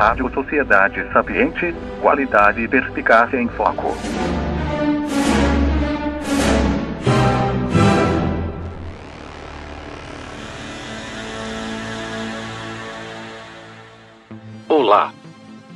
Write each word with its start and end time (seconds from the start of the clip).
Rádio 0.00 0.32
Sociedade 0.32 1.12
Sapiente, 1.12 1.74
qualidade 2.00 2.62
e 2.62 2.66
perspicácia 2.66 3.36
em 3.38 3.46
foco. 3.48 3.94
Olá. 14.66 15.12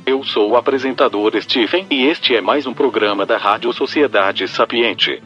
Eu 0.03 0.23
sou 0.23 0.49
o 0.49 0.57
apresentador 0.57 1.39
Stephen 1.39 1.85
e 1.91 2.07
este 2.07 2.35
é 2.35 2.41
mais 2.41 2.65
um 2.65 2.73
programa 2.73 3.27
da 3.27 3.37
Rádio 3.37 3.71
Sociedade 3.73 4.47
Sapiente. 4.47 5.21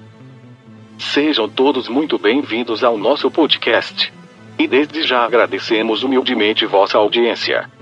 Sejam 0.97 1.47
todos 1.47 1.87
muito 1.87 2.19
bem-vindos 2.19 2.83
ao 2.83 2.97
nosso 2.97 3.31
podcast. 3.31 4.11
E 4.57 4.67
desde 4.67 5.03
já 5.03 5.23
agradecemos 5.23 6.03
humildemente 6.03 6.65
vossa 6.65 6.97
audiência. 6.97 7.78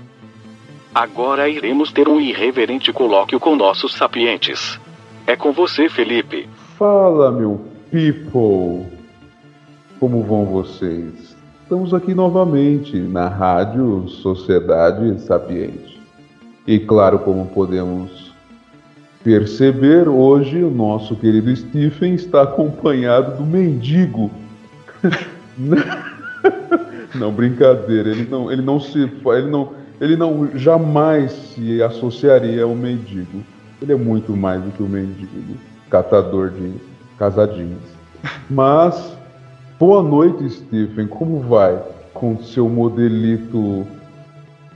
Agora 0.94 1.48
iremos 1.48 1.92
ter 1.92 2.08
um 2.08 2.20
irreverente 2.20 2.92
colóquio 2.92 3.38
com 3.38 3.54
nossos 3.54 3.94
sapientes. 3.94 4.80
É 5.26 5.36
com 5.36 5.52
você, 5.52 5.88
Felipe. 5.88 6.48
Fala, 6.78 7.30
meu 7.30 7.60
people! 7.90 8.86
Como 10.00 10.22
vão 10.22 10.46
vocês? 10.46 11.36
Estamos 11.62 11.92
aqui 11.92 12.14
novamente 12.14 12.96
na 12.96 13.28
Rádio 13.28 14.08
Sociedade 14.08 15.20
Sapiente. 15.20 16.00
E 16.66 16.78
claro, 16.78 17.18
como 17.18 17.46
podemos 17.46 18.32
perceber, 19.22 20.08
hoje 20.08 20.62
o 20.62 20.70
nosso 20.70 21.14
querido 21.16 21.54
Stephen 21.54 22.14
está 22.14 22.42
acompanhado 22.42 23.36
do 23.36 23.44
mendigo. 23.44 24.30
não, 27.14 27.32
brincadeira, 27.32 28.10
ele 28.10 28.26
não, 28.30 28.50
ele 28.50 28.62
não 28.62 28.80
se. 28.80 29.00
Ele 29.00 29.50
não, 29.50 29.74
ele 30.00 30.16
não 30.16 30.48
jamais 30.56 31.32
se 31.32 31.82
associaria 31.82 32.62
ao 32.62 32.74
mendigo. 32.74 33.42
Ele 33.82 33.92
é 33.92 33.96
muito 33.96 34.36
mais 34.36 34.62
do 34.62 34.70
que 34.70 34.82
um 34.82 34.88
mendigo, 34.88 35.56
catador 35.90 36.50
de 36.50 36.74
casadinhos. 37.18 37.82
Mas, 38.48 39.16
boa 39.78 40.02
noite, 40.02 40.48
Stephen. 40.50 41.06
Como 41.06 41.40
vai 41.40 41.80
com 42.12 42.38
seu 42.42 42.68
modelito 42.68 43.86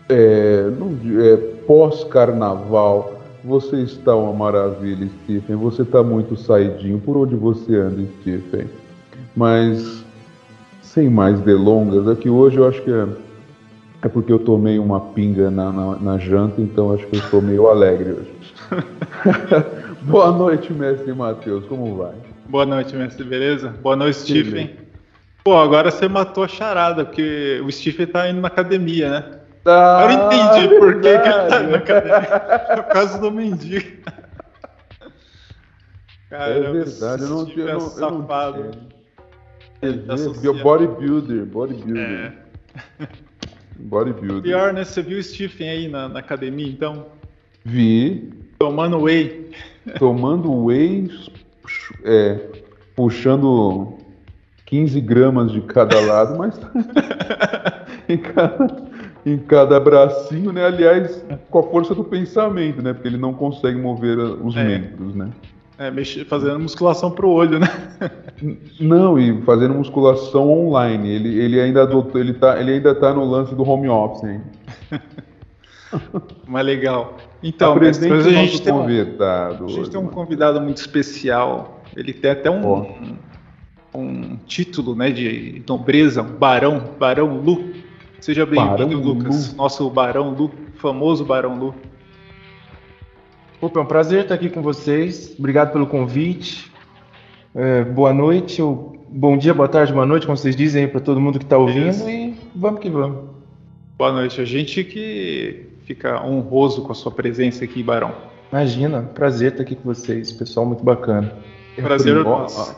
é, 0.09 0.67
é, 1.21 1.37
pós-carnaval? 1.67 3.21
Você 3.45 3.77
está 3.79 4.15
uma 4.15 4.33
maravilha, 4.33 5.09
Stephen. 5.25 5.57
Você 5.57 5.83
está 5.83 6.03
muito 6.03 6.37
saidinho. 6.37 7.01
Por 7.01 7.17
onde 7.17 7.35
você 7.35 7.77
anda, 7.77 8.05
Stephen? 8.21 8.67
Mas, 9.35 10.05
sem 10.81 11.09
mais 11.09 11.41
delongas, 11.41 12.07
aqui 12.07 12.29
hoje 12.29 12.59
eu 12.59 12.69
acho 12.69 12.83
que 12.83 12.91
é 12.91 13.07
é 14.03 14.09
porque 14.09 14.33
eu 14.33 14.39
tomei 14.39 14.79
uma 14.79 15.01
pinga 15.01 15.51
na, 15.51 15.73
na, 15.73 15.97
na 15.97 16.19
janta, 16.19 16.61
então 16.61 16.93
acho 16.93 17.07
que 17.07 17.17
eu 17.17 17.21
estou 17.21 17.41
meio 17.41 17.69
alegre 17.69 18.13
hoje. 18.13 18.33
Boa 20.03 20.33
noite, 20.33 20.73
mestre 20.73 21.13
Matheus, 21.13 21.65
como 21.67 21.97
vai? 21.97 22.15
Boa 22.49 22.67
noite, 22.67 22.97
mestre, 22.97 23.25
beleza? 23.25 23.69
Boa 23.81 23.95
noite, 23.95 24.19
Stephen. 24.19 24.77
Pô, 25.45 25.57
agora 25.57 25.93
você 25.93 26.09
matou 26.09 26.43
a 26.43 26.49
charada, 26.49 27.05
porque 27.05 27.63
o 27.65 27.71
Stephen 27.71 28.07
tá 28.09 28.29
indo 28.29 28.41
na 28.41 28.49
academia, 28.49 29.09
né? 29.09 29.25
Ah, 29.65 30.01
eu 30.03 30.11
entendi 30.11 30.75
por 30.77 31.01
que, 31.01 31.19
que 31.19 31.29
ele 31.29 31.49
tá 31.49 31.63
indo 31.63 31.71
na 31.71 31.77
academia. 31.79 32.41
Por 32.83 32.85
causa 32.93 33.19
do 33.19 33.31
mendigo. 33.31 34.03
Cara, 36.29 36.53
é 36.53 36.73
verdade, 36.73 37.23
eu 37.23 37.29
não 37.29 37.47
tinha. 37.47 37.71
É 37.71 37.79
safado. 37.79 38.71
Ele 39.81 39.99
tá 39.99 40.15
bodybuilder, 40.65 41.47
bodybuilder. 41.47 42.33
É. 42.99 43.13
Bodybuilder. 43.83 44.43
Pior, 44.43 44.73
né? 44.73 44.85
Você 44.85 45.03
viu 45.03 45.19
o 45.19 45.23
Stephen 45.23 45.69
aí 45.69 45.89
na, 45.89 46.09
na 46.09 46.21
academia, 46.21 46.69
então? 46.69 47.07
Vi. 47.65 48.33
Tomando 48.59 49.01
whey. 49.01 49.51
Tomando 49.99 50.65
whey, 50.65 51.11
é, 52.05 52.39
puxando 52.95 53.99
15 54.67 55.01
gramas 55.01 55.51
de 55.51 55.61
cada 55.63 56.01
lado, 56.01 56.39
mas 56.39 56.59
em, 58.09 58.17
cada, 58.17 58.83
em 59.27 59.39
cada 59.39 59.81
bracinho, 59.81 60.53
né? 60.53 60.65
Aliás, 60.65 61.25
com 61.51 61.59
a 61.59 61.63
força 61.65 61.95
do 61.95 62.05
pensamento, 62.05 62.81
né? 62.81 62.93
Porque 62.93 63.09
ele 63.09 63.19
não 63.19 63.35
consegue 63.35 63.79
mover 63.79 64.19
os 64.19 64.57
é. 64.57 64.65
membros, 64.65 65.15
né? 65.15 65.31
É, 65.79 65.91
mexer, 65.91 66.25
fazendo 66.27 66.59
musculação 66.59 67.11
pro 67.11 67.31
olho, 67.31 67.59
né? 67.59 67.69
Não, 68.79 69.19
e 69.19 69.41
fazendo 69.43 69.75
musculação 69.75 70.51
online. 70.51 71.09
Ele, 71.09 71.41
ele, 71.41 71.61
ainda, 71.61 71.83
adotou, 71.83 72.21
ele, 72.21 72.35
tá, 72.35 72.61
ele 72.61 72.73
ainda 72.73 72.95
tá 72.95 73.13
no 73.13 73.25
lance 73.25 73.55
do 73.55 73.69
home 73.69 73.89
office, 73.89 74.25
hein? 74.25 74.41
Mas 76.47 76.65
legal. 76.65 77.17
Então, 77.43 77.77
mas 77.77 78.03
a 78.03 78.31
gente 78.31 78.63
tem 78.63 78.73
convidado. 78.73 79.65
Um, 79.65 79.67
a 79.67 79.71
gente 79.71 79.91
tem 79.91 80.01
um 80.01 80.07
convidado 80.07 80.61
muito 80.61 80.79
especial. 80.79 81.83
Ele 81.97 82.13
tem 82.13 82.31
até 82.31 82.51
um, 82.51 82.67
oh. 82.67 82.87
um, 83.95 84.01
um, 84.01 84.37
título 84.47 84.95
né, 84.95 85.11
de 85.11 85.63
nobreza, 85.69 86.23
um 86.23 86.37
barão, 86.37 86.95
Barão 86.99 87.41
Lu. 87.41 87.73
Seja 88.21 88.47
bem-vindo, 88.47 88.99
Lucas. 89.01 89.51
Lu. 89.51 89.57
Nosso 89.57 89.91
Barão 89.91 90.31
Lu, 90.31 90.51
famoso 90.77 91.25
Barão 91.25 91.59
Lu. 91.59 91.75
Opa, 93.63 93.79
é 93.79 93.83
um 93.85 93.87
prazer 93.87 94.23
estar 94.23 94.35
aqui 94.35 94.51
com 94.51 94.61
vocês. 94.61 95.37
Obrigado 95.39 95.71
pelo 95.71 95.87
convite. 95.87 96.69
É, 97.55 97.85
boa 97.85 98.13
noite, 98.13 98.61
ou 98.61 98.97
bom 99.09 99.39
dia, 99.39 99.55
boa 99.55 99.69
tarde, 99.69 99.93
boa 99.93 100.05
noite, 100.05 100.27
como 100.27 100.37
vocês 100.37 100.57
dizem 100.57 100.89
para 100.89 100.99
todo 100.99 101.21
mundo 101.21 101.39
que 101.39 101.45
está 101.45 101.57
ouvindo. 101.57 101.91
Isso. 101.91 102.11
E 102.11 102.35
vamos 102.57 102.81
que 102.81 102.91
vamos. 102.91 103.19
Boa 103.97 104.11
noite. 104.11 104.41
A 104.41 104.45
gente 104.45 104.83
que 104.83 105.69
fica 105.85 106.21
honroso 106.27 106.83
com 106.83 106.91
a 106.91 106.95
sua 106.97 107.13
presença 107.13 107.63
aqui, 107.63 107.85
Barão. 107.85 108.11
Imagina, 108.51 109.03
prazer 109.15 109.53
estar 109.53 109.63
aqui 109.63 109.77
com 109.77 109.95
vocês, 109.95 110.33
pessoal 110.33 110.67
muito 110.67 110.83
bacana. 110.83 111.33
Prazer 111.77 112.17
é 112.17 112.21
nosso. 112.25 112.75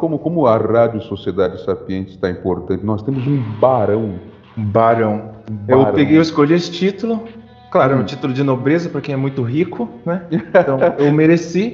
Como, 0.00 0.18
como 0.18 0.44
a 0.48 0.56
Rádio 0.56 1.02
Sociedade 1.02 1.64
Sapiente 1.64 2.10
está 2.10 2.28
importante. 2.28 2.84
Nós 2.84 3.00
temos 3.00 3.24
um 3.28 3.40
barão. 3.60 4.18
Um 4.58 4.64
barão. 4.64 5.34
barão. 5.48 5.86
Eu 5.86 5.92
peguei, 5.92 6.18
eu 6.18 6.22
escolhi 6.22 6.54
esse 6.54 6.72
título 6.72 7.22
Claro, 7.70 7.94
é 7.94 7.96
um 7.96 8.00
hum. 8.00 8.04
título 8.04 8.32
de 8.32 8.42
nobreza 8.42 8.88
para 8.88 9.00
quem 9.00 9.12
é 9.12 9.16
muito 9.16 9.42
rico, 9.42 9.88
né? 10.04 10.22
Então 10.30 10.78
eu 10.98 11.12
mereci, 11.12 11.72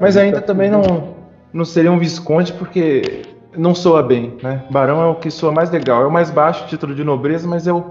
mas 0.00 0.16
ainda 0.16 0.40
também 0.40 0.70
não, 0.70 1.14
não 1.52 1.64
seria 1.64 1.90
um 1.90 1.98
visconde 1.98 2.52
porque 2.52 3.22
não 3.56 3.74
soa 3.74 4.02
bem, 4.02 4.36
né? 4.42 4.64
Barão 4.70 5.02
é 5.02 5.06
o 5.06 5.16
que 5.16 5.30
soa 5.30 5.52
mais 5.52 5.70
legal, 5.70 6.02
é 6.02 6.06
o 6.06 6.12
mais 6.12 6.30
baixo 6.30 6.66
título 6.66 6.94
de 6.94 7.04
nobreza, 7.04 7.46
mas 7.46 7.66
é 7.66 7.72
o, 7.72 7.84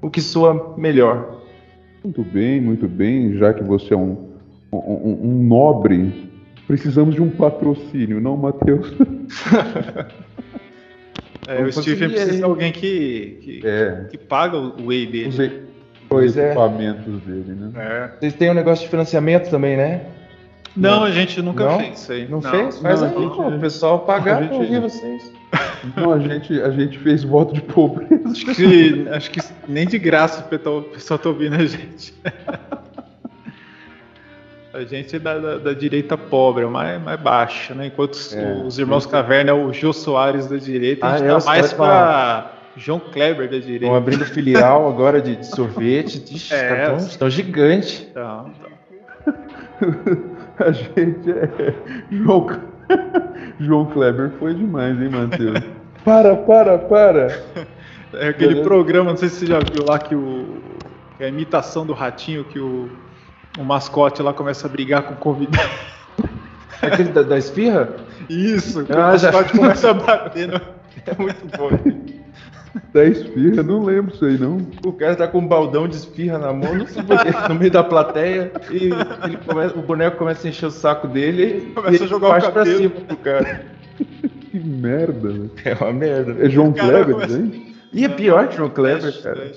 o 0.00 0.10
que 0.10 0.20
soa 0.20 0.74
melhor. 0.76 1.42
Muito 2.02 2.22
bem, 2.22 2.60
muito 2.60 2.88
bem. 2.88 3.36
Já 3.36 3.52
que 3.52 3.62
você 3.62 3.94
é 3.94 3.96
um, 3.96 4.30
um, 4.72 5.18
um 5.22 5.42
nobre, 5.44 6.30
precisamos 6.66 7.14
de 7.14 7.22
um 7.22 7.30
patrocínio, 7.30 8.20
não, 8.20 8.36
Matheus? 8.36 8.92
é, 11.46 11.62
o 11.62 11.72
Stephen 11.72 12.08
precisa 12.08 12.36
de 12.38 12.42
alguém 12.42 12.72
que, 12.72 13.38
que, 13.42 13.60
é. 13.64 14.06
que 14.10 14.18
paga 14.18 14.56
o 14.56 14.86
whey 14.86 15.06
dele 15.06 15.62
pois 16.12 16.36
é. 16.36 16.46
equipamentos 16.46 17.20
dele, 17.22 17.52
né? 17.52 17.70
É. 17.76 18.10
Vocês 18.18 18.34
têm 18.34 18.50
um 18.50 18.54
negócio 18.54 18.84
de 18.84 18.90
financiamento 18.90 19.50
também, 19.50 19.76
né? 19.76 20.02
Não, 20.76 21.00
não. 21.00 21.04
a 21.04 21.10
gente 21.10 21.40
nunca 21.42 21.64
não? 21.64 21.78
fez 21.78 22.00
isso 22.00 22.12
aí. 22.12 22.28
Não, 22.28 22.40
não 22.40 22.50
fez? 22.50 22.78
Faz 22.78 23.00
não, 23.00 23.08
aí, 23.08 23.14
gente... 23.14 23.36
pô, 23.36 23.48
o 23.48 23.60
pessoal 23.60 24.00
pagar 24.00 24.48
pra 24.48 24.56
ouvir 24.56 24.80
vocês. 24.80 25.32
Não, 25.96 26.12
a 26.12 26.18
gente, 26.18 26.62
a 26.62 26.70
gente 26.70 26.98
fez 26.98 27.24
voto 27.24 27.52
de 27.52 27.60
pobreza. 27.60 28.22
Acho 28.30 28.46
que, 28.46 29.06
acho 29.10 29.30
que 29.30 29.40
nem 29.68 29.86
de 29.86 29.98
graça 29.98 30.40
o 30.40 30.82
pessoal 30.82 31.18
tá 31.18 31.28
ouvindo 31.28 31.56
a 31.56 31.66
gente. 31.66 32.14
A 34.72 34.84
gente 34.84 35.16
é 35.16 35.18
da, 35.18 35.38
da, 35.38 35.58
da 35.58 35.72
direita 35.74 36.16
pobre, 36.16 36.64
mais, 36.64 37.02
mais 37.02 37.20
baixa, 37.20 37.74
né? 37.74 37.88
Enquanto 37.88 38.16
é, 38.32 38.62
os 38.64 38.78
irmãos 38.78 39.04
Caverna 39.04 39.50
é 39.50 39.52
o 39.52 39.70
Jô 39.70 39.92
Soares 39.92 40.46
da 40.46 40.56
direita, 40.56 41.06
a 41.06 41.18
gente 41.18 41.28
ah, 41.28 41.38
tá 41.38 41.44
mais 41.44 41.72
pra 41.74 42.52
João 42.76 43.00
Kleber 43.00 43.50
da 43.50 43.58
direita. 43.58 43.84
Estão 43.84 43.94
abrindo 43.94 44.24
filial 44.24 44.88
agora 44.88 45.20
de, 45.20 45.36
de 45.36 45.46
sorvete. 45.46 46.22
Ixi, 46.34 46.54
é, 46.54 46.86
tá 46.86 46.96
tão, 46.96 47.08
tão 47.08 47.30
gigante. 47.30 48.06
Tá, 48.14 48.46
tá. 48.60 49.34
A 50.58 50.70
gente 50.70 51.30
é. 51.30 51.74
João, 52.10 52.46
João 53.58 53.86
Kleber 53.86 54.30
foi 54.38 54.54
demais, 54.54 55.00
hein, 55.00 55.08
Matheus? 55.08 55.60
para, 56.04 56.36
para, 56.36 56.78
para! 56.78 57.42
É 58.14 58.28
aquele 58.28 58.62
programa, 58.62 59.10
não 59.10 59.16
sei 59.16 59.28
se 59.28 59.36
você 59.36 59.46
já 59.46 59.58
viu 59.58 59.84
lá 59.86 59.98
que 59.98 60.14
o. 60.14 60.60
Que 61.16 61.24
é 61.24 61.26
a 61.26 61.28
imitação 61.28 61.86
do 61.86 61.92
ratinho, 61.92 62.44
que 62.44 62.58
o, 62.58 62.90
o 63.58 63.64
mascote 63.64 64.22
lá 64.22 64.32
começa 64.32 64.66
a 64.66 64.70
brigar 64.70 65.02
com 65.02 65.14
o 65.14 65.16
convidado. 65.16 65.70
Aquele 66.80 67.10
da, 67.10 67.22
da 67.22 67.38
esfirra? 67.38 67.88
Isso, 68.28 68.80
ah, 68.90 68.94
o 68.94 68.98
mascote 68.98 69.52
já... 69.52 69.58
começa 69.58 69.90
a 69.90 69.94
bater. 69.94 70.48
No... 70.48 70.60
É 71.06 71.14
muito 71.18 71.56
bom. 71.56 72.21
10 72.92 73.18
esfirra, 73.18 73.62
não 73.62 73.84
lembro 73.84 74.14
isso 74.14 74.24
aí 74.24 74.38
não. 74.38 74.58
O 74.84 74.92
cara 74.92 75.14
tá 75.14 75.28
com 75.28 75.38
um 75.38 75.46
baldão 75.46 75.86
de 75.86 75.96
esfirra 75.96 76.38
na 76.38 76.52
mão, 76.52 76.74
não 76.74 76.86
sei 76.86 77.02
porquê, 77.02 77.30
no 77.48 77.54
meio 77.54 77.70
da 77.70 77.84
plateia, 77.84 78.50
e 78.70 78.90
ele 79.24 79.36
começa, 79.46 79.78
o 79.78 79.82
boneco 79.82 80.16
começa 80.16 80.46
a 80.46 80.50
encher 80.50 80.66
o 80.66 80.70
saco 80.70 81.06
dele 81.06 81.68
e 81.70 81.74
começa 81.74 82.04
a 82.04 82.06
jogar 82.06 82.38
o 82.38 82.42
cabelo. 82.42 82.52
pra 82.52 82.64
cima 82.64 82.90
pro 82.90 83.16
cara. 83.18 83.66
que 84.50 84.58
merda, 84.58 85.28
velho. 85.28 85.50
É 85.64 85.74
uma 85.74 85.92
merda. 85.92 86.46
É 86.46 86.48
João 86.48 86.72
Kleber, 86.72 87.30
hein? 87.30 87.74
E 87.92 88.04
é 88.04 88.08
pior 88.08 88.48
que 88.48 88.56
João 88.56 88.70
Kleber, 88.70 89.22
cara. 89.22 89.52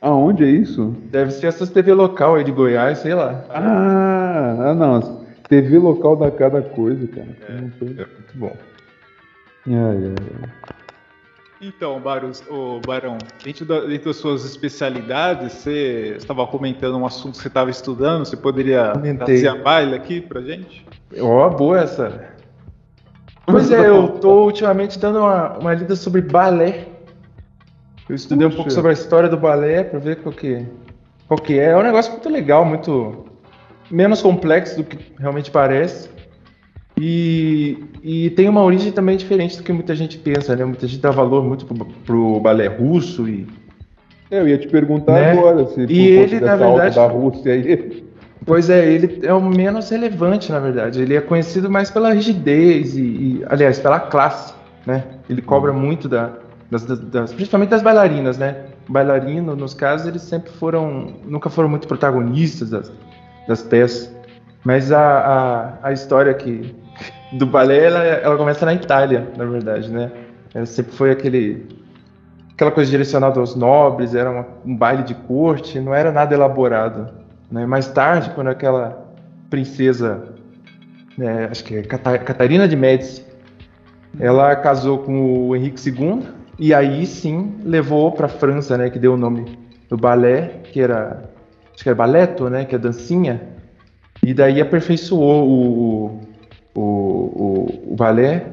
Aonde 0.00 0.44
é 0.44 0.48
isso? 0.48 0.96
Deve 1.10 1.30
ser 1.30 1.46
essas 1.46 1.70
TV 1.70 1.94
local 1.94 2.34
aí 2.34 2.44
de 2.44 2.50
Goiás, 2.50 2.98
sei 2.98 3.14
lá. 3.14 3.44
Ah, 3.48 4.70
ah 4.70 4.74
não. 4.74 5.22
TV 5.48 5.78
local 5.78 6.16
dá 6.16 6.30
cada 6.30 6.60
coisa, 6.60 7.06
cara. 7.06 7.28
É, 7.48 7.52
é 7.52 7.60
muito 7.60 8.34
bom. 8.34 8.56
Ai, 9.68 9.74
ai, 9.74 10.14
ai. 10.18 10.71
Então, 11.64 12.00
Barus, 12.00 12.42
oh, 12.50 12.80
Barão, 12.84 13.16
dentro, 13.44 13.64
da, 13.64 13.82
dentro 13.82 14.06
das 14.06 14.16
suas 14.16 14.44
especialidades, 14.44 15.52
você 15.52 16.16
estava 16.16 16.44
comentando 16.44 16.98
um 16.98 17.06
assunto 17.06 17.36
que 17.36 17.42
você 17.42 17.46
estava 17.46 17.70
estudando, 17.70 18.24
você 18.24 18.36
poderia 18.36 18.92
trazer 19.16 19.46
a 19.46 19.54
baila 19.54 19.94
aqui 19.94 20.20
pra 20.20 20.40
gente? 20.40 20.84
Ó, 21.20 21.46
oh, 21.46 21.50
boa 21.50 21.78
essa. 21.78 22.32
Pois 23.46 23.70
é, 23.70 23.88
eu 23.88 24.08
tô 24.08 24.46
ultimamente 24.46 24.98
dando 24.98 25.20
uma, 25.20 25.56
uma 25.58 25.74
lida 25.74 25.94
sobre 25.94 26.20
balé. 26.20 26.88
Eu 28.08 28.16
estudei 28.16 28.48
Puxa. 28.48 28.54
um 28.54 28.56
pouco 28.56 28.72
sobre 28.72 28.90
a 28.90 28.94
história 28.94 29.28
do 29.28 29.36
balé 29.36 29.84
para 29.84 30.00
ver 30.00 30.16
qual 30.16 30.34
que, 30.34 30.66
qual 31.28 31.38
que 31.38 31.60
é. 31.60 31.70
É 31.70 31.76
um 31.76 31.82
negócio 31.82 32.10
muito 32.10 32.28
legal, 32.28 32.64
muito 32.64 33.24
menos 33.88 34.20
complexo 34.20 34.78
do 34.78 34.84
que 34.84 34.98
realmente 35.16 35.48
parece. 35.48 36.10
E, 37.04 37.82
e 38.00 38.30
tem 38.30 38.48
uma 38.48 38.62
origem 38.62 38.92
também 38.92 39.16
diferente 39.16 39.56
do 39.56 39.64
que 39.64 39.72
muita 39.72 39.92
gente 39.92 40.16
pensa, 40.18 40.54
né? 40.54 40.64
Muita 40.64 40.86
gente 40.86 41.02
dá 41.02 41.10
valor 41.10 41.42
muito 41.42 41.66
pro, 41.66 41.84
pro 41.84 42.38
balé 42.38 42.68
russo 42.68 43.28
e. 43.28 43.44
É, 44.30 44.38
eu 44.38 44.46
ia 44.46 44.56
te 44.56 44.68
perguntar 44.68 45.14
né? 45.14 45.32
agora 45.32 45.66
se 45.66 45.84
e 45.88 46.00
ele, 46.10 46.38
na 46.38 46.54
verdade, 46.54 46.94
da 46.94 47.06
Rússia 47.08 47.54
aí. 47.54 48.04
Pois 48.46 48.70
é, 48.70 48.88
ele 48.88 49.18
é 49.26 49.34
o 49.34 49.40
menos 49.40 49.90
relevante, 49.90 50.52
na 50.52 50.60
verdade. 50.60 51.02
Ele 51.02 51.16
é 51.16 51.20
conhecido 51.20 51.68
mais 51.68 51.90
pela 51.90 52.12
rigidez 52.12 52.96
e, 52.96 53.00
e 53.00 53.44
aliás, 53.48 53.80
pela 53.80 53.98
classe, 53.98 54.54
né? 54.86 55.02
Ele 55.28 55.42
cobra 55.42 55.72
muito 55.72 56.08
da, 56.08 56.30
das, 56.70 56.84
das, 56.84 57.32
principalmente 57.32 57.70
das 57.70 57.82
bailarinas, 57.82 58.38
né? 58.38 58.66
Bailarino, 58.88 59.56
nos 59.56 59.74
casos, 59.74 60.06
eles 60.06 60.22
sempre 60.22 60.52
foram, 60.52 61.14
nunca 61.24 61.50
foram 61.50 61.68
muito 61.68 61.88
protagonistas 61.88 62.70
das, 62.70 62.92
das 63.48 63.60
peças. 63.60 64.14
Mas 64.64 64.92
a, 64.92 65.00
a, 65.82 65.88
a 65.88 65.92
história 65.92 66.32
que 66.32 66.80
do 67.32 67.46
balé, 67.46 67.86
ela, 67.86 68.04
ela 68.04 68.36
começa 68.36 68.66
na 68.66 68.74
Itália, 68.74 69.28
na 69.36 69.44
verdade, 69.44 69.90
né? 69.90 70.10
Ela 70.54 70.66
sempre 70.66 70.92
foi 70.92 71.10
aquele 71.10 71.66
aquela 72.52 72.70
coisa 72.70 72.90
direcionada 72.90 73.40
aos 73.40 73.56
nobres, 73.56 74.14
era 74.14 74.30
uma, 74.30 74.46
um 74.64 74.76
baile 74.76 75.02
de 75.02 75.14
corte, 75.14 75.80
não 75.80 75.94
era 75.94 76.12
nada 76.12 76.34
elaborado. 76.34 77.12
Né? 77.50 77.66
Mais 77.66 77.88
tarde, 77.88 78.30
quando 78.34 78.48
aquela 78.48 79.10
princesa, 79.50 80.22
né, 81.18 81.48
acho 81.50 81.64
que 81.64 81.76
é 81.76 81.82
Catarina 81.82 82.68
de 82.68 82.76
Médici, 82.76 83.24
ela 84.20 84.54
casou 84.54 84.98
com 84.98 85.48
o 85.48 85.56
Henrique 85.56 85.80
II 85.88 86.22
e 86.58 86.72
aí 86.72 87.06
sim 87.06 87.58
levou 87.64 88.12
para 88.12 88.26
a 88.26 88.28
França, 88.28 88.76
né, 88.76 88.90
que 88.90 88.98
deu 88.98 89.14
o 89.14 89.16
nome 89.16 89.58
do 89.88 89.96
balé, 89.96 90.60
que 90.64 90.80
era 90.80 91.24
acho 91.74 91.82
que 91.82 91.88
era 91.88 91.96
baleto, 91.96 92.48
né, 92.48 92.64
que 92.64 92.74
é 92.74 92.78
dancinha, 92.78 93.40
e 94.22 94.32
daí 94.32 94.60
aperfeiçoou 94.60 95.48
o, 95.48 96.20
o, 96.74 96.80
o, 96.80 97.92
o 97.92 97.96
balé, 97.96 98.46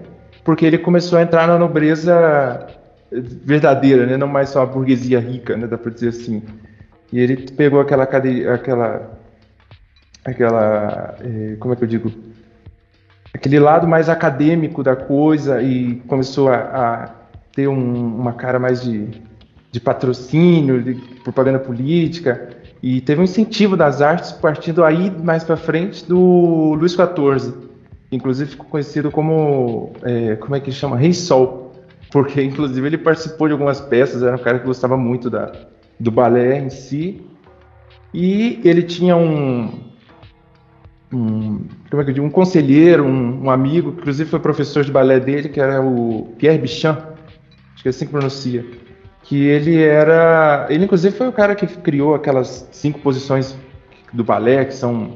porque 0.43 0.65
ele 0.65 0.77
começou 0.77 1.17
a 1.17 1.21
entrar 1.21 1.47
na 1.47 1.57
nobreza 1.57 2.67
verdadeira, 3.11 4.05
né? 4.05 4.17
não 4.17 4.27
mais 4.27 4.49
só 4.49 4.61
a 4.61 4.65
burguesia 4.65 5.19
rica, 5.19 5.57
né? 5.57 5.67
dá 5.67 5.77
para 5.77 5.91
dizer 5.91 6.09
assim. 6.09 6.43
E 7.11 7.19
ele 7.19 7.49
pegou 7.51 7.79
aquela 7.79 8.03
aquela, 8.03 9.19
aquela, 10.23 11.15
eh, 11.21 11.55
como 11.59 11.73
é 11.73 11.77
que 11.77 11.83
eu 11.83 11.87
digo, 11.87 12.11
aquele 13.33 13.59
lado 13.59 13.87
mais 13.87 14.09
acadêmico 14.09 14.83
da 14.83 14.95
coisa 14.95 15.61
e 15.61 15.95
começou 16.07 16.49
a, 16.49 16.55
a 16.55 17.09
ter 17.53 17.67
um, 17.67 18.15
uma 18.15 18.33
cara 18.33 18.59
mais 18.59 18.81
de, 18.83 19.07
de 19.71 19.79
patrocínio, 19.79 20.83
de 20.83 20.93
propaganda 21.23 21.59
política 21.59 22.49
e 22.81 23.01
teve 23.01 23.21
um 23.21 23.23
incentivo 23.23 23.75
das 23.75 24.01
artes 24.01 24.31
partindo 24.31 24.83
aí 24.83 25.09
mais 25.11 25.43
para 25.43 25.57
frente 25.57 26.05
do 26.05 26.75
Luís 26.75 26.93
XIV 26.93 27.68
Inclusive 28.11 28.51
ficou 28.51 28.65
conhecido 28.65 29.11
como, 29.11 29.93
é, 30.03 30.35
como 30.35 30.55
é 30.55 30.59
que 30.59 30.71
chama? 30.71 30.97
Rei 30.97 31.13
Sol, 31.13 31.71
porque 32.11 32.41
inclusive 32.41 32.85
ele 32.85 32.97
participou 32.97 33.47
de 33.47 33.53
algumas 33.53 33.79
peças, 33.79 34.23
era 34.23 34.35
um 34.35 34.39
cara 34.39 34.59
que 34.59 34.65
gostava 34.65 34.97
muito 34.97 35.29
da, 35.29 35.51
do 35.99 36.09
balé 36.09 36.59
em 36.59 36.69
si, 36.69 37.21
e 38.11 38.59
ele 38.63 38.81
tinha 38.81 39.15
um, 39.15 39.91
um 41.13 41.65
como 41.89 42.01
é 42.01 42.05
que 42.05 42.09
eu 42.09 42.15
digo, 42.15 42.25
um 42.25 42.31
conselheiro, 42.31 43.05
um, 43.05 43.43
um, 43.45 43.51
amigo, 43.51 43.91
que 43.91 43.99
inclusive 43.99 44.29
foi 44.29 44.39
professor 44.39 44.83
de 44.83 44.91
balé 44.91 45.19
dele, 45.19 45.49
que 45.49 45.59
era 45.59 45.79
o 45.81 46.33
Pierre 46.39 46.57
Bichan, 46.57 46.97
acho 47.73 47.83
que 47.83 47.89
é 47.89 47.91
assim 47.91 48.05
que 48.07 48.11
pronuncia, 48.11 48.65
que 49.21 49.45
ele 49.45 49.79
era, 49.83 50.65
ele 50.71 50.85
inclusive 50.85 51.15
foi 51.15 51.27
o 51.27 51.31
cara 51.31 51.53
que 51.53 51.67
criou 51.67 52.15
aquelas 52.15 52.67
cinco 52.71 52.99
posições 52.99 53.55
do 54.11 54.23
balé, 54.23 54.65
que 54.65 54.73
são 54.73 55.13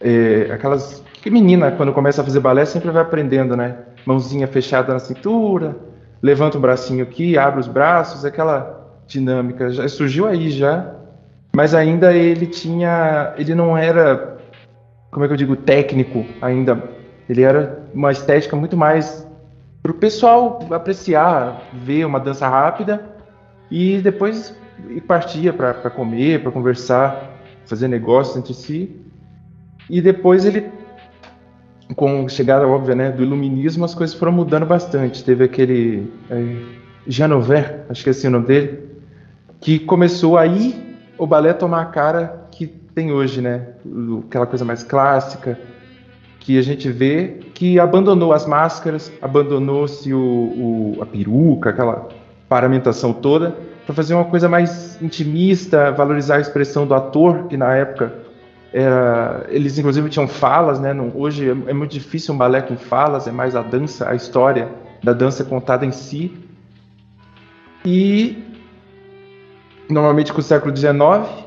é, 0.00 0.50
aquelas 0.52 1.04
que 1.26 1.30
menina, 1.32 1.72
quando 1.72 1.92
começa 1.92 2.22
a 2.22 2.24
fazer 2.24 2.38
balé, 2.38 2.64
sempre 2.64 2.88
vai 2.88 3.02
aprendendo, 3.02 3.56
né? 3.56 3.78
Mãozinha 4.06 4.46
fechada 4.46 4.92
na 4.92 5.00
cintura, 5.00 5.76
levanta 6.22 6.56
o 6.56 6.60
bracinho 6.60 7.02
aqui, 7.02 7.36
abre 7.36 7.58
os 7.58 7.66
braços, 7.66 8.24
aquela 8.24 8.96
dinâmica. 9.08 9.68
Já 9.70 9.88
surgiu 9.88 10.28
aí 10.28 10.50
já, 10.50 10.94
mas 11.52 11.74
ainda 11.74 12.12
ele 12.12 12.46
tinha, 12.46 13.34
ele 13.36 13.56
não 13.56 13.76
era, 13.76 14.38
como 15.10 15.24
é 15.24 15.26
que 15.26 15.34
eu 15.34 15.36
digo, 15.36 15.56
técnico 15.56 16.24
ainda. 16.40 16.80
Ele 17.28 17.42
era 17.42 17.82
uma 17.92 18.12
estética 18.12 18.54
muito 18.54 18.76
mais 18.76 19.26
para 19.82 19.90
o 19.90 19.96
pessoal 19.96 20.60
apreciar, 20.70 21.60
ver 21.72 22.06
uma 22.06 22.20
dança 22.20 22.48
rápida 22.48 23.04
e 23.68 23.98
depois 23.98 24.56
partia 25.08 25.52
para 25.52 25.90
comer, 25.90 26.40
para 26.40 26.52
conversar, 26.52 27.32
fazer 27.64 27.88
negócios 27.88 28.36
entre 28.36 28.54
si. 28.54 28.94
E 29.90 30.00
depois 30.00 30.44
ele 30.44 30.85
com 31.94 32.28
chegada 32.28 32.66
óbvia 32.66 32.94
né, 32.94 33.10
do 33.10 33.22
iluminismo, 33.22 33.84
as 33.84 33.94
coisas 33.94 34.16
foram 34.16 34.32
mudando 34.32 34.66
bastante. 34.66 35.22
Teve 35.22 35.44
aquele 35.44 36.12
é, 36.30 36.56
acho 37.88 38.02
que 38.02 38.08
é 38.08 38.12
assim 38.12 38.26
o 38.26 38.30
nome 38.30 38.46
dele, 38.46 38.80
que 39.60 39.78
começou 39.78 40.36
aí 40.36 40.96
o 41.16 41.26
balé 41.26 41.52
tomar 41.52 41.82
a 41.82 41.86
cara 41.86 42.48
que 42.50 42.66
tem 42.66 43.12
hoje, 43.12 43.40
né? 43.40 43.68
Aquela 44.26 44.46
coisa 44.46 44.64
mais 44.64 44.82
clássica, 44.82 45.58
que 46.40 46.58
a 46.58 46.62
gente 46.62 46.90
vê 46.90 47.38
que 47.54 47.78
abandonou 47.78 48.32
as 48.32 48.46
máscaras, 48.46 49.12
abandonou-se 49.20 50.12
o, 50.12 50.18
o, 50.18 50.98
a 51.00 51.06
peruca, 51.06 51.70
aquela 51.70 52.08
paramentação 52.48 53.12
toda, 53.12 53.56
para 53.84 53.94
fazer 53.94 54.14
uma 54.14 54.24
coisa 54.24 54.48
mais 54.48 55.00
intimista, 55.02 55.90
valorizar 55.92 56.36
a 56.36 56.40
expressão 56.40 56.86
do 56.86 56.94
ator, 56.94 57.44
que 57.48 57.56
na 57.56 57.74
época 57.74 58.25
era, 58.72 59.46
eles 59.48 59.78
inclusive 59.78 60.08
tinham 60.08 60.28
falas, 60.28 60.80
né? 60.80 60.92
Não, 60.92 61.12
hoje 61.14 61.48
é, 61.48 61.70
é, 61.70 61.72
muito 61.72 61.92
difícil 61.92 62.34
um 62.34 62.38
balé 62.38 62.60
com 62.60 62.76
falas, 62.76 63.26
é 63.26 63.32
mais 63.32 63.54
a 63.54 63.62
dança, 63.62 64.08
a 64.08 64.14
história 64.14 64.68
da 65.02 65.12
dança 65.12 65.44
contada 65.44 65.84
em 65.84 65.92
si. 65.92 66.32
E 67.84 68.42
normalmente 69.88 70.32
com 70.32 70.40
o 70.40 70.42
século 70.42 70.76
XIX, 70.76 71.46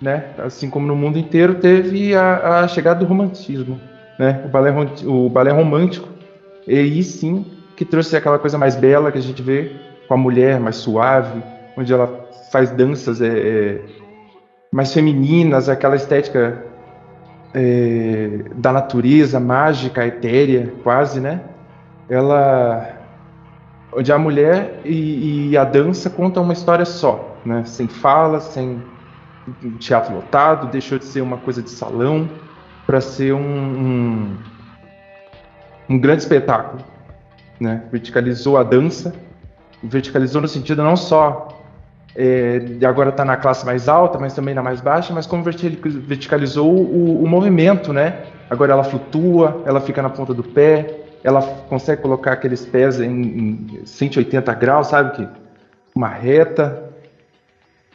né? 0.00 0.30
Assim 0.38 0.70
como 0.70 0.86
no 0.86 0.96
mundo 0.96 1.18
inteiro, 1.18 1.56
teve 1.56 2.14
a, 2.14 2.60
a 2.60 2.68
chegada 2.68 3.00
do 3.00 3.06
romantismo, 3.06 3.80
né? 4.18 4.42
O 4.44 4.48
balé, 4.48 4.72
o 5.04 5.28
balé 5.28 5.50
romântico, 5.50 6.08
e 6.66 6.76
aí 6.76 7.02
sim 7.02 7.44
que 7.76 7.84
trouxe 7.84 8.16
aquela 8.16 8.38
coisa 8.38 8.56
mais 8.56 8.76
bela 8.76 9.10
que 9.10 9.18
a 9.18 9.22
gente 9.22 9.42
vê 9.42 9.72
com 10.06 10.14
a 10.14 10.16
mulher 10.16 10.60
mais 10.60 10.76
suave, 10.76 11.42
onde 11.76 11.92
ela 11.92 12.28
faz 12.50 12.70
danças 12.70 13.20
é, 13.20 13.28
é 13.28 13.80
mais 14.74 14.92
femininas, 14.92 15.68
aquela 15.68 15.94
estética 15.94 16.64
é, 17.54 18.40
da 18.56 18.72
natureza, 18.72 19.38
mágica, 19.38 20.04
etérea, 20.04 20.74
quase, 20.82 21.20
né? 21.20 21.42
Ela, 22.08 22.98
onde 23.92 24.12
a 24.12 24.18
mulher 24.18 24.80
e, 24.84 25.50
e, 25.50 25.56
a 25.56 25.62
dança 25.62 26.10
contam 26.10 26.42
uma 26.42 26.52
história 26.52 26.84
só, 26.84 27.36
né? 27.46 27.62
Sem 27.64 27.86
fala, 27.86 28.40
sem 28.40 28.82
teatro 29.78 30.12
lotado, 30.12 30.66
deixou 30.72 30.98
de 30.98 31.04
ser 31.04 31.20
uma 31.20 31.36
coisa 31.36 31.62
de 31.62 31.70
salão 31.70 32.28
para 32.84 33.00
ser 33.00 33.32
um, 33.32 33.38
um, 33.38 34.36
um 35.88 35.98
grande 36.00 36.22
espetáculo, 36.22 36.82
né? 37.60 37.84
Verticalizou 37.92 38.58
a 38.58 38.64
dança, 38.64 39.14
verticalizou 39.80 40.42
no 40.42 40.48
sentido 40.48 40.82
não 40.82 40.96
só 40.96 41.53
é, 42.16 42.60
agora 42.86 43.10
está 43.10 43.24
na 43.24 43.36
classe 43.36 43.66
mais 43.66 43.88
alta, 43.88 44.18
mas 44.18 44.34
também 44.34 44.54
na 44.54 44.62
mais 44.62 44.80
baixa, 44.80 45.12
mas 45.12 45.26
como 45.26 45.42
verticalizou 45.42 46.72
o, 46.72 47.24
o, 47.24 47.26
movimento, 47.26 47.92
né? 47.92 48.26
Agora 48.48 48.72
ela 48.72 48.84
flutua, 48.84 49.62
ela 49.66 49.80
fica 49.80 50.00
na 50.00 50.08
ponta 50.08 50.32
do 50.32 50.44
pé, 50.44 51.00
ela 51.24 51.42
consegue 51.68 52.02
colocar 52.02 52.32
aqueles 52.32 52.64
pés 52.64 53.00
em, 53.00 53.10
em 53.10 53.86
180 53.86 54.54
graus, 54.54 54.88
sabe? 54.88 55.16
Que 55.16 55.28
uma 55.94 56.08
reta. 56.08 56.84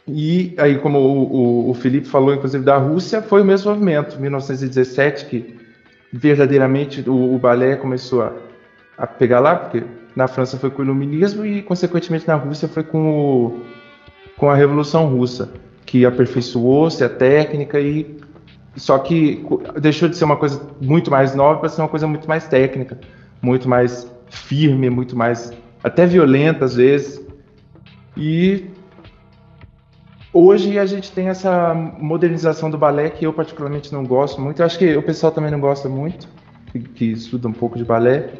E 0.06 0.54
aí, 0.58 0.76
como 0.78 0.98
o, 0.98 1.68
o, 1.68 1.70
o 1.70 1.74
Felipe 1.74 2.06
falou, 2.06 2.34
inclusive, 2.34 2.64
da 2.64 2.76
Rússia, 2.76 3.22
foi 3.22 3.40
o 3.40 3.44
mesmo 3.44 3.70
movimento, 3.70 4.20
1917, 4.20 5.26
que 5.26 5.60
verdadeiramente 6.12 7.08
o, 7.08 7.34
o 7.34 7.38
balé 7.38 7.76
começou 7.76 8.22
a, 8.22 8.32
a 8.98 9.06
pegar 9.06 9.40
lá, 9.40 9.56
porque 9.56 9.82
na 10.14 10.26
França 10.26 10.58
foi 10.58 10.70
com 10.70 10.82
o 10.82 10.84
iluminismo 10.84 11.46
e, 11.46 11.62
consequentemente, 11.62 12.26
na 12.26 12.34
Rússia 12.34 12.68
foi 12.68 12.82
com 12.82 13.08
o 13.08 13.79
com 14.40 14.48
a 14.48 14.54
Revolução 14.54 15.04
Russa, 15.04 15.50
que 15.84 16.06
aperfeiçoou-se 16.06 17.04
a 17.04 17.10
técnica 17.10 17.78
e 17.78 18.18
só 18.74 18.98
que 18.98 19.44
deixou 19.78 20.08
de 20.08 20.16
ser 20.16 20.24
uma 20.24 20.36
coisa 20.38 20.62
muito 20.80 21.10
mais 21.10 21.34
nova 21.34 21.60
para 21.60 21.68
ser 21.68 21.82
uma 21.82 21.88
coisa 21.88 22.06
muito 22.06 22.26
mais 22.26 22.48
técnica, 22.48 22.98
muito 23.42 23.68
mais 23.68 24.10
firme, 24.30 24.88
muito 24.88 25.14
mais 25.14 25.52
até 25.84 26.06
violenta 26.06 26.64
às 26.64 26.76
vezes. 26.76 27.20
E 28.16 28.70
hoje 30.32 30.78
a 30.78 30.86
gente 30.86 31.12
tem 31.12 31.28
essa 31.28 31.74
modernização 31.74 32.70
do 32.70 32.78
balé 32.78 33.10
que 33.10 33.26
eu 33.26 33.34
particularmente 33.34 33.92
não 33.92 34.06
gosto 34.06 34.40
muito. 34.40 34.62
Eu 34.62 34.66
acho 34.66 34.78
que 34.78 34.96
o 34.96 35.02
pessoal 35.02 35.32
também 35.32 35.50
não 35.50 35.60
gosta 35.60 35.86
muito, 35.86 36.26
que, 36.72 36.78
que 36.78 37.12
estuda 37.12 37.46
um 37.46 37.52
pouco 37.52 37.76
de 37.76 37.84
balé, 37.84 38.30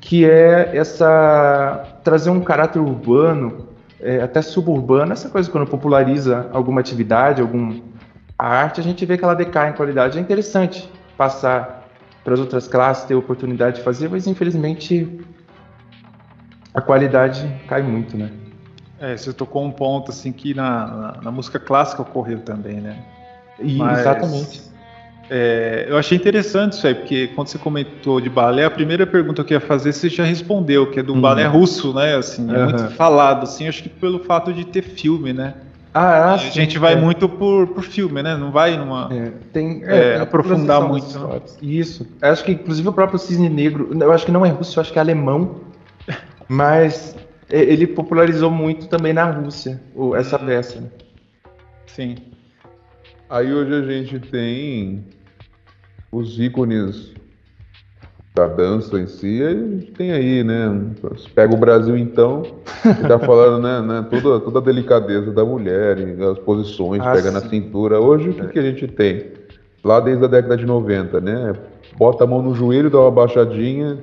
que 0.00 0.24
é 0.24 0.76
essa 0.76 2.00
trazer 2.02 2.30
um 2.30 2.40
caráter 2.40 2.80
urbano, 2.80 3.75
é, 4.00 4.20
até 4.20 4.42
suburbano, 4.42 5.12
essa 5.12 5.28
coisa 5.28 5.50
quando 5.50 5.66
populariza 5.66 6.48
alguma 6.52 6.80
atividade, 6.80 7.40
algum 7.40 7.80
a 8.38 8.46
arte, 8.46 8.80
a 8.80 8.84
gente 8.84 9.04
vê 9.06 9.16
que 9.16 9.24
ela 9.24 9.34
decai 9.34 9.70
em 9.70 9.72
qualidade. 9.72 10.18
É 10.18 10.20
interessante 10.20 10.90
passar 11.16 11.88
para 12.22 12.34
as 12.34 12.40
outras 12.40 12.68
classes, 12.68 13.04
ter 13.04 13.14
oportunidade 13.14 13.76
de 13.76 13.82
fazer, 13.82 14.10
mas 14.10 14.26
infelizmente 14.26 15.20
a 16.74 16.80
qualidade 16.80 17.48
cai 17.66 17.82
muito, 17.82 18.16
né? 18.16 18.30
É, 18.98 19.16
você 19.16 19.32
tocou 19.32 19.64
um 19.64 19.70
ponto 19.70 20.10
assim 20.10 20.32
que 20.32 20.52
na, 20.52 20.86
na, 20.86 21.20
na 21.22 21.30
música 21.30 21.58
clássica 21.58 22.02
ocorreu 22.02 22.40
também, 22.40 22.80
né? 22.80 23.02
E, 23.58 23.76
mas, 23.76 24.00
exatamente. 24.00 24.62
É, 25.28 25.86
eu 25.88 25.98
achei 25.98 26.16
interessante 26.16 26.72
isso 26.72 26.86
aí, 26.86 26.94
porque 26.94 27.28
quando 27.28 27.48
você 27.48 27.58
comentou 27.58 28.20
de 28.20 28.30
balé, 28.30 28.64
a 28.64 28.70
primeira 28.70 29.06
pergunta 29.06 29.42
que 29.42 29.54
eu 29.54 29.56
ia 29.56 29.60
fazer 29.60 29.92
você 29.92 30.08
já 30.08 30.24
respondeu, 30.24 30.90
que 30.90 31.00
é 31.00 31.02
do 31.02 31.14
uhum. 31.14 31.20
balé 31.20 31.46
russo, 31.46 31.92
né? 31.92 32.16
Assim, 32.16 32.48
é 32.48 32.58
uhum. 32.58 32.64
muito 32.64 32.90
falado, 32.90 33.42
assim, 33.42 33.66
acho 33.66 33.82
que 33.82 33.88
pelo 33.88 34.20
fato 34.20 34.52
de 34.52 34.64
ter 34.64 34.82
filme, 34.82 35.32
né? 35.32 35.54
Ah, 35.92 36.34
a 36.34 36.36
gente 36.36 36.78
vai 36.78 36.92
é. 36.92 36.96
muito 36.96 37.26
por, 37.26 37.68
por 37.68 37.82
filme, 37.82 38.22
né? 38.22 38.36
Não 38.36 38.52
vai 38.52 38.76
numa. 38.76 39.08
É, 39.10 39.32
tem, 39.50 39.82
é, 39.82 40.16
é 40.16 40.20
aprofundar 40.20 40.82
muito. 40.82 41.06
Isso. 41.62 42.06
Acho 42.20 42.44
que, 42.44 42.52
inclusive, 42.52 42.86
o 42.86 42.92
próprio 42.92 43.18
Cisne 43.18 43.48
Negro, 43.48 43.88
eu 43.98 44.12
acho 44.12 44.26
que 44.26 44.30
não 44.30 44.44
é 44.44 44.50
russo, 44.50 44.78
eu 44.78 44.82
acho 44.82 44.92
que 44.92 44.98
é 44.98 45.00
alemão. 45.00 45.62
mas 46.48 47.16
ele 47.48 47.86
popularizou 47.86 48.50
muito 48.50 48.88
também 48.88 49.14
na 49.14 49.24
Rússia, 49.24 49.80
essa 50.16 50.38
uhum. 50.38 50.46
peça. 50.46 50.80
Né? 50.80 50.88
Sim. 51.86 52.16
Aí 53.28 53.52
hoje 53.52 53.74
a 53.74 53.82
gente 53.82 54.20
tem 54.20 55.04
os 56.12 56.38
ícones 56.38 57.12
da 58.32 58.46
dança 58.46 59.00
em 59.00 59.06
si, 59.08 59.42
a 59.42 59.50
gente 59.50 59.90
tem 59.92 60.12
aí, 60.12 60.44
né? 60.44 60.92
Pega 61.34 61.52
o 61.52 61.58
Brasil 61.58 61.96
então, 61.96 62.42
que 62.42 63.08
tá 63.08 63.18
falando, 63.24 63.62
né, 63.62 63.80
né 63.80 64.06
toda, 64.08 64.38
toda 64.38 64.58
a 64.60 64.62
delicadeza 64.62 65.32
da 65.32 65.44
mulher, 65.44 65.96
as 66.30 66.38
posições, 66.38 67.00
ah, 67.00 67.12
pega 67.12 67.28
sim. 67.28 67.34
na 67.34 67.40
cintura. 67.40 67.98
Hoje 67.98 68.28
o 68.28 68.34
que, 68.34 68.46
que 68.46 68.58
a 68.58 68.62
gente 68.62 68.86
tem? 68.86 69.32
Lá 69.82 69.98
desde 69.98 70.24
a 70.24 70.28
década 70.28 70.56
de 70.56 70.66
90, 70.66 71.20
né? 71.20 71.54
Bota 71.98 72.24
a 72.24 72.26
mão 72.26 72.42
no 72.42 72.54
joelho, 72.54 72.90
dá 72.90 73.00
uma 73.00 73.10
baixadinha, 73.10 73.98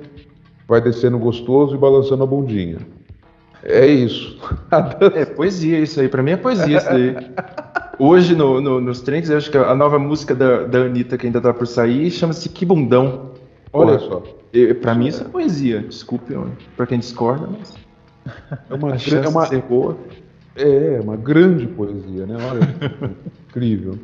vai 0.68 0.82
descendo 0.82 1.18
gostoso 1.18 1.74
e 1.74 1.78
balançando 1.78 2.24
a 2.24 2.26
bundinha. 2.26 2.78
É 3.62 3.86
isso. 3.86 4.38
é 5.14 5.24
poesia 5.24 5.78
isso 5.78 5.98
aí, 5.98 6.08
pra 6.08 6.22
mim 6.22 6.32
é 6.32 6.36
poesia 6.36 6.76
isso 6.76 6.90
aí. 6.90 7.16
Hoje 7.98 8.34
no, 8.34 8.60
no, 8.60 8.80
nos 8.80 9.00
trends, 9.00 9.30
eu 9.30 9.36
acho 9.36 9.50
que 9.50 9.58
a 9.58 9.74
nova 9.74 9.98
música 9.98 10.34
da, 10.34 10.64
da 10.64 10.78
Anitta 10.80 11.16
que 11.16 11.26
ainda 11.26 11.40
tá 11.40 11.52
por 11.52 11.66
sair 11.66 12.10
chama-se 12.10 12.48
Que 12.48 12.64
Bundão. 12.64 13.32
Olha 13.72 13.98
só. 13.98 14.22
Para 14.80 14.94
mim 14.94 15.08
isso 15.08 15.22
é 15.22 15.28
poesia. 15.28 15.80
Desculpe 15.80 16.34
para 16.76 16.86
quem 16.86 16.98
discorda, 16.98 17.48
mas. 17.50 17.74
É 18.70 18.74
uma, 18.74 18.90
é 19.24 19.28
uma, 19.28 19.46
ser 19.46 19.62
boa. 19.62 19.98
É, 20.56 21.00
uma 21.02 21.16
grande 21.16 21.66
poesia, 21.66 22.26
né? 22.26 22.36
Olha, 22.50 23.10
incrível. 23.48 23.98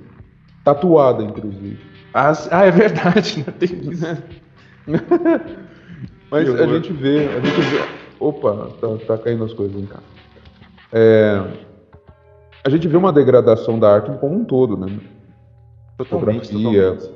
Tatuada, 0.65 1.23
inclusive. 1.23 1.79
Ah, 2.13 2.33
ah 2.51 2.67
é 2.67 2.71
verdade, 2.71 3.45
né? 3.47 3.55
tem 3.59 3.93
isso. 3.93 4.07
mas 6.31 6.55
a 6.55 6.67
gente 6.67 6.93
vê, 6.93 7.29
a 7.29 7.41
gente 7.41 7.61
vê. 7.61 7.85
Opa, 8.19 8.71
tá, 8.81 8.89
tá 9.07 9.19
caindo 9.19 9.45
as 9.45 9.55
coisas 9.55 9.81
em 9.81 9.87
cá. 9.87 10.01
É, 10.93 11.43
a 12.65 12.71
gente 12.71 12.87
vê 12.87 12.97
uma 12.97 13.13
degradação 13.13 13.79
da 13.79 13.95
arte 13.95 14.11
como 14.19 14.37
um 14.37 14.45
todo, 14.45 14.77
né? 14.77 14.99
Totalmente, 15.97 16.49
Fotografia, 16.49 16.83
totalmente. 16.93 17.11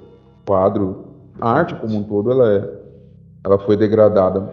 quadro, 0.44 1.04
a 1.40 1.50
arte 1.50 1.74
como 1.74 1.96
um 1.96 2.02
todo, 2.02 2.30
ela, 2.30 2.52
é, 2.52 2.70
ela 3.44 3.58
foi 3.58 3.76
degradada 3.76 4.52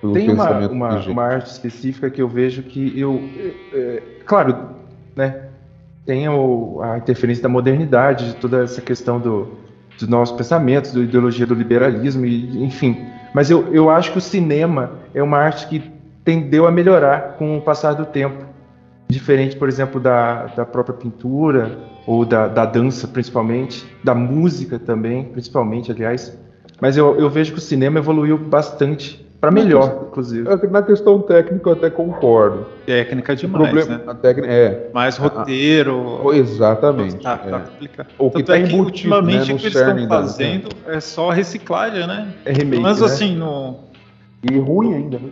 pelo 0.00 0.12
Tem 0.12 0.26
pensamento 0.26 0.72
uma, 0.72 0.88
uma, 0.88 1.06
uma, 1.06 1.22
arte 1.22 1.46
específica 1.46 2.10
que 2.10 2.20
eu 2.20 2.28
vejo 2.28 2.62
que 2.62 2.98
eu, 2.98 3.20
é, 3.36 3.76
é, 3.78 4.02
claro, 4.26 4.70
né, 5.16 5.48
tem 6.04 6.28
o, 6.28 6.80
a 6.82 6.98
interferência 6.98 7.42
da 7.42 7.48
modernidade, 7.48 8.32
de 8.32 8.36
toda 8.36 8.62
essa 8.62 8.80
questão 8.80 9.18
do, 9.18 9.48
dos 9.98 10.08
nossos 10.08 10.36
pensamentos, 10.36 10.92
da 10.92 11.00
ideologia 11.00 11.46
do 11.46 11.54
liberalismo, 11.54 12.26
e, 12.26 12.62
enfim. 12.62 13.06
Mas 13.34 13.50
eu, 13.50 13.72
eu 13.72 13.88
acho 13.88 14.12
que 14.12 14.18
o 14.18 14.20
cinema 14.20 14.92
é 15.14 15.22
uma 15.22 15.38
arte 15.38 15.66
que 15.66 15.90
tendeu 16.24 16.66
a 16.66 16.70
melhorar 16.70 17.36
com 17.38 17.56
o 17.56 17.60
passar 17.62 17.94
do 17.94 18.04
tempo. 18.04 18.53
Diferente, 19.08 19.56
por 19.56 19.68
exemplo, 19.68 20.00
da, 20.00 20.46
da 20.46 20.64
própria 20.64 20.94
pintura, 20.96 21.78
ou 22.06 22.24
da, 22.24 22.48
da 22.48 22.64
dança 22.64 23.06
principalmente, 23.08 23.84
da 24.02 24.14
música 24.14 24.78
também, 24.78 25.24
principalmente, 25.24 25.90
aliás. 25.90 26.36
Mas 26.80 26.96
eu, 26.96 27.18
eu 27.18 27.30
vejo 27.30 27.52
que 27.52 27.58
o 27.58 27.62
cinema 27.62 27.98
evoluiu 27.98 28.36
bastante 28.36 29.24
para 29.44 29.50
melhor, 29.50 30.06
inclusive. 30.08 30.48
É 30.48 30.66
na 30.68 30.82
questão 30.82 31.20
técnica 31.20 31.68
eu 31.68 31.74
até 31.74 31.90
concordo. 31.90 32.66
Técnica 32.86 33.36
demais, 33.36 33.70
problema, 33.70 33.98
né? 33.98 34.04
A 34.06 34.14
técnica, 34.14 34.50
é. 34.50 34.90
Mais 34.94 35.18
roteiro. 35.18 36.30
Ah, 36.30 36.36
exatamente. 36.36 37.16
Tá, 37.16 37.36
tá 37.36 37.62
é. 37.82 38.06
O 38.18 38.30
que 38.30 38.40
está 38.40 38.56
é 38.56 38.60
embutido, 38.60 38.84
ultimamente 38.84 39.48
né, 39.48 39.54
o 39.54 39.58
que 39.58 39.66
eles 39.66 39.76
estão 39.76 40.08
fazendo 40.08 40.68
é 40.86 40.98
só 40.98 41.28
reciclagem, 41.28 42.06
né? 42.06 42.32
É 42.46 42.52
remake, 42.52 42.82
Mas 42.82 43.00
né? 43.00 43.06
assim, 43.06 43.36
no... 43.36 43.80
E 44.50 44.58
ruim 44.58 44.94
ainda, 44.94 45.18
né? 45.18 45.28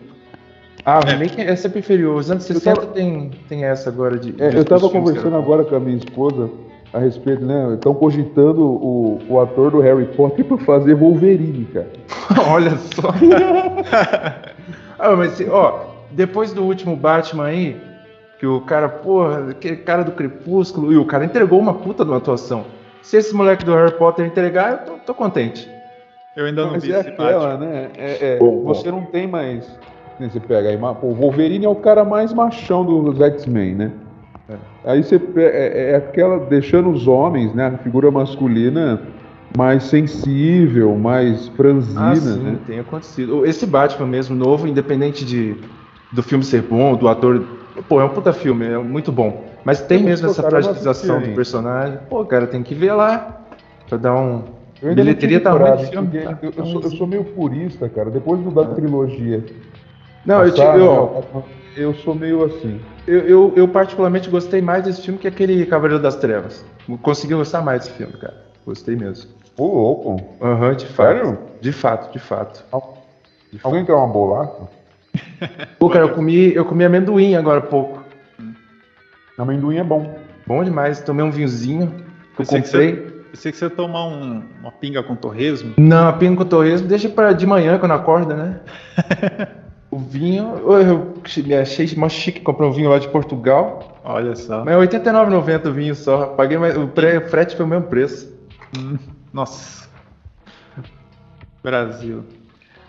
Ah, 0.84 0.98
o 0.98 1.06
remake 1.06 1.40
é 1.40 1.54
sempre 1.54 1.78
inferior. 1.78 2.16
Os 2.16 2.30
anos 2.30 2.44
60 2.44 2.80
tava... 2.80 2.92
tem, 2.92 3.30
tem 3.48 3.64
essa 3.64 3.88
agora 3.88 4.18
de. 4.18 4.34
É, 4.42 4.48
eu 4.54 4.62
estava 4.62 4.88
conversando 4.88 5.36
agora 5.36 5.64
com 5.64 5.76
a 5.76 5.80
minha 5.80 5.96
esposa 5.96 6.50
a 6.92 6.98
respeito, 6.98 7.44
né? 7.44 7.74
Estão 7.74 7.94
cogitando 7.94 8.62
o, 8.62 9.18
o 9.28 9.40
ator 9.40 9.70
do 9.70 9.80
Harry 9.80 10.06
Potter 10.06 10.44
para 10.44 10.58
fazer 10.58 10.94
Wolverine, 10.94 11.64
cara. 11.66 11.88
Olha 12.50 12.76
só. 12.76 13.08
ah, 14.98 15.16
mas 15.16 15.40
ó, 15.48 15.86
depois 16.10 16.52
do 16.52 16.64
último 16.64 16.96
Batman 16.96 17.46
aí, 17.46 17.80
que 18.38 18.46
o 18.46 18.60
cara, 18.60 18.88
porra, 18.88 19.50
aquele 19.50 19.76
cara 19.76 20.02
do 20.02 20.12
Crepúsculo, 20.12 20.92
e 20.92 20.96
o 20.96 21.06
cara 21.06 21.24
entregou 21.24 21.60
uma 21.60 21.74
puta 21.74 22.04
de 22.04 22.10
uma 22.10 22.18
atuação. 22.18 22.64
Se 23.00 23.16
esse 23.16 23.34
moleque 23.34 23.64
do 23.64 23.74
Harry 23.74 23.92
Potter 23.92 24.26
entregar, 24.26 24.72
eu 24.72 24.78
tô, 24.78 24.92
tô 25.06 25.14
contente. 25.14 25.68
Eu 26.36 26.46
ainda 26.46 26.64
não 26.64 26.72
Mas 26.72 26.82
vi 26.82 26.92
é 26.92 27.00
esse 27.00 27.08
aquela, 27.08 27.56
Batman. 27.56 27.66
né? 27.66 27.90
É, 27.96 28.34
é, 28.34 28.38
bom, 28.38 28.62
você 28.64 28.90
bom. 28.90 29.00
não 29.00 29.06
tem 29.06 29.26
mais 29.26 29.78
você 30.18 30.40
pega 30.40 30.68
aí, 30.68 30.76
o 30.76 31.14
Wolverine 31.14 31.64
é 31.64 31.68
o 31.68 31.74
cara 31.74 32.04
mais 32.04 32.32
machão 32.32 32.84
dos 32.84 33.20
X-Men, 33.20 33.74
né? 33.74 33.92
É. 34.48 34.54
Aí 34.84 35.02
você 35.02 35.16
é, 35.16 35.40
é, 35.40 35.90
é, 35.90 35.96
aquela 35.96 36.38
deixando 36.38 36.90
os 36.90 37.06
homens, 37.06 37.54
né, 37.54 37.66
a 37.66 37.78
figura 37.78 38.10
masculina 38.10 39.00
mais 39.56 39.84
sensível, 39.84 40.96
mais 40.96 41.48
franzina, 41.48 42.10
ah, 42.10 42.16
sim, 42.16 42.38
né? 42.38 42.58
tem 42.66 42.80
acontecido. 42.80 43.44
Esse 43.44 43.66
Batman 43.66 44.06
mesmo 44.06 44.34
novo, 44.34 44.66
independente 44.66 45.24
de 45.24 45.56
do 46.10 46.22
filme 46.22 46.44
ser 46.44 46.62
bom, 46.62 46.94
do 46.94 47.08
ator, 47.08 47.42
pô, 47.88 48.00
é 48.00 48.04
um 48.04 48.08
puta 48.10 48.32
filme, 48.32 48.66
é 48.66 48.78
muito 48.78 49.10
bom. 49.10 49.44
Mas 49.64 49.80
tem 49.80 50.02
mesmo 50.02 50.28
essa 50.28 50.42
fragilização 50.42 51.20
do 51.20 51.28
personagem. 51.30 51.98
Pô, 52.08 52.24
cara, 52.24 52.46
tem 52.46 52.62
que 52.62 52.74
ver 52.74 52.92
lá 52.92 53.44
pra 53.88 53.96
dar 53.96 54.14
um 54.14 54.42
bilheteria 54.94 55.40
tá 55.40 55.52
filme. 55.78 56.10
Eu, 56.42 56.52
eu, 56.56 56.66
sou, 56.66 56.82
eu 56.82 56.90
sou 56.90 57.06
meio 57.06 57.24
purista, 57.24 57.88
cara. 57.88 58.10
Depois 58.10 58.40
do 58.40 58.50
da 58.50 58.64
trilogia 58.64 59.44
não, 60.24 60.44
eu, 60.44 60.54
te, 60.54 60.60
eu, 60.60 61.24
eu 61.76 61.94
sou 61.94 62.14
meio 62.14 62.44
assim. 62.44 62.80
Eu, 63.06 63.20
eu, 63.20 63.52
eu, 63.56 63.68
particularmente 63.68 64.30
gostei 64.30 64.60
mais 64.60 64.84
desse 64.84 65.02
filme 65.02 65.18
que 65.18 65.26
aquele 65.26 65.66
Cavaleiro 65.66 66.02
das 66.02 66.16
Trevas. 66.16 66.64
Consegui 67.02 67.34
gostar 67.34 67.62
mais 67.62 67.82
desse 67.82 67.96
filme, 67.96 68.12
cara. 68.14 68.36
Gostei 68.64 68.94
mesmo. 68.94 69.30
Ô, 69.56 69.66
louco. 69.66 70.16
Aham, 70.40 70.68
uhum, 70.68 70.74
de 70.76 70.86
fato. 70.86 71.08
Sério? 71.08 71.38
De 71.60 71.72
fato, 71.72 72.12
de 72.12 72.18
fato. 72.18 72.64
De 73.52 73.58
Alguém 73.62 73.84
quer 73.84 73.94
uma 73.94 74.06
bolacha? 74.06 74.68
Pô, 75.78 75.90
cara, 75.90 76.04
eu 76.04 76.14
comi, 76.14 76.54
eu 76.54 76.64
comi 76.64 76.84
amendoim 76.84 77.34
agora 77.34 77.58
há 77.58 77.62
pouco. 77.62 78.04
Amendoim 79.36 79.78
é 79.78 79.84
bom. 79.84 80.16
Bom 80.46 80.62
demais. 80.62 81.00
Tomei 81.00 81.24
um 81.24 81.30
vinhozinho 81.30 81.92
que 82.36 82.42
eu 82.42 82.46
comprei. 82.46 82.62
Que 82.62 82.68
você, 82.68 83.12
pensei 83.32 83.52
que 83.52 83.58
você 83.58 83.64
ia 83.64 83.70
tomar 83.70 84.06
um, 84.06 84.44
uma 84.60 84.70
pinga 84.70 85.02
com 85.02 85.16
torresmo. 85.16 85.74
Não, 85.76 86.08
a 86.08 86.12
pinga 86.12 86.36
com 86.36 86.44
torresmo 86.44 86.86
deixa 86.86 87.08
para 87.08 87.32
de 87.32 87.46
manhã 87.46 87.78
quando 87.78 87.92
acorda, 87.92 88.36
né? 88.36 88.60
O 89.92 89.98
vinho, 89.98 90.54
eu 90.56 91.60
achei 91.60 91.86
mó 91.98 92.08
chique 92.08 92.40
comprar 92.40 92.66
um 92.66 92.72
vinho 92.72 92.88
lá 92.88 92.98
de 92.98 93.08
Portugal. 93.08 94.00
Olha 94.02 94.34
só. 94.34 94.64
Mas 94.64 94.74
é 94.74 94.78
89,90 94.78 95.66
o 95.68 95.72
vinho 95.74 95.94
só. 95.94 96.28
Paguei 96.28 96.56
mais, 96.56 96.74
o 96.78 96.88
frete 97.28 97.54
foi 97.54 97.66
o 97.66 97.68
mesmo 97.68 97.88
preço. 97.88 98.32
Hum, 98.74 98.96
nossa. 99.30 99.86
Brasil. 101.62 102.24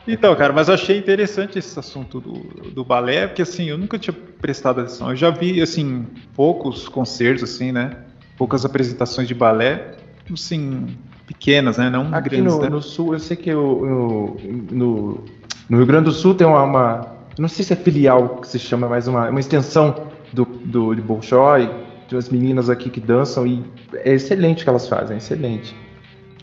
Então, 0.08 0.34
cara, 0.36 0.54
mas 0.54 0.70
eu 0.70 0.76
achei 0.76 0.98
interessante 0.98 1.60
esse 1.60 1.78
assunto 1.78 2.22
do, 2.22 2.72
do 2.72 2.86
balé, 2.86 3.28
porque 3.28 3.42
assim, 3.42 3.66
eu 3.66 3.78
nunca 3.78 4.00
tinha 4.00 4.16
prestado 4.40 4.80
atenção. 4.80 5.10
Eu 5.10 5.16
já 5.18 5.30
vi, 5.30 5.62
assim, 5.62 6.08
poucos 6.34 6.88
concertos, 6.88 7.44
assim, 7.44 7.74
né? 7.74 7.98
Poucas 8.38 8.64
apresentações 8.64 9.28
de 9.28 9.34
balé, 9.36 9.96
assim, 10.32 10.88
pequenas, 11.28 11.78
né? 11.78 11.90
Não 11.90 12.14
Aqui 12.14 12.30
grandes. 12.30 12.54
no, 12.54 12.62
né? 12.62 12.70
no 12.70 12.82
sul, 12.82 13.14
eu 13.14 13.20
sei 13.20 13.36
que 13.36 13.50
eu, 13.50 13.86
eu- 13.86 14.42
no, 14.72 15.24
no 15.70 15.78
Rio 15.78 15.86
Grande 15.86 16.06
do 16.06 16.12
Sul 16.12 16.36
tem 16.36 16.46
uma, 16.48 16.64
uma- 16.64 17.08
Não 17.38 17.48
sei 17.48 17.66
se 17.66 17.74
é 17.74 17.76
filial 17.76 18.38
que 18.38 18.48
se 18.48 18.60
chama, 18.60 18.88
mas 18.88 19.08
uma, 19.08 19.30
uma 19.30 19.40
extensão 19.40 19.96
do, 20.32 20.46
do, 20.46 20.94
de 20.94 21.02
Bolshoi, 21.02 21.70
de 22.08 22.16
umas 22.16 22.30
meninas 22.30 22.70
aqui 22.70 22.90
que 22.90 23.00
dançam, 23.00 23.48
e 23.48 23.64
é 23.94 24.14
excelente 24.14 24.62
o 24.62 24.64
que 24.64 24.70
elas 24.70 24.88
fazem, 24.88 25.16
é 25.16 25.18
excelente. 25.18 25.76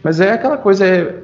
Mas 0.02 0.20
é 0.20 0.32
aquela 0.32 0.56
coisa, 0.56 0.84
é, 0.86 1.14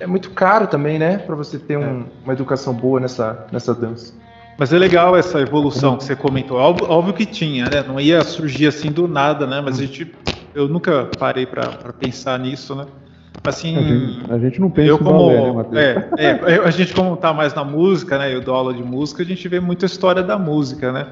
é 0.00 0.06
muito 0.06 0.30
caro 0.30 0.66
também, 0.66 0.98
né? 0.98 1.18
Pra 1.18 1.34
você 1.34 1.58
ter 1.58 1.76
um- 1.76 2.04
uma 2.22 2.32
educação 2.32 2.72
boa 2.74 3.00
nessa, 3.00 3.46
nessa 3.50 3.74
dança. 3.74 4.14
Mas 4.56 4.72
é 4.72 4.78
legal 4.78 5.16
essa 5.16 5.40
evolução 5.40 5.96
que 5.96 6.04
você 6.04 6.14
comentou. 6.14 6.58
Óbvio, 6.58 6.88
óbvio 6.88 7.14
que 7.14 7.26
tinha, 7.26 7.68
né? 7.68 7.82
Não 7.82 7.98
ia 7.98 8.22
surgir 8.22 8.68
assim 8.68 8.92
do 8.92 9.08
nada, 9.08 9.44
né? 9.46 9.60
Mas 9.60 9.80
a 9.80 9.82
gente, 9.82 10.14
eu 10.54 10.68
nunca 10.68 11.06
parei 11.18 11.44
para 11.46 11.72
pensar 11.98 12.38
nisso, 12.38 12.74
né? 12.76 12.86
Assim, 13.46 13.76
A 13.76 13.82
gente, 13.82 14.32
a 14.32 14.38
gente 14.38 14.60
não 14.60 14.70
pensa 14.70 14.88
eu 14.88 14.94
em 14.94 14.98
como 14.98 15.26
balé, 15.28 15.40
né, 15.42 15.52
Matheus? 15.52 15.76
é, 15.76 16.08
é, 16.16 16.58
eu- 16.58 16.64
a 16.64 16.70
gente 16.70 16.94
como 16.94 17.14
tá 17.14 17.30
mais 17.34 17.52
na 17.52 17.62
música, 17.62 18.16
né? 18.16 18.34
Eu 18.34 18.40
dou 18.40 18.54
aula 18.54 18.72
de 18.72 18.82
música, 18.82 19.22
a 19.22 19.26
gente 19.26 19.46
vê 19.48 19.60
muita 19.60 19.84
história 19.84 20.22
da 20.22 20.38
música, 20.38 20.90
né? 20.90 21.08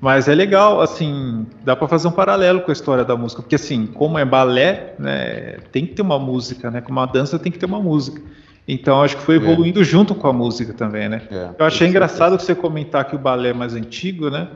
Mas 0.00 0.26
é 0.26 0.34
legal, 0.34 0.80
assim, 0.80 1.46
dá 1.62 1.76
para 1.76 1.86
fazer 1.86 2.08
um 2.08 2.10
paralelo 2.10 2.60
com 2.62 2.70
a 2.70 2.72
história 2.72 3.04
da 3.04 3.16
música, 3.16 3.40
porque 3.40 3.54
assim, 3.54 3.86
como 3.86 4.18
é 4.18 4.24
balé, 4.24 4.94
né, 4.98 5.58
tem 5.70 5.86
que 5.86 5.94
ter 5.94 6.02
uma 6.02 6.18
música, 6.18 6.70
né? 6.72 6.80
Como 6.80 6.98
a 6.98 7.06
dança 7.06 7.38
tem 7.38 7.52
que 7.52 7.58
ter 7.58 7.66
uma 7.66 7.80
música. 7.80 8.20
Então 8.66 9.00
acho 9.00 9.16
que 9.16 9.22
foi 9.22 9.36
É. 9.36 9.38
evoluindo 9.38 9.84
junto 9.84 10.12
com 10.14 10.26
a 10.26 10.32
música 10.32 10.72
também, 10.72 11.08
né? 11.08 11.22
É, 11.30 11.50
Eu 11.56 11.66
achei 11.66 11.86
engraçado 11.86 12.36
você 12.38 12.54
comentar 12.54 13.04
que 13.04 13.14
o 13.14 13.18
balé 13.18 13.52
mais 13.52 13.74
antigo, 13.74 14.28
né? 14.28 14.48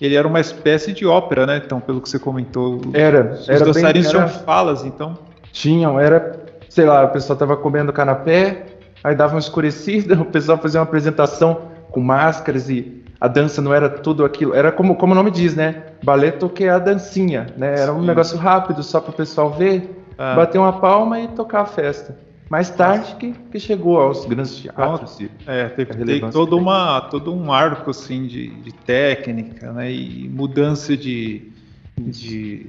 Ele 0.00 0.14
era 0.14 0.26
uma 0.26 0.40
espécie 0.40 0.92
de 0.94 1.04
ópera, 1.04 1.44
né? 1.46 1.60
Então, 1.62 1.78
pelo 1.80 2.00
que 2.00 2.08
você 2.08 2.18
comentou, 2.18 2.80
Era, 2.94 3.34
os 3.34 3.46
era 3.48 3.58
bem- 3.58 3.74
dançarinos 3.74 4.08
era- 4.14 4.24
tinham 4.26 4.42
falas, 4.44 4.84
então. 4.86 5.28
Tinham, 5.52 5.98
era, 5.98 6.40
sei 6.68 6.84
lá, 6.86 7.04
o 7.04 7.08
pessoal 7.08 7.38
tava 7.38 7.56
comendo 7.56 7.92
canapé, 7.92 8.66
aí 9.02 9.14
dava 9.14 9.34
uma 9.34 9.40
escurecida, 9.40 10.14
o 10.20 10.24
pessoal 10.24 10.58
fazia 10.58 10.80
uma 10.80 10.84
apresentação 10.86 11.62
com 11.90 12.00
máscaras 12.00 12.68
e 12.70 13.02
a 13.20 13.28
dança 13.28 13.60
não 13.60 13.74
era 13.74 13.88
tudo 13.88 14.24
aquilo, 14.24 14.54
era 14.54 14.72
como, 14.72 14.94
como 14.96 15.12
o 15.12 15.14
nome 15.14 15.30
diz, 15.30 15.54
né? 15.54 15.82
Baleto 16.02 16.48
que 16.48 16.64
é 16.64 16.70
a 16.70 16.78
dancinha, 16.78 17.46
né? 17.56 17.78
Era 17.78 17.92
um 17.92 18.00
Sim. 18.00 18.06
negócio 18.06 18.38
rápido 18.38 18.82
só 18.82 19.00
para 19.00 19.10
o 19.10 19.14
pessoal 19.14 19.50
ver, 19.50 19.96
Ah. 20.16 20.34
bater 20.36 20.58
uma 20.58 20.72
palma 20.74 21.18
e 21.20 21.28
tocar 21.28 21.62
a 21.62 21.66
festa. 21.66 22.16
Mais 22.48 22.68
tarde 22.70 23.14
que, 23.16 23.32
que 23.32 23.60
chegou 23.60 24.00
aos 24.00 24.26
grandes 24.26 24.56
teatros. 24.56 25.20
e- 25.20 25.30
É, 25.46 25.68
teve, 25.68 25.94
teve 25.94 26.20
todo, 26.32 26.56
uma, 26.56 27.00
todo 27.02 27.32
um 27.34 27.52
arco 27.52 27.90
assim 27.90 28.26
de, 28.26 28.48
de 28.48 28.72
técnica, 28.72 29.72
né? 29.72 29.90
E 29.92 30.28
mudança 30.28 30.96
de, 30.96 31.50
de 31.98 32.66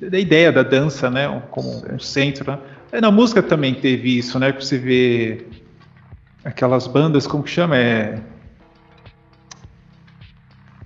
da 0.00 0.18
ideia 0.18 0.50
da 0.52 0.62
dança, 0.62 1.10
né? 1.10 1.42
Como 1.50 1.82
um 1.92 1.98
centro. 1.98 2.52
Né? 2.52 2.58
É, 2.92 3.00
na 3.00 3.10
música 3.10 3.42
também 3.42 3.74
teve 3.74 4.18
isso, 4.18 4.38
né? 4.38 4.52
Que 4.52 4.64
você 4.64 4.78
vê 4.78 5.46
aquelas 6.44 6.86
bandas, 6.86 7.26
como 7.26 7.42
que 7.42 7.50
chama? 7.50 7.76
É 7.76 8.20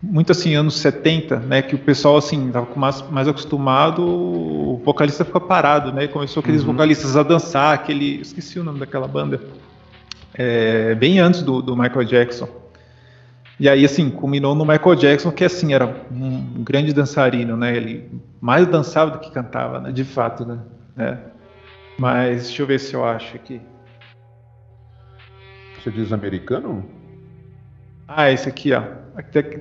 muito 0.02 0.32
assim 0.32 0.54
anos 0.54 0.76
70, 0.76 1.40
né, 1.40 1.60
que 1.60 1.74
o 1.74 1.78
pessoal 1.78 2.16
assim 2.16 2.50
tava 2.50 2.68
mais, 2.76 3.02
mais 3.10 3.26
acostumado, 3.26 4.02
o 4.02 4.80
vocalista 4.84 5.24
fica 5.24 5.40
parado, 5.40 5.92
né, 5.92 6.06
começou 6.06 6.40
aqueles 6.40 6.62
Uhum. 6.62 6.72
vocalistas 6.72 7.16
a 7.16 7.22
dançar, 7.22 7.74
aquele, 7.74 8.20
esqueci 8.20 8.58
o 8.58 8.64
nome 8.64 8.78
daquela 8.78 9.08
banda, 9.08 9.40
é, 10.34 10.94
bem 10.94 11.18
antes 11.18 11.42
do, 11.42 11.60
do 11.60 11.76
Michael 11.76 12.04
Jackson. 12.04 12.48
E 13.60 13.68
aí 13.68 13.84
assim 13.84 14.08
culminou 14.10 14.54
no 14.54 14.64
Michael 14.64 14.94
Jackson, 14.94 15.32
que 15.32 15.44
assim 15.44 15.74
era 15.74 15.86
um 16.12 16.62
grande 16.62 16.92
dançarino, 16.92 17.56
né, 17.56 17.76
ele 17.76 18.08
mais 18.40 18.66
dançava 18.66 19.10
do 19.10 19.18
que 19.18 19.30
cantava, 19.32 19.80
né, 19.80 19.90
De 19.90 20.04
fato, 20.04 20.44
né? 20.46 20.58
né. 20.96 21.18
Mas 21.98 22.44
deixa 22.46 22.62
eu 22.62 22.66
ver 22.66 22.78
se 22.78 22.94
eu 22.94 23.04
acho 23.04 23.34
aqui. 23.34 23.60
Você 25.82 25.90
diz 25.90 26.12
americano? 26.12 26.84
Ah, 28.06 28.30
esse 28.30 28.48
aqui, 28.48 28.72
ó. 28.72 28.82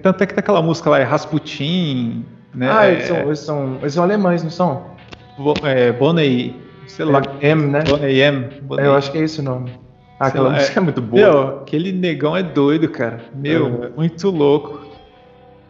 Tanto 0.04 0.24
é 0.24 0.28
que 0.28 0.34
tem 0.34 0.40
aquela 0.40 0.62
música 0.62 0.90
lá, 0.92 1.00
é 1.00 1.04
Rasputin, 1.04 2.24
né? 2.54 2.70
Ah, 2.72 2.86
é, 2.86 2.92
eles 2.92 3.06
são, 3.06 3.18
eles, 3.26 3.40
são, 3.40 3.76
eles 3.82 3.94
são 3.94 4.04
alemães, 4.04 4.44
não 4.44 4.52
são? 4.52 4.92
Bo- 5.38 5.54
é, 5.64 5.92
Boney, 5.92 6.56
sei 6.88 7.06
lá, 7.06 7.22
É 7.42 7.50
M, 7.50 7.68
né? 7.68 7.82
Boney 7.84 8.20
M. 8.22 8.62
Boney. 8.62 8.86
É, 8.86 8.88
eu 8.88 8.96
acho 8.96 9.12
que 9.12 9.18
é 9.18 9.22
esse 9.22 9.40
o 9.40 9.44
nome. 9.44 9.72
Ah, 10.20 10.28
aquela 10.28 10.50
lá, 10.50 10.56
música 10.56 10.80
é, 10.80 10.84
muito 10.84 11.02
boa. 11.02 11.22
Meu, 11.22 11.48
aquele 11.60 11.92
negão 11.92 12.36
é 12.36 12.42
doido, 12.44 12.90
cara. 12.90 13.20
Meu, 13.36 13.66
Uhum. 13.68 13.90
muito 13.98 14.30
louco. 14.30 14.86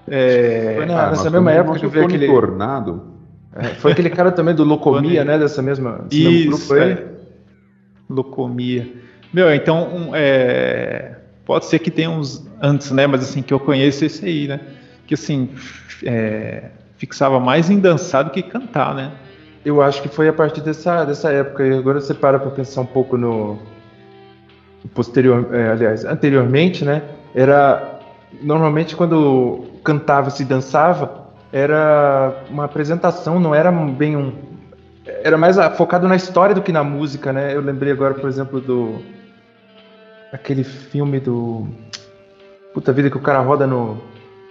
É, 0.10 0.74
Foi 0.78 0.86
na- 0.86 1.08
Ah, 1.08 1.10
nessa 1.12 1.30
mesma 1.30 1.52
época 1.52 1.80
que 1.80 1.88
veio 1.88 2.06
Tony 2.06 2.16
aquele. 2.16 2.32
Tornado. 2.32 3.04
É, 3.54 3.64
foi 3.70 3.92
aquele 3.92 4.10
cara 4.10 4.32
também 4.32 4.56
do 4.56 4.64
Locomia, 4.64 5.26
né? 5.26 5.38
Dessa 5.38 5.62
mesma, 5.62 6.06
Isso, 6.12 6.48
grupo 6.50 6.74
aí. 6.76 6.92
é. 6.92 7.08
Locomia. 8.10 8.88
Meu, 9.34 9.54
então, 9.54 9.90
um, 9.94 10.12
é, 10.16 11.16
pode 11.46 11.66
ser 11.66 11.80
que 11.80 11.92
tenha 11.92 12.10
uns 12.10 12.48
antes, 12.62 12.92
né? 12.92 13.06
Mas 13.06 13.22
assim, 13.24 13.42
que 13.42 13.54
eu 13.54 13.60
conheço 13.60 14.06
esse 14.06 14.26
aí, 14.26 14.48
né? 14.48 14.62
Que 15.06 15.14
assim, 15.16 15.50
é, 16.06 16.70
fixava 16.98 17.40
mais 17.40 17.70
em 17.70 17.80
dançar 17.80 18.24
do 18.24 18.30
que 18.32 18.42
cantar, 18.42 18.96
né? 18.96 19.12
Eu 19.66 19.82
acho 19.82 20.02
que 20.02 20.08
foi 20.08 20.30
a 20.30 20.34
partir 20.34 20.62
dessa, 20.62 21.04
dessa 21.04 21.30
época. 21.32 21.66
E 21.68 21.78
agora 21.78 22.00
você 22.00 22.14
para 22.14 22.40
pra 22.40 22.52
pensar 22.52 22.82
um 22.82 22.86
pouco 22.86 23.18
no. 23.18 23.60
Posterior, 24.94 25.54
é, 25.54 25.70
aliás, 25.70 26.06
anteriormente, 26.06 26.86
né? 26.86 27.02
Era. 27.36 28.00
Normalmente 28.42 28.96
quando 28.96 29.66
cantava-se 29.84 30.44
e 30.44 30.46
dançava, 30.46 31.28
era 31.52 32.44
uma 32.50 32.66
apresentação, 32.66 33.40
não 33.40 33.56
era 33.56 33.72
bem 33.72 34.16
um. 34.16 34.34
Era 35.24 35.38
mais 35.38 35.56
focado 35.78 36.08
na 36.08 36.16
história 36.16 36.54
do 36.54 36.62
que 36.62 36.72
na 36.72 36.84
música, 36.84 37.32
né? 37.32 37.56
Eu 37.56 37.62
lembrei 37.62 37.92
agora, 37.92 38.14
por 38.14 38.30
exemplo, 38.30 38.60
do. 38.60 39.02
Aquele 40.32 40.64
filme 40.64 41.20
do. 41.20 41.68
Puta 42.74 42.92
vida 42.92 43.10
que 43.10 43.18
o 43.18 43.22
cara 43.22 43.40
roda 43.40 43.66
no, 43.66 43.98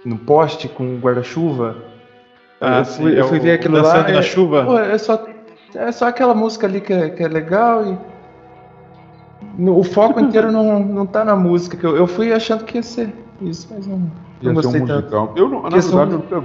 no 0.03 0.17
poste 0.17 0.67
com 0.67 0.83
um 0.83 0.99
guarda-chuva. 0.99 1.77
Ah, 2.59 2.79
eu 2.79 2.85
sim, 2.85 3.01
fui, 3.03 3.19
eu 3.19 3.25
é 3.25 3.27
fui 3.27 3.39
ver 3.39 3.51
aquilo 3.53 3.77
lá. 3.77 3.83
Dançando 3.83 4.13
na 4.13 4.19
é- 4.19 4.21
Chuva? 4.23 4.65
Pô, 4.65 4.79
é 4.79 4.97
só, 4.97 5.27
é 5.75 5.91
só 5.91 6.07
aquela 6.07 6.33
música 6.33 6.65
ali 6.65 6.81
que 6.81 6.93
é, 6.93 7.09
que 7.09 7.23
é 7.23 7.27
legal 7.27 7.85
e. 7.85 8.16
no- 9.57 9.77
o 9.77 9.83
foco 9.83 10.19
inteiro 10.19 10.51
não, 10.51 10.79
não 10.83 11.05
tá 11.05 11.23
na 11.25 11.35
música. 11.35 11.75
Que 11.77 11.85
eu, 11.85 11.95
eu 11.95 12.07
fui 12.07 12.31
achando 12.33 12.63
que 12.63 12.77
ia 12.77 12.83
ser 12.83 13.13
isso, 13.41 13.67
mas 13.71 13.85
não, 13.87 13.97
Ia 14.41 14.49
não 14.49 14.53
gostei 14.53 14.81
um 14.81 14.85
tanto. 14.85 14.99
musical. 15.01 15.33
Eu, 15.35 15.49
não- 15.49 15.63
na 15.63 15.69
verdade, 15.69 16.11
eu 16.11 16.17
nunca, 16.19 16.43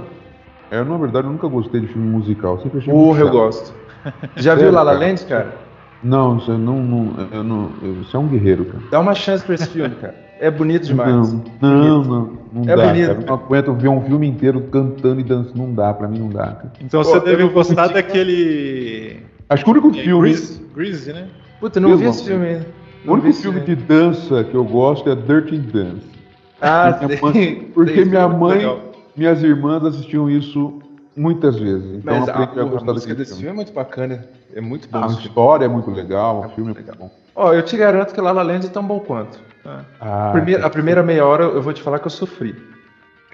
eu, 0.71 0.85
na 0.85 0.97
verdade, 0.97 1.27
eu 1.27 1.31
nunca 1.31 1.47
gostei 1.47 1.81
de 1.81 1.87
filme 1.87 2.07
musical. 2.07 2.59
Sempre 2.61 2.79
achei 2.79 2.93
Porra, 2.93 3.19
eu 3.21 3.29
gosto. 3.29 3.73
Já 4.35 4.55
viu 4.55 4.71
La 4.71 4.83
La 4.83 4.93
cara? 4.93 5.05
Land, 5.05 5.25
cara? 5.25 5.63
Não, 6.03 6.37
você 6.39 6.51
não, 6.51 6.83
não, 6.83 7.27
eu 7.31 7.43
não, 7.43 7.69
eu- 7.81 7.93
você 8.03 8.15
é 8.15 8.19
um 8.19 8.27
guerreiro, 8.27 8.65
cara. 8.65 8.83
Dá 8.91 8.99
uma 8.99 9.15
chance 9.15 9.43
pra 9.45 9.55
esse 9.55 9.67
filme, 9.69 9.95
cara. 9.95 10.15
É 10.39 10.51
bonito 10.51 10.85
demais. 10.85 11.31
Não, 11.31 11.41
não, 11.61 12.03
não, 12.03 12.29
não 12.51 12.63
É 12.63 12.75
dá, 12.75 12.87
bonito, 12.87 13.07
cara. 13.07 13.19
Eu 13.21 13.25
não 13.25 13.33
aguento 13.35 13.73
ver 13.75 13.87
um 13.87 14.01
filme 14.01 14.27
inteiro 14.27 14.59
cantando 14.69 15.21
e 15.21 15.23
dançando. 15.23 15.55
Não 15.57 15.73
dá, 15.73 15.93
pra 15.93 16.05
mim 16.09 16.19
não 16.19 16.27
dá, 16.27 16.47
cara. 16.47 16.71
Então 16.81 17.01
Pô, 17.01 17.07
você 17.09 17.19
deve 17.21 17.47
gostar 17.47 17.87
daquele. 17.87 19.19
Acho 19.49 19.63
que 19.63 19.69
o 19.69 19.73
único 19.73 19.89
é, 19.91 20.03
filme, 20.03 20.35
Grease, 20.75 21.13
né? 21.13 21.27
Puta, 21.61 21.79
eu 21.79 21.83
não 21.83 21.95
vi 21.95 22.05
esse 22.05 22.25
filme 22.25 22.45
ainda. 22.45 22.65
O 23.05 23.11
único 23.13 23.33
filme 23.33 23.59
de 23.61 23.75
dança 23.75 24.43
que 24.43 24.55
eu 24.55 24.63
gosto 24.63 25.09
é 25.09 25.15
Dirty 25.15 25.57
Dance. 25.57 26.01
Ah, 26.61 26.97
Minha 27.01 27.07
sei. 27.09 27.21
mãe- 27.21 27.71
porque 27.73 27.93
Sei, 27.95 28.05
minha 28.05 28.27
mãe, 28.27 28.57
legal. 28.59 28.79
minhas 29.15 29.43
irmãs 29.43 29.83
assistiam 29.83 30.29
isso 30.29 30.81
muitas 31.15 31.57
vezes. 31.59 31.95
Então 31.95 32.19
Mas 32.19 32.27
eu 32.27 32.33
a, 32.33 32.37
a 32.37 32.43
a 32.79 32.83
música 32.83 33.13
desse 33.13 33.31
filme. 33.31 33.43
filme 33.43 33.49
é 33.49 33.53
muito 33.53 33.73
bacana. 33.73 34.25
É 34.55 34.61
muito 34.61 34.87
bom. 34.87 35.03
A 35.03 35.07
história 35.07 35.65
é 35.65 35.67
muito 35.67 35.91
legal, 35.91 36.45
o 36.45 36.49
filme 36.55 36.71
é 36.71 36.73
muito 36.75 36.97
bom. 36.97 37.11
Ó, 37.35 37.53
eu 37.53 37.63
te 37.63 37.75
garanto 37.75 38.13
que 38.13 38.21
La 38.21 38.31
La 38.31 38.43
Land 38.43 38.67
é 38.67 38.69
tão 38.69 38.83
bom 38.85 38.99
quanto. 38.99 39.39
Ah, 39.99 40.29
Primeira- 40.33 40.65
a 40.65 40.69
primeira 40.69 41.01
meia 41.03 41.25
hora 41.25 41.43
eu 41.45 41.61
vou 41.61 41.73
te 41.73 41.81
falar 41.81 41.99
que 41.99 42.05
eu 42.07 42.11
sofri. 42.11 42.55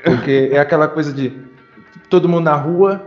Porque 0.04 0.50
é 0.54 0.60
aquela 0.60 0.88
coisa 0.88 1.12
de 1.12 1.34
todo 2.10 2.30
mundo 2.30 2.46
na 2.46 2.56
rua, 2.56 3.02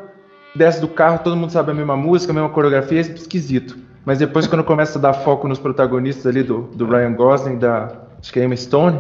desce 0.54 0.80
do 0.80 0.88
carro, 0.88 1.20
todo 1.24 1.34
mundo 1.36 1.50
sabe 1.50 1.70
a 1.70 1.74
mesma 1.74 1.96
música, 1.96 2.32
a 2.32 2.34
mesma 2.34 2.50
coreografia, 2.50 2.98
é 2.98 3.00
esquisito. 3.00 3.78
Mas 4.04 4.18
depois 4.18 4.46
quando 4.46 4.64
começa 4.64 4.98
a 4.98 5.02
dar 5.02 5.12
foco 5.12 5.46
nos 5.46 5.58
protagonistas 5.58 6.26
ali 6.26 6.42
do, 6.42 6.62
do 6.74 6.86
Ryan 6.86 7.12
Gosling, 7.12 7.58
da 7.58 7.92
acho 8.20 8.32
que 8.32 8.40
é 8.40 8.44
Emma 8.44 8.56
Stone, 8.56 8.98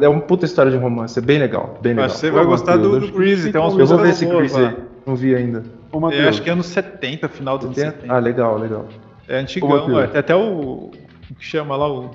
é 0.00 0.08
uma 0.08 0.20
puta 0.20 0.44
história 0.44 0.70
de 0.70 0.76
romance, 0.76 1.18
é 1.18 1.22
bem 1.22 1.38
legal, 1.38 1.78
bem 1.80 1.92
legal. 1.92 2.06
Acho 2.06 2.14
que 2.14 2.20
você 2.20 2.30
vai 2.30 2.44
gostar 2.44 2.76
do, 2.76 3.00
do 3.00 3.06
que 3.06 3.12
Grease, 3.12 3.50
tem 3.50 3.60
umas 3.60 3.76
Eu 3.78 3.86
vou 3.86 3.98
ver 3.98 4.10
esse 4.10 4.26
lá. 4.26 4.40
aí, 4.68 4.76
não 5.06 5.16
vi 5.16 5.34
ainda. 5.34 5.64
Ô, 5.90 5.96
Eu 5.96 6.00
Matheus, 6.00 6.26
acho 6.28 6.42
que 6.42 6.50
é 6.50 6.52
anos 6.52 6.66
70, 6.66 7.28
final 7.28 7.56
dos 7.58 7.66
anos 7.66 7.76
70. 7.78 8.12
Ah, 8.12 8.18
legal, 8.18 8.58
legal. 8.58 8.86
É 9.28 9.38
antigão, 9.38 10.00
é. 10.00 10.06
tem 10.06 10.20
até 10.20 10.34
o. 10.36 10.90
O 11.28 11.34
que 11.36 11.44
chama 11.44 11.76
lá 11.76 11.90
o. 11.90 12.10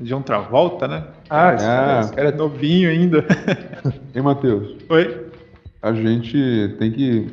John 0.00 0.22
Travolta, 0.22 0.86
né? 0.86 1.02
Ah, 1.28 1.54
esse 1.54 1.64
Ah. 1.64 1.68
cara, 1.68 2.00
esse 2.00 2.12
cara 2.12 2.28
É 2.28 2.32
novinho 2.32 2.88
ainda. 2.88 3.24
Hein, 4.14 4.22
Matheus? 4.22 4.76
Oi? 4.88 5.26
A 5.82 5.92
gente 5.92 6.76
tem 6.78 6.92
que 6.92 7.26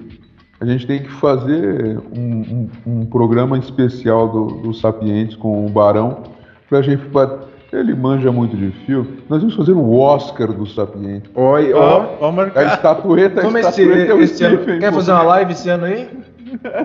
A 0.63 0.65
gente 0.65 0.87
tem 0.87 1.03
que 1.03 1.11
fazer 1.11 1.99
um, 2.17 2.69
um, 2.85 3.01
um 3.01 3.05
programa 3.05 3.57
especial 3.57 4.29
do, 4.29 4.45
do 4.61 4.73
Sapientes 4.73 5.35
com 5.35 5.65
o 5.65 5.69
Barão 5.69 6.23
pra 6.69 6.81
gente. 6.81 7.05
Pra, 7.07 7.39
ele 7.73 7.93
manja 7.93 8.31
muito 8.31 8.55
de 8.55 8.71
filme. 8.85 9.21
Nós 9.27 9.41
vamos 9.41 9.57
fazer 9.57 9.73
o 9.73 9.99
Oscar 9.99 10.53
do 10.53 10.65
Sapiente. 10.65 11.29
Oi, 11.35 11.73
ó, 11.73 12.15
ó, 12.21 12.31
A 12.55 12.63
estatueta, 12.63 13.41
a 13.41 13.43
Como 13.43 13.57
estatueta 13.57 14.13
esse, 14.13 14.21
é 14.21 14.23
esse 14.23 14.43
ano, 14.45 14.79
Quer 14.79 14.93
fazer 14.93 15.11
uma 15.11 15.23
live 15.23 15.51
esse 15.51 15.69
ano 15.69 15.83
aí? 15.83 16.09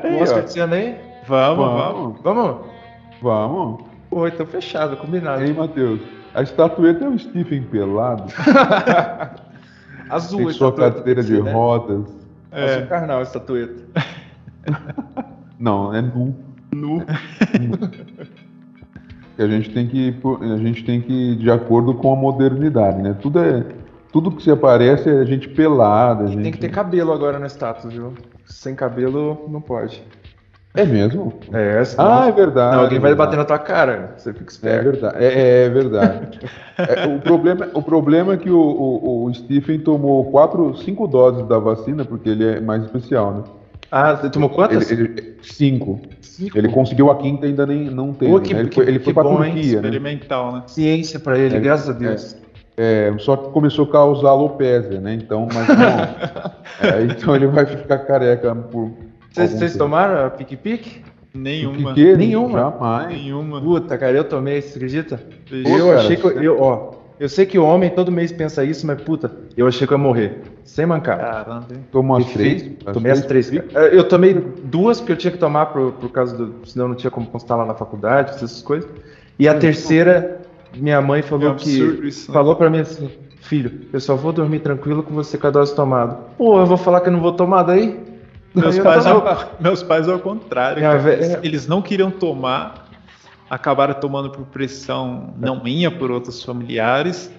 Aí, 0.03 0.17
O 0.17 0.23
Oscar 0.25 0.39
ó. 0.41 0.43
desse 0.43 0.59
ano 0.59 0.75
aí? 0.75 0.97
Vamos, 1.29 1.65
vamos. 1.65 2.21
Vamos, 2.25 2.45
Vamos? 2.51 2.59
vamos. 3.23 3.81
Pô, 4.11 4.27
então 4.27 4.45
fechado, 4.45 4.97
combinado. 4.97 5.41
Aí, 5.41 5.53
Matheus. 5.55 6.01
A 6.35 6.43
estatueta 6.43 7.05
é 7.05 7.09
o 7.09 7.17
Stephen 7.17 7.63
pelado. 7.63 8.25
Azul, 10.11 10.39
Tem 10.39 10.49
a 10.49 10.53
sua 10.53 10.69
estatueta, 10.69 10.95
carteira 10.97 11.23
de 11.23 11.41
né? 11.41 11.53
rodas. 11.53 12.28
Azul 12.51 12.87
carnal, 12.87 13.23
estatueta. 13.23 13.85
Não, 15.59 15.95
é 15.95 16.01
nu. 16.01 16.35
Nu. 16.73 17.03
A 19.39 19.47
gente 19.47 19.71
tem 19.71 19.87
que 19.87 20.17
a 20.41 20.57
gente 20.57 20.85
tem 20.85 21.01
que 21.01 21.13
ir 21.13 21.37
de 21.37 21.49
acordo 21.49 21.95
com 21.95 22.13
a 22.13 22.17
modernidade, 22.17 23.01
né? 23.01 23.17
Tudo 23.23 23.39
é 23.39 23.65
tudo 24.13 24.33
que 24.33 24.43
se 24.43 24.51
aparece 24.51 25.09
é 25.09 25.13
a 25.13 25.25
gente 25.25 25.49
pelada, 25.51 26.27
gente 26.27 26.43
Tem 26.43 26.51
que 26.51 26.59
ter 26.59 26.71
cabelo 26.71 27.13
agora 27.13 27.39
na 27.39 27.47
estátua, 27.47 27.89
viu? 27.89 28.15
Sem 28.47 28.75
cabelo 28.75 29.47
não 29.49 29.61
pode. 29.61 30.03
É 30.81 30.85
mesmo? 30.85 31.33
É, 31.53 31.83
Ah, 31.99 32.27
é 32.29 32.33
verdade. 32.33 32.77
Não, 32.77 32.83
alguém 32.85 32.99
é 32.99 33.01
vai 33.01 33.11
verdade. 33.11 33.17
bater 33.17 33.37
na 33.37 33.45
tua 33.45 33.59
cara. 33.59 34.15
Você 34.17 34.33
fica 34.33 34.45
É 34.45 34.53
esperto. 34.53 34.85
verdade. 34.93 35.25
É, 35.25 35.65
é 35.65 35.69
verdade. 35.69 36.39
É, 36.79 37.07
o, 37.07 37.19
problema, 37.21 37.69
o 37.75 37.83
problema 37.83 38.35
é 38.35 38.37
que 38.37 38.49
o, 38.51 38.59
o, 38.61 39.25
o 39.25 39.35
Stephen 39.35 39.81
tomou 39.81 40.25
quatro, 40.31 40.77
cinco 40.77 41.09
doses 41.09 41.45
da 41.49 41.59
vacina, 41.59 42.05
porque 42.05 42.29
ele 42.29 42.47
é 42.47 42.61
mais 42.61 42.85
especial, 42.85 43.33
né? 43.35 43.43
Ah, 43.91 44.15
você 44.15 44.31
tomou 44.31 44.51
quantas? 44.51 44.91
Ele, 44.91 45.03
ele- 45.03 45.37
cinco. 45.43 45.99
Cinco. 46.21 46.57
Ele 46.57 46.69
conseguiu 46.69 47.11
a 47.11 47.17
quinta 47.17 47.47
ainda 47.47 47.67
nem 47.67 47.85
não 47.91 48.13
teve. 48.13 48.31
Pô, 48.31 48.39
que- 48.41 48.55
né? 48.55 48.61
Ele 48.61 48.69
que- 48.69 48.75
foi, 48.77 48.87
ele 48.89 48.99
que 48.99 49.05
foi 49.07 49.15
pra 49.15 49.23
bom, 49.25 49.43
hein? 49.43 49.55
Turquia, 49.55 49.81
né? 49.83 49.89
Experimental, 49.89 50.53
né? 50.53 50.63
Ciência 50.67 51.19
pra 51.19 51.37
ele, 51.39 51.57
É, 51.57 51.61
graças 51.61 51.89
a 51.89 51.93
Deus. 51.93 52.37
É, 52.77 53.13
só 53.19 53.37
que 53.37 53.51
começou 53.51 53.87
a 53.87 53.91
causar 53.91 54.29
alopecia, 54.29 55.01
né? 55.01 55.15
Então, 55.15 55.49
mas 55.53 55.67
não. 55.67 56.55
É, 56.81 57.03
então 57.11 57.35
ele 57.35 57.49
vai 57.49 57.67
ficar 57.67 57.99
careca 57.99 58.55
por. 58.55 58.93
Vocês 59.47 59.77
tomaram 59.77 60.27
a 60.27 60.31
pique-pique? 60.31 61.03
Nenhuma. 61.35 61.95
Que? 61.95 62.17
Nenhuma. 62.17 62.59
Jamais. 62.59 63.09
Nenhuma. 63.09 63.61
Puta, 63.61 63.97
cara, 63.99 64.17
eu 64.17 64.25
tomei, 64.25 64.61
você 64.61 64.77
acredita? 64.77 65.21
Eu 65.51 65.87
cara, 65.87 65.99
achei 66.01 66.17
que. 66.17 66.27
eu- 66.27 66.61
ó, 66.61 66.93
eu 67.21 67.29
sei 67.29 67.47
que 67.47 67.59
o 67.59 67.65
homem 67.65 67.91
todo 67.91 68.11
mês 68.11 68.33
pensa 68.33 68.65
isso, 68.65 68.87
mas 68.87 69.01
puta, 69.03 69.31
eu 69.57 69.67
achei 69.67 69.87
que 69.87 69.93
eu 69.93 69.99
ia 69.99 70.03
morrer. 70.03 70.41
Sem 70.65 70.87
mancar. 70.87 71.19
Caramba? 71.19 71.67
Tomou 71.91 72.17
as 72.17 72.27
três? 72.27 72.71
Tomei 72.93 73.13
as 73.13 73.23
três. 73.25 73.51
Eu 73.93 74.05
tomei 74.05 74.35
duas 74.35 75.01
porque 75.01 75.13
eu 75.13 75.17
tinha 75.17 75.31
que 75.31 75.39
tomar 75.39 75.67
por, 75.67 75.93
por 75.93 76.11
causa 76.11 76.37
do. 76.37 76.55
Senão 76.67 76.89
não 76.89 76.95
tinha 76.95 77.11
como 77.11 77.27
constar 77.27 77.57
lá 77.59 77.65
na 77.65 77.75
faculdade, 77.75 78.33
essas 78.33 78.63
coisas. 78.63 78.89
E 79.39 79.49
a 79.49 79.55
terceira, 79.55 80.41
minha 80.77 81.01
mãe 81.01 81.23
falou 81.23 81.53
É 81.53 81.55
que. 81.55 81.71
isso, 82.07 82.31
né? 82.31 82.35
Falou 82.35 82.55
pra 82.57 82.69
mim 82.71 82.81
assim: 82.81 83.11
Filho, 83.41 83.81
eu 83.93 84.01
só 84.01 84.15
vou 84.15 84.33
dormir 84.33 84.61
tranquilo 84.61 85.03
com 85.03 85.15
você 85.15 85.39
com 85.39 85.47
a 85.47 85.51
dose 85.51 85.75
tomada. 85.75 86.19
Pô, 86.37 86.59
eu 86.61 86.67
vou 86.67 86.77
falar 86.77 87.01
que 87.01 87.09
eu 87.09 87.13
não 87.13 87.21
vou 87.21 87.33
tomar 87.33 87.63
daí? 87.63 87.99
Meus 88.55 88.79
pais, 88.79 89.07
ao, 89.07 89.57
meus 89.61 89.83
pais 89.83 90.09
ao 90.09 90.19
contrário. 90.19 90.83
Eles, 91.43 91.67
não 91.67 91.83
queriam 91.83 92.11
tomar, 92.11 92.89
acabaram 93.49 93.95
tomando 93.95 94.31
por 94.31 94.47
pressão 94.47 95.35
não 95.39 95.63
minha, 95.63 95.91
por 95.91 96.11
outros 96.11 96.43
familiares. 96.43 97.33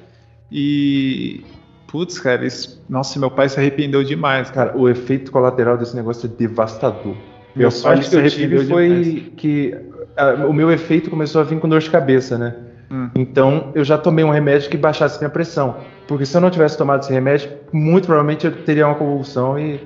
E. 0.51 1.43
Putz, 1.87 2.19
cara, 2.19 2.41
eles, 2.41 2.79
nossa, 2.87 3.19
meu 3.19 3.31
pai 3.31 3.49
se 3.49 3.59
arrependeu 3.59 4.03
demais, 4.03 4.51
cara. 4.51 4.77
O 4.77 4.87
efeito 4.87 5.31
colateral 5.31 5.75
desse 5.75 5.95
negócio 5.95 6.27
é 6.27 6.29
devastador. 6.29 7.15
Meu 7.55 7.69
a 7.69 7.71
pai 7.71 7.99
que 7.99 8.15
eu 8.15 8.29
tive 8.29 8.65
foi 8.67 9.33
que 9.35 9.75
ah, 10.15 10.45
o 10.45 10.53
meu 10.53 10.71
efeito 10.71 11.09
começou 11.09 11.41
a 11.41 11.43
vir 11.43 11.59
com 11.59 11.67
dor 11.67 11.79
de 11.79 11.89
cabeça, 11.89 12.37
né? 12.37 12.55
Hum. 12.91 13.09
Então 13.15 13.71
eu 13.73 13.83
já 13.83 13.97
tomei 13.97 14.23
um 14.23 14.29
remédio 14.29 14.69
que 14.69 14.77
baixasse 14.77 15.17
minha 15.17 15.29
pressão. 15.29 15.77
Porque 16.07 16.25
se 16.25 16.35
eu 16.35 16.41
não 16.41 16.49
tivesse 16.49 16.77
tomado 16.77 17.01
esse 17.01 17.11
remédio, 17.11 17.51
muito 17.71 18.05
provavelmente 18.05 18.45
eu 18.45 18.51
teria 18.63 18.85
uma 18.85 18.95
convulsão 18.95 19.57
e 19.59 19.79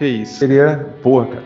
Que 0.00 0.06
isso. 0.06 0.38
seria. 0.38 0.88
Porra, 1.02 1.26
cara. 1.26 1.42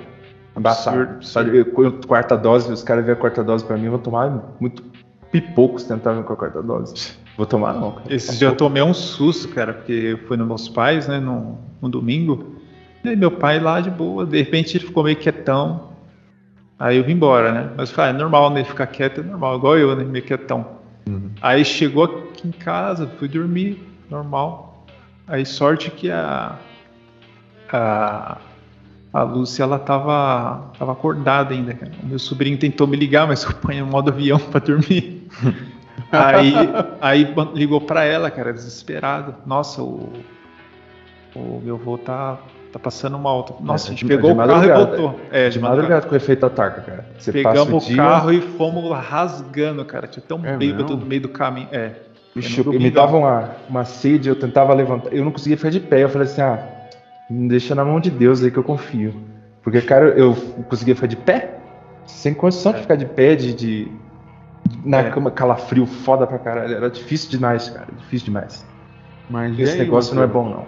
Embaçado. 0.57 1.27
Sabe, 1.27 1.65
quarta 2.07 2.37
dose, 2.37 2.73
os 2.73 2.85
caras 2.85 3.05
veem 3.05 3.17
a 3.17 3.21
quarta 3.21 3.43
dose 3.43 3.65
pra 3.65 3.77
mim, 3.77 3.87
eu 3.87 3.91
vou 3.91 3.99
tomar 3.99 4.55
muito 4.61 4.85
pipocos 5.33 5.83
tentavam 5.83 6.23
com 6.23 6.33
a 6.33 6.37
quarta 6.37 6.63
dose. 6.63 7.15
Vou 7.37 7.45
tomar 7.45 7.75
não, 7.75 7.91
cara. 7.91 8.15
Esse 8.15 8.39
dia 8.39 8.47
eu 8.47 8.57
tomei 8.57 8.81
um 8.81 8.95
susto, 8.95 9.49
cara, 9.49 9.73
porque 9.73 9.93
eu 9.93 10.19
fui 10.19 10.37
nos 10.37 10.47
meus 10.47 10.69
pais, 10.69 11.09
né, 11.09 11.19
no, 11.19 11.59
no 11.83 11.89
domingo. 11.89 12.55
E 13.03 13.09
aí 13.09 13.17
meu 13.17 13.33
pai 13.33 13.59
lá 13.59 13.81
de 13.81 13.91
boa, 13.91 14.25
de 14.25 14.39
repente 14.39 14.77
ele 14.77 14.87
ficou 14.87 15.03
meio 15.03 15.17
quietão. 15.17 15.89
Aí 16.79 16.99
eu 16.99 17.03
vim 17.03 17.15
embora, 17.15 17.51
né? 17.51 17.71
Mas 17.77 17.89
eu 17.89 17.97
falei, 17.97 18.13
ah, 18.13 18.15
é 18.15 18.19
normal, 18.19 18.51
né? 18.51 18.61
Ele 18.61 18.69
ficar 18.69 18.87
quieto 18.87 19.23
é 19.23 19.25
normal, 19.25 19.57
igual 19.57 19.77
eu, 19.77 19.97
né? 19.97 20.05
Meio 20.05 20.25
quietão. 20.25 20.65
Aí 21.43 21.65
chegou 21.65 22.05
aqui 22.05 22.47
em 22.47 22.53
casa, 22.53 23.11
fui 23.19 23.27
dormir, 23.27 23.83
normal. 24.09 24.87
Aí 25.27 25.45
sorte 25.45 25.91
que 25.91 26.13
a. 26.13 26.57
A, 27.77 28.39
a 29.13 29.23
Lúcia, 29.23 29.63
ela 29.65 29.79
tava, 29.79 30.71
tava 30.79 30.93
acordada 30.93 31.53
ainda, 31.55 31.75
cara. 31.75 31.93
O 32.03 32.07
meu 32.07 32.19
sobrinho 32.19 32.57
tentou 32.59 32.87
me 32.87 32.97
ligar, 32.97 33.27
mas 33.27 33.43
eu 33.45 33.53
ponho 33.55 33.85
no 33.85 33.91
modo 33.93 34.11
avião 34.11 34.39
pra 34.39 34.61
dormir. 34.61 35.27
Aí, 36.13 36.55
aí 37.01 37.35
ligou 37.55 37.81
pra 37.81 38.05
ela, 38.05 38.31
cara, 38.31 38.53
desesperado. 38.53 39.35
Nossa, 39.45 39.83
o, 39.83 40.13
o 41.35 41.61
meu 41.65 41.75
avô 41.75 41.99
tá, 41.99 42.39
tá 42.73 42.79
passando 42.79 43.19
mal. 43.19 43.59
Nossa, 43.61 43.87
É, 43.87 43.89
a 43.89 43.91
gente 43.91 44.05
de- 44.05 44.09
pegou 44.09 44.31
de 44.33 44.35
o 44.35 44.39
carro 44.39 44.53
e 44.53 44.69
madrugada. 44.69 44.85
voltou. 44.97 45.21
É, 45.33 45.49
De 45.49 45.59
madrugada 45.59 46.07
com 46.07 46.15
o 46.15 46.17
efeito 46.17 46.47
ataca, 46.47 46.83
cara. 46.83 47.07
Você 47.19 47.33
Pegamos 47.33 47.85
o 47.85 47.89
dia, 47.89 47.97
carro 47.97 48.33
e 48.33 48.41
fomos 48.41 48.89
rasgando, 48.97 49.85
cara. 49.85 50.07
Tinha 50.07 50.25
tão 50.25 50.41
É 50.45 50.57
bêbado 50.57 50.97
no 50.97 51.05
meio 51.05 51.23
do 51.23 51.29
caminho. 51.29 51.67
É. 51.73 51.77
É 51.77 52.01
eu- 52.65 52.73
me 52.73 52.91
dava 52.93 53.17
uma, 53.17 53.51
uma 53.69 53.85
sede, 53.85 54.29
eu 54.29 54.37
tentava 54.37 54.73
levantar. 54.73 55.13
Eu 55.13 55.25
não 55.25 55.33
conseguia 55.33 55.57
ficar 55.57 55.71
de 55.71 55.81
pé. 55.81 56.05
Eu 56.05 56.09
falei 56.09 56.29
assim: 56.29 56.43
ah, 56.43 56.65
me 57.31 57.49
deixa 57.49 57.75
na 57.75 57.85
mão 57.85 58.01
de 58.01 58.11
Deus 58.11 58.43
aí 58.43 58.51
que 58.51 58.57
eu 58.59 58.63
confio. 58.65 59.15
Porque, 59.63 59.81
cara, 59.81 60.09
eu 60.11 60.35
conseguia 60.69 60.95
ficar 60.95 61.07
de 61.07 61.17
pé, 61.17 61.59
sem 62.07 62.35
condição 62.35 62.73
de 62.73 62.81
ficar 62.81 62.97
de 62.97 63.07
pé, 63.07 63.35
de. 63.35 63.55
de- 63.55 63.89
na 64.85 64.99
É. 65.01 65.11
cama, 65.11 65.31
calafrio 65.31 65.87
foda 65.87 66.27
pra 66.27 66.39
caralho. 66.39 66.75
Era 66.75 66.89
difícil 66.91 67.31
demais, 67.31 67.69
cara. 67.71 67.87
Difícil 67.99 68.27
demais. 68.27 68.65
Mas 69.29 69.59
Esse 69.59 69.73
aí, 69.73 69.79
negócio 69.79 70.15
não 70.15 70.23
é 70.23 70.27
bom, 70.27 70.49
não. 70.49 70.67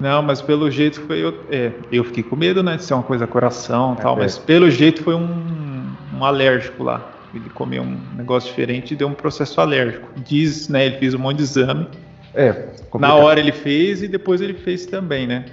Não, 0.00 0.22
mas 0.22 0.40
pelo 0.42 0.70
jeito 0.70 1.00
foi. 1.02 1.18
Eu, 1.24 1.34
é, 1.50 1.72
eu 1.90 2.02
fiquei 2.04 2.22
com 2.22 2.34
medo, 2.34 2.62
né? 2.62 2.76
De 2.76 2.84
ser 2.84 2.94
uma 2.94 3.02
coisa 3.02 3.26
coração 3.26 3.94
e 3.98 4.02
tal. 4.02 4.16
É. 4.16 4.20
Mas 4.22 4.38
pelo 4.38 4.68
jeito 4.70 5.02
foi 5.02 5.14
um, 5.14 5.86
um 6.16 6.24
alérgico 6.24 6.82
lá. 6.82 7.08
Ele 7.34 7.48
comeu 7.50 7.82
um 7.82 7.96
negócio 8.16 8.48
diferente 8.48 8.92
e 8.94 8.96
deu 8.96 9.08
um 9.08 9.14
processo 9.14 9.60
alérgico. 9.60 10.08
Diz, 10.16 10.68
né? 10.68 10.86
Ele 10.86 10.98
fez 10.98 11.14
um 11.14 11.18
monte 11.18 11.36
de 11.38 11.42
exame. 11.44 11.88
É, 12.34 12.48
Na 12.50 12.54
complicado. 12.90 13.18
hora 13.20 13.40
ele 13.40 13.52
fez 13.52 14.02
e 14.02 14.08
depois 14.08 14.40
ele 14.40 14.54
fez 14.54 14.86
também, 14.86 15.26
né? 15.26 15.44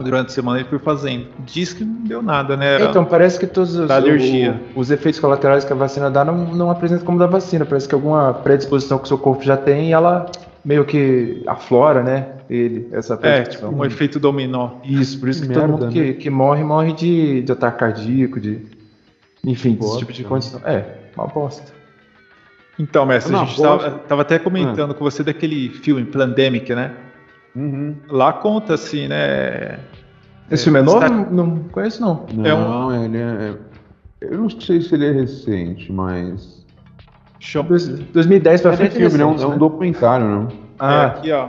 Durante 0.00 0.28
a 0.28 0.30
semana 0.30 0.60
ele 0.60 0.68
foi 0.68 0.78
fazendo. 0.78 1.26
Diz 1.44 1.72
que 1.72 1.84
não 1.84 2.04
deu 2.04 2.22
nada, 2.22 2.56
né? 2.56 2.74
Era- 2.76 2.84
Então, 2.84 3.04
parece 3.04 3.36
que 3.38 3.46
todos 3.48 3.74
os, 3.74 3.90
alergia. 3.90 4.60
o- 4.76 4.80
os 4.80 4.90
efeitos 4.92 5.18
colaterais 5.18 5.64
que 5.64 5.72
a 5.72 5.76
vacina 5.76 6.08
dá 6.08 6.24
não, 6.24 6.36
não 6.54 6.70
apresentam 6.70 7.04
como 7.04 7.18
da 7.18 7.26
vacina. 7.26 7.66
Parece 7.66 7.88
que 7.88 7.94
alguma 7.96 8.32
predisposição 8.32 8.96
que 8.98 9.04
o 9.04 9.08
seu 9.08 9.18
corpo 9.18 9.42
já 9.42 9.56
tem 9.56 9.88
e 9.88 9.92
ela 9.92 10.26
meio 10.64 10.84
que 10.84 11.42
aflora, 11.48 12.02
né? 12.04 12.28
Ele, 12.48 12.88
essa 12.92 13.18
é, 13.22 13.42
tipo 13.42 13.66
um 13.66 13.84
efeito 13.84 14.20
dominó. 14.20 14.70
Isso, 14.84 15.18
por 15.18 15.28
isso 15.28 15.42
que 15.42 15.48
Que 15.48 15.54
todo 15.54 15.62
merda, 15.68 15.84
mundo 15.86 15.92
que, 15.92 16.00
né? 16.00 16.12
que 16.12 16.30
morre, 16.30 16.62
morre 16.62 16.92
de, 16.92 17.42
de 17.42 17.50
ataque 17.52 17.78
cardíaco, 17.80 18.38
de. 18.38 18.60
Enfim, 19.44 19.72
Bosta, 19.74 19.98
tipo 19.98 20.12
de 20.12 20.22
né? 20.22 20.28
condição. 20.28 20.60
É, 20.64 20.84
uma 21.16 21.26
bosta. 21.26 21.72
Então, 22.78 23.04
mestre, 23.04 23.32
Não, 23.32 23.42
a 23.42 23.44
gente 23.46 23.60
bosta. 23.60 23.84
tava, 23.90 23.98
tava 23.98 24.22
até 24.22 24.38
comentando 24.38 24.94
com 24.94 25.02
você 25.04 25.24
daquele 25.24 25.68
filme 25.70 26.04
Pandemic, 26.04 26.72
né? 26.74 26.92
Uhum. 27.58 27.96
Lá 28.08 28.32
conta 28.32 28.74
assim, 28.74 29.08
né? 29.08 29.80
Esse 30.50 30.64
filme 30.64 30.78
é 30.78 30.82
novo? 30.82 31.04
está- 31.04 31.08
Não, 31.14 31.46
não 31.46 31.58
conheço, 31.64 32.00
não. 32.00 32.24
É 32.44 32.54
um- 32.54 32.68
Não, 32.68 33.04
ele 33.04 33.18
é. 33.18 33.56
Eu 34.20 34.38
não 34.38 34.48
sei 34.50 34.80
se 34.80 34.94
ele 34.94 35.06
é 35.06 35.10
recente, 35.12 35.90
mas. 35.92 36.64
Dois- 37.68 37.88
2010 37.88 38.60
pra 38.62 38.72
É 38.72 38.76
frente. 38.76 38.96
filme, 38.96 39.16
né? 39.18 39.22
É 39.22 39.26
um 39.26 39.50
né? 39.50 39.56
documentário, 39.56 40.26
né? 40.26 40.48
É, 40.52 40.56
Ah, 40.78 41.06
aqui, 41.06 41.32
ó. 41.32 41.48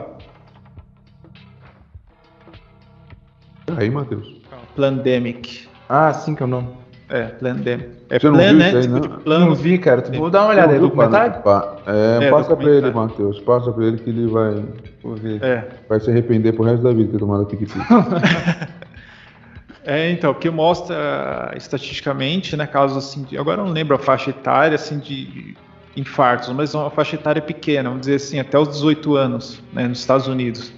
Aí, 3.77 3.89
Matheus. 3.89 4.39
Pandemic. 4.75 5.67
ah, 5.87 6.11
sim 6.13 6.33
que 6.35 6.41
é 6.41 6.45
o 6.45 6.49
nome. 6.49 6.69
É, 7.09 7.23
Pandemic. 7.23 7.89
É 8.09 8.19
Você 8.19 8.27
não 8.29 8.35
plan, 8.35 8.47
viu 8.49 8.57
né? 8.57 8.67
isso 8.67 8.77
aí, 8.77 8.83
Tipo 8.83 8.93
não? 9.09 9.19
plano. 9.19 9.45
Não 9.47 9.55
vi, 9.55 9.77
cara. 9.79 10.01
Tu- 10.03 10.17
Vou 10.17 10.29
dar 10.29 10.41
uma 10.43 10.49
olhada 10.51 10.73
aí. 10.73 10.79
Documentário? 10.79 11.41
pa- 11.41 11.77
É, 11.87 12.25
É, 12.25 12.29
passa 12.31 12.55
pra 12.55 12.69
ele. 12.69 12.91
Matheus. 12.91 13.39
Passa 13.39 13.71
pra 13.71 13.85
ele 13.85 13.97
que 13.97 14.09
ele 14.09 14.27
vai. 14.27 14.63
É. 15.41 15.63
vai 15.87 15.99
se 15.99 16.09
arrepender 16.11 16.53
pro 16.53 16.63
resto 16.63 16.83
da 16.83 16.91
vida 16.91 17.05
de 17.05 17.11
ter 17.13 17.17
tomado 17.19 17.43
a 17.43 17.45
pique-pique. 17.45 17.79
É, 19.85 20.11
então, 20.11 20.33
que 20.33 20.49
mostra 20.49 21.51
estatisticamente, 21.55 22.55
né, 22.55 22.67
casos 22.67 22.97
assim, 22.97 23.23
de, 23.23 23.37
agora 23.37 23.61
eu 23.61 23.65
não 23.65 23.71
lembro 23.73 23.95
a 23.95 23.97
faixa 23.99 24.29
etária, 24.29 24.75
assim, 24.75 24.99
de 24.99 25.55
infartos, 25.95 26.49
mas 26.49 26.75
é 26.75 26.77
uma 26.77 26.91
faixa 26.91 27.15
etária 27.15 27.41
pequena, 27.41 27.89
vamos 27.89 28.01
dizer 28.01 28.15
assim, 28.15 28.39
até 28.39 28.59
os 28.59 28.67
18 28.67 29.15
anos, 29.15 29.63
né, 29.73 29.87
nos 29.87 29.99
Estados 29.99 30.27
Unidos. 30.27 30.71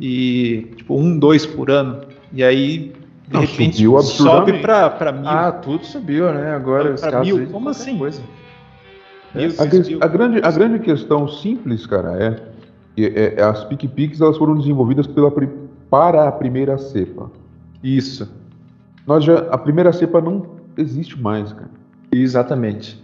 E, 0.00 0.66
tipo, 0.74 0.98
um, 0.98 1.16
dois 1.16 1.46
por 1.46 1.70
ano. 1.70 2.00
E 2.32 2.42
aí, 2.42 2.92
de 3.26 3.34
Não, 3.34 3.40
repente 3.40 3.84
sobe 4.02 4.60
para 4.60 5.12
mil. 5.12 5.28
Ah, 5.28 5.50
tudo 5.50 5.84
subiu, 5.84 6.32
né? 6.32 6.54
Agora 6.54 6.92
os 6.92 7.00
casos 7.00 7.32
mil, 7.32 7.46
como 7.50 7.70
assim? 7.70 7.96
Coisa. 7.96 8.22
É, 9.34 9.46
a, 9.46 10.04
a, 10.04 10.08
grande, 10.08 10.40
a 10.42 10.50
grande 10.50 10.78
questão 10.80 11.26
simples, 11.26 11.86
cara, 11.86 12.22
é 12.22 12.54
que 12.94 13.06
é, 13.06 13.34
é, 13.36 13.42
as 13.42 13.64
PicPics 13.64 14.20
elas 14.20 14.36
foram 14.36 14.54
desenvolvidas 14.56 15.06
pela, 15.06 15.32
para 15.90 16.28
a 16.28 16.32
primeira 16.32 16.78
cepa. 16.78 17.30
Isso. 17.82 18.30
Nós 19.06 19.24
já, 19.24 19.38
a 19.50 19.58
primeira 19.58 19.92
cepa 19.92 20.20
não 20.20 20.46
existe 20.76 21.20
mais, 21.20 21.52
cara. 21.52 21.70
Exatamente. 22.12 23.02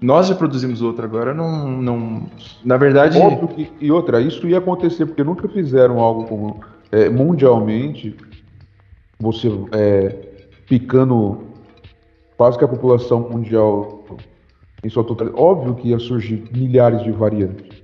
Nós 0.00 0.26
já 0.26 0.34
produzimos 0.34 0.82
outra 0.82 1.04
agora, 1.04 1.32
não, 1.32 1.68
não 1.68 2.22
na 2.64 2.76
verdade. 2.76 3.16
Óbvio 3.18 3.48
que, 3.48 3.70
e 3.80 3.92
outra, 3.92 4.20
isso 4.20 4.48
ia 4.48 4.58
acontecer 4.58 5.06
porque 5.06 5.22
nunca 5.22 5.48
fizeram 5.48 6.00
algo 6.00 6.24
como 6.24 6.60
é, 6.90 7.08
mundialmente 7.08 8.16
você 9.22 9.48
é, 9.72 10.08
picando 10.68 11.44
quase 12.36 12.58
que 12.58 12.64
a 12.64 12.68
população 12.68 13.20
mundial 13.20 14.04
em 14.84 14.88
sua 14.88 15.04
totalidade. 15.04 15.40
Óbvio 15.40 15.74
que 15.76 15.88
ia 15.88 15.98
surgir 15.98 16.44
milhares 16.52 17.02
de 17.02 17.12
variantes. 17.12 17.82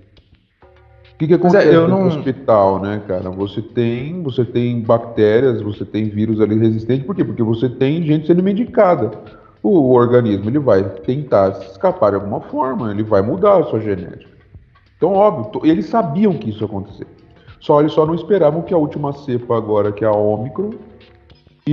O 1.14 1.18
que, 1.18 1.26
que 1.26 1.32
é, 1.32 1.36
acontece 1.36 1.68
é, 1.68 1.72
não... 1.72 2.02
no 2.02 2.06
hospital, 2.06 2.80
né, 2.80 3.02
cara? 3.06 3.30
Você 3.30 3.62
tem, 3.62 4.22
você 4.22 4.44
tem 4.44 4.80
bactérias, 4.80 5.62
você 5.62 5.84
tem 5.84 6.08
vírus 6.08 6.40
ali 6.40 6.58
resistentes, 6.58 7.06
por 7.06 7.14
quê? 7.14 7.24
Porque 7.24 7.42
você 7.42 7.68
tem 7.68 8.02
gente 8.02 8.26
sendo 8.26 8.42
medicada. 8.42 9.10
O, 9.62 9.70
o 9.70 9.92
organismo 9.92 10.48
ele 10.48 10.58
vai 10.58 10.84
tentar 11.00 11.50
escapar 11.62 12.10
de 12.10 12.16
alguma 12.16 12.40
forma, 12.40 12.90
ele 12.90 13.02
vai 13.02 13.22
mudar 13.22 13.58
a 13.58 13.64
sua 13.64 13.80
genética. 13.80 14.30
Então, 14.96 15.12
óbvio, 15.12 15.64
eles 15.64 15.86
sabiam 15.86 16.34
que 16.34 16.50
isso 16.50 16.62
ia 16.62 16.66
acontecer. 16.66 17.06
Só 17.60 17.80
eles 17.80 17.92
só 17.92 18.06
não 18.06 18.14
esperavam 18.14 18.62
que 18.62 18.74
a 18.74 18.78
última 18.78 19.12
cepa 19.12 19.56
agora, 19.56 19.90
que 19.90 20.04
é 20.04 20.08
a 20.08 20.12
Ômicron, 20.12 20.70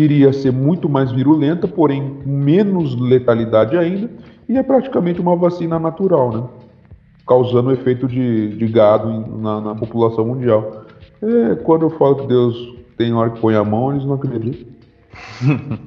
iria 0.03 0.33
ser 0.33 0.51
muito 0.51 0.89
mais 0.89 1.11
virulenta, 1.11 1.67
porém 1.67 2.21
menos 2.25 2.99
letalidade 2.99 3.77
ainda, 3.77 4.09
e 4.47 4.57
é 4.57 4.63
praticamente 4.63 5.21
uma 5.21 5.35
vacina 5.35 5.79
natural, 5.79 6.31
né? 6.31 6.43
Causando 7.27 7.71
efeito 7.71 8.07
de, 8.07 8.55
de 8.55 8.67
gado 8.67 9.09
na, 9.37 9.61
na, 9.61 9.75
população 9.75 10.25
mundial. 10.25 10.85
É, 11.21 11.55
quando 11.55 11.83
eu 11.83 11.89
falo 11.91 12.17
que 12.17 12.27
Deus 12.27 12.75
tem 12.97 13.13
hora 13.13 13.31
que 13.31 13.39
põe 13.39 13.55
a 13.55 13.63
mão, 13.63 13.91
eles 13.91 14.05
não 14.05 14.13
acreditam. 14.15 14.67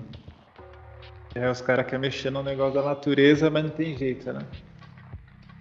é, 1.34 1.50
os 1.50 1.60
caras 1.60 1.86
querem 1.86 2.00
mexer 2.00 2.30
no 2.30 2.42
negócio 2.42 2.74
da 2.74 2.82
natureza, 2.82 3.48
mas 3.50 3.62
não 3.62 3.70
tem 3.70 3.96
jeito, 3.96 4.32
né? 4.32 4.40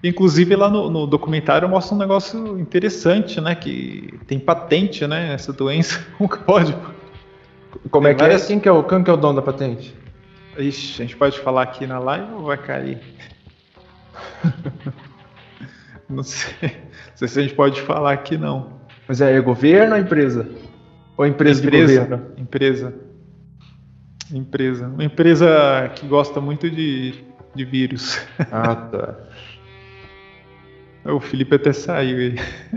Inclusive 0.04 0.56
lá 0.56 0.70
no, 0.70 0.90
no, 0.90 1.08
documentário 1.08 1.68
mostra 1.68 1.96
um 1.96 1.98
negócio 1.98 2.60
interessante, 2.60 3.42
né? 3.42 3.56
Que 3.56 4.14
tem 4.28 4.40
patente, 4.40 5.06
né? 5.06 5.34
Essa 5.34 5.52
doença. 5.52 6.00
Como 6.18 6.30
que 6.30 6.38
pode? 6.40 6.76
Como 7.90 8.08
é 8.08 8.14
que 8.14 8.24
é 8.24 8.34
assim 8.34 8.60
que 8.60 8.68
é 8.68 8.72
o, 8.72 8.84
quem 8.84 9.04
que 9.04 9.10
é 9.10 9.14
o 9.14 9.18
dono 9.18 9.36
da 9.36 9.42
patente? 9.42 9.96
Ixi, 10.58 11.02
a 11.02 11.06
gente 11.06 11.16
pode 11.16 11.40
falar 11.40 11.64
aqui 11.64 11.86
na 11.86 12.00
live 12.00 12.34
ou 12.34 12.44
vai 12.44 12.58
cair? 12.58 13.00
não, 16.10 16.24
sei, 16.24 16.58
não 16.62 17.16
sei 17.16 17.28
se 17.28 17.40
a 17.40 17.44
gente 17.44 17.56
pode 17.56 17.82
falar 17.82 18.14
aqui 18.14 18.38
não. 18.38 18.78
Mas 19.08 19.22
é, 19.22 19.34
é 19.34 19.42
governo 19.42 19.96
ou 19.96 20.02
empresa? 20.02 20.50
Ou 21.16 21.26
empresa, 21.26 21.66
empresa 21.66 21.94
de 21.94 22.00
governo? 22.00 22.28
Empresa. 22.38 22.94
Empresa. 24.34 24.88
Uma 24.88 25.04
empresa 25.04 25.92
que 25.96 26.06
gosta 26.08 26.42
muito 26.42 26.70
de, 26.70 27.24
de 27.56 27.66
vírus. 27.66 28.20
Ah, 28.52 28.76
tá. 28.76 29.16
o 31.14 31.20
Felipe 31.20 31.56
até 31.56 31.72
saiu 31.72 32.18
aí, 32.18 32.36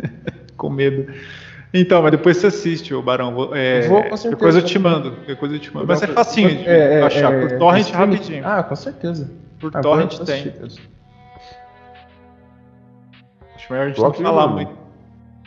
com 0.56 0.70
medo. 0.70 1.12
Então, 1.72 2.02
mas 2.02 2.10
depois 2.10 2.36
você 2.36 2.48
assiste, 2.48 2.92
o 2.92 3.00
Barão. 3.00 3.54
É, 3.54 3.86
Vou, 3.86 4.02
com 4.02 4.16
certeza. 4.16 4.30
Depois 4.30 4.56
eu 4.56 4.62
te 4.62 4.78
mando. 4.78 5.10
Depois 5.26 5.52
eu 5.52 5.58
te 5.58 5.72
mando. 5.72 5.86
Mas 5.86 6.02
é 6.02 6.06
facinho 6.08 6.48
de 6.48 6.68
é, 6.68 7.00
é, 7.00 7.02
achar. 7.02 7.32
É, 7.32 7.40
por 7.40 7.58
torrent 7.58 7.90
rapidinho. 7.90 8.42
Ah, 8.44 8.62
com 8.62 8.74
certeza. 8.74 9.30
Por 9.60 9.70
ah, 9.74 9.80
torrent 9.80 10.18
tem. 10.20 10.52
Acho 13.54 13.72
melhor 13.72 13.84
a 13.84 13.88
gente 13.88 14.00
não 14.00 14.12
falar 14.12 14.48
muito. 14.48 14.72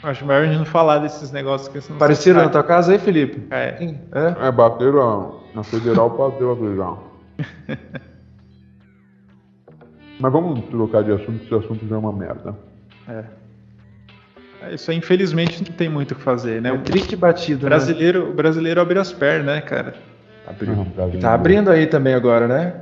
Acho 0.02 0.26
melhor 0.26 0.44
a 0.44 0.46
gente 0.48 0.58
não 0.58 0.66
falar 0.66 1.00
desses 1.00 1.32
negócios 1.32 1.68
que 1.70 1.82
você 1.82 1.94
Parecido 1.94 2.40
na 2.40 2.50
tua 2.50 2.64
casa 2.64 2.94
aí, 2.94 3.00
Felipe? 3.00 3.48
É. 3.52 3.96
É, 4.12 4.48
é 4.48 4.52
bateram 4.52 5.42
na 5.54 5.64
federal, 5.64 6.10
bateu 6.18 6.52
a 6.52 6.56
visão. 6.56 7.00
Mas 10.20 10.32
vamos 10.32 10.62
trocar 10.70 11.04
de 11.04 11.12
assunto, 11.12 11.44
esse 11.44 11.54
assunto 11.54 11.86
já 11.88 11.96
é 11.96 12.00
uma 12.00 12.14
merda. 12.14 12.56
É. 13.08 13.24
É, 14.70 14.76
isso 14.76 14.92
aí, 14.92 14.98
infelizmente, 14.98 15.64
não 15.68 15.76
tem 15.76 15.90
muito 15.90 16.12
o 16.12 16.16
que 16.16 16.22
fazer, 16.22 16.62
né? 16.62 16.70
É 16.70 16.78
triste 16.78 17.16
batido, 17.16 17.66
brasileiro, 17.66 18.26
né? 18.26 18.30
O 18.30 18.34
brasileiro 18.34 18.82
abre 18.82 19.00
as 19.00 19.12
pernas, 19.12 19.56
né, 19.56 19.62
cara? 19.62 19.96
Abriu. 20.48 20.86
tá 21.22 21.34
abrindo 21.34 21.70
aí 21.70 21.88
também 21.88 22.14
agora, 22.14 22.48
né? 22.48 22.74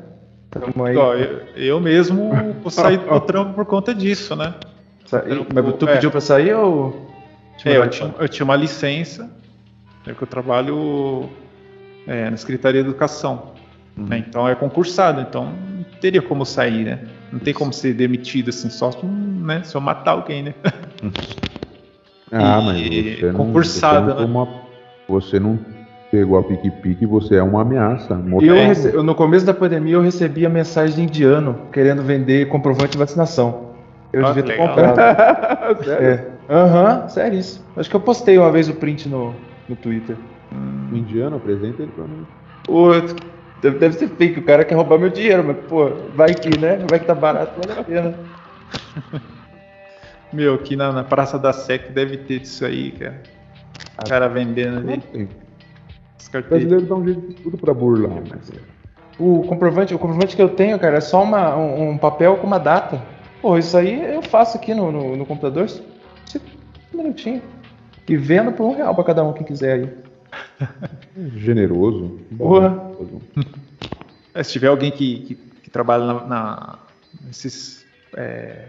Aí. 0.86 0.98
Ó, 0.98 1.14
eu, 1.14 1.42
eu, 1.56 1.80
mesmo 1.80 2.32
vou 2.62 2.72
sair 2.72 2.98
do 2.98 3.20
trampo 3.22 3.54
por 3.54 3.66
conta 3.66 3.94
disso, 3.94 4.36
né? 4.36 4.54
Sa 5.06 5.24
Mas 5.54 5.76
tu 5.76 5.88
é. 5.88 5.94
pediu 5.94 6.12
pra 6.12 6.22
sair 6.22 6.54
ou... 6.54 7.10
É, 7.64 7.78
eu 7.78 7.90
tinha, 7.90 8.16
eu 8.20 8.28
tinha 8.28 8.44
uma 8.44 8.56
licença, 8.56 9.30
é 10.08 10.14
que 10.14 10.22
eu 10.24 10.28
trabalho 10.28 11.30
é, 12.08 12.30
na 12.30 12.38
Secretaria 12.38 12.82
de 12.82 12.90
Educação. 12.90 13.54
Uhum. 13.96 14.08
Né? 14.08 14.26
Então 14.28 14.48
é 14.48 14.56
concursado, 14.56 15.22
então 15.22 15.46
não 15.46 15.84
teria 16.00 16.22
como 16.22 16.46
sair, 16.46 16.86
né? 16.86 17.00
Não 17.32 17.40
tem 17.40 17.54
como 17.54 17.72
ser 17.72 17.94
demitido 17.94 18.50
assim, 18.50 18.70
só 18.70 18.90
né, 19.04 19.62
se 19.64 19.76
eu 19.76 19.82
matar 19.82 20.12
alguém, 20.12 20.44
né? 20.44 20.56
Ah, 22.32 22.62
mas 22.62 22.82
você 22.82 23.26
não, 23.26 23.34
concursada, 23.34 24.14
você 24.14 24.28
não, 24.28 24.46
né? 24.46 24.62
você 25.08 25.40
não 25.40 25.60
pegou 26.10 26.38
a 26.38 26.44
pique-pique, 26.44 27.06
você 27.06 27.36
é 27.36 27.44
uma 27.44 27.62
ameaça. 27.62 28.22
Eu 28.42 28.56
rece... 28.56 28.92
No 28.92 29.16
começo 29.16 29.46
da 29.46 29.54
pandemia 29.54 29.96
eu 29.96 30.02
recebia 30.02 30.50
mensagem 30.50 30.96
de 30.96 31.02
indiano 31.02 31.68
querendo 31.72 32.02
vender 32.02 32.48
comprovante 32.48 32.92
de 32.92 32.98
vacinação. 32.98 33.72
Eu 34.14 34.26
ah, 34.26 34.32
devia 34.32 34.44
ter 34.44 34.58
comprado. 34.58 35.84
sério? 35.84 36.08
É. 36.08 36.32
Aham, 36.50 37.02
uhum, 37.02 37.10
sério 37.10 37.40
isso. 37.40 37.66
Acho 37.78 37.90
que 37.90 37.96
eu 37.96 38.02
postei 38.02 38.38
uma 38.38 38.52
vez 38.52 38.68
o 38.68 38.74
print 38.74 39.08
no, 39.08 39.34
no 39.70 39.76
Twitter. 39.78 40.18
O 40.92 40.96
indiano, 40.96 41.38
apresenta 41.38 41.82
ele 41.82 41.92
pra 41.92 42.04
mim. 42.04 42.26
Pô, 42.66 42.92
deve, 43.62 43.80
deve 43.80 43.96
ser 43.96 44.10
fake, 44.10 44.40
o 44.40 44.44
cara 44.44 44.66
quer 44.66 44.76
roubar 44.76 45.00
meu 45.00 45.10
dinheiro, 45.10 45.46
mas 45.46 45.58
pô, 45.70 45.90
vai 46.14 46.34
que, 46.34 46.60
né? 46.60 46.86
Vai 46.90 47.00
que 47.00 47.06
tá 47.06 47.16
barato, 47.16 47.54
vale 47.66 47.80
a 47.80 47.84
pena. 47.84 48.16
Meu, 50.34 50.56
aqui 50.56 50.76
na, 50.76 50.92
na 50.92 51.04
Praça 51.04 51.38
da 51.38 51.52
Sec 51.52 51.92
deve 51.92 52.18
ter 52.18 52.40
disso 52.40 52.66
aí, 52.66 52.92
cara. 52.92 53.22
O 54.04 54.10
cara 54.10 54.28
vendendo 54.28 54.78
ali. 54.78 55.30
Os 56.18 56.28
brasileiros 56.30 56.88
dão 56.88 57.00
um 57.00 57.06
jeito 57.06 57.28
de 57.28 57.34
tudo 57.36 57.58
pra 57.58 57.74
burlar, 57.74 58.22
né? 58.22 58.40
O 59.20 59.44
comprovante, 59.44 59.94
o 59.94 60.00
comprovante 60.00 60.36
que 60.36 60.42
eu 60.42 60.50
tenho, 60.50 60.80
cara, 60.80 60.98
é 60.98 61.02
só 61.02 61.22
uma, 61.24 61.56
um, 61.56 61.92
um 61.92 61.98
papel 61.98 62.38
com 62.38 62.48
uma 62.48 62.60
data. 62.60 63.02
Pô, 63.42 63.58
isso 63.58 63.76
aí 63.76 64.14
eu 64.14 64.22
faço 64.22 64.58
aqui 64.58 64.74
no, 64.74 64.92
no, 64.92 65.18
no 65.18 65.26
computador. 65.26 65.68
Um 66.94 66.98
minutinho. 66.98 67.42
E 68.08 68.16
vendo 68.16 68.52
por 68.52 68.66
um 68.66 68.76
real 68.76 68.96
pra 68.96 69.04
cada 69.04 69.24
um 69.24 69.34
quem 69.34 69.46
quiser 69.46 69.74
aí. 69.74 69.90
Generoso. 71.38 72.20
Porra. 72.38 72.92
É, 74.34 74.44
se 74.44 74.54
tiver 74.54 74.68
alguém 74.68 74.92
que, 74.92 75.20
que, 75.20 75.36
que 75.36 75.70
trabalha 75.70 76.06
na, 76.06 76.26
na 76.26 76.80
nesses 77.26 77.86
é, 78.16 78.68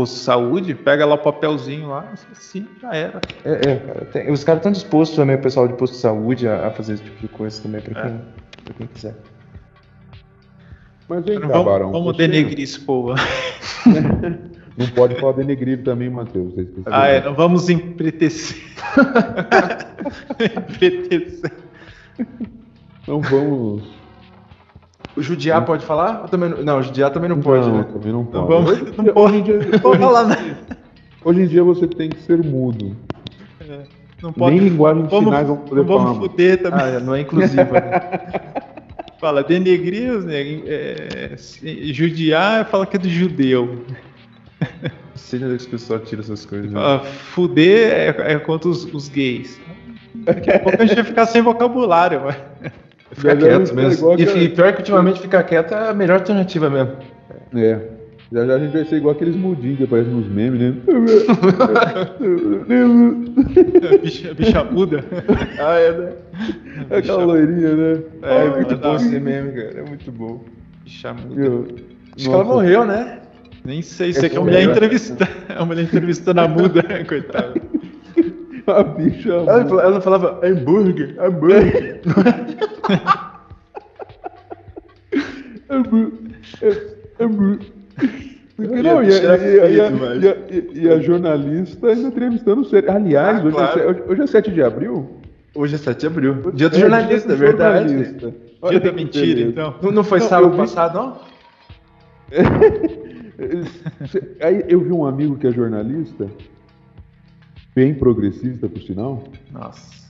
posto 0.00 0.14
de 0.14 0.20
saúde, 0.20 0.74
pega 0.74 1.04
lá 1.04 1.14
o 1.14 1.18
papelzinho 1.18 1.88
lá, 1.88 2.10
assim, 2.32 2.66
já 2.80 2.94
era. 2.94 3.20
É, 3.44 3.52
é 3.52 3.76
cara, 3.76 4.04
tem, 4.06 4.30
os 4.30 4.42
caras 4.42 4.60
estão 4.60 4.72
dispostos 4.72 5.16
também, 5.16 5.36
o 5.36 5.40
pessoal 5.40 5.68
de 5.68 5.74
posto 5.74 5.92
de 5.92 6.00
saúde, 6.00 6.48
a, 6.48 6.68
a 6.68 6.70
fazer 6.70 6.94
esse 6.94 7.04
tipo 7.04 7.20
de 7.20 7.28
coisa 7.28 7.62
também, 7.62 7.82
pra, 7.82 8.00
é. 8.00 8.02
quem, 8.02 8.20
pra 8.64 8.74
quem 8.74 8.86
quiser. 8.86 9.14
Mas 11.06 11.24
vem 11.24 11.38
cá, 11.38 11.48
vamos, 11.48 11.64
Barão. 11.66 11.92
Vamos 11.92 12.16
denegrir 12.16 12.60
esse 12.60 12.80
povo. 12.80 13.14
Não 14.76 14.86
pode 14.94 15.20
falar 15.20 15.32
denegrir 15.32 15.82
também, 15.82 16.08
Matheus. 16.08 16.54
Ah, 16.86 17.06
é, 17.06 17.22
não 17.22 17.34
vamos 17.34 17.68
empretecer. 17.68 18.56
empretecer. 20.70 21.52
Não 23.06 23.20
vamos 23.20 23.99
o 25.16 25.22
judiar 25.22 25.64
pode 25.64 25.84
falar? 25.84 26.28
Também, 26.28 26.48
não, 26.48 26.78
o 26.78 26.82
judiar 26.82 27.10
também 27.10 27.28
não 27.28 27.40
pode, 27.40 27.68
não, 27.68 27.78
né? 27.78 27.84
Também 27.84 28.12
não 28.12 28.24
pode. 28.24 28.38
Não, 28.38 28.46
vamos, 28.46 28.96
não 28.96 29.04
pode. 29.04 29.18
Hoje 29.18 29.36
em 29.36 29.42
dia, 29.42 29.54
hoje, 29.56 30.56
hoje 31.24 31.40
em 31.40 31.46
dia 31.46 31.64
você 31.64 31.86
tem 31.86 32.10
que 32.10 32.20
ser 32.22 32.42
mudo. 32.44 32.96
É, 33.60 33.80
não 34.22 34.32
pode, 34.32 34.56
Nem 34.56 34.68
linguagem 34.68 35.04
de 35.04 35.18
sinais 35.18 35.48
vão 35.48 35.56
poder 35.56 35.80
não 35.80 35.84
vamos 35.84 36.16
falar. 36.16 36.20
fuder 36.20 36.62
também. 36.62 36.80
Ah, 36.80 37.00
não 37.00 37.14
é 37.14 37.20
inclusiva. 37.20 37.64
Né? 37.64 38.00
fala 39.20 39.44
denegrir, 39.44 40.18
né? 40.20 40.62
é, 40.66 41.36
judiar, 41.92 42.66
fala 42.66 42.86
que 42.86 42.96
é 42.96 42.98
do 42.98 43.08
judeu. 43.08 43.84
Sei 45.14 45.42
onde 45.44 45.54
é 45.54 45.58
que 45.58 45.66
o 45.66 45.70
pessoal 45.70 46.00
tira 46.00 46.22
essas 46.22 46.46
coisas. 46.46 46.70
Né? 46.70 46.80
fuder 47.32 47.92
é, 47.92 48.32
é 48.32 48.38
contra 48.38 48.68
os, 48.68 48.84
os 48.84 49.08
gays. 49.08 49.60
Daqui 50.14 50.50
a 50.50 50.58
pouco 50.58 50.82
a 50.82 50.86
gente 50.86 50.96
vai 50.96 51.04
ficar 51.04 51.26
sem 51.26 51.42
vocabulário, 51.42 52.22
mas... 52.24 52.36
Ficar 53.12 53.36
quieto 53.36 53.74
mesmo. 53.74 54.18
E, 54.18 54.48
pior 54.48 54.72
que 54.72 54.80
ultimamente 54.80 55.20
ficar 55.20 55.42
quieto 55.42 55.74
é 55.74 55.90
a 55.90 55.94
melhor 55.94 56.20
alternativa 56.20 56.70
mesmo. 56.70 56.96
É. 57.54 58.00
Já 58.32 58.46
já 58.46 58.54
a 58.54 58.58
gente 58.60 58.72
vai 58.72 58.84
ser 58.84 58.96
igual 58.96 59.14
aqueles 59.14 59.34
mudinhos 59.34 59.78
que 59.78 59.84
aparecem 59.84 60.12
nos 60.12 60.28
memes, 60.28 60.60
né? 60.60 60.74
bicha, 64.00 64.32
bicha 64.34 64.62
muda. 64.62 65.04
ah, 65.58 65.74
é, 65.74 65.90
né? 65.90 66.12
É 66.90 66.98
aquela 66.98 67.24
loirinha, 67.24 67.74
né? 67.74 68.00
É, 68.22 68.44
é 68.44 68.50
muito 68.50 68.76
bom 68.76 68.94
esse 68.94 69.18
meme, 69.18 69.50
cara. 69.50 69.80
É 69.80 69.82
muito 69.82 70.12
bom. 70.12 70.44
Bicha 70.84 71.12
muda. 71.12 71.42
Eu, 71.42 71.66
Acho 72.16 72.28
que 72.28 72.34
ela 72.34 72.44
morreu, 72.44 72.84
né? 72.84 73.18
Nem 73.64 73.82
sei, 73.82 74.12
sei 74.12 74.26
é 74.26 74.28
que 74.28 74.36
a 74.36 74.40
mulher 74.40 74.62
entrevista. 74.62 75.28
A 75.56 75.64
mulher 75.64 75.82
entrevistando 75.82 76.40
a 76.40 76.48
muda, 76.48 76.82
coitada. 77.06 77.54
A 78.66 78.82
bicha. 78.82 79.32
Ela, 79.32 79.82
ela 79.82 80.00
falava 80.00 80.40
hambúrguer, 80.44 81.14
hambúrguer. 81.18 82.00
Não, 88.58 89.02
e, 89.02 89.12
a, 89.12 89.36
e, 89.36 89.80
a, 89.80 89.90
e, 90.74 90.88
a, 90.90 90.98
jornalista 90.98 91.88
ainda 91.88 92.08
entrevistando 92.08 92.62
o 92.62 92.66
Aliás, 92.90 93.38
ah, 93.38 93.44
hoje, 93.44 93.56
claro. 93.56 93.80
é, 93.80 94.02
hoje 94.10 94.22
é 94.22 94.26
7 94.26 94.50
de 94.50 94.62
abril. 94.62 95.08
Hoje 95.54 95.76
é 95.76 95.78
7 95.78 96.00
de 96.00 96.06
abril. 96.06 96.34
Dia 96.52 96.68
do 96.68 96.76
é, 96.76 96.80
jornalista, 96.80 97.32
é 97.32 97.36
verdade. 97.36 97.88
Jornalista. 97.88 98.34
Dia 98.68 98.80
da 98.80 98.92
mentira, 98.92 99.40
então. 99.40 99.74
Não, 99.80 99.92
não 99.92 100.04
foi 100.04 100.20
não, 100.20 100.28
sábado 100.28 100.50
vi... 100.50 100.58
passado, 100.58 100.94
não? 100.94 101.16
Aí 104.42 104.62
eu 104.68 104.80
vi 104.80 104.92
um 104.92 105.06
amigo 105.06 105.36
que 105.36 105.46
é 105.46 105.50
jornalista, 105.50 106.28
bem 107.74 107.94
progressista, 107.94 108.68
por 108.68 108.82
sinal. 108.82 109.24
Nossa. 109.52 110.00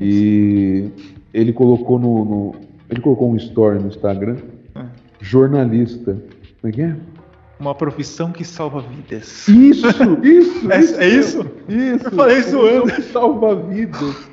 E 0.00 0.90
ele 1.34 1.52
colocou 1.52 1.98
no, 1.98 2.24
no 2.24 2.54
ele 2.88 3.00
colocou 3.00 3.30
um 3.30 3.36
story 3.36 3.78
no 3.78 3.88
Instagram 3.88 4.36
jornalista. 5.20 6.16
Como 6.60 6.72
é 6.72 6.72
que 6.72 6.82
é? 6.82 6.96
Uma 7.58 7.74
profissão 7.74 8.30
que 8.30 8.44
salva 8.44 8.80
vidas. 8.80 9.48
Isso, 9.48 9.86
isso. 10.22 10.72
é 10.72 10.80
isso? 10.80 11.00
É 11.00 11.08
isso? 11.08 11.50
isso 11.68 12.06
eu 12.06 12.12
falei 12.12 12.42
zoando. 12.42 12.92
Que 12.92 13.02
salva 13.02 13.56
vidas. 13.56 14.28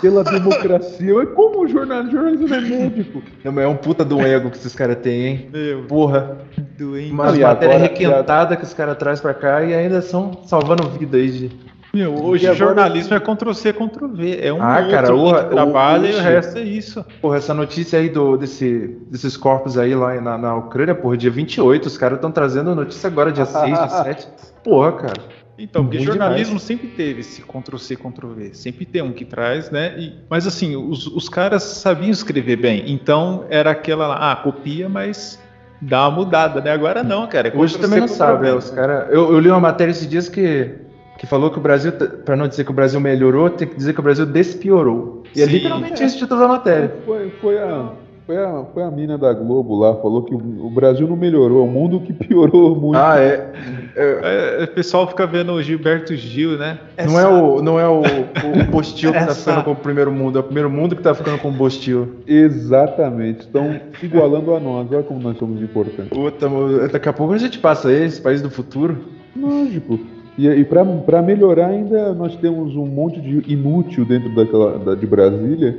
Pela 0.00 0.24
democracia. 0.24 1.26
Como 1.26 1.60
o 1.60 1.68
jornalista, 1.68 2.16
jornalista 2.16 2.46
não 2.46 2.56
é 2.56 2.60
médico? 2.60 3.22
Não, 3.44 3.60
é 3.60 3.68
um 3.68 3.76
puta 3.76 4.04
do 4.04 4.20
ego 4.20 4.50
que 4.50 4.56
esses 4.56 4.74
caras 4.74 4.96
têm, 4.96 5.26
hein? 5.26 5.50
Meu. 5.52 5.84
Porra. 5.84 6.38
Doente. 6.78 7.12
Uma 7.12 7.30
matéria 7.30 7.78
requentada 7.78 8.56
que 8.56 8.64
os 8.64 8.72
caras 8.72 8.96
trazem 8.96 9.22
pra 9.22 9.34
cá 9.34 9.62
e 9.62 9.74
ainda 9.74 10.00
são 10.00 10.42
salvando 10.44 10.88
vida 10.88 11.18
aí 11.18 11.30
de 11.30 11.50
meu, 11.92 12.14
hoje 12.14 12.46
agora... 12.46 12.58
jornalismo 12.58 13.14
é 13.14 13.20
Ctrl-C, 13.20 13.72
Ctrl-V. 13.72 14.38
É 14.40 14.52
um 14.52 14.62
ah, 14.62 14.88
cara, 14.88 15.14
o, 15.14 15.32
trabalho 15.44 16.06
e 16.06 16.14
o 16.14 16.20
resto 16.20 16.58
é 16.58 16.62
isso. 16.62 17.04
Porra, 17.20 17.38
essa 17.38 17.52
notícia 17.52 17.98
aí 17.98 18.08
do, 18.08 18.36
desse, 18.36 18.96
desses 19.10 19.36
corpos 19.36 19.76
aí 19.76 19.94
lá 19.94 20.20
na, 20.20 20.38
na 20.38 20.54
Ucrânia, 20.56 20.94
porra, 20.94 21.16
dia 21.16 21.30
28, 21.30 21.86
os 21.86 21.98
caras 21.98 22.16
estão 22.16 22.30
trazendo 22.30 22.74
notícia 22.74 23.08
agora, 23.08 23.32
dia 23.32 23.44
6, 23.44 23.64
dia 23.66 23.88
7. 24.04 24.28
Porra, 24.62 24.92
cara. 24.92 25.22
Então, 25.58 25.82
porque 25.84 25.98
Muito 25.98 26.08
jornalismo 26.08 26.58
demais. 26.58 26.62
sempre 26.62 26.88
teve 26.88 27.20
esse 27.20 27.42
Ctrl-C, 27.42 27.96
Ctrl-V. 27.96 28.54
Sempre 28.54 28.86
tem 28.86 29.02
um 29.02 29.12
que 29.12 29.26
traz, 29.26 29.70
né? 29.70 29.94
E, 29.98 30.14
mas 30.28 30.46
assim, 30.46 30.74
os, 30.74 31.06
os 31.06 31.28
caras 31.28 31.62
sabiam 31.62 32.10
escrever 32.10 32.56
bem. 32.56 32.84
Então, 32.86 33.44
era 33.50 33.72
aquela, 33.72 34.32
ah, 34.32 34.36
copia, 34.36 34.88
mas 34.88 35.38
dá 35.82 36.08
uma 36.08 36.16
mudada, 36.16 36.60
né? 36.62 36.70
Agora 36.70 37.02
não, 37.02 37.26
cara. 37.26 37.48
É 37.48 37.56
Hoje 37.56 37.78
também 37.78 38.00
não 38.00 38.08
sabe, 38.08 38.48
é, 38.48 38.54
os 38.54 38.70
cara, 38.70 39.08
eu, 39.10 39.32
eu 39.32 39.38
li 39.38 39.50
uma 39.50 39.60
matéria 39.60 39.90
esses 39.90 40.08
dias 40.08 40.28
que 40.28 40.88
que 41.20 41.26
falou 41.26 41.50
que 41.50 41.58
o 41.58 41.60
Brasil, 41.60 41.92
para 42.24 42.34
não 42.34 42.48
dizer 42.48 42.64
que 42.64 42.70
o 42.70 42.74
Brasil 42.74 42.98
melhorou, 42.98 43.50
tem 43.50 43.68
que 43.68 43.76
dizer 43.76 43.92
que 43.92 44.00
o 44.00 44.02
Brasil 44.02 44.24
despiorou. 44.24 45.22
E 45.36 45.42
é 45.42 45.44
Sim, 45.44 45.50
é 45.50 45.52
literalmente 45.52 46.02
esse 46.02 46.16
o 46.16 46.18
título 46.20 46.40
da 46.40 46.48
matéria. 46.48 46.96
Foi, 47.04 47.28
foi, 47.42 47.58
a, 47.58 47.90
foi, 48.26 48.38
a, 48.38 48.64
foi 48.72 48.82
a 48.82 48.90
mina 48.90 49.18
da 49.18 49.30
Globo 49.34 49.78
lá, 49.78 49.94
falou 49.96 50.22
que 50.22 50.34
o, 50.34 50.70
Brasil 50.70 51.06
não 51.06 51.16
melhorou, 51.16 51.60
é 51.60 51.68
o 51.68 51.70
mundo 51.70 52.00
que 52.00 52.14
piorou 52.14 52.74
muito. 52.74 52.96
Ah, 52.96 53.20
é. 53.20 53.52
é. 53.94 54.60
é 54.60 54.64
o 54.64 54.68
pessoal 54.68 55.06
fica 55.08 55.26
vendo 55.26 55.52
o 55.52 55.62
Gilberto 55.62 56.16
Gil, 56.16 56.56
né? 56.56 56.78
Essa... 56.96 57.12
Não 57.12 57.20
é 57.20 57.28
o, 57.28 57.62
não 57.62 57.78
é 57.78 57.86
o, 57.86 58.00
o 58.00 58.64
Bostil 58.70 59.12
que 59.12 59.18
tá 59.18 59.34
ficando 59.34 59.64
com 59.64 59.72
o 59.72 59.76
primeiro 59.76 60.10
mundo, 60.10 60.38
é 60.38 60.40
o 60.40 60.44
primeiro 60.44 60.70
mundo 60.70 60.96
que 60.96 61.02
tá 61.02 61.14
ficando 61.14 61.36
com 61.36 61.50
o 61.50 61.52
Bostil. 61.52 62.16
Exatamente, 62.26 63.40
estão 63.40 63.78
igualando 64.02 64.54
a 64.54 64.58
nós, 64.58 64.90
olha 64.90 65.02
como 65.02 65.20
nós 65.20 65.36
somos 65.36 65.60
importantes. 65.60 66.08
Puta, 66.08 66.48
daqui 66.90 67.10
a 67.10 67.12
pouco 67.12 67.34
a 67.34 67.38
gente 67.38 67.58
passa 67.58 67.92
esse 67.92 68.22
país 68.22 68.40
do 68.40 68.48
futuro. 68.48 68.96
Lógico. 69.36 70.00
E, 70.40 70.46
e 70.48 70.64
para 70.64 71.20
melhorar 71.20 71.66
ainda 71.66 72.14
nós 72.14 72.34
temos 72.36 72.74
um 72.74 72.86
monte 72.86 73.20
de 73.20 73.52
inútil 73.52 74.06
dentro 74.06 74.34
daquela, 74.34 74.78
da, 74.78 74.94
de 74.94 75.06
Brasília 75.06 75.76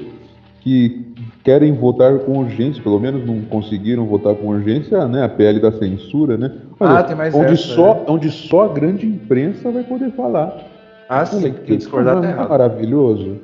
que 0.60 1.16
querem 1.44 1.74
votar 1.74 2.20
com 2.20 2.38
urgência, 2.38 2.84
pelo 2.84 3.00
menos 3.00 3.26
não 3.26 3.42
conseguiram 3.42 4.06
votar 4.06 4.36
com 4.36 4.50
urgência, 4.50 5.08
né? 5.08 5.24
A 5.26 5.30
PL 5.30 5.60
da 5.60 5.72
censura, 5.72 6.38
né? 6.38 6.52
Olha, 6.80 7.00
ah, 7.00 7.04
tem 7.04 7.16
mais 7.16 7.34
onde 7.34 7.54
essa, 7.54 7.74
só, 7.74 7.96
né? 7.96 8.02
onde 8.08 8.30
só 8.30 8.66
a 8.66 8.68
grande 8.68 9.08
imprensa 9.08 9.72
vai 9.72 9.82
poder 9.84 10.12
falar. 10.12 10.56
Ah, 11.10 11.26
sim, 11.26 11.38
Olha, 11.38 11.50
que 11.50 11.78
discordar 11.78 12.24
é 12.24 12.36
maravilhoso. 12.36 13.38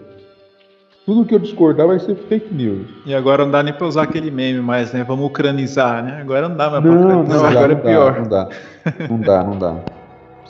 Tudo 1.04 1.26
que 1.26 1.34
eu 1.34 1.40
discordar 1.40 1.88
vai 1.88 1.98
ser 1.98 2.14
fake 2.14 2.54
news. 2.54 2.86
E 3.08 3.16
agora 3.16 3.44
não 3.44 3.52
dá 3.52 3.64
nem 3.64 3.74
para 3.74 3.88
usar 3.88 4.04
aquele 4.04 4.30
meme 4.30 4.62
mais, 4.62 4.94
né? 4.94 5.04
Vamos 5.04 5.26
ucranizar, 5.26 6.04
né? 6.04 6.20
Agora 6.22 6.48
não 6.48 6.56
dá 6.56 6.70
mais 6.70 6.84
para 6.84 6.92
ucranizar. 6.92 7.40
Não, 7.40 7.48
agora 7.48 7.74
é 7.74 7.76
pior. 7.76 8.20
Não 8.20 8.30
dá, 8.30 8.50
não 9.10 9.20
dá, 9.20 9.44
não 9.44 9.58
dá 9.58 9.97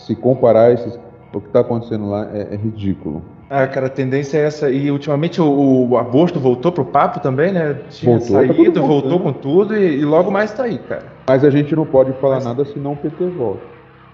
se 0.08 0.16
comparar 0.16 0.72
esses, 0.72 0.98
o 1.34 1.42
que 1.42 1.48
está 1.48 1.60
acontecendo 1.60 2.10
lá 2.10 2.30
é, 2.34 2.54
é, 2.54 2.56
ridículo. 2.56 3.22
Ah, 3.50 3.68
cara, 3.68 3.88
a 3.88 3.90
tendência 3.90 4.38
é 4.38 4.46
essa. 4.46 4.70
E 4.72 4.90
ultimamente 4.90 5.42
o, 5.42 5.90
o 5.90 5.98
agosto 5.98 6.40
voltou 6.40 6.72
pro 6.72 6.86
papo 6.86 7.20
também, 7.20 7.52
né? 7.52 7.76
Tinha 7.90 8.18
voltou, 8.18 8.36
saído, 8.36 8.74
tá 8.74 8.82
voltou 8.82 9.20
com 9.20 9.34
tudo 9.34 9.76
e, 9.76 10.00
e, 10.00 10.06
logo 10.06 10.32
mais 10.32 10.52
tá 10.54 10.64
aí, 10.64 10.78
cara. 10.78 11.06
Mas 11.28 11.44
a 11.44 11.50
gente 11.50 11.76
não 11.76 11.86
pode 11.86 12.14
falar 12.14 12.36
Mas... 12.36 12.46
nada 12.46 12.66
senão 12.66 12.94
o 12.94 12.98
PT 12.98 13.26
volta. 13.28 13.62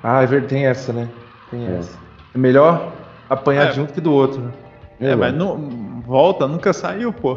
Ah, 0.04 0.22
é 0.22 0.26
verdade, 0.26 0.54
tem 0.54 0.66
essa, 0.66 0.92
né? 0.92 1.08
Tem 1.50 1.66
é. 1.66 1.78
essa. 1.78 1.98
É 2.36 2.38
melhor 2.38 2.92
apanhar 3.30 3.70
é. 3.70 3.72
de 3.72 3.82
um 3.82 3.86
que 3.86 4.02
do 4.02 4.12
outro, 4.12 4.42
né? 4.42 4.52
É, 5.00 5.16
mas 5.16 5.34
não, 5.34 5.58
volta, 6.06 6.48
nunca 6.48 6.74
saiu, 6.74 7.12
pô. 7.12 7.36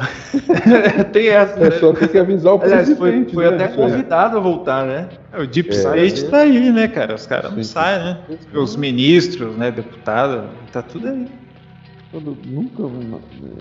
tem 1.12 1.28
essa. 1.28 1.58
É 1.58 1.70
né? 1.70 1.70
só 1.78 1.92
tem 1.92 2.08
que 2.08 2.18
avisar 2.18 2.54
o 2.54 2.58
presidente. 2.58 3.00
Aliás, 3.00 3.28
foi, 3.28 3.34
foi 3.34 3.50
né? 3.50 3.64
até 3.64 3.68
convidado 3.68 4.36
a 4.36 4.40
voltar, 4.40 4.86
né? 4.86 5.08
É, 5.32 5.40
o 5.40 5.46
Deep 5.46 5.70
é. 5.70 5.72
State 5.72 6.24
é. 6.24 6.28
tá 6.28 6.38
aí, 6.38 6.70
né, 6.70 6.88
cara? 6.88 7.14
Os 7.14 7.26
caras 7.26 7.54
não 7.54 7.62
saem, 7.62 8.04
né? 8.04 8.18
Os 8.54 8.76
ministros, 8.76 9.56
né, 9.56 9.70
deputados, 9.70 10.44
tá 10.72 10.82
tudo 10.82 11.08
aí. 11.08 11.28
Nunca, 12.46 12.82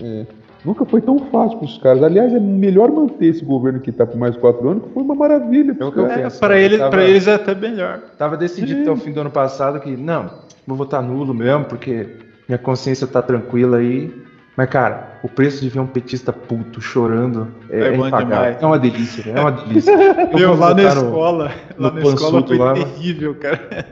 é, 0.02 0.26
nunca 0.64 0.84
foi 0.86 1.00
tão 1.00 1.18
fácil 1.30 1.58
para 1.58 1.66
os 1.66 1.78
caras. 1.78 2.02
Aliás, 2.02 2.32
é 2.32 2.40
melhor 2.40 2.90
manter 2.90 3.26
esse 3.26 3.44
governo 3.44 3.80
que 3.80 3.90
está 3.90 4.06
por 4.06 4.16
mais 4.16 4.36
quatro 4.36 4.68
anos, 4.68 4.84
que 4.84 4.90
foi 4.90 5.02
uma 5.02 5.14
maravilha. 5.14 5.72
É, 5.72 6.30
para 6.38 6.58
eles, 6.58 6.78
tava, 6.78 7.02
eles 7.02 7.26
é 7.26 7.34
até 7.34 7.54
melhor. 7.54 8.00
Tava 8.16 8.36
decidido 8.36 8.82
até 8.82 8.90
o 8.90 8.96
fim 8.96 9.12
do 9.12 9.20
ano 9.20 9.30
passado 9.30 9.78
que, 9.80 9.96
não, 9.96 10.30
vou 10.66 10.76
votar 10.76 11.02
nulo 11.02 11.34
mesmo, 11.34 11.64
porque 11.66 12.06
minha 12.48 12.58
consciência 12.58 13.06
tá 13.06 13.20
tranquila 13.20 13.78
aí. 13.78 14.25
Mas, 14.56 14.70
cara, 14.70 15.18
o 15.22 15.28
preço 15.28 15.60
de 15.60 15.68
ver 15.68 15.80
um 15.80 15.86
petista 15.86 16.32
puto 16.32 16.80
chorando 16.80 17.48
é, 17.68 17.78
é, 17.78 17.82
é, 17.88 18.58
é 18.60 18.66
uma 18.66 18.78
delícia, 18.78 19.30
é 19.30 19.38
uma 19.38 19.52
delícia. 19.52 19.92
Eu 20.32 20.38
Meu, 20.38 20.56
lá 20.56 20.74
na 20.74 20.82
escola, 20.82 21.52
no, 21.76 21.84
lá 21.84 21.90
na 21.90 22.00
escola 22.02 22.46
foi 22.46 22.56
lá, 22.56 22.74
terrível, 22.74 23.34
cara. 23.34 23.86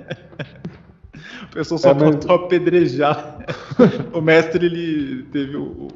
O 1.45 1.55
pessoal 1.55 1.79
só 1.79 1.91
é, 1.91 1.95
mas... 1.95 2.29
apedrejar. 2.29 3.39
o 4.13 4.21
mestre, 4.21 4.67
ele 4.67 5.23
teve 5.31 5.57
o, 5.57 5.87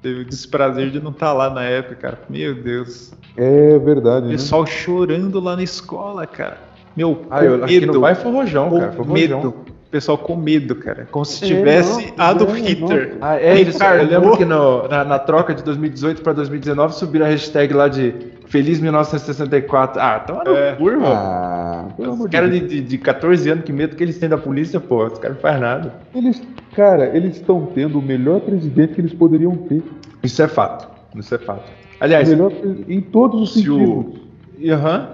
teve 0.00 0.20
o 0.20 0.24
desprazer 0.24 0.88
de 0.90 1.00
não 1.00 1.10
estar 1.10 1.26
tá 1.26 1.32
lá 1.32 1.50
na 1.50 1.64
época, 1.64 1.96
cara. 1.96 2.20
Meu 2.30 2.54
Deus. 2.54 3.12
É 3.36 3.76
verdade. 3.80 4.26
O 4.26 4.28
né? 4.28 4.34
pessoal 4.34 4.62
né? 4.62 4.70
chorando 4.70 5.40
lá 5.40 5.56
na 5.56 5.64
escola, 5.64 6.24
cara. 6.28 6.58
Meu, 6.96 7.26
ah, 7.28 7.44
eu, 7.44 7.52
medo. 7.52 7.64
Aqui 7.64 7.86
no 7.86 8.00
vai 8.00 8.14
foi 8.14 8.30
rojão, 8.30 8.70
cara. 8.70 8.92
Foi 8.92 9.04
medo 9.04 9.64
pessoal 9.94 10.18
com 10.18 10.34
medo, 10.34 10.74
cara. 10.74 11.06
Como 11.08 11.24
se 11.24 11.46
tivesse 11.46 12.06
é, 12.06 12.12
Adolf 12.18 12.52
Hitler. 12.52 13.16
Ah, 13.20 13.36
é, 13.36 13.60
eles, 13.60 13.78
eu 13.80 14.06
lembro 14.08 14.36
que 14.36 14.44
no, 14.44 14.88
na, 14.88 15.04
na, 15.04 15.18
troca 15.20 15.54
de 15.54 15.62
2018 15.62 16.20
para 16.20 16.32
2019 16.32 16.96
subiram 16.96 17.26
a 17.26 17.28
hashtag 17.28 17.72
lá 17.72 17.86
de 17.86 18.12
Feliz 18.48 18.80
1964. 18.80 20.02
Ah, 20.02 20.18
toma 20.18 20.42
no 20.42 20.56
é. 20.56 20.72
cu, 20.72 20.90
irmão. 20.90 21.12
Ah, 21.12 21.86
os 21.96 22.26
caras 22.26 22.50
de, 22.50 22.58
de, 22.58 22.80
de 22.80 22.98
14 22.98 23.48
anos, 23.48 23.64
que 23.64 23.72
medo 23.72 23.94
que 23.94 24.02
eles 24.02 24.18
têm 24.18 24.28
da 24.28 24.36
polícia, 24.36 24.80
pô. 24.80 25.06
Os 25.06 25.16
caras 25.20 25.36
não 25.36 25.42
fazem 25.42 25.60
nada. 25.60 25.94
Eles, 26.12 26.42
cara, 26.74 27.16
eles 27.16 27.36
estão 27.36 27.64
tendo 27.66 28.00
o 28.00 28.02
melhor 28.02 28.40
presidente 28.40 28.94
que 28.94 29.00
eles 29.00 29.14
poderiam 29.14 29.56
ter. 29.56 29.80
Isso 30.24 30.42
é 30.42 30.48
fato. 30.48 30.88
Isso 31.14 31.32
é 31.32 31.38
fato. 31.38 31.70
Aliás, 32.00 32.28
melhor, 32.28 32.50
em 32.88 33.00
todos 33.00 33.40
os 33.42 33.54
sentidos. 33.54 33.78
O, 33.78 34.14
uhum. 34.58 35.06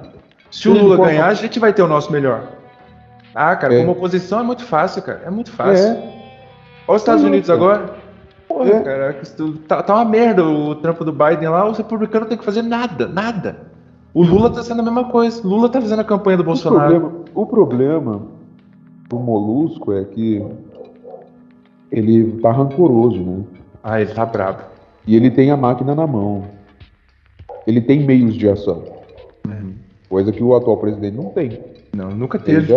Se 0.51 0.71
o 0.71 0.73
Lula 0.73 0.97
ganhar, 0.97 1.27
a 1.27 1.35
gente 1.35 1.59
vai 1.59 1.71
ter 1.75 1.83
o 1.83 1.87
nosso 1.87 2.11
melhor. 2.11 2.60
Ah, 3.35 3.55
cara, 3.57 3.75
é. 3.75 3.81
como 3.81 3.93
oposição 3.93 4.41
é 4.41 4.43
muito 4.43 4.65
fácil, 4.65 5.03
cara. 5.03 5.23
É 5.25 5.31
muito 5.31 5.51
fácil. 5.51 5.87
É. 5.87 6.21
Olha 6.87 6.97
os 6.97 7.03
Estados 7.03 7.25
Unidos 7.25 7.49
agora. 7.51 7.95
Porra, 8.49 8.71
é. 8.71 8.81
cara, 8.81 9.21
tá, 9.69 9.83
tá 9.83 9.95
uma 9.95 10.05
merda 10.05 10.45
o 10.45 10.75
trampo 10.75 11.05
do 11.05 11.13
Biden 11.13 11.49
lá, 11.49 11.69
os 11.69 11.79
republicanos 11.79 12.23
não 12.23 12.29
tem 12.29 12.39
que 12.39 12.45
fazer 12.45 12.63
nada, 12.63 13.07
nada. 13.07 13.71
O 14.13 14.25
Lula 14.25 14.51
tá 14.51 14.63
sendo 14.63 14.81
a 14.81 14.83
mesma 14.83 15.05
coisa. 15.05 15.47
Lula 15.47 15.69
tá 15.69 15.81
fazendo 15.81 16.01
a 16.01 16.05
campanha 16.05 16.37
do 16.37 16.45
Bolsonaro. 16.45 16.97
O 16.97 16.99
problema, 16.99 17.23
o 17.35 17.47
problema 17.47 18.23
do 19.09 19.19
Molusco 19.19 19.93
é 19.93 20.05
que 20.05 20.45
ele 21.93 22.41
tá 22.41 22.51
rancoroso, 22.51 23.21
né? 23.21 23.45
Ah, 23.83 24.01
ele 24.01 24.13
tá 24.13 24.27
brabo. 24.27 24.63
E 25.07 25.17
ele 25.17 25.31
tem 25.31 25.51
a 25.51 25.57
máquina 25.57 25.95
na 25.95 26.07
mão. 26.07 26.45
Ele 27.67 27.81
tem 27.81 28.05
meios 28.05 28.35
de 28.35 28.49
ação. 28.49 28.85
Uhum. 29.47 29.75
Coisa 30.09 30.33
que 30.33 30.43
o 30.43 30.55
atual 30.55 30.77
presidente 30.77 31.17
não 31.17 31.27
tem. 31.27 31.61
Não, 31.95 32.11
nunca 32.11 32.39
teve. 32.39 32.73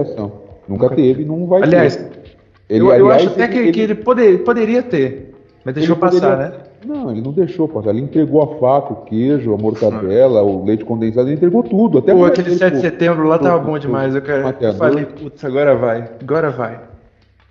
Nunca, 0.68 0.84
nunca 0.84 0.96
teve, 0.96 1.26
não 1.26 1.46
vai 1.46 1.64
aliás, 1.64 1.96
ter. 1.96 2.10
Ele, 2.70 2.84
eu, 2.84 2.94
eu 2.94 3.12
acho 3.12 3.28
até 3.28 3.48
que 3.48 3.58
ele, 3.58 3.72
que 3.72 3.82
ele 3.82 3.96
poder, 3.96 4.44
poderia 4.44 4.82
ter, 4.82 5.34
mas 5.66 5.76
deixou 5.76 5.96
passar, 5.96 6.38
poderia, 6.38 6.58
né? 6.58 6.64
Não, 6.86 7.12
ele 7.12 7.22
não 7.22 7.32
deixou 7.32 7.68
passar. 7.68 7.92
Ele 7.92 8.02
entregou 8.02 8.42
a 8.42 8.60
faca, 8.60 8.94
o 8.94 9.06
queijo, 9.06 9.54
a 9.54 9.58
mortadela, 9.58 10.42
o 10.44 10.66
leite 10.66 10.84
condensado, 10.84 11.28
ele 11.28 11.36
entregou 11.36 11.64
tudo. 11.64 12.00
Até 12.00 12.14
Pô, 12.14 12.26
aquele 12.26 12.56
7 12.56 12.76
de 12.76 12.82
setembro 12.82 13.28
lá 13.28 13.40
tava 13.40 13.60
bom 13.60 13.78
demais. 13.78 14.16
Eu, 14.16 14.22
quero, 14.22 14.56
eu 14.60 14.74
falei, 14.74 15.06
putz, 15.06 15.44
agora 15.44 15.76
vai, 15.76 16.10
agora 16.22 16.50
vai. 16.50 16.80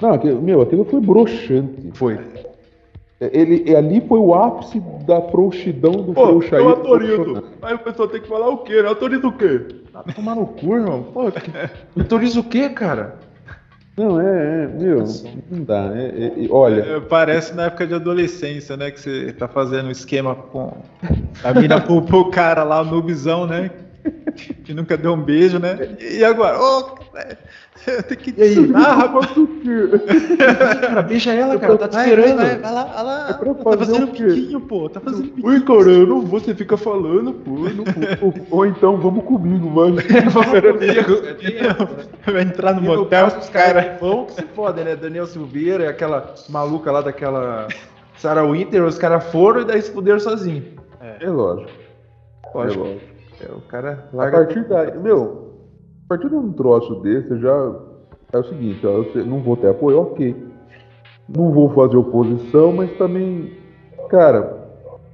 Não, 0.01 0.13
aquilo, 0.13 0.43
meu, 0.43 0.61
aquilo 0.61 0.85
foi 0.85 1.01
broxante. 1.01 1.91
Foi. 1.95 2.19
Ele, 3.33 3.75
ali 3.77 4.01
foi 4.09 4.19
o 4.19 4.35
ápice 4.35 4.81
da 5.07 5.21
frouxidão 5.23 5.93
do 5.93 6.13
Pô, 6.13 6.27
frouxa 6.27 6.57
aí. 6.57 6.65
Autorizo. 6.65 7.45
Aí 7.63 7.75
o 7.75 7.79
pessoal 7.79 8.09
tem 8.09 8.21
que 8.21 8.29
falar 8.29 8.49
o 8.49 8.59
quê? 8.59 8.83
Autoriza 8.87 9.29
o 9.29 9.33
quê? 9.33 9.67
Ah, 9.95 10.03
tomar 10.15 10.35
no 10.35 10.47
cu, 10.47 10.75
irmão. 10.75 11.03
Pô, 11.13 11.31
autoriza 11.97 12.41
o 12.41 12.45
quê, 12.45 12.69
cara? 12.71 13.19
Não, 13.97 14.19
é, 14.19 14.65
é 14.65 14.67
meu, 14.69 15.05
não 15.51 15.65
dá. 15.65 15.93
É, 15.95 16.27
é, 16.27 16.49
olha. 16.51 16.81
É, 16.81 17.01
parece 17.01 17.55
na 17.55 17.67
época 17.67 17.87
de 17.87 17.95
adolescência, 17.95 18.77
né? 18.77 18.91
Que 18.91 18.99
você 18.99 19.33
tá 19.35 19.47
fazendo 19.47 19.89
um 19.89 19.91
esquema 19.91 20.35
com 20.35 20.73
a 21.45 21.53
mina 21.53 21.79
pro, 21.79 22.01
pro 22.01 22.31
cara 22.31 22.65
lá, 22.65 22.81
o 22.81 22.85
noobzão, 22.87 23.47
né? 23.47 23.71
Que 24.65 24.73
nunca 24.73 24.97
deu 24.97 25.13
um 25.13 25.23
beijo, 25.23 25.59
né? 25.59 25.97
E 26.01 26.25
agora? 26.25 26.59
Oh, 26.59 26.97
Tem 28.09 28.17
que 28.17 28.33
te 28.33 28.41
ensinar, 28.43 28.95
rapaz. 28.95 29.31
cara, 30.81 31.03
beija 31.03 31.33
ela, 31.33 31.59
cara. 31.59 31.79
Tá 31.79 31.89
te 31.89 31.97
esperando. 31.97 32.37
Vai, 32.37 32.59
vai 32.59 32.73
lá, 32.73 32.85
vai 32.85 33.05
lá. 33.05 33.29
É 33.31 33.33
tá 33.33 33.77
fazendo 33.79 34.07
piquinho, 34.09 34.61
pô. 34.61 34.89
Tá 34.89 35.01
fazendo 35.01 35.29
piquinho. 35.29 35.47
Ui, 35.47 35.61
cara, 35.63 35.91
eu 35.91 36.07
não 36.07 36.21
vou. 36.21 36.39
Você 36.39 36.55
fica 36.55 36.77
falando, 36.77 37.33
pô. 37.33 37.51
Não, 37.51 38.45
ou 38.51 38.67
então, 38.67 38.99
vamos 38.99 39.25
comigo, 39.25 39.69
mano. 39.71 39.97
vamos 40.31 40.61
comigo. 40.61 42.03
Vai 42.31 42.43
entrar 42.43 42.75
no 42.75 42.83
motel, 42.83 43.27
os 43.27 43.49
caras 43.49 43.99
vão 44.01 44.27
que 44.27 44.35
se 44.35 44.43
fodem, 44.55 44.85
né? 44.85 44.95
Daniel 44.95 45.27
Silveira, 45.27 45.89
aquela 45.89 46.35
maluca 46.51 46.93
lá 46.93 47.01
daquela 47.01 47.69
Sarah 48.17 48.45
Winter, 48.45 48.85
os 48.85 48.99
caras 48.99 49.25
foram 49.33 49.63
e 49.63 49.65
daí 49.65 49.83
se 49.83 49.91
fuderam 49.91 50.21
sozinho. 50.21 50.65
É, 51.01 51.25
é 51.25 51.31
lógico. 51.31 51.71
Lógico. 52.55 52.85
É 52.85 52.89
lógico. 52.89 53.13
É, 53.41 53.53
o 53.53 53.61
cara 53.63 54.09
larga. 54.13 54.37
A 54.37 54.45
partir 54.45 54.69
daí, 54.69 54.97
meu, 54.99 55.42
partir 56.13 56.29
de 56.29 56.35
um 56.35 56.53
troço 56.53 56.97
desse, 56.97 57.39
já 57.39 57.73
é 58.33 58.39
o 58.39 58.45
seguinte, 58.45 58.87
ó, 58.87 59.03
eu 59.15 59.25
não 59.25 59.41
vou 59.41 59.57
ter 59.57 59.69
apoio, 59.69 60.03
ok. 60.03 60.37
Não 61.27 61.51
vou 61.53 61.71
fazer 61.71 61.97
oposição, 61.97 62.71
mas 62.73 62.91
também, 62.99 63.53
cara, 64.11 64.69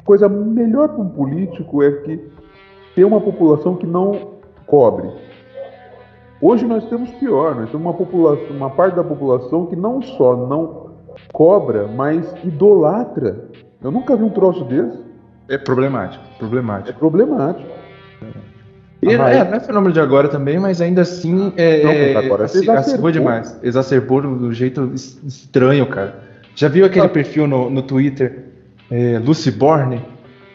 coisa 0.04 0.28
melhor 0.28 0.88
para 0.88 1.00
um 1.00 1.08
político 1.08 1.84
é 1.84 1.92
que 2.02 2.28
ter 2.96 3.04
uma 3.04 3.20
população 3.20 3.76
que 3.76 3.86
não 3.86 4.38
cobre. 4.66 5.08
Hoje 6.42 6.66
nós 6.66 6.84
temos 6.88 7.10
pior, 7.12 7.54
nós 7.54 7.70
temos 7.70 7.86
uma 7.86 7.94
população, 7.94 8.56
uma 8.56 8.70
parte 8.70 8.96
da 8.96 9.04
população 9.04 9.66
que 9.66 9.76
não 9.76 10.02
só 10.02 10.36
não 10.36 10.90
cobra, 11.32 11.86
mas 11.86 12.32
idolatra. 12.44 13.48
Eu 13.80 13.92
nunca 13.92 14.16
vi 14.16 14.24
um 14.24 14.30
troço 14.30 14.64
desse. 14.64 14.98
É 15.48 15.58
problemático, 15.58 16.24
problemático. 16.38 16.90
É 16.90 16.92
problemático. 16.92 17.70
E, 19.00 19.12
é, 19.12 19.16
não 19.16 19.26
é 19.26 19.60
fenômeno 19.60 19.92
de 19.92 20.00
agora 20.00 20.28
também, 20.28 20.58
mas 20.58 20.80
ainda 20.80 21.02
assim 21.02 21.52
é, 21.56 22.12
não, 22.14 22.20
agora 22.20 22.44
exacerbou 22.44 23.10
demais. 23.10 23.56
Exacerbou 23.62 24.22
do 24.22 24.52
jeito 24.52 24.92
estranho, 24.94 25.86
cara. 25.86 26.20
Já 26.54 26.68
viu 26.68 26.84
aquele 26.84 27.06
ah. 27.06 27.08
perfil 27.08 27.46
no, 27.46 27.70
no 27.70 27.82
Twitter, 27.82 28.46
é, 28.90 29.20
Lucy 29.24 29.50
Borne? 29.50 30.02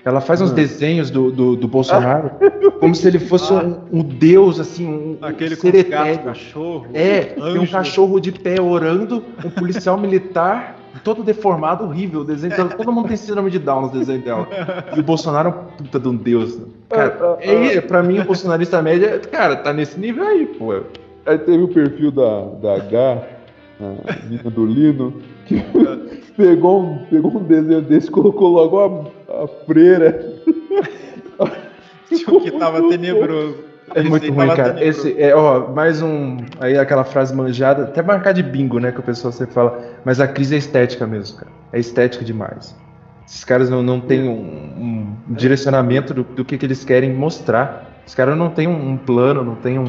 Ela 0.04 0.20
faz 0.20 0.42
uns 0.42 0.52
ah. 0.52 0.54
desenhos 0.54 1.10
do, 1.10 1.32
do, 1.32 1.56
do 1.56 1.68
Bolsonaro 1.68 2.32
ah. 2.42 2.72
como 2.82 2.94
se 2.94 3.08
ele 3.08 3.20
fosse 3.20 3.54
um, 3.54 3.80
um, 3.90 4.04
deus, 4.04 4.60
assim, 4.60 4.86
um, 4.86 5.18
Aquele 5.22 5.56
um 5.56 5.58
ser 5.58 5.86
com 5.86 6.24
cachorro. 6.26 6.88
É, 6.94 7.22
tem 7.22 7.60
um 7.60 7.66
cachorro 7.66 8.20
de 8.20 8.34
pé 8.34 8.62
orando, 8.62 9.24
um 9.46 9.50
policial 9.50 9.98
militar 9.98 10.83
todo 11.04 11.24
deformado, 11.24 11.84
horrível. 11.84 12.22
O 12.22 12.24
desenho 12.24 12.56
dela, 12.56 12.70
todo 12.70 12.92
mundo 12.92 13.08
tem 13.08 13.18
síndrome 13.18 13.52
de 13.52 13.60
Down 13.60 13.82
no 13.84 13.90
desenho 13.90 14.22
dela. 14.22 14.48
E 14.96 15.00
o 15.00 15.04
Bolsonaro 15.04 15.50
é 15.50 15.52
um 15.52 15.78
puta 15.78 16.00
de 16.00 16.08
um 16.08 16.16
deus. 16.16 16.58
Né? 16.58 16.66
Cara, 16.90 17.38
é, 17.42 17.82
pra 17.82 18.02
mim, 18.02 18.20
o 18.20 18.26
bolsonarista 18.26 18.82
média, 18.82 19.20
cara, 19.20 19.56
tá 19.56 19.74
nesse 19.74 20.00
nível 20.00 20.26
aí, 20.26 20.46
pô. 20.46 20.82
Aí 21.26 21.38
teve 21.38 21.64
o 21.64 21.68
perfil 21.68 22.12
da, 22.12 22.42
da 22.62 22.76
H, 22.76 23.24
a 23.80 24.24
menina 24.24 24.50
do 24.50 24.66
Lino, 24.66 25.22
que 25.46 25.64
pegou 26.38 26.82
um, 26.82 26.98
pegou 27.06 27.32
um 27.36 27.44
desenho 27.44 27.82
desse 27.82 28.08
e 28.08 28.12
colocou 28.12 28.50
logo 28.50 28.80
a, 28.80 29.44
a 29.44 29.48
freira. 29.66 30.34
que 32.10 32.52
tava 32.52 32.88
tenebroso. 32.90 33.73
É 33.96 34.04
muito 34.04 34.32
ruim, 34.32 34.48
cara. 34.48 34.84
Esse 34.84 35.20
é, 35.22 35.36
ó, 35.36 35.70
mais 35.72 36.02
um. 36.02 36.38
Aí 36.60 36.78
aquela 36.78 37.04
frase 37.04 37.36
manjada, 37.36 37.84
até 37.84 38.02
marcar 38.02 38.32
de 38.32 38.44
bingo, 38.44 38.80
né? 38.80 38.92
Que 38.92 39.00
o 39.00 39.04
pessoal 39.04 39.32
sempre 39.32 39.54
fala. 39.54 39.80
Mas 40.04 40.20
a 40.20 40.28
crise 40.28 40.56
é 40.56 40.58
estética 40.58 41.06
mesmo, 41.06 41.38
cara. 41.38 41.52
É 41.72 41.80
estética 41.80 42.24
demais. 42.24 42.76
Esses 43.28 43.44
caras 43.44 43.70
não, 43.70 43.82
não 43.82 44.00
têm 44.00 44.28
um, 44.28 45.16
um 45.30 45.34
direcionamento 45.34 46.14
do, 46.14 46.24
do 46.24 46.44
que, 46.44 46.58
que 46.58 46.66
eles 46.66 46.84
querem 46.84 47.14
mostrar. 47.14 48.02
Os 48.06 48.14
caras 48.14 48.38
não 48.38 48.50
têm 48.50 48.68
um, 48.68 48.92
um 48.92 48.98
plano, 48.98 49.44
não 49.44 49.56
tem 49.56 49.80
um, 49.80 49.86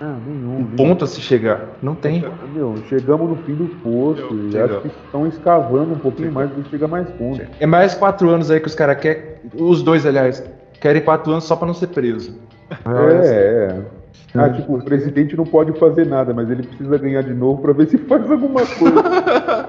ah, 0.00 0.16
nenhum, 0.24 0.60
um 0.60 0.64
ponto 0.76 1.04
a 1.04 1.08
se 1.08 1.20
chegar. 1.20 1.76
Não 1.82 1.94
tem. 1.94 2.24
Meu, 2.54 2.76
chegamos 2.88 3.28
no 3.28 3.36
fim 3.36 3.54
do 3.54 3.66
poço 3.82 4.28
e 4.52 4.56
acho 4.56 4.80
que 4.80 4.88
estão 4.88 5.26
escavando 5.26 5.94
um 5.94 5.98
pouquinho 5.98 6.30
mais 6.30 6.50
para 6.50 6.62
chegar 6.64 6.86
mais 6.86 7.08
fundo. 7.16 7.42
É 7.58 7.66
mais 7.66 7.94
quatro 7.94 8.28
anos 8.30 8.50
aí 8.50 8.60
que 8.60 8.68
os 8.68 8.76
caras 8.76 8.98
querem. 8.98 9.22
Os 9.54 9.82
dois, 9.82 10.06
aliás, 10.06 10.44
querem 10.80 11.02
quatro 11.02 11.32
anos 11.32 11.44
só 11.44 11.56
para 11.56 11.66
não 11.66 11.74
ser 11.74 11.88
preso. 11.88 12.38
É, 12.70 13.74
é. 13.74 13.98
Ah, 14.34 14.50
tipo, 14.50 14.76
o 14.76 14.82
presidente 14.82 15.36
não 15.36 15.44
pode 15.44 15.72
fazer 15.78 16.06
nada, 16.06 16.34
mas 16.34 16.50
ele 16.50 16.62
precisa 16.62 16.98
ganhar 16.98 17.22
de 17.22 17.32
novo 17.32 17.62
para 17.62 17.72
ver 17.72 17.88
se 17.88 17.96
faz 17.98 18.30
alguma 18.30 18.60
coisa. 18.66 19.68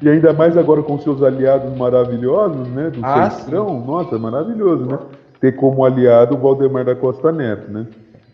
e 0.00 0.08
ainda 0.08 0.32
mais 0.32 0.56
agora 0.56 0.82
com 0.82 0.98
seus 0.98 1.22
aliados 1.22 1.76
maravilhosos, 1.76 2.66
né? 2.68 2.90
Do 2.90 3.04
ah, 3.04 3.30
Centrão. 3.30 3.68
Sim. 3.68 3.86
Nossa, 3.86 4.18
maravilhoso, 4.18 4.86
né? 4.86 4.98
Ter 5.40 5.52
como 5.52 5.84
aliado 5.84 6.34
o 6.34 6.38
Valdemar 6.38 6.84
da 6.84 6.94
Costa 6.94 7.30
Neto, 7.30 7.70
né? 7.70 7.86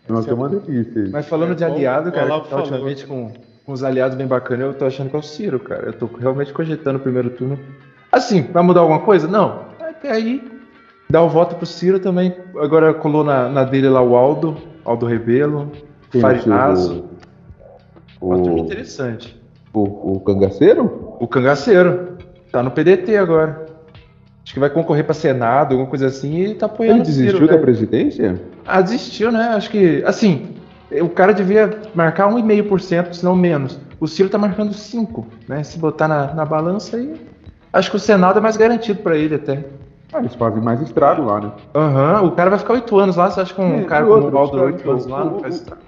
Nossa, 0.07 0.31
é 0.31 0.33
uma 0.33 0.47
delícia. 0.47 1.09
Mas 1.11 1.27
falando 1.27 1.51
é, 1.51 1.55
de 1.55 1.65
aliado, 1.65 2.11
cara, 2.11 2.39
tá 2.41 2.57
ultimamente 2.57 3.05
com, 3.05 3.31
com 3.65 3.73
os 3.73 3.83
aliados 3.83 4.15
bem 4.15 4.27
bacanas, 4.27 4.67
eu 4.67 4.73
tô 4.73 4.85
achando 4.85 5.09
que 5.09 5.15
é 5.15 5.19
o 5.19 5.23
Ciro, 5.23 5.59
cara. 5.59 5.87
Eu 5.87 5.93
tô 5.93 6.05
realmente 6.17 6.53
cogitando 6.53 6.97
o 6.97 7.01
primeiro 7.01 7.31
turno. 7.31 7.59
Assim, 8.11 8.43
vai 8.43 8.63
mudar 8.63 8.81
alguma 8.81 8.99
coisa? 8.99 9.27
Não. 9.27 9.65
Até 9.79 10.11
aí, 10.11 10.41
Dá 11.09 11.21
o 11.21 11.29
voto 11.29 11.55
pro 11.55 11.65
Ciro 11.65 11.99
também. 11.99 12.35
Agora 12.57 12.93
colou 12.93 13.23
na, 13.23 13.47
na 13.49 13.63
dele 13.63 13.89
lá 13.89 14.01
o 14.01 14.15
Aldo, 14.15 14.57
Aldo 14.83 15.05
Rebelo, 15.05 15.71
Farinazo. 16.19 17.05
O, 18.19 18.33
o, 18.33 18.57
interessante. 18.59 19.39
O, 19.73 20.13
o 20.13 20.19
Cangaceiro? 20.19 21.15
O 21.19 21.27
Cangaceiro. 21.27 22.17
Tá 22.51 22.63
no 22.63 22.71
PDT 22.71 23.17
agora. 23.17 23.65
Acho 24.43 24.53
que 24.53 24.59
vai 24.59 24.69
concorrer 24.69 25.03
para 25.03 25.13
Senado, 25.13 25.71
alguma 25.71 25.89
coisa 25.89 26.05
assim, 26.05 26.43
e 26.43 26.53
tá 26.53 26.67
apoiando 26.67 26.99
Ele 26.99 27.05
desistiu 27.05 27.33
Ciro, 27.33 27.47
da 27.47 27.55
né? 27.55 27.61
presidência? 27.61 28.41
Ah, 28.65 28.79
desistiu, 28.79 29.31
né? 29.31 29.49
Acho 29.55 29.71
que, 29.71 30.03
assim, 30.05 30.49
o 30.91 31.09
cara 31.09 31.33
devia 31.33 31.79
marcar 31.95 32.29
1,5%, 32.29 33.13
se 33.13 33.25
não 33.25 33.35
menos. 33.35 33.79
O 33.99 34.07
Ciro 34.07 34.29
tá 34.29 34.37
marcando 34.37 34.71
5%, 34.71 35.25
né? 35.47 35.63
Se 35.63 35.79
botar 35.79 36.07
na, 36.07 36.33
na 36.33 36.45
balança 36.45 36.97
aí, 36.97 37.15
acho 37.73 37.89
que 37.89 37.97
o 37.97 37.99
Senado 37.99 38.37
é 38.37 38.41
mais 38.41 38.55
garantido 38.55 39.01
para 39.01 39.17
ele 39.17 39.35
até. 39.35 39.65
Ah, 40.15 40.19
eles 40.19 40.33
fazem 40.35 40.61
mais 40.61 40.81
estrago 40.81 41.25
lá, 41.25 41.41
né? 41.41 41.51
Aham, 41.75 42.21
uhum, 42.21 42.27
o 42.29 42.31
cara 42.31 42.49
vai 42.49 42.59
ficar 42.59 42.73
oito 42.73 42.97
anos 42.97 43.17
lá, 43.17 43.29
você 43.29 43.41
acha 43.41 43.53
que 43.53 43.59
um 43.59 43.81
e, 43.81 43.85
cara 43.85 44.05
como 44.05 44.27
o 44.27 44.31
Valdo 44.31 44.61
oito 44.61 44.89
anos 44.89 45.05
lá 45.07 45.25
não 45.25 45.39
faz 45.39 45.55
estrago? 45.55 45.81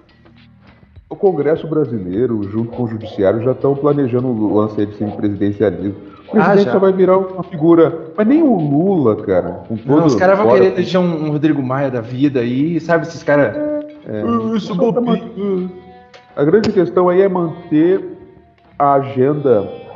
O 1.10 1.16
Congresso 1.16 1.66
brasileiro, 1.66 2.44
junto 2.44 2.72
com 2.72 2.84
o 2.84 2.88
Judiciário, 2.88 3.42
já 3.42 3.52
estão 3.52 3.74
planejando 3.74 4.28
o 4.28 4.54
lance 4.54 4.86
de 4.86 4.98
semipresidencialismo. 4.98 5.96
O 6.28 6.32
presidente 6.32 6.68
ah, 6.68 6.72
só 6.74 6.80
vai 6.80 6.92
virar 6.92 7.18
uma 7.18 7.44
figura. 7.44 8.12
Mas 8.18 8.28
nem 8.28 8.44
o 8.44 8.58
Lula, 8.58 9.16
cara. 9.16 9.64
não, 9.86 10.06
os 10.06 10.16
caras 10.16 10.38
vão 10.38 10.52
querer 10.52 10.74
eleger 10.74 11.00
um, 11.00 11.28
um, 11.28 11.32
Rodrigo 11.32 11.64
Maia 11.64 11.90
da 11.90 12.02
vida 12.02 12.42
aí, 12.42 12.82
sabe? 12.82 13.08
Esses 13.08 13.24
caras. 13.24 13.56
É, 13.56 13.80
é, 14.08 14.56
isso, 14.58 14.76
tá 14.78 15.00
A 16.36 16.44
grande 16.44 16.74
questão 16.74 17.08
aí 17.08 17.22
é 17.22 17.30
manter 17.30 18.04
a 18.78 18.96
agenda 18.96 19.87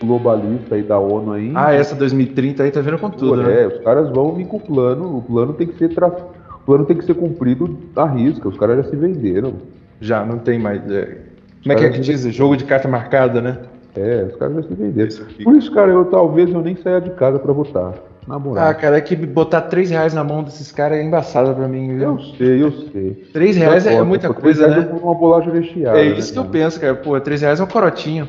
globalista 0.00 0.74
aí 0.74 0.82
da 0.82 0.98
ONU 0.98 1.32
aí. 1.32 1.52
Ah, 1.54 1.72
essa 1.72 1.94
2030 1.94 2.62
aí 2.62 2.70
tá 2.70 2.80
vendo 2.80 2.98
com 2.98 3.10
tudo, 3.10 3.36
né? 3.42 3.62
É, 3.62 3.66
os 3.66 3.78
caras 3.78 4.10
vão 4.10 4.32
vir 4.32 4.46
com 4.46 4.58
o 4.58 4.60
plano, 4.60 5.18
o 5.18 5.22
plano 5.22 5.52
tem 5.52 5.66
que 5.66 5.78
ser 5.78 5.88
tra... 5.88 6.08
o 6.08 6.64
plano 6.66 6.84
tem 6.84 6.96
que 6.96 7.04
ser 7.04 7.14
cumprido 7.14 7.78
à 7.94 8.04
risca, 8.06 8.48
os 8.48 8.56
caras 8.58 8.84
já 8.84 8.90
se 8.90 8.96
venderam. 8.96 9.54
Já, 10.00 10.24
não 10.24 10.38
tem 10.38 10.58
mais. 10.58 10.82
É... 10.90 11.18
Como 11.62 11.72
é 11.72 11.74
que 11.76 11.84
é 11.84 11.90
que 11.90 12.00
diz? 12.00 12.22
Jogo 12.34 12.56
de 12.56 12.64
carta 12.64 12.86
marcada, 12.86 13.40
né? 13.40 13.58
É, 13.96 14.26
os 14.30 14.36
caras 14.36 14.56
já 14.56 14.62
se 14.64 14.74
venderam. 14.74 15.10
Por 15.42 15.56
isso, 15.56 15.72
cara, 15.72 15.90
eu 15.90 16.04
talvez 16.04 16.52
eu 16.52 16.60
nem 16.60 16.76
saia 16.76 17.00
de 17.00 17.10
casa 17.10 17.38
para 17.38 17.52
votar. 17.52 17.94
Na 18.26 18.40
moral. 18.40 18.66
Ah, 18.66 18.74
cara, 18.74 18.98
é 18.98 19.00
que 19.00 19.14
botar 19.14 19.62
3 19.62 19.90
reais 19.90 20.12
na 20.12 20.24
mão 20.24 20.42
desses 20.42 20.72
caras 20.72 20.98
é 20.98 21.02
embaçado 21.02 21.54
pra 21.54 21.68
mim, 21.68 21.96
viu? 21.96 22.10
Eu 22.10 22.18
sei, 22.36 22.62
eu 22.62 22.72
sei. 22.92 23.28
3 23.32 23.56
reais 23.56 23.86
é, 23.86 24.02
muita 24.02 24.34
coisa, 24.34 24.66
né? 24.66 24.88
Uma 25.00 25.14
bolacha 25.14 25.50
recheada. 25.50 25.98
É 25.98 26.04
isso 26.06 26.34
né, 26.34 26.42
que 26.42 26.46
eu 26.46 26.50
penso, 26.50 26.80
cara. 26.80 26.94
Pô, 26.96 27.18
3 27.20 27.40
reais 27.42 27.60
é 27.60 27.62
um 27.62 27.68
corotinho. 27.68 28.28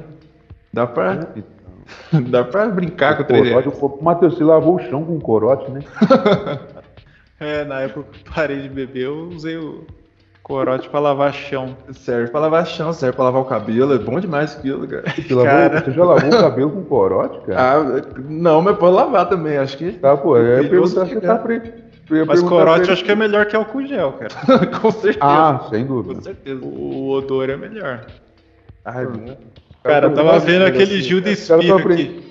Dá 0.71 0.85
pra. 0.85 1.27
É. 1.35 1.41
Dá 2.29 2.43
pra 2.43 2.67
brincar 2.67 3.17
com 3.17 3.23
o 3.23 3.25
3 3.25 3.47
reais. 3.47 3.65
O 3.65 3.99
Matheus 4.01 4.37
se 4.37 4.43
lavou 4.43 4.75
o 4.75 4.79
chão 4.79 5.03
com 5.03 5.15
um 5.15 5.19
corote, 5.19 5.69
né? 5.71 5.81
É, 7.39 7.63
na 7.65 7.81
época 7.81 8.07
que 8.11 8.27
eu 8.27 8.33
parei 8.33 8.61
de 8.61 8.67
beber, 8.67 9.03
eu 9.03 9.29
usei 9.29 9.57
o 9.57 9.85
corote 10.41 10.89
pra 10.89 10.99
lavar 10.99 11.31
chão. 11.33 11.77
Serve 11.91 12.31
pra 12.31 12.39
lavar 12.39 12.65
chão, 12.65 12.91
serve 12.91 13.15
pra 13.15 13.25
lavar 13.25 13.41
o 13.41 13.45
cabelo, 13.45 13.93
é 13.93 13.99
bom 13.99 14.19
demais 14.19 14.57
aquilo, 14.57 14.87
cara. 14.87 15.03
Você, 15.15 15.33
lavou, 15.35 15.79
você 15.79 15.91
já 15.91 16.03
lavou 16.03 16.29
o 16.29 16.41
cabelo 16.41 16.71
com 16.71 16.83
corote, 16.85 17.39
cara? 17.45 17.61
Ah, 17.61 18.01
não, 18.27 18.61
mas 18.61 18.75
pode 18.77 18.95
lavar 18.95 19.29
também, 19.29 19.57
acho 19.57 19.77
que. 19.77 19.91
Tá, 19.91 20.17
pô, 20.17 20.35
eu 20.35 20.63
ia 20.63 20.69
perguntar 20.69 21.05
se 21.05 21.21
tá 21.21 21.37
pre... 21.37 21.61
Mas 22.25 22.41
corote 22.41 22.89
acho 22.89 23.03
que 23.03 23.11
é 23.11 23.15
melhor 23.15 23.45
que 23.45 23.55
álcool 23.55 23.85
gel, 23.85 24.13
cara. 24.13 24.65
com 24.81 24.89
certeza. 24.91 25.19
Ah, 25.21 25.67
sem 25.69 25.85
dúvida. 25.85 26.15
Com 26.15 26.21
certeza. 26.21 26.65
O 26.65 27.09
odor 27.09 27.49
é 27.49 27.57
melhor. 27.57 28.05
Ah, 28.85 29.01
é 29.01 29.05
bom. 29.05 29.37
Cara, 29.87 30.07
eu 30.07 30.13
tava 30.13 30.39
vendo 30.39 30.65
aquele 30.65 31.01
Gil 31.01 31.21
de 31.21 31.31
Espirra 31.31 31.79
aqui. 31.79 32.27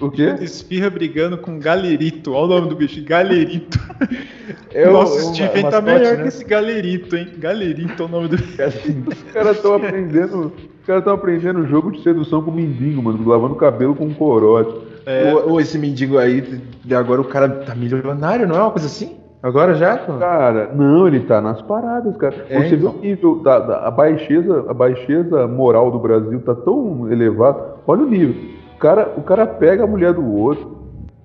O 0.00 0.10
quê? 0.10 0.36
Espirra 0.40 0.88
brigando 0.88 1.36
com 1.38 1.58
Galerito. 1.58 2.32
Olha 2.32 2.44
o 2.44 2.48
nome 2.48 2.68
do 2.68 2.76
bicho, 2.76 3.02
Galerito. 3.04 3.78
Eu, 4.72 4.92
Nossa, 4.92 5.20
Stephen 5.34 5.64
uma 5.64 5.70
tá 5.70 5.80
mascote, 5.80 5.98
melhor 5.98 6.16
né? 6.16 6.22
que 6.22 6.28
esse 6.28 6.44
Galerito, 6.44 7.16
hein? 7.16 7.28
Galerito 7.36 8.02
é 8.02 8.06
o 8.06 8.08
nome 8.08 8.28
do 8.28 8.36
Os 8.38 9.32
caras 9.32 9.56
estão 9.56 9.74
aprendendo. 9.74 10.52
Os 10.80 10.86
caras 10.86 11.00
estão 11.00 11.14
aprendendo 11.14 11.66
jogo 11.66 11.90
de 11.90 12.02
sedução 12.02 12.42
com 12.42 12.52
mendigo, 12.52 13.02
mano. 13.02 13.26
Lavando 13.28 13.56
cabelo 13.56 13.94
com 13.94 14.12
corote. 14.14 14.86
É, 15.04 15.32
Ou, 15.32 15.52
ou 15.52 15.60
esse 15.60 15.76
mendigo 15.78 16.18
aí, 16.18 16.42
de 16.84 16.94
agora 16.94 17.20
o 17.20 17.24
cara 17.24 17.48
tá 17.48 17.74
milionário, 17.74 18.46
não 18.46 18.56
é 18.56 18.60
uma 18.60 18.70
coisa 18.70 18.86
assim? 18.86 19.16
Agora 19.42 19.74
já? 19.74 19.96
Cara, 19.98 20.72
não, 20.74 21.06
ele 21.06 21.20
tá 21.20 21.40
nas 21.40 21.62
paradas, 21.62 22.16
cara. 22.16 22.34
É, 22.48 22.58
Você 22.62 22.70
vê 22.70 22.76
então. 22.76 22.94
o 22.96 22.98
nível 23.00 23.36
da, 23.40 23.58
da- 23.60 23.86
a 23.86 23.90
baixeza, 23.90 24.64
a 24.68 24.74
baixeza 24.74 25.46
moral 25.46 25.90
do 25.92 25.98
Brasil 25.98 26.40
tá 26.40 26.54
tão 26.56 27.10
elevado. 27.10 27.78
Olha 27.86 28.02
o 28.02 28.08
nível. 28.08 28.34
O 28.74 28.78
cara, 28.78 29.12
o 29.16 29.22
cara 29.22 29.46
pega 29.46 29.84
a 29.84 29.86
mulher 29.86 30.12
do 30.12 30.24
outro, 30.26 30.76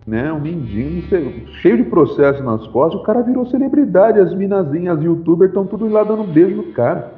né? 0.06 0.32
Um 0.32 0.40
mendigo, 0.40 1.02
cheio 1.62 1.78
de 1.78 1.84
processo 1.84 2.44
nas 2.44 2.68
costas, 2.68 3.02
o 3.02 3.04
cara 3.04 3.22
virou 3.24 3.48
celebridade. 3.48 4.20
As 4.20 4.34
minazinhas, 4.34 5.00
as 5.00 5.04
youtubers 5.04 5.50
estão 5.50 5.66
tudo 5.66 5.88
lá 5.88 6.04
dando 6.04 6.22
um 6.22 6.28
beijo 6.32 6.56
no 6.56 6.72
cara. 6.74 7.12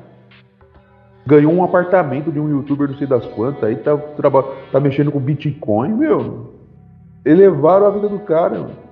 Ganhou 1.28 1.52
um 1.52 1.64
apartamento 1.64 2.32
de 2.32 2.40
um 2.40 2.48
youtuber, 2.50 2.88
não 2.88 2.96
sei 2.96 3.08
das 3.08 3.26
quantas, 3.26 3.64
aí 3.64 3.76
tá, 3.78 3.98
tá 4.72 4.80
mexendo 4.80 5.12
com 5.12 5.20
Bitcoin, 5.20 5.94
meu. 5.94 6.52
Elevaram 7.26 7.88
a 7.88 7.90
vida 7.90 8.08
do 8.08 8.20
cara, 8.20 8.60
mano. 8.60 8.85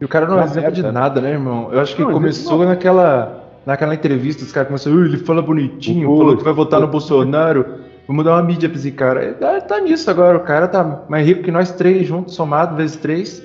E 0.00 0.04
o 0.04 0.08
cara 0.08 0.26
não 0.26 0.36
é 0.38 0.40
Tá 0.40 0.46
exemplo 0.46 0.72
de 0.72 0.82
nada, 0.82 1.20
né, 1.20 1.30
irmão? 1.30 1.70
Eu 1.72 1.80
acho 1.80 1.96
que 1.96 2.02
Não, 2.02 2.12
começou 2.12 2.54
exemplo 2.56 2.68
naquela, 2.68 3.44
naquela 3.64 3.94
entrevista, 3.94 4.44
os 4.44 4.52
caras 4.52 4.68
começaram, 4.68 4.96
"Ui, 4.96 5.06
ele 5.06 5.16
fala 5.18 5.40
bonitinho, 5.40 6.08
Pô, 6.08 6.18
falou 6.18 6.36
que 6.36 6.44
vai 6.44 6.52
votar 6.52 6.80
no. 6.80 6.86
Bolsonaro, 6.86 7.64
vamos 8.06 8.24
dar 8.24 8.32
uma 8.34 8.42
mídia 8.42 8.68
pra 8.68 8.78
esse 8.78 8.92
cara. 8.92 9.32
Tá, 9.34 9.60
tá 9.60 9.80
nisso 9.80 10.10
agora, 10.10 10.36
o 10.36 10.42
cara 10.42 10.68
tá 10.68 11.04
mais 11.08 11.26
rico 11.26 11.42
que 11.42 11.50
nós 11.50 11.72
três 11.72 12.06
juntos, 12.06 12.34
somado, 12.34 12.76
vezes 12.76 12.96
três. 12.96 13.42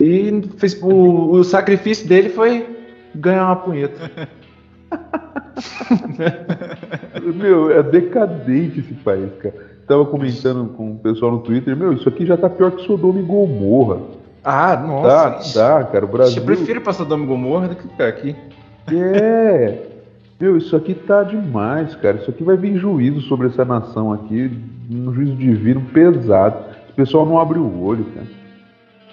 E 0.00 0.42
fez, 0.58 0.80
o, 0.80 1.32
o 1.32 1.44
sacrifício 1.44 2.08
dele 2.08 2.28
foi 2.28 2.66
ganhar 3.14 3.46
uma 3.46 3.56
punheta. 3.56 4.10
Meu, 7.34 7.70
é 7.70 7.82
decadente 7.82 8.80
esse 8.80 8.94
país, 8.94 9.30
cara. 9.42 9.54
Tava 9.88 10.04
comentando 10.04 10.68
com 10.68 10.92
o 10.92 10.98
pessoal 10.98 11.32
no 11.32 11.38
Twitter, 11.40 11.76
meu, 11.76 11.94
isso 11.94 12.08
aqui 12.08 12.26
já 12.26 12.36
tá 12.36 12.48
pior 12.48 12.70
que 12.72 12.84
Sodoma 12.84 13.20
e 13.20 13.22
Gomorra. 13.22 13.98
Ah, 14.44 14.76
nossa. 14.76 15.58
tá, 15.58 15.84
cara, 15.84 16.04
o 16.04 16.08
Brasil... 16.08 16.42
Eu 16.42 16.46
prefiro 16.46 16.80
passar 16.80 17.04
Dom 17.04 17.26
Gomorra 17.26 17.68
do 17.68 17.76
que 17.76 17.82
ficar 17.82 18.08
aqui. 18.08 18.36
É. 18.92 19.84
Meu, 20.40 20.56
isso 20.56 20.76
aqui 20.76 20.94
tá 20.94 21.24
demais, 21.24 21.96
cara. 21.96 22.18
Isso 22.18 22.30
aqui 22.30 22.44
vai 22.44 22.56
vir 22.56 22.76
juízo 22.78 23.20
sobre 23.22 23.48
essa 23.48 23.64
nação 23.64 24.12
aqui, 24.12 24.50
um 24.90 25.12
juízo 25.12 25.34
divino 25.34 25.80
pesado. 25.92 26.56
O 26.90 26.92
pessoal 26.92 27.26
não 27.26 27.40
abre 27.40 27.58
o 27.58 27.82
olho, 27.82 28.04
cara. 28.14 28.26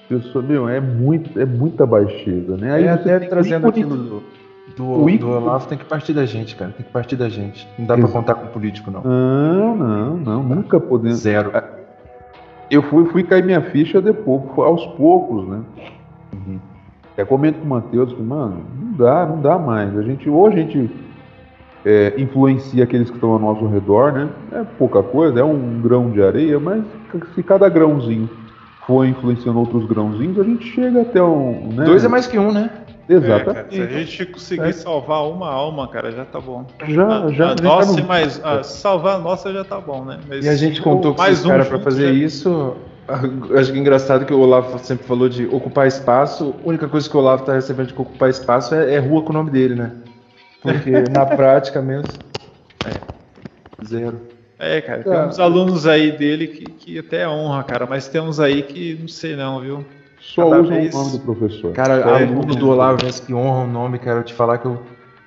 O 0.06 0.08
Pessoal, 0.08 0.44
meu, 0.44 0.70
é, 0.70 0.80
muito, 0.80 1.40
é 1.40 1.46
muita 1.46 1.84
baixeza, 1.84 2.56
né? 2.56 2.74
Aí 2.74 2.84
você 2.84 2.90
até 2.90 3.20
trazendo 3.22 3.68
aquilo 3.68 3.98
do, 3.98 4.24
do, 4.78 5.30
Olavo, 5.30 5.68
tem 5.68 5.80
que 5.80 5.86
partir 5.86 6.14
da 6.14 6.28
gente, 6.28 6.56
cara. 6.56 6.72
Tem 6.72 6.86
que 6.86 6.92
partir 6.92 7.16
da 7.16 7.28
gente. 7.28 7.68
Não 7.80 7.88
dá 7.88 7.96
pra 7.96 8.04
Ex- 8.04 8.14
contar 8.14 8.36
com 8.36 8.48
político, 8.48 8.92
não. 8.92 9.02
Não, 9.02 9.76
não, 9.76 10.18
não, 10.18 10.44
nunca 10.44 10.80
podemos. 10.80 11.18
Zero. 11.18 11.52
Eu 12.70 12.82
fui, 12.84 13.05
fui 13.05 13.24
cair 13.24 13.43
minha 13.43 13.61
ficha 13.61 14.01
depois, 14.01 14.41
aos 14.57 14.86
poucos, 14.97 15.47
né? 15.47 15.61
Uhum. 16.34 16.59
Até 17.13 17.24
comento 17.24 17.59
com 17.59 17.66
o 17.66 17.70
Matheus 17.70 18.11
que, 18.11 18.22
mano, 18.22 18.61
não 18.82 18.91
dá, 18.93 19.26
não 19.26 19.41
dá 19.41 19.57
mais. 19.57 19.97
A 19.97 20.01
gente, 20.01 20.30
ou 20.30 20.47
a 20.47 20.51
gente 20.51 20.89
é, 21.86 22.13
influencia 22.18 22.84
aqueles 22.84 23.09
que 23.09 23.16
estão 23.16 23.32
ao 23.32 23.39
nosso 23.39 23.66
redor, 23.68 24.11
né? 24.11 24.30
É 24.51 24.63
pouca 24.78 25.03
coisa, 25.03 25.39
é 25.39 25.43
um 25.43 25.82
grão 25.82 26.09
de 26.09 26.22
areia, 26.22 26.59
mas 26.59 26.84
se 27.34 27.43
cada 27.43 27.70
grãozinho 27.70 28.30
for 28.88 29.06
influenciando 29.06 29.60
outros 29.60 29.86
grãozinhos, 29.86 30.40
a 30.40 30.44
gente 30.44 30.66
chega 30.74 31.02
até 31.02 31.22
um. 31.22 31.70
Né? 31.74 31.86
Dois 31.86 32.04
é 32.04 32.08
mais 32.08 32.28
que 32.28 32.38
um, 32.38 32.52
né? 32.52 32.70
É, 33.08 33.20
cara, 33.20 33.36
Exatamente. 33.44 33.76
se 33.76 33.82
a 33.82 33.86
gente 33.88 34.26
conseguir 34.26 34.74
salvar 34.74 35.28
uma 35.30 35.48
alma, 35.50 35.88
cara, 35.88 36.12
já 36.12 36.26
tá 36.26 36.40
bom. 36.40 36.66
já, 36.88 37.08
a, 37.26 37.32
já, 37.32 37.52
a 37.52 37.56
tá 37.56 37.64
nossa, 37.64 38.02
no- 38.02 38.08
mas 38.08 38.44
a, 38.44 38.64
salvar 38.64 39.16
a 39.18 39.20
nossa 39.20 39.54
já 39.54 39.64
tá 39.64 39.80
bom, 39.80 40.04
né? 40.04 40.20
Mas 40.28 40.44
E 40.44 40.50
a 40.50 40.56
gente 40.56 40.82
contou 40.82 41.14
com 41.14 41.22
mais 41.22 41.34
esses 41.34 41.46
um 41.46 41.50
caras 41.50 41.68
pra 41.68 41.78
junto 41.78 41.84
fazer 41.84 42.08
já- 42.08 42.14
isso. 42.26 42.76
Acho 43.56 43.72
que 43.72 43.78
é 43.78 43.82
engraçado 43.82 44.26
que 44.26 44.34
o 44.34 44.40
Olavo 44.40 44.80
sempre 44.80 45.06
falou 45.06 45.30
de 45.30 45.46
ocupar 45.46 45.86
espaço. 45.88 46.56
A 46.66 46.68
única 46.68 46.88
coisa 46.88 47.08
que 47.08 47.16
o 47.16 47.20
Olavo 47.20 47.44
tá 47.46 47.54
recebendo 47.54 47.88
de 47.90 47.94
ocupar 47.94 48.28
espaço 48.32 48.74
é, 48.74 48.96
é 48.96 48.98
rua 49.00 49.22
com 49.22 49.30
o 49.30 49.34
nome 49.34 49.52
dele, 49.52 49.76
né? 49.76 49.92
Porque 50.64 50.90
na 51.12 51.24
prática 51.38 51.84
mesmo. 51.84 52.10
É. 52.88 53.86
Zero. 53.86 54.20
É, 54.66 54.82
cara, 54.82 55.03
tem 55.03 55.28
uns 55.28 55.39
alunos 55.39 55.86
aí 55.86 56.11
dele 56.11 56.47
que, 56.47 56.66
que 56.66 56.99
até 56.99 57.22
é 57.22 57.28
honra, 57.30 57.63
cara, 57.63 57.86
mas 57.86 58.07
tem 58.07 58.20
uns 58.22 58.39
aí 58.39 58.63
que 58.63 58.97
não 58.99 59.07
sei 59.07 59.36
não, 59.36 59.59
viu? 59.61 59.86
Só 60.20 60.49
cada 60.49 60.61
usam 60.61 60.76
vez- 60.76 60.93
o 60.93 60.97
nome 60.97 61.11
do 61.11 61.20
professor. 61.20 61.72
Cara, 61.74 62.01
Só 62.01 62.16
alunos 62.16 62.45
usam 62.47 62.59
do 62.59 62.70
Olavo 62.70 62.97
que 63.26 63.34
honram 63.34 63.66
o 63.66 63.72
nome, 63.72 63.99
cara, 63.99 64.20
eu 64.20 64.24
te 64.24 64.34
falar 64.34 64.57
que 64.57 64.66
eu. 64.66 64.82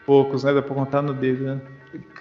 Poucos, 0.05 0.43
né? 0.45 0.53
Dá 0.53 0.61
pra 0.62 0.74
contar 0.74 1.03
no 1.03 1.12
dedo, 1.14 1.45
né? 1.45 1.61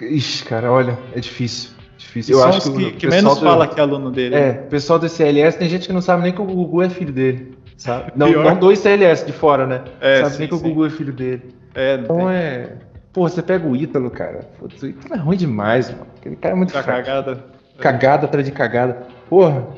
Ixi, 0.02 0.44
cara, 0.46 0.72
olha, 0.72 0.98
é 1.16 1.20
difícil. 1.20 1.72
Difícil. 1.98 2.36
Eu 2.36 2.40
São 2.42 2.50
acho 2.50 2.58
os 2.60 2.78
que, 2.78 2.86
que, 2.92 2.98
que 2.98 3.08
menos 3.08 3.36
do- 3.40 3.46
fala 3.46 3.66
que 3.68 3.80
é 3.80 3.84
aluno 3.84 4.12
dele. 4.12 4.36
É, 4.36 4.62
o 4.66 4.70
pessoal 4.70 5.00
do 5.00 5.10
CLS 5.10 5.58
tem 5.58 5.68
gente 5.68 5.88
que 5.88 5.94
não 5.94 6.02
sabe 6.02 6.22
nem 6.24 6.32
que 6.32 6.42
o 6.42 6.46
Gugu 6.46 6.84
é 6.84 6.90
filho 6.90 7.12
dele. 7.12 7.58
Sabe? 7.78 8.12
Não, 8.16 8.28
Pior. 8.30 8.44
não 8.44 8.56
dois 8.58 8.80
CLS 8.80 9.26
de 9.26 9.32
fora, 9.32 9.66
né? 9.66 9.82
É, 10.02 10.18
sabe 10.22 10.32
sim, 10.34 10.40
nem 10.40 10.48
que 10.48 10.54
o. 10.56 10.60
Gugu 10.60 10.86
é 10.86 10.90
filho 10.92 11.14
dele. 11.14 11.44
É, 11.74 11.96
não 11.98 12.04
Então 12.04 12.18
tem. 12.18 12.28
é. 12.30 12.70
Pô, 13.18 13.28
você 13.28 13.42
pega 13.42 13.68
o 13.68 13.76
Ítalo, 13.76 14.12
cara. 14.12 14.42
Putz, 14.60 14.80
o 14.84 14.86
Ítalo 14.90 15.16
é 15.16 15.18
ruim 15.18 15.38
demais, 15.38 15.90
mano. 15.90 16.06
Aquele 16.20 16.36
cara 16.36 16.54
é 16.54 16.56
muito 16.56 16.72
Tá 16.72 16.84
fraco. 16.84 17.00
cagada. 17.04 17.44
Cagada 17.80 18.26
atrás 18.28 18.46
de 18.46 18.52
cagada. 18.52 19.08
Porra. 19.28 19.70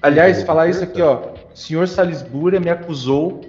Aliás, 0.00 0.44
falar 0.44 0.68
isso 0.68 0.84
aqui, 0.84 1.02
ó. 1.02 1.16
O 1.52 1.56
senhor 1.56 1.88
Salisbury 1.88 2.60
me 2.60 2.70
acusou 2.70 3.40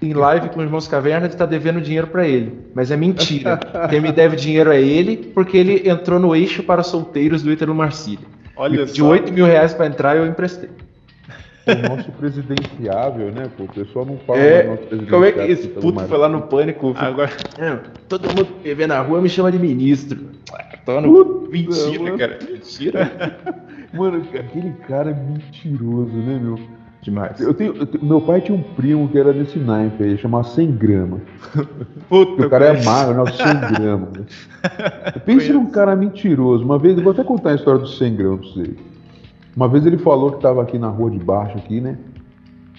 em 0.00 0.14
live 0.14 0.48
com 0.48 0.60
os 0.60 0.64
irmãos 0.64 0.88
Caverna 0.88 1.28
de 1.28 1.34
estar 1.34 1.44
devendo 1.44 1.82
dinheiro 1.82 2.06
pra 2.06 2.26
ele. 2.26 2.66
Mas 2.74 2.90
é 2.90 2.96
mentira. 2.96 3.58
Quem 3.90 4.00
me 4.00 4.10
deve 4.10 4.36
dinheiro 4.36 4.72
é 4.72 4.80
ele, 4.80 5.18
porque 5.18 5.58
ele 5.58 5.86
entrou 5.86 6.18
no 6.18 6.34
eixo 6.34 6.62
para 6.62 6.82
solteiros 6.82 7.42
do 7.42 7.52
Ítalo 7.52 7.74
Marcílio. 7.74 8.26
Olha 8.56 8.86
De 8.86 8.98
só. 8.98 9.06
8 9.06 9.30
mil 9.34 9.44
reais 9.44 9.74
pra 9.74 9.84
entrar, 9.86 10.16
eu 10.16 10.26
emprestei. 10.26 10.70
O 11.66 11.96
nosso 11.96 12.10
presidenciável, 12.12 13.30
né? 13.32 13.48
Pô, 13.56 13.64
o 13.64 13.68
pessoal 13.68 14.04
não 14.04 14.16
fala 14.18 14.38
É, 14.38 14.62
do 14.62 14.68
nosso 14.70 14.78
presidenciável. 14.86 15.12
como 15.12 15.24
é 15.24 15.32
que 15.46 15.52
esse 15.52 15.66
Ítalo 15.68 15.92
puto 15.92 16.08
foi 16.08 16.18
lá 16.18 16.28
no 16.28 16.42
pânico? 16.42 16.92
Agora, 16.96 17.30
É, 17.58 17.78
todo 18.08 18.28
mundo 18.28 18.46
que 18.62 18.74
vê 18.74 18.86
na 18.86 19.00
rua 19.00 19.20
me 19.20 19.28
chama 19.28 19.52
de 19.52 19.58
ministro. 19.58 20.18
Ah, 20.52 20.64
Tô 20.84 21.00
no... 21.00 21.12
Puta, 21.24 21.50
Mentira, 21.50 22.02
mano. 22.02 22.18
cara. 22.18 22.38
Mentira. 22.50 23.12
Mano, 23.94 24.22
aquele 24.34 24.72
cara 24.88 25.10
é 25.10 25.14
mentiroso, 25.14 26.12
né, 26.16 26.40
meu? 26.42 26.58
Demais. 27.02 27.38
Eu 27.40 27.52
tenho, 27.52 27.76
eu 27.76 27.84
tenho- 27.84 28.02
meu 28.04 28.20
pai 28.22 28.40
tinha 28.40 28.56
um 28.56 28.62
primo 28.62 29.06
que 29.08 29.18
era 29.18 29.32
desse 29.34 29.58
naipe 29.58 30.02
aí, 30.02 30.16
chamava 30.16 30.44
100 30.44 30.70
gramas. 30.72 31.20
puta, 32.08 32.46
O 32.46 32.48
cara 32.50 32.66
é 32.68 32.82
magro, 32.84 33.14
não, 33.16 33.26
100 33.26 33.36
gramas. 33.78 34.08
né? 34.12 34.24
Pense 35.26 35.52
num 35.52 35.66
cara 35.66 35.94
mentiroso. 35.94 36.64
Uma 36.64 36.78
vez, 36.78 36.96
eu 36.96 37.02
vou 37.02 37.12
até 37.12 37.22
contar 37.22 37.50
a 37.50 37.54
história 37.54 37.80
dos 37.80 37.98
100 37.98 38.16
gramas 38.16 38.40
pra 38.40 38.48
vocês. 38.48 38.76
Uma 39.56 39.68
vez 39.68 39.84
ele 39.84 39.98
falou 39.98 40.32
que 40.32 40.40
tava 40.40 40.62
aqui 40.62 40.78
na 40.78 40.88
rua 40.88 41.10
de 41.10 41.18
baixo, 41.18 41.58
aqui, 41.58 41.80
né? 41.80 41.98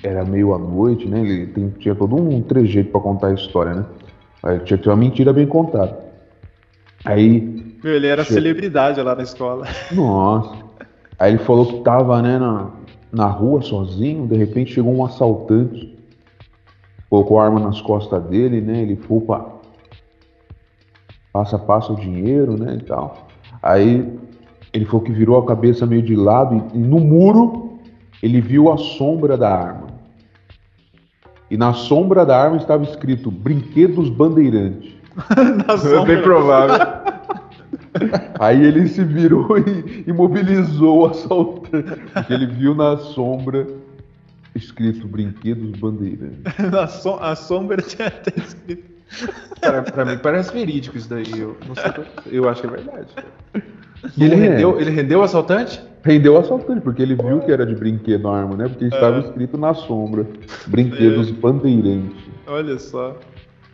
Era 0.03 0.25
meio 0.25 0.53
à 0.53 0.57
noite, 0.57 1.07
né? 1.07 1.21
Ele 1.21 1.47
tem- 1.47 1.69
tinha 1.69 1.95
todo 1.95 2.15
um 2.15 2.41
trejeito 2.41 2.91
pra 2.91 2.99
contar 2.99 3.27
a 3.27 3.33
história, 3.33 3.73
né? 3.75 3.85
Aí 4.41 4.59
tinha 4.59 4.77
que 4.77 4.83
ter 4.83 4.89
uma 4.89 4.95
mentira 4.97 5.31
bem 5.31 5.45
contada. 5.47 5.97
Aí 7.05 7.75
Meu, 7.83 7.93
ele 7.93 8.07
era 8.07 8.23
Chega. 8.23 8.35
celebridade 8.39 9.01
lá 9.01 9.15
na 9.15 9.23
escola. 9.23 9.65
Nossa. 9.93 10.63
Aí 11.19 11.31
ele 11.33 11.43
falou 11.43 11.65
que 11.65 11.81
tava, 11.83 12.21
né, 12.21 12.37
na, 12.39 12.71
na 13.11 13.27
rua 13.27 13.61
sozinho, 13.61 14.27
de 14.27 14.35
repente 14.35 14.73
chegou 14.73 14.93
um 14.93 15.05
assaltante, 15.05 15.97
colocou 17.09 17.39
a 17.39 17.45
arma 17.45 17.59
nas 17.59 17.79
costas 17.79 18.21
dele, 18.23 18.59
né? 18.61 18.81
Ele 18.81 18.95
foi 18.95 19.21
pra. 19.21 19.45
Passa, 21.31 21.57
passa 21.57 21.93
o 21.93 21.95
dinheiro, 21.95 22.57
né? 22.57 22.77
E 22.79 22.83
tal. 22.83 23.27
Aí 23.61 24.19
ele 24.73 24.85
falou 24.85 25.01
que 25.01 25.11
virou 25.11 25.37
a 25.39 25.45
cabeça 25.45 25.85
meio 25.85 26.01
de 26.01 26.15
lado 26.15 26.69
e, 26.73 26.77
no 26.77 26.99
muro 26.99 27.79
ele 28.21 28.41
viu 28.41 28.71
a 28.71 28.77
sombra 28.77 29.37
da 29.37 29.49
arma. 29.53 29.87
E 31.51 31.57
na 31.57 31.73
sombra 31.73 32.25
da 32.25 32.41
arma 32.41 32.57
estava 32.57 32.83
escrito 32.83 33.29
Brinquedos 33.29 34.09
Bandeirantes. 34.09 34.93
na 35.67 35.73
É 35.73 35.77
sombra. 35.77 36.05
bem 36.05 36.21
provável. 36.23 37.03
Aí 38.39 38.63
ele 38.65 38.87
se 38.87 39.03
virou 39.03 39.57
e 39.59 40.03
imobilizou 40.07 41.01
o 41.01 41.05
assaltante, 41.05 41.99
porque 42.13 42.33
ele 42.33 42.47
viu 42.47 42.73
na 42.73 42.97
sombra 42.97 43.67
escrito 44.55 45.07
Brinquedos 45.07 45.79
Bandeirantes. 45.79 46.41
A 47.21 47.35
sombra 47.35 47.81
tinha 47.81 48.07
até 48.07 48.33
escrito. 48.39 48.92
Cara, 49.61 49.81
pra 49.81 50.05
mim 50.05 50.17
parece 50.17 50.53
verídico 50.53 50.97
isso 50.97 51.09
daí. 51.09 51.25
Eu, 51.37 51.57
não 51.67 51.75
sei, 51.75 51.91
eu 52.31 52.49
acho 52.49 52.61
que 52.61 52.67
é 52.67 52.71
verdade. 52.71 53.07
E 54.17 54.23
ele, 54.23 54.35
é. 54.35 54.37
rendeu, 54.37 54.79
ele 54.79 54.91
rendeu 54.91 55.19
o 55.19 55.23
assaltante? 55.23 55.81
Rendeu 56.03 56.33
o 56.33 56.37
assaltante, 56.37 56.81
porque 56.81 57.01
ele 57.01 57.15
viu 57.15 57.39
que 57.39 57.51
era 57.51 57.65
de 57.65 57.73
brinquedo 57.75 58.27
a 58.27 58.37
arma, 58.37 58.57
né? 58.57 58.67
Porque 58.67 58.85
estava 58.85 59.17
é. 59.17 59.19
escrito 59.21 59.57
na 59.57 59.73
sombra. 59.73 60.27
Brinquedos 60.67 61.29
é. 61.29 61.31
Bandeirantes. 61.31 62.23
Olha 62.45 62.77
só. 62.77 63.17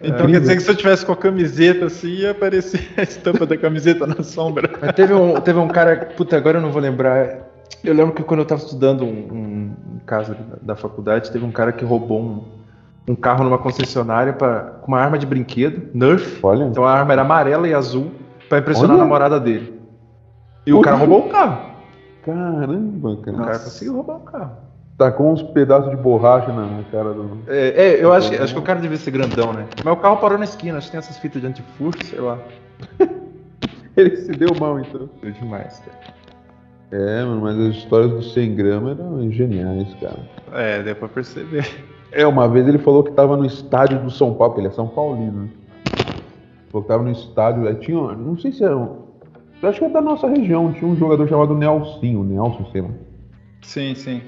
Então 0.02 0.28
é, 0.28 0.32
quer 0.32 0.40
dizer 0.40 0.56
que 0.56 0.62
se 0.62 0.70
eu 0.70 0.76
tivesse 0.76 1.06
com 1.06 1.12
a 1.12 1.18
camiseta 1.18 1.86
assim, 1.86 2.10
ia 2.10 2.32
aparecer 2.32 2.88
a 2.96 3.02
estampa 3.02 3.46
da 3.46 3.58
camiseta 3.58 4.08
na 4.08 4.24
sombra. 4.24 4.70
Mas 4.80 4.94
teve 4.94 5.14
um, 5.14 5.34
teve 5.42 5.60
um 5.60 5.68
cara, 5.68 5.98
puta, 6.16 6.38
agora 6.38 6.58
eu 6.58 6.62
não 6.62 6.72
vou 6.72 6.82
lembrar. 6.82 7.50
Eu 7.84 7.94
lembro 7.94 8.14
que 8.14 8.24
quando 8.24 8.40
eu 8.40 8.44
estava 8.44 8.62
estudando 8.62 9.04
um, 9.04 9.08
um, 9.08 9.76
um 9.96 10.00
caso 10.06 10.34
da, 10.34 10.74
da, 10.74 10.76
faculdade, 10.76 11.32
teve 11.32 11.46
um 11.46 11.52
cara 11.52 11.72
que 11.72 11.84
roubou 11.84 12.22
um, 12.22 12.44
um 13.08 13.16
carro 13.16 13.44
numa 13.44 13.58
concessionária 13.58 14.34
pra, 14.34 14.60
com 14.82 14.88
uma 14.88 15.00
arma 15.00 15.18
de 15.18 15.26
brinquedo, 15.26 15.90
Nerf. 15.94 16.40
Olha. 16.44 16.66
Então 16.66 16.84
a 16.84 16.92
arma 16.92 17.14
era 17.14 17.22
amarela 17.22 17.68
e 17.68 17.74
azul 17.74 18.12
para 18.48 18.60
impressionar 18.60 18.92
Olha. 18.92 19.02
a 19.02 19.06
namorada 19.06 19.40
dele. 19.40 19.80
E 20.66 20.74
o 20.74 20.82
cara 20.82 20.98
roubou 20.98 21.28
o 21.28 21.30
carro. 21.30 21.70
Caramba, 22.24 23.18
cara. 23.18 23.38
O 23.38 23.40
cara 23.40 23.60
conseguiu 23.60 23.96
roubar 23.96 24.18
o 24.18 24.20
carro. 24.22 24.52
Tá 24.98 25.12
com 25.12 25.32
uns 25.32 25.42
pedaços 25.42 25.90
de 25.90 25.96
borracha 25.96 26.52
na 26.52 26.84
cara 26.92 27.14
do. 27.14 27.40
É, 27.48 27.70
é 27.70 28.04
eu 28.04 28.12
acho, 28.12 28.34
acho 28.42 28.54
que 28.54 28.60
o 28.60 28.64
cara 28.64 28.82
devia 28.82 28.98
ser 28.98 29.12
grandão, 29.12 29.54
né? 29.54 29.66
Mas 29.84 29.94
o 29.94 29.98
carro 29.98 30.18
parou 30.18 30.38
na 30.38 30.44
esquina, 30.44 30.78
acho 30.78 30.88
que 30.88 30.92
tem 30.92 31.00
essas 31.00 31.18
fitas 31.18 31.42
de 31.42 31.48
antifurto, 31.48 32.06
sei 32.06 32.20
lá. 32.20 32.38
Ele 33.96 34.16
se 34.18 34.32
deu 34.32 34.50
mal 34.60 34.80
então. 34.80 35.10
Deu 35.22 35.32
demais, 35.32 35.80
cara. 35.80 36.19
É, 36.92 37.24
mano, 37.24 37.42
mas 37.42 37.60
as 37.60 37.76
histórias 37.76 38.12
do 38.12 38.24
100 38.24 38.56
gramas 38.56 39.00
eram 39.00 39.32
geniais, 39.32 39.88
cara. 40.02 40.20
É, 40.54 40.82
deu 40.82 40.96
pra 40.96 41.08
perceber. 41.08 41.68
É, 42.12 42.26
uma 42.26 42.48
vez 42.48 42.68
ele 42.68 42.80
falou 42.80 43.04
que 43.04 43.12
tava 43.12 43.38
no 43.38 43.46
estádio 43.46 44.00
do 44.00 44.10
São 44.10 44.34
Paulo, 44.34 44.56
que 44.56 44.62
ele 44.62 44.68
é 44.68 44.72
São 44.72 44.88
Paulino. 44.88 45.44
Né? 45.44 45.50
Falou 46.72 46.82
que 46.84 46.88
tava 46.88 47.04
no 47.04 47.12
estádio, 47.12 47.68
aí 47.68 47.76
tinha, 47.76 48.00
não 48.14 48.38
sei 48.38 48.52
se 48.52 48.64
era, 48.64 48.76
acho 49.64 49.80
que 49.80 49.86
é 49.86 49.90
da 49.90 50.02
nossa 50.02 50.28
região, 50.28 50.72
tinha 50.74 50.90
um 50.90 50.96
jogador 50.96 51.28
chamado 51.28 51.56
Nelsinho, 51.56 52.24
Nelson, 52.24 52.66
sei 52.72 52.82
lá. 52.82 52.90
Sim, 53.62 53.94
sim. 53.94 54.22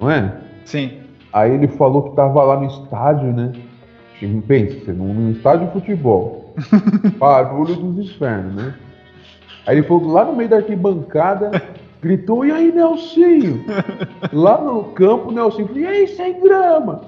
Não 0.00 0.10
é? 0.10 0.36
Sim. 0.64 0.98
Aí 1.32 1.52
ele 1.52 1.68
falou 1.68 2.10
que 2.10 2.16
tava 2.16 2.42
lá 2.42 2.58
no 2.58 2.66
estádio, 2.66 3.32
né? 3.32 3.52
Tipo, 4.18 4.42
pensa, 4.42 4.92
num, 4.92 5.30
estádio 5.30 5.66
de 5.66 5.72
futebol. 5.72 6.54
Barulho 7.18 7.74
dos 7.74 7.98
infernos, 7.98 8.54
né? 8.54 8.74
Aí 9.66 9.78
ele 9.78 9.86
falou 9.86 10.12
lá 10.12 10.24
no 10.24 10.34
meio 10.34 10.48
da 10.48 10.56
arquibancada, 10.56 11.50
gritou, 12.02 12.44
e 12.44 12.50
aí, 12.50 12.72
Nelsinho? 12.72 13.64
lá 14.32 14.60
no 14.60 14.84
campo, 14.92 15.28
o 15.28 15.32
Nelsinho 15.32 15.68
falou, 15.68 15.82
e 15.82 15.86
aí, 15.86 16.08
sem 16.08 16.40
grama? 16.40 17.02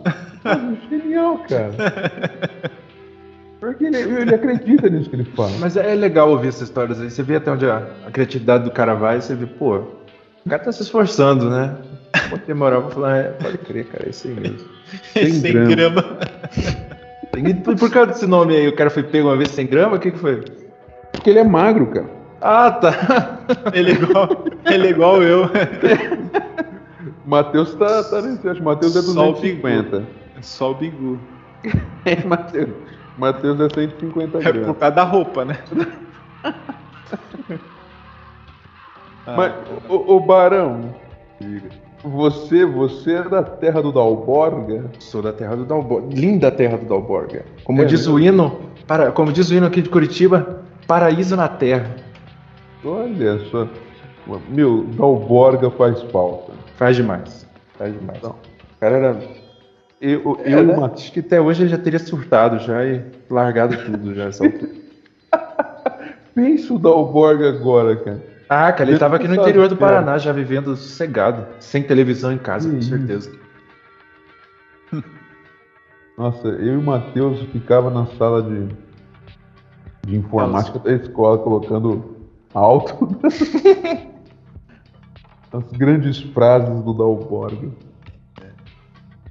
Genial, 0.89 1.39
cara. 1.49 1.73
Porque 3.61 3.87
ele, 3.87 3.97
ele, 3.97 4.35
acredita 4.35 4.91
nisso 4.91 5.09
que 5.09 5.17
ele 5.17 5.25
fala. 5.25 5.53
Mas 5.59 5.75
é 5.77 5.95
legal 5.95 6.31
ouvir 6.31 6.49
essas 6.49 6.63
histórias 6.63 7.01
aí. 7.01 7.11
Você 7.11 7.23
vê 7.23 7.37
até 7.37 7.51
onde 7.51 7.65
a, 7.65 7.83
a 8.07 8.11
criatividade 8.11 8.65
do 8.65 8.71
cara 8.71 8.95
vai, 8.95 9.21
você 9.21 9.35
vê, 9.35 9.47
pô, 9.47 9.77
o 10.45 10.51
cara 10.51 10.63
tá 10.63 10.71
se 10.71 10.83
esforçando, 10.83 11.49
né? 11.49 11.75
Pode 12.29 12.43
ter 12.43 12.55
moral 12.55 12.83
pra 12.83 12.91
falar, 12.91 13.17
é, 13.17 13.23
pode 13.31 13.57
crer, 13.59 13.87
cara, 13.87 14.07
é 14.07 14.11
isso 14.11 14.29
aí 14.29 14.35
mesmo. 14.35 14.69
Sem, 15.15 15.31
sem 15.31 15.53
grama. 15.53 15.75
grama. 15.75 16.19
E 17.37 17.55
por 17.55 17.91
causa 17.91 18.13
desse 18.13 18.27
nome 18.27 18.55
aí, 18.55 18.69
o 18.69 18.77
cara 18.77 18.91
foi 18.91 19.03
pego 19.03 19.29
uma 19.29 19.37
vez 19.37 19.51
sem 19.51 19.67
grama? 19.67 19.97
O 19.97 19.99
que, 19.99 20.11
que 20.11 20.19
foi? 20.19 20.45
Porque 21.11 21.31
ele 21.31 21.39
é 21.39 21.45
magro, 21.45 21.87
cara. 21.87 22.07
Ah, 22.47 22.71
tá. 22.73 22.93
Ele 23.73 23.93
é 23.93 23.95
igual, 23.95 24.29
ele 24.67 24.87
é 24.87 24.91
igual 24.91 25.23
eu. 25.23 25.49
Matheus 27.25 27.75
tá, 27.75 28.05
tá 28.05 28.21
nesse, 28.21 28.47
acho 28.47 28.61
que 28.61 28.65
Matheus 28.67 28.95
é 28.95 29.01
250. 29.01 30.05
É 30.37 30.43
só 30.43 30.73
o 30.73 30.75
bigu. 30.75 31.19
É, 32.05 32.23
Matheus. 32.23 32.69
Matheus 33.17 33.59
é 33.61 33.69
150 33.71 34.41
gramas. 34.41 34.63
É 34.63 34.65
por 34.67 34.75
causa 34.75 34.95
da 34.95 35.05
roupa, 35.05 35.47
né? 35.47 35.59
Mas, 39.27 39.55
o, 39.89 40.17
o 40.17 40.21
Barão, 40.21 40.95
você, 42.03 42.67
você 42.67 43.15
é 43.15 43.23
da 43.23 43.43
terra 43.43 43.81
do 43.81 43.91
Dalborga? 43.91 44.85
Sou 44.99 45.23
da 45.23 45.33
terra 45.33 45.57
do 45.57 45.65
Dalborga. 45.65 46.15
Linda 46.15 46.51
terra 46.51 46.77
do 46.77 46.85
Dalborga. 46.85 47.47
Como 47.65 47.81
é 47.81 47.87
diz 47.87 48.01
mesmo? 48.01 48.17
o 48.17 48.21
hino, 48.21 48.61
para, 48.87 49.11
como 49.13 49.33
diz 49.33 49.49
o 49.49 49.55
hino 49.55 49.67
aqui 49.67 49.81
de 49.81 49.89
Curitiba, 49.89 50.63
paraíso 50.87 51.35
na 51.37 51.49
terra. 51.49 52.05
Olha 52.85 53.39
só. 53.51 53.67
Meu, 54.49 54.85
Dalborga 54.85 55.71
faz 55.71 56.03
falta. 56.05 56.53
Faz 56.77 56.97
demais. 56.97 57.47
Faz 57.79 57.93
demais. 57.99 58.23
Não. 58.23 58.31
O 58.31 58.81
cara 58.81 58.97
era. 58.97 59.21
Eu, 60.01 60.39
eu, 60.45 60.71
uma... 60.71 60.93
acho 60.93 61.13
que 61.13 61.21
até 61.21 61.41
hoje 61.41 61.63
ele 61.63 61.71
já 61.71 61.79
teria 61.79 61.99
surtado 61.99 62.59
já 62.59 62.85
e 62.85 63.03
largado 63.31 63.77
tudo 63.85 64.15
já 64.15 64.25
essa 64.25 64.45
altura. 64.45 64.73
Pensa 66.35 66.75
o 66.75 66.79
Dalborga 66.79 67.49
agora, 67.49 67.97
cara. 67.97 68.35
Ah, 68.49 68.71
cara, 68.73 68.91
ele 68.91 68.95
estava 68.95 69.17
aqui 69.17 69.27
no 69.27 69.35
interior 69.35 69.69
do 69.69 69.77
Paraná, 69.77 70.19
já 70.19 70.31
vivendo 70.33 70.77
sossegado, 70.77 71.47
sem 71.59 71.83
televisão 71.83 72.33
em 72.33 72.39
casa, 72.39 72.71
com 72.71 72.83
certeza. 72.83 73.33
Nossa, 76.19 76.49
eu 76.49 76.75
e 76.75 76.77
o 76.77 76.83
Matheus 76.83 77.41
ficava 77.51 77.91
na 77.91 78.07
sala 78.19 78.43
de, 78.43 78.69
de 80.07 80.17
informática 80.17 80.79
Nossa. 80.79 80.91
da 80.91 81.03
escola 81.03 81.39
colocando 81.39 82.14
alto 82.55 83.19
as 85.53 85.71
grandes 85.73 86.21
frases 86.21 86.83
do 86.83 86.93
Dalborg. 86.93 87.71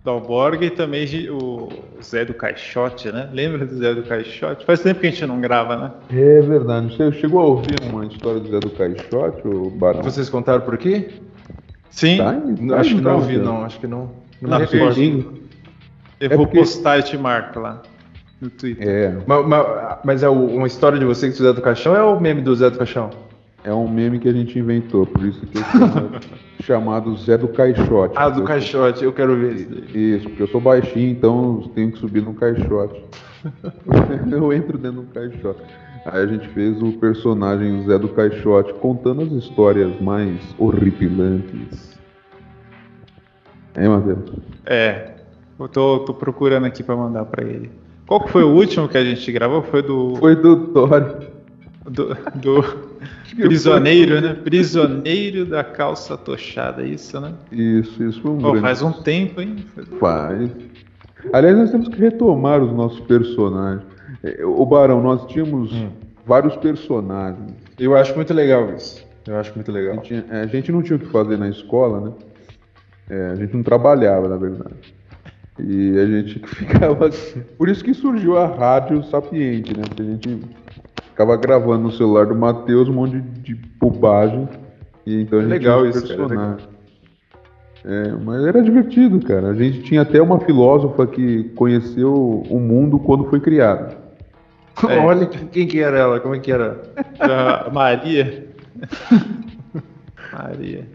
Dalborg 0.04 0.66
e 0.66 0.70
também 0.70 1.06
o 1.30 1.70
Zé 2.02 2.26
do 2.26 2.34
Caixote, 2.34 3.12
né? 3.12 3.30
Lembra 3.32 3.66
do 3.66 3.76
Zé 3.76 3.94
do 3.94 4.04
Caixote? 4.04 4.66
Faz 4.66 4.82
tempo 4.82 5.00
que 5.00 5.08
a 5.08 5.10
gente 5.10 5.26
não 5.26 5.40
grava, 5.40 5.78
né? 5.78 5.92
É 6.10 6.42
verdade. 6.42 6.96
Você 6.96 7.12
chegou 7.14 7.42
a 7.42 7.46
ouvir 7.46 7.76
uma 7.90 8.06
história 8.06 8.40
do 8.40 8.50
Zé 8.50 8.60
do 8.60 8.70
Caixote, 8.70 9.48
o 9.48 9.70
Barão? 9.70 10.04
Vocês 10.04 10.30
contaram 10.30 10.62
por 10.62 10.74
aqui? 10.74 11.22
Sim. 11.90 12.18
Tá, 12.18 12.34
tá 12.34 12.80
acho 12.80 12.96
que 12.96 13.02
não 13.02 13.16
ouvi, 13.16 13.38
não. 13.38 13.64
Acho 13.64 13.80
que 13.80 13.88
não. 13.88 14.12
Não, 14.42 14.50
não 14.50 14.60
me 14.60 15.26
Eu 16.20 16.30
é 16.32 16.36
vou 16.36 16.46
porque... 16.46 16.60
postar 16.60 17.00
e 17.00 17.04
te 17.04 17.18
marco 17.18 17.60
lá 17.60 17.82
no 18.44 18.50
Twitter. 18.50 18.88
É. 18.88 19.18
Mas, 19.26 19.48
mas, 19.48 19.98
mas 20.04 20.24
é 20.24 20.30
uma 20.30 20.68
história 20.68 21.00
de 21.00 21.06
você 21.06 21.30
que 21.30 21.34
o 21.34 21.44
Zé 21.44 21.54
do 21.54 21.62
Caixão 21.62 21.96
é 21.96 22.04
o 22.04 22.20
meme 22.20 22.42
do 22.42 22.56
Zé 22.56 22.70
do 22.70 22.78
Caixão? 22.78 23.10
É 23.64 23.74
um 23.74 23.88
meme 23.88 24.20
que 24.20 24.28
a 24.28 24.34
gente 24.34 24.60
inventou, 24.60 25.06
por 25.06 25.24
isso 25.24 25.46
que 25.48 25.58
eu 25.58 25.64
chamado 26.64 27.16
Zé 27.18 27.38
do 27.38 27.48
Caixote. 27.48 28.14
Ah, 28.18 28.30
do 28.30 28.44
Caixote, 28.44 29.04
eu 29.04 29.14
quero 29.14 29.38
ver 29.38 29.56
isso. 29.56 29.98
Isso, 29.98 30.30
porque 30.30 30.44
eu 30.44 30.48
sou 30.48 30.60
baixinho, 30.60 31.12
então 31.12 31.72
tenho 31.74 31.92
que 31.92 32.00
subir 32.00 32.22
no 32.22 32.34
caixote. 32.34 33.02
eu 34.32 34.52
entro 34.54 34.78
dentro 34.78 35.02
do 35.02 35.14
caixote. 35.14 35.62
Aí 36.06 36.22
a 36.22 36.28
gente 36.28 36.48
fez 36.50 36.82
o 36.82 36.92
personagem 36.94 37.86
Zé 37.86 37.98
do 37.98 38.10
Caixote 38.10 38.74
contando 38.74 39.22
as 39.22 39.32
histórias 39.32 40.02
mais 40.02 40.38
horripilantes. 40.58 41.98
É, 43.74 43.88
Matheus? 43.88 44.30
É. 44.66 45.14
Eu 45.58 45.70
tô, 45.70 46.00
tô 46.00 46.14
procurando 46.14 46.66
aqui 46.66 46.84
para 46.84 46.98
mandar 46.98 47.24
para 47.26 47.46
ele. 47.46 47.72
Qual 48.08 48.22
que 48.24 48.32
foi 48.32 48.44
o 48.44 48.50
último 48.50 48.88
que 48.88 48.98
a 48.98 49.04
gente 49.04 49.32
gravou? 49.32 49.62
Foi 49.62 49.82
do. 49.82 50.16
Foi 50.18 50.36
do 50.36 50.68
Thor. 50.68 51.34
Do, 51.86 52.16
do 52.36 52.64
prisioneiro, 53.36 54.22
né? 54.22 54.34
Prisioneiro 54.34 55.46
da 55.46 55.64
calça 55.64 56.18
tochada, 56.18 56.84
isso, 56.84 57.20
né? 57.20 57.34
Isso, 57.52 58.04
isso 58.04 58.22
foi 58.22 58.32
um 58.32 58.46
oh, 58.46 58.62
Faz 58.62 58.82
um 58.82 58.92
tempo, 58.92 59.42
hein? 59.42 59.66
Faz. 60.00 60.50
Aliás, 61.32 61.58
nós 61.58 61.72
temos 61.72 61.90
que 61.90 62.00
retomar 62.00 62.62
os 62.62 62.72
nossos 62.74 63.00
personagens. 63.02 63.84
É, 64.24 64.46
o 64.46 64.66
Barão, 64.66 65.02
nós 65.02 65.26
tínhamos 65.26 65.74
hum. 65.74 65.90
vários 66.26 66.56
personagens. 66.58 67.54
Eu 67.80 67.96
acho 67.96 68.16
muito 68.16 68.34
legal 68.34 68.74
isso. 68.74 69.06
Eu 69.28 69.38
acho 69.38 69.54
muito 69.56 69.72
legal. 69.72 69.94
A 69.94 69.96
gente, 69.96 70.26
é, 70.30 70.42
a 70.42 70.48
gente 70.48 70.72
não 70.72 70.82
tinha 70.82 70.98
o 70.98 71.00
que 71.00 71.08
fazer 71.08 71.38
na 71.38 71.50
escola, 71.50 72.02
né? 72.02 72.12
É, 73.10 73.28
a 73.32 73.36
gente 73.36 73.54
não 73.54 73.64
trabalhava, 73.64 74.28
na 74.28 74.38
verdade. 74.38 74.94
E 75.60 76.00
a 76.00 76.06
gente 76.06 76.40
ficava. 76.48 77.10
Por 77.58 77.70
isso 77.70 77.84
que 77.84 77.94
surgiu 77.94 78.38
a 78.38 78.48
rádio 78.48 79.04
sapiente, 79.04 79.76
né? 79.76 79.84
Porque 79.88 80.02
a 80.02 80.06
gente 80.06 80.40
ficava 81.10 81.38
gravando 81.38 81.84
no 81.84 81.92
celular 81.92 82.26
do 82.26 82.36
Matheus 82.36 82.90
um 82.90 82.94
monte 82.94 83.20
de, 83.20 83.56
bobagem. 83.80 84.48
E 85.06 85.22
então 85.22 85.40
a 85.40 85.42
gente 85.42 85.52
legal 85.52 85.86
isso, 85.86 86.08
cara, 86.08 86.58
é, 87.86 88.14
mas 88.14 88.46
era 88.46 88.62
divertido, 88.64 89.20
cara. 89.20 89.50
A 89.50 89.54
gente 89.54 89.82
tinha 89.84 90.02
até 90.02 90.22
uma 90.22 90.40
filósofa 90.40 91.06
que 91.06 91.44
conheceu 91.56 92.44
o 92.50 92.60
mundo 92.60 92.98
quando 92.98 93.30
foi 93.30 93.40
criada. 93.40 94.02
É. 94.90 94.98
Olha 94.98 95.28
quem 95.28 95.68
que 95.68 95.80
era 95.80 96.00
ela, 96.00 96.20
como 96.20 96.34
é 96.34 96.40
que 96.40 96.52
era? 96.52 96.82
era 97.20 97.70
Maria. 97.72 98.48
Maria. 100.34 100.88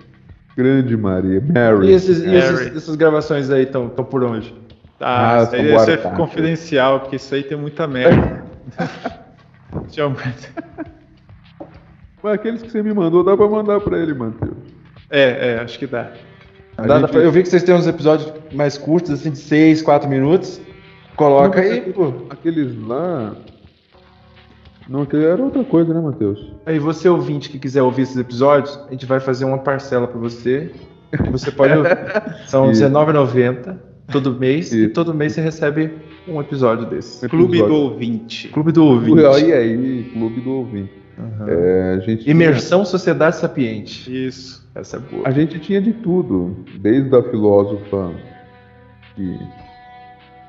Grande 0.59 0.97
Maria, 0.97 1.41
Mary. 1.41 1.87
E, 1.87 1.93
esses, 1.93 2.19
Mary. 2.19 2.33
e 2.33 2.37
esses, 2.37 2.77
essas 2.77 2.97
gravações 2.97 3.49
aí 3.49 3.63
estão 3.63 3.89
por 3.89 4.25
onde? 4.25 4.53
Ah, 4.99 5.39
ah 5.39 5.43
isso 5.45 5.55
aí 5.55 5.79
ser 5.85 6.03
confidencial, 6.17 6.99
porque 6.99 7.15
isso 7.15 7.33
aí 7.33 7.45
tem 7.45 7.57
muita 7.57 7.87
merda. 7.87 8.43
Mas 12.21 12.33
aqueles 12.33 12.61
que 12.61 12.73
você 12.73 12.83
me 12.83 12.93
mandou, 12.93 13.23
dá 13.23 13.37
pra 13.37 13.47
mandar 13.47 13.79
pra 13.81 13.97
ele, 13.99 14.13
Matheus. 14.13 14.57
É, 15.09 15.53
é, 15.53 15.61
acho 15.61 15.79
que 15.79 15.87
dá. 15.87 16.11
dá 16.77 16.99
gente... 17.03 17.15
Eu 17.15 17.31
vi 17.31 17.45
que 17.45 17.49
vocês 17.49 17.63
têm 17.63 17.77
uns 17.77 17.87
episódios 17.87 18.33
mais 18.53 18.77
curtos, 18.77 19.13
assim, 19.13 19.31
de 19.31 19.39
6, 19.39 19.81
4 19.83 20.11
minutos. 20.11 20.61
Coloca 21.15 21.63
Não, 21.63 21.71
aí, 21.71 21.93
pô. 21.93 22.13
Aqueles 22.31 22.77
lá. 22.85 23.37
Não, 24.89 25.03
aquele 25.03 25.25
era 25.25 25.43
outra 25.43 25.63
coisa, 25.65 25.93
né, 25.93 26.01
Matheus? 26.01 26.53
Aí 26.65 26.79
você 26.79 27.09
ouvinte 27.09 27.51
que 27.51 27.59
quiser 27.59 27.83
ouvir 27.83 28.03
esses 28.03 28.17
episódios, 28.17 28.79
a 28.89 28.91
gente 28.91 29.05
vai 29.07 29.21
fazer 29.21 29.45
uma 29.45 29.59
parcela 29.59 30.07
pra 30.09 30.19
você. 30.19 30.71
Você 31.31 31.51
pode 31.51 31.75
ouvir. 31.77 31.91
São 32.49 32.71
Isso. 32.71 32.83
R$19,90 32.85 33.77
todo 34.11 34.33
mês. 34.35 34.73
E 34.73 34.85
Isso. 34.85 34.93
todo 34.95 35.13
mês 35.13 35.33
você 35.35 35.41
recebe 35.43 35.93
um 36.27 36.41
episódio 36.41 36.87
desse. 36.87 37.29
Clube 37.29 37.59
do 37.59 37.65
Episódio. 37.65 37.75
ouvinte. 37.77 38.49
Clube 38.49 38.73
do 38.73 38.85
ouvinte. 38.85 39.25
Aí, 39.27 39.53
aí, 39.53 40.11
Clube 40.13 40.41
do 40.41 40.51
Ouvinte. 40.53 40.93
Aham. 41.19 41.47
É, 41.49 41.95
a 41.95 41.99
gente 42.01 42.23
tinha- 42.23 42.31
Imersão 42.35 42.85
Sociedade 42.85 43.37
Sapiente. 43.37 44.27
Isso. 44.27 44.67
Essa 44.75 44.97
é 44.99 45.01
boa. 45.01 45.23
A 45.27 45.31
gente 45.31 45.59
tinha 45.59 45.81
de 45.83 45.93
tudo, 45.93 46.57
desde 46.79 47.15
a 47.17 47.23
filósofa 47.23 48.11
que 49.17 49.37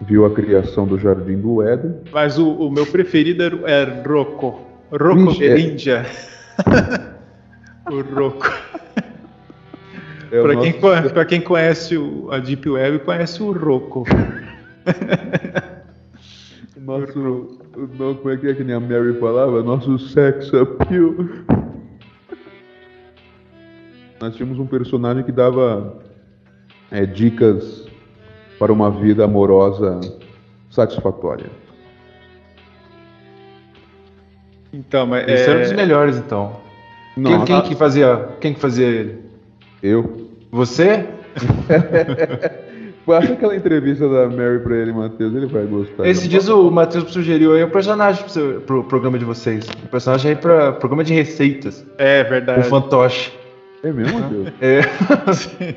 viu 0.02 0.26
a 0.26 0.34
criação 0.34 0.88
do 0.88 0.98
Jardim 0.98 1.38
do 1.38 1.62
Éden. 1.62 1.96
Mas 2.12 2.38
o, 2.38 2.50
o 2.50 2.72
meu 2.72 2.86
preferido 2.86 3.44
era, 3.44 3.58
era 3.70 4.04
Rocco. 4.08 4.62
Rocco 4.92 5.32
Vixe, 5.32 5.92
é- 5.92 6.06
o 7.92 8.02
Rocco. 8.02 8.48
É 10.32 10.40
o 10.40 10.44
Pra 10.44 10.54
nosso- 10.54 11.14
quem, 11.14 11.26
quem 11.28 11.42
conhece 11.42 11.98
o- 11.98 12.30
a 12.32 12.40
Deep 12.40 12.70
Web, 12.70 13.00
conhece 13.00 13.42
o 13.44 13.52
Rocco. 13.52 14.04
nosso, 16.80 17.20
o 17.20 17.58
no- 17.98 18.16
como 18.16 18.30
é 18.32 18.38
que 18.38 18.48
é 18.48 18.54
que 18.54 18.64
nem 18.64 18.76
a 18.76 18.80
Mary 18.80 19.14
falava? 19.20 19.62
Nosso 19.64 19.98
sex 20.00 20.52
appeal. 20.54 21.16
Nós 24.22 24.36
tínhamos 24.36 24.60
um 24.60 24.66
personagem 24.68 25.24
que 25.24 25.32
dava 25.32 25.98
é, 26.92 27.06
dicas 27.06 27.88
para 28.60 28.72
uma 28.74 28.92
vida 28.92 29.24
amorosa 29.24 30.00
satisfatória. 30.70 31.48
Então, 34.72 35.08
mas 35.08 35.28
Esse 35.28 35.44
era 35.50 35.58
um 35.58 35.62
é, 35.62 35.64
dos 35.64 35.72
melhores, 35.74 36.18
então. 36.18 36.58
Quem, 37.16 37.24
Nossa, 37.24 37.46
quem 37.46 37.62
que 37.64 37.76
fazia, 37.76 38.30
quem 38.40 38.54
que 38.54 38.60
fazia 38.60 38.86
ele? 38.88 39.20
eu. 39.82 40.30
Você? 40.52 41.06
Passa 43.06 43.34
aquela 43.34 43.56
entrevista 43.56 44.08
da 44.08 44.28
Mary 44.30 44.60
pra 44.60 44.76
ele, 44.76 44.94
Matheus, 44.94 45.34
ele 45.34 45.48
vai 45.48 45.66
gostar. 45.66 46.06
Esses 46.08 46.28
dias 46.30 46.48
o 46.48 46.70
Matheus 46.70 47.12
sugeriu 47.12 47.54
aí 47.56 47.64
um 47.64 47.70
personagem 47.70 48.22
pro, 48.22 48.32
seu- 48.32 48.62
pro 48.62 48.84
programa 48.84 49.18
de 49.18 49.26
vocês. 49.26 49.68
Um 49.84 49.88
personagem 49.88 50.32
aí 50.32 50.38
pra 50.38 50.74
programa 50.74 51.04
de 51.04 51.14
receitas. 51.16 51.84
é 51.98 52.22
O 52.22 52.30
verdade. 52.30 52.70
fantoche. 52.70 53.32
É 53.82 53.92
mesmo, 53.92 54.20
Matheus? 54.20 54.48
É. 54.62 54.82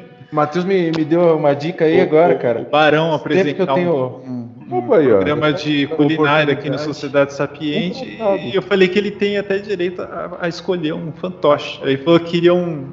O 0.33 0.35
Matheus 0.37 0.65
me, 0.65 0.91
me 0.97 1.05
deu 1.05 1.37
uma 1.37 1.55
dica 1.55 1.85
aí 1.85 2.01
O- 2.01 2.03
agora, 2.03 2.35
o- 2.35 2.39
cara. 2.39 2.61
O 2.63 2.71
Barão 2.71 3.07
que 3.09 3.11
eu 3.11 3.15
apresentar 3.17 3.75
tenho. 3.75 3.95
um, 3.95 4.49
um 4.71 4.79
Opa 4.79 4.97
aí, 4.97 5.13
ó. 5.13 5.17
programa 5.17 5.53
de 5.53 5.87
culinária 5.89 6.55
aqui 6.55 6.69
Oportunidade. 6.69 6.83
Sociedade 6.85 7.35
Sapiente 7.35 8.19
e 8.41 8.55
eu 8.55 8.63
falei 8.63 8.89
que 8.89 8.99
ele 8.99 9.11
tem 9.11 9.37
até 9.37 9.59
direito 9.59 10.01
a, 10.01 10.39
a 10.41 10.49
escolher 10.49 10.95
um 10.95 11.13
fantoche. 11.13 11.79
Aí 11.85 11.93
ele 11.95 12.03
falou 12.03 12.19
que 12.19 12.31
queria 12.31 12.55
um, 12.55 12.87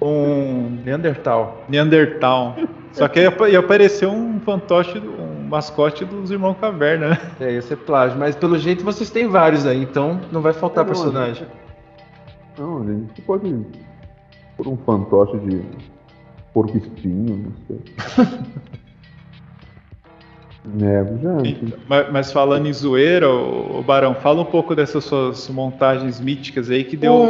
um 0.00 0.78
Neandertal. 0.84 1.62
Neandertal. 1.68 2.56
Só 2.90 3.06
que 3.08 3.20
ia, 3.20 3.28
apa- 3.28 3.48
ia 3.48 3.60
aparecer 3.60 4.06
um 4.08 4.40
fantoche, 4.40 4.98
um 4.98 5.48
mascote 5.48 6.04
dos 6.04 6.30
Irmãos 6.30 6.56
Caverna, 6.60 7.10
né? 7.10 7.18
É, 7.40 7.52
esse 7.52 7.72
é 7.72 7.76
plágio. 7.76 8.18
Mas 8.18 8.34
pelo 8.34 8.58
jeito 8.58 8.84
vocês 8.84 9.10
têm 9.10 9.28
vários 9.28 9.64
aí, 9.64 9.80
então 9.82 10.20
não 10.32 10.40
vai 10.42 10.52
faltar 10.52 10.84
Não, 10.84 10.92
personagem. 10.92 11.46
Não, 12.58 12.84
gente, 12.84 13.12
você 13.14 13.22
pode 13.22 13.66
pôr 14.56 14.68
um 14.68 14.76
fantoche 14.78 15.38
de 15.38 15.62
porco 16.52 16.76
espinho, 16.76 17.52
não 17.52 17.52
sei. 17.66 18.28
é, 20.80 21.04
já. 21.22 21.48
Então, 21.48 21.78
mas, 21.88 22.12
mas 22.12 22.32
falando 22.32 22.66
em 22.68 22.72
zoeira, 22.72 23.28
ô 23.28 23.82
Barão, 23.82 24.14
fala 24.14 24.42
um 24.42 24.46
pouco 24.46 24.74
dessas 24.74 25.04
suas 25.04 25.48
montagens 25.48 26.20
míticas 26.20 26.70
aí 26.70 26.84
que 26.84 26.96
deu, 26.96 27.12
Pô, 27.12 27.26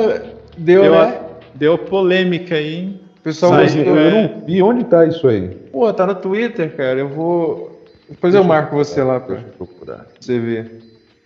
deu, 0.58 0.82
deu, 0.82 0.92
né? 0.92 0.98
a- 1.00 1.20
deu 1.54 1.78
polêmica 1.78 2.54
aí. 2.54 3.00
O 3.18 3.22
pessoal 3.22 3.52
Sai, 3.52 3.80
eu, 3.80 3.84
eu 3.94 3.98
é. 3.98 4.10
não 4.38 4.44
vi 4.44 4.62
onde 4.62 4.84
tá 4.84 5.06
isso 5.06 5.26
aí. 5.28 5.48
Pô, 5.70 5.92
tá 5.92 6.06
no 6.06 6.14
Twitter, 6.16 6.76
cara. 6.76 6.98
Eu 6.98 7.08
vou. 7.08 7.84
Depois 8.08 8.34
eu 8.34 8.42
marco 8.44 8.74
você 8.76 9.02
lá 9.02 9.20
pra 9.20 9.36
Deixa 9.36 9.48
eu 9.50 9.66
procurar. 9.66 10.06
você 10.20 10.38
ver. 10.38 10.82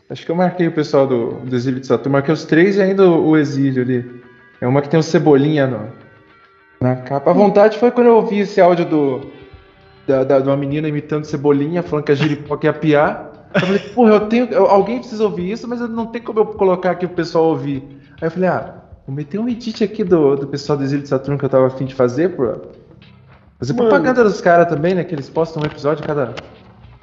Acho 0.08 0.24
que 0.24 0.30
eu 0.30 0.36
marquei 0.36 0.68
o 0.68 0.72
pessoal 0.72 1.06
do, 1.06 1.32
do 1.40 1.56
Exílio 1.56 1.80
de 1.80 1.86
Saturno. 1.86 2.12
Marquei 2.12 2.32
os 2.32 2.44
três 2.44 2.76
e 2.76 2.82
ainda 2.82 3.08
o, 3.08 3.30
o 3.30 3.36
Exílio 3.36 3.82
ali. 3.82 4.04
É 4.60 4.66
uma 4.68 4.80
que 4.82 4.88
tem 4.88 5.00
o 5.00 5.02
Cebolinha 5.02 5.66
no, 5.66 5.88
na 6.80 6.96
capa. 6.96 7.30
A 7.30 7.34
vontade 7.34 7.78
foi 7.78 7.90
quando 7.90 8.06
eu 8.08 8.16
ouvi 8.16 8.40
esse 8.40 8.60
áudio 8.60 8.84
do, 8.84 9.20
da, 10.06 10.24
da- 10.24 10.40
de 10.40 10.48
uma 10.48 10.56
menina 10.56 10.88
imitando 10.88 11.24
Cebolinha, 11.24 11.82
falando 11.82 12.04
que 12.04 12.12
a 12.12 12.14
giripoca 12.14 12.66
ia 12.66 12.72
piar. 12.72 13.32
Eu 13.54 13.60
falei, 13.60 13.78
porra, 13.78 14.10
eu 14.10 14.20
tenho. 14.28 14.46
eu- 14.50 14.66
alguém 14.66 14.98
precisa 14.98 15.24
ouvir 15.24 15.50
isso, 15.50 15.66
mas 15.66 15.80
eu 15.80 15.88
não 15.88 16.06
tem 16.06 16.20
como 16.20 16.40
eu 16.40 16.46
colocar 16.46 16.90
aqui 16.90 17.06
pro 17.06 17.16
pessoal 17.16 17.44
ouvir. 17.44 17.82
Aí 18.20 18.26
eu 18.26 18.30
falei, 18.30 18.48
ah, 18.48 18.74
vou 19.06 19.14
meter 19.16 19.38
um 19.38 19.48
edit 19.48 19.82
aqui 19.84 20.04
do, 20.04 20.36
do 20.36 20.46
pessoal 20.46 20.76
do 20.76 20.84
Exílio 20.84 21.02
de 21.02 21.08
Saturno 21.08 21.38
que 21.38 21.44
eu 21.44 21.48
tava 21.48 21.66
afim 21.66 21.84
de 21.86 21.94
fazer, 21.94 22.30
pra 22.36 22.56
fazer 23.58 23.72
Mano. 23.72 23.88
propaganda 23.88 24.22
dos 24.24 24.40
caras 24.40 24.68
também, 24.68 24.94
né? 24.94 25.04
Que 25.04 25.14
eles 25.14 25.28
postam 25.30 25.62
um 25.62 25.66
episódio 25.66 26.04
a 26.04 26.06
cada 26.06 26.34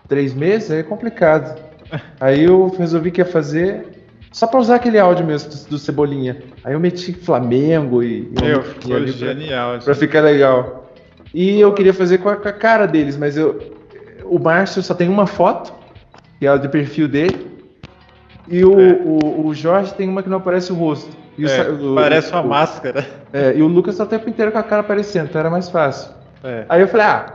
três 0.07 0.34
meses, 0.34 0.69
aí 0.69 0.80
é 0.80 0.84
complicado. 0.84 1.59
Aí 2.19 2.43
eu 2.43 2.67
resolvi 2.78 3.11
que 3.11 3.21
ia 3.21 3.26
fazer 3.26 4.03
só 4.34 4.45
pra 4.47 4.59
usar 4.59 4.75
aquele 4.75 4.99
áudio 4.99 5.25
mesmo 5.25 5.49
do, 5.49 5.69
do 5.69 5.77
Cebolinha. 5.77 6.38
Aí 6.63 6.73
eu 6.73 6.79
meti 6.79 7.13
Flamengo 7.13 8.03
e. 8.03 8.29
Meu, 8.41 8.61
ficou 8.63 8.95
ali 8.97 9.13
pra- 9.13 9.27
genial. 9.34 9.79
Pra 9.79 9.95
ficar 9.95 10.19
legal. 10.21 10.91
E 11.34 11.59
eu 11.59 11.71
queria 11.73 11.93
fazer 11.93 12.17
com 12.17 12.27
a, 12.29 12.36
com 12.36 12.47
a 12.49 12.51
cara 12.51 12.86
deles, 12.86 13.15
mas 13.17 13.38
eu, 13.38 13.73
o 14.25 14.38
Márcio 14.38 14.84
só 14.84 14.93
tem 14.93 15.07
uma 15.07 15.25
foto, 15.25 15.73
que 16.39 16.45
é 16.45 16.49
a 16.49 16.57
de 16.57 16.67
perfil 16.67 17.07
dele. 17.07 17.47
E 18.47 18.63
o, 18.65 18.79
É. 18.79 18.93
o, 19.05 19.45
o 19.47 19.53
Jorge 19.55 19.93
tem 19.93 20.09
uma 20.09 20.21
que 20.21 20.29
não 20.29 20.38
aparece 20.38 20.71
o 20.71 20.75
rosto. 20.75 21.09
É, 21.39 21.69
o- 21.71 21.95
parece 21.95 22.31
uma 22.31 22.43
máscara. 22.43 23.05
é, 23.31 23.53
e 23.55 23.61
o 23.63 23.67
Lucas 23.67 23.97
tá 23.97 24.03
o 24.03 24.07
tempo 24.07 24.29
inteiro 24.29 24.51
com 24.51 24.57
a 24.59 24.63
cara 24.63 24.81
aparecendo, 24.81 25.25
então 25.29 25.39
era 25.39 25.49
mais 25.49 25.69
fácil. 25.69 26.11
É. 26.43 26.65
Aí 26.69 26.81
eu 26.81 26.88
falei, 26.88 27.05
ah, 27.07 27.34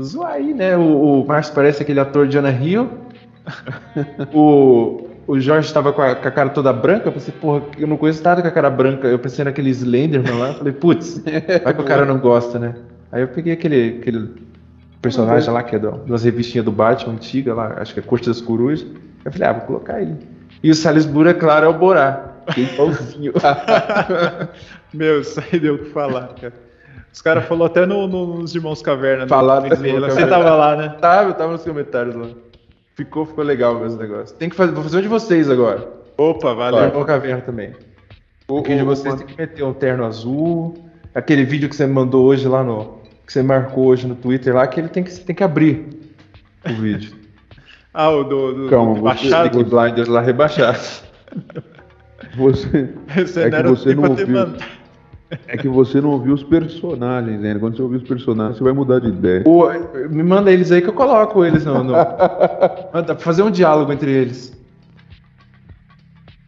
zoar 0.00 0.32
aí, 0.34 0.52
né? 0.54 0.76
O, 0.76 1.22
o 1.22 1.26
Márcio 1.26 1.54
parece 1.54 1.82
aquele 1.82 1.98
ator 1.98 2.28
de 2.28 2.36
Ana 2.38 2.50
Rio. 2.50 2.90
o, 4.32 5.03
o 5.26 5.38
Jorge 5.40 5.72
tava 5.72 5.92
com 5.92 6.02
a, 6.02 6.14
com 6.14 6.28
a 6.28 6.30
cara 6.30 6.50
toda 6.50 6.72
branca. 6.72 7.08
Eu 7.08 7.12
pensei, 7.12 7.32
porra, 7.40 7.62
eu 7.78 7.86
não 7.86 7.96
conheço 7.96 8.22
nada 8.22 8.42
com 8.42 8.48
a 8.48 8.50
cara 8.50 8.70
branca. 8.70 9.06
Eu 9.08 9.18
pensei 9.18 9.44
naquele 9.44 9.70
Slenderman 9.70 10.38
lá. 10.38 10.54
Falei, 10.54 10.72
putz, 10.72 11.22
vai 11.62 11.74
que 11.74 11.80
o 11.80 11.84
cara 11.84 12.04
não 12.04 12.18
gosta, 12.18 12.58
né? 12.58 12.74
Aí 13.12 13.22
eu 13.22 13.28
peguei 13.28 13.52
aquele, 13.52 13.98
aquele 14.00 14.30
personagem 15.00 15.52
lá 15.52 15.62
que 15.62 15.76
é 15.76 15.78
das 15.78 16.24
revistinhas 16.24 16.64
do 16.64 16.72
Batman 16.72 17.14
antiga 17.14 17.54
lá, 17.54 17.74
acho 17.78 17.94
que 17.94 18.00
é 18.00 18.02
Corte 18.02 18.26
das 18.28 18.40
Corujas. 18.40 18.86
Eu 19.24 19.32
falei, 19.32 19.48
ah, 19.48 19.52
vou 19.52 19.62
colocar 19.62 20.00
ele. 20.02 20.16
E 20.62 20.70
o 20.70 20.74
Salisbury, 20.74 21.30
é 21.30 21.34
claro, 21.34 21.66
é 21.66 21.68
o 21.68 21.74
Borá. 21.74 22.32
Que 22.52 22.60
é 22.60 22.64
igualzinho. 22.64 23.32
Meu, 24.92 25.20
isso 25.20 25.40
aí 25.40 25.58
deu 25.58 25.74
o 25.74 25.78
que 25.78 25.90
falar, 25.90 26.28
cara. 26.40 26.52
Os 27.12 27.22
caras 27.22 27.44
falaram 27.44 27.66
até 27.66 27.86
no- 27.86 28.06
no- 28.08 28.40
nos 28.40 28.54
Irmãos 28.54 28.82
Caverna. 28.82 29.22
no 29.22 29.28
Falaram 29.28 29.66
Irmãos 29.66 30.12
Você 30.14 30.26
tava 30.26 30.54
lá, 30.54 30.76
né? 30.76 30.96
Tava, 31.00 31.30
eu 31.30 31.34
tava 31.34 31.52
nos 31.52 31.62
comentários 31.62 32.14
lá. 32.14 32.26
Ficou, 32.94 33.26
ficou 33.26 33.42
legal 33.44 33.78
mesmo 33.78 33.98
o 33.98 34.02
negócio. 34.02 34.36
Tem 34.36 34.48
que 34.48 34.54
fazer, 34.56 34.72
vou 34.72 34.82
fazer 34.82 34.98
um 34.98 35.02
de 35.02 35.08
vocês 35.08 35.50
agora. 35.50 35.88
Opa, 36.16 36.40
Claro. 36.54 36.56
valeu. 36.76 36.84
Irmão 36.88 37.04
Caverna 37.04 37.40
também. 37.42 37.72
O 38.46 38.62
que 38.62 38.76
de 38.76 38.82
vocês 38.84 39.14
o- 39.14 39.16
tem 39.16 39.26
que 39.26 39.36
meter 39.36 39.64
um 39.64 39.72
terno 39.72 40.04
azul. 40.04 40.74
Aquele 41.14 41.44
vídeo 41.44 41.68
que 41.68 41.74
você 41.76 41.86
mandou 41.86 42.24
hoje 42.26 42.46
lá 42.46 42.62
no. 42.62 42.98
Que 43.26 43.32
você 43.32 43.42
marcou 43.42 43.86
hoje 43.86 44.06
no 44.06 44.14
Twitter 44.14 44.54
lá, 44.54 44.66
que 44.66 44.78
ele 44.78 44.88
tem 44.88 45.02
que, 45.02 45.10
tem 45.20 45.34
que 45.34 45.42
abrir 45.42 45.88
o 46.68 46.72
vídeo. 46.74 47.12
Ah, 47.96 48.10
o 48.10 48.24
do, 48.24 48.52
do, 48.64 48.68
Calma, 48.70 48.94
do 48.94 49.00
você- 49.02 49.04
Baixado. 49.04 49.50
Peaky 49.50 49.70
Blinders 49.70 50.08
lá 50.08 50.20
rebaixado. 50.20 50.80
Você, 52.36 52.88
Você 53.24 53.42
é 53.42 53.50
não 53.50 53.62
que 53.62 53.68
você 53.80 53.94
não 53.94 54.10
ouviu. 54.10 54.26
É 55.46 55.56
que 55.56 55.68
você 55.68 56.00
não 56.00 56.10
ouviu 56.10 56.34
os 56.34 56.42
personagens 56.42 57.42
ainda. 57.42 57.58
Quando 57.58 57.76
você 57.76 57.82
ouvir 57.82 57.96
os 57.96 58.02
personagens, 58.02 58.58
você 58.58 58.64
vai 58.64 58.72
mudar 58.72 59.00
de 59.00 59.08
ideia. 59.08 59.44
Me 60.10 60.22
manda 60.22 60.50
eles 60.50 60.70
aí 60.70 60.82
que 60.82 60.88
eu 60.88 60.92
coloco 60.92 61.44
eles 61.44 61.64
no. 61.64 61.84
no... 61.84 61.92
Manda 62.92 63.16
fazer 63.16 63.42
um 63.42 63.50
diálogo 63.50 63.92
entre 63.92 64.10
eles. 64.10 64.56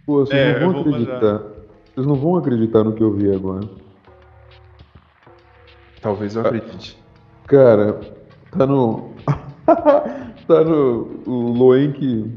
Pô, 0.06 0.24
vocês 0.24 0.38
É, 0.38 0.60
não 0.60 0.72
vão 0.72 0.80
acreditar. 0.80 1.42
Vocês 1.94 2.06
não 2.06 2.14
vão 2.14 2.36
acreditar 2.36 2.84
no 2.84 2.92
que 2.92 3.02
eu 3.02 3.12
vi 3.12 3.34
agora. 3.34 3.68
Talvez 6.00 6.36
eu 6.36 6.42
acredite. 6.42 6.98
Cara, 7.46 7.98
tá 8.56 8.66
no. 8.66 9.10
tá 10.46 10.64
no. 10.64 11.22
O 11.26 11.52
Loenk. 11.52 12.30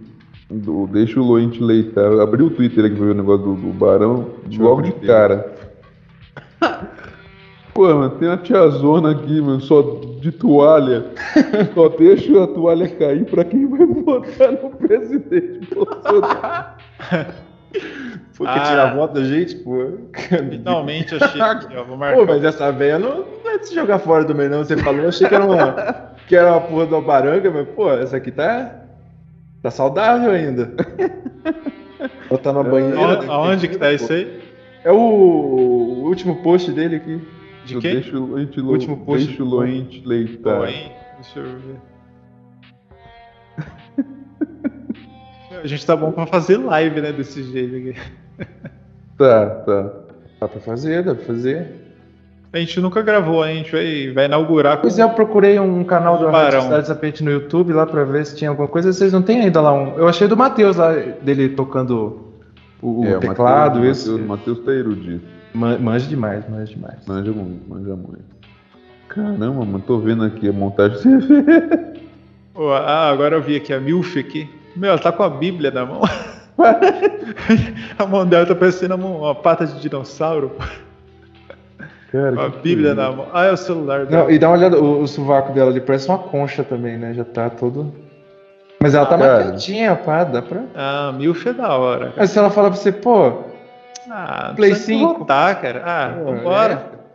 Do, 0.49 0.87
deixa 0.87 1.19
o 1.19 1.23
Loen 1.23 1.49
te 1.49 1.61
leitar. 1.61 2.05
Eu 2.05 2.21
abri 2.21 2.41
o 2.41 2.49
Twitter 2.49 2.85
aqui 2.85 2.95
pra 2.95 3.05
ver 3.05 3.11
o 3.11 3.15
negócio 3.15 3.45
do, 3.45 3.53
do 3.53 3.71
Barão. 3.71 4.25
Deixa 4.45 4.63
logo 4.63 4.81
de 4.81 4.91
cara. 4.93 5.68
Pô, 7.79 7.87
mano, 7.95 8.09
tem 8.09 8.27
uma 8.27 8.35
tiazona 8.35 9.11
aqui, 9.11 9.39
mano, 9.39 9.61
só 9.61 10.01
de 10.19 10.33
toalha. 10.33 11.05
só 11.73 11.87
deixa 11.87 12.43
a 12.43 12.47
toalha 12.47 12.89
cair 12.89 13.23
pra 13.23 13.45
quem 13.45 13.65
vai 13.69 13.85
votar 13.85 14.51
no 14.51 14.69
presidente 14.71 15.73
Bolsonaro. 15.73 16.73
Pô, 18.37 18.45
Ah. 18.45 18.53
que 18.59 18.65
tirar 18.67 18.95
voto 18.97 19.13
da 19.13 19.23
gente, 19.23 19.55
pô. 19.63 19.93
Finalmente 20.49 21.15
achei 21.15 21.41
ó. 21.41 21.55
Vou 21.85 21.85
Pô, 21.85 21.95
marcar. 21.95 22.25
mas 22.25 22.43
essa 22.43 22.69
véia 22.69 22.99
não, 22.99 23.23
não 23.45 23.49
é 23.49 23.57
de 23.59 23.69
se 23.69 23.75
jogar 23.75 23.99
fora 23.99 24.25
também, 24.25 24.49
não. 24.49 24.57
Você 24.57 24.75
falou, 24.75 24.99
eu 25.03 25.07
achei 25.07 25.25
que 25.29 25.35
era 25.35 25.45
uma, 25.45 25.71
que 26.27 26.35
era 26.35 26.51
uma 26.51 26.59
porra 26.59 26.83
uma 26.83 27.01
baranga, 27.01 27.49
mas, 27.49 27.65
pô, 27.69 27.89
essa 27.93 28.17
aqui 28.17 28.29
tá. 28.29 28.75
Tá 29.63 29.71
saudável 29.71 30.31
ainda. 30.31 30.73
Botar 32.29 32.51
na 32.51 32.61
banheira. 32.61 33.25
Aonde 33.29 33.69
que 33.69 33.77
tá 33.77 33.93
isso 33.93 34.11
aí? 34.11 34.37
É 34.83 34.91
o, 34.91 34.97
o 34.97 36.03
último 36.09 36.43
post 36.43 36.69
dele 36.73 36.97
aqui. 36.97 37.38
De 37.65 37.79
quem? 37.79 37.93
Deixa 37.93 38.17
o 38.17 38.35
último 38.69 38.97
post. 39.05 39.27
Deixa 39.27 39.43
o 39.43 39.45
Loente 39.45 40.01
leitar. 40.05 40.61
Deixa 40.61 41.39
eu 41.39 41.45
ver. 41.45 41.79
A 45.63 45.67
gente 45.67 45.85
tá 45.85 45.95
bom 45.95 46.11
pra 46.11 46.25
fazer 46.25 46.57
live, 46.57 47.01
né? 47.01 47.11
Desse 47.11 47.43
jeito 47.43 47.75
aqui. 47.75 47.95
Tá, 49.17 49.49
tá. 49.49 49.91
Dá 50.39 50.47
pra 50.47 50.61
fazer, 50.61 51.03
dá 51.03 51.13
pra 51.13 51.25
fazer. 51.25 51.67
A 52.51 52.57
gente 52.57 52.79
nunca 52.79 53.01
gravou, 53.01 53.43
a 53.43 53.49
gente 53.49 53.71
vai, 53.71 54.11
vai 54.11 54.25
inaugurar. 54.25 54.77
Com... 54.77 54.83
Pois 54.83 54.97
é, 54.97 55.03
eu 55.03 55.09
procurei 55.09 55.59
um 55.59 55.83
canal 55.83 56.17
do 56.17 56.25
Cidade 56.61 56.87
Sapente 56.87 57.23
no 57.23 57.29
YouTube 57.29 57.73
lá 57.73 57.85
pra 57.85 58.03
ver 58.05 58.25
se 58.25 58.35
tinha 58.35 58.49
alguma 58.49 58.67
coisa. 58.67 58.91
Vocês 58.91 59.13
não 59.13 59.21
tem 59.21 59.41
ainda 59.41 59.61
lá 59.61 59.73
um. 59.73 59.97
Eu 59.97 60.07
achei 60.07 60.27
do 60.27 60.37
Matheus 60.37 60.77
lá, 60.77 60.93
dele 60.93 61.49
tocando 61.49 62.33
o, 62.81 63.05
é, 63.05 63.19
teclado. 63.19 63.81
O 63.81 63.85
esse. 63.85 64.09
O 64.09 64.19
Matheus 64.19 64.59
tá 64.59 64.71
erudito. 64.71 65.38
Manja 65.53 66.07
demais, 66.07 66.47
manja 66.49 66.73
demais. 66.73 67.05
Manja 67.07 67.31
muito, 67.31 67.69
manja 67.69 67.95
muito. 67.95 68.39
Caramba, 69.07 69.65
mano, 69.65 69.83
tô 69.85 69.99
vendo 69.99 70.23
aqui 70.23 70.49
a 70.49 70.53
montagem. 70.53 70.99
ah, 72.55 73.09
agora 73.09 73.35
eu 73.35 73.41
vi 73.41 73.55
aqui 73.55 73.73
a 73.73 73.79
Milf 73.79 74.17
aqui. 74.17 74.49
Meu, 74.75 74.91
ela 74.91 74.99
tá 74.99 75.11
com 75.11 75.23
a 75.23 75.29
Bíblia 75.29 75.71
na 75.71 75.85
mão. 75.85 76.01
a 77.97 78.05
mão 78.05 78.25
dela 78.25 78.45
tá 78.45 78.55
parecendo 78.55 78.95
uma, 78.95 79.07
uma 79.07 79.35
pata 79.35 79.65
de 79.65 79.79
dinossauro. 79.79 80.51
Cara, 82.11 82.45
a 82.45 82.49
Bíblia 82.49 82.93
na 82.93 83.11
mão. 83.11 83.27
Ah, 83.33 83.45
é 83.45 83.51
o 83.51 83.57
celular 83.57 84.05
dela. 84.05 84.23
Não, 84.23 84.31
e 84.31 84.37
dá 84.37 84.49
uma 84.49 84.57
olhada, 84.57 84.79
o, 84.79 85.01
o 85.01 85.07
sovaco 85.07 85.53
dela 85.53 85.71
ali 85.71 85.81
parece 85.81 86.07
uma 86.07 86.17
concha 86.17 86.63
também, 86.63 86.97
né? 86.97 87.13
Já 87.13 87.23
tá 87.23 87.49
todo. 87.49 87.93
Mas 88.81 88.95
ela 88.95 89.05
tá 89.05 89.15
ah, 89.15 89.17
maquiadinha, 89.17 89.95
pá, 89.95 90.23
dá 90.23 90.41
pra. 90.41 90.63
Ah, 90.75 91.11
Milf 91.15 91.45
é 91.45 91.53
da 91.53 91.75
hora. 91.75 92.05
Cara. 92.05 92.13
Mas 92.17 92.31
se 92.31 92.39
ela 92.39 92.49
falar 92.49 92.69
pra 92.69 92.79
você, 92.79 92.91
pô. 92.91 93.48
Ah, 94.09 94.53
Play 94.55 94.75
5. 94.75 95.25
Tá, 95.25 95.53
cara. 95.55 95.83
Ah, 95.85 96.13
pô, 96.17 96.33
vambora. 96.33 96.91
É. 96.95 96.99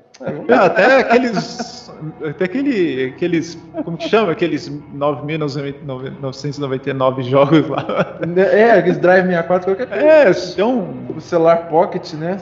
É, 0.47 0.55
até 0.55 1.01
aqueles 1.01 1.85
até 2.25 2.45
aquele, 2.45 3.13
aqueles, 3.15 3.59
como 3.85 3.97
que 3.97 4.09
chama? 4.09 4.31
Aqueles 4.33 4.69
9.999 4.71 7.23
jogos 7.23 7.69
lá. 7.69 8.17
É, 8.37 8.73
aqueles 8.73 8.99
Drive 8.99 9.27
64, 9.27 9.67
qualquer 9.67 9.87
coisa. 9.89 10.05
É, 10.05 10.29
então... 10.31 10.89
O 11.17 11.21
celular 11.21 11.69
Pocket, 11.69 12.15
né? 12.15 12.41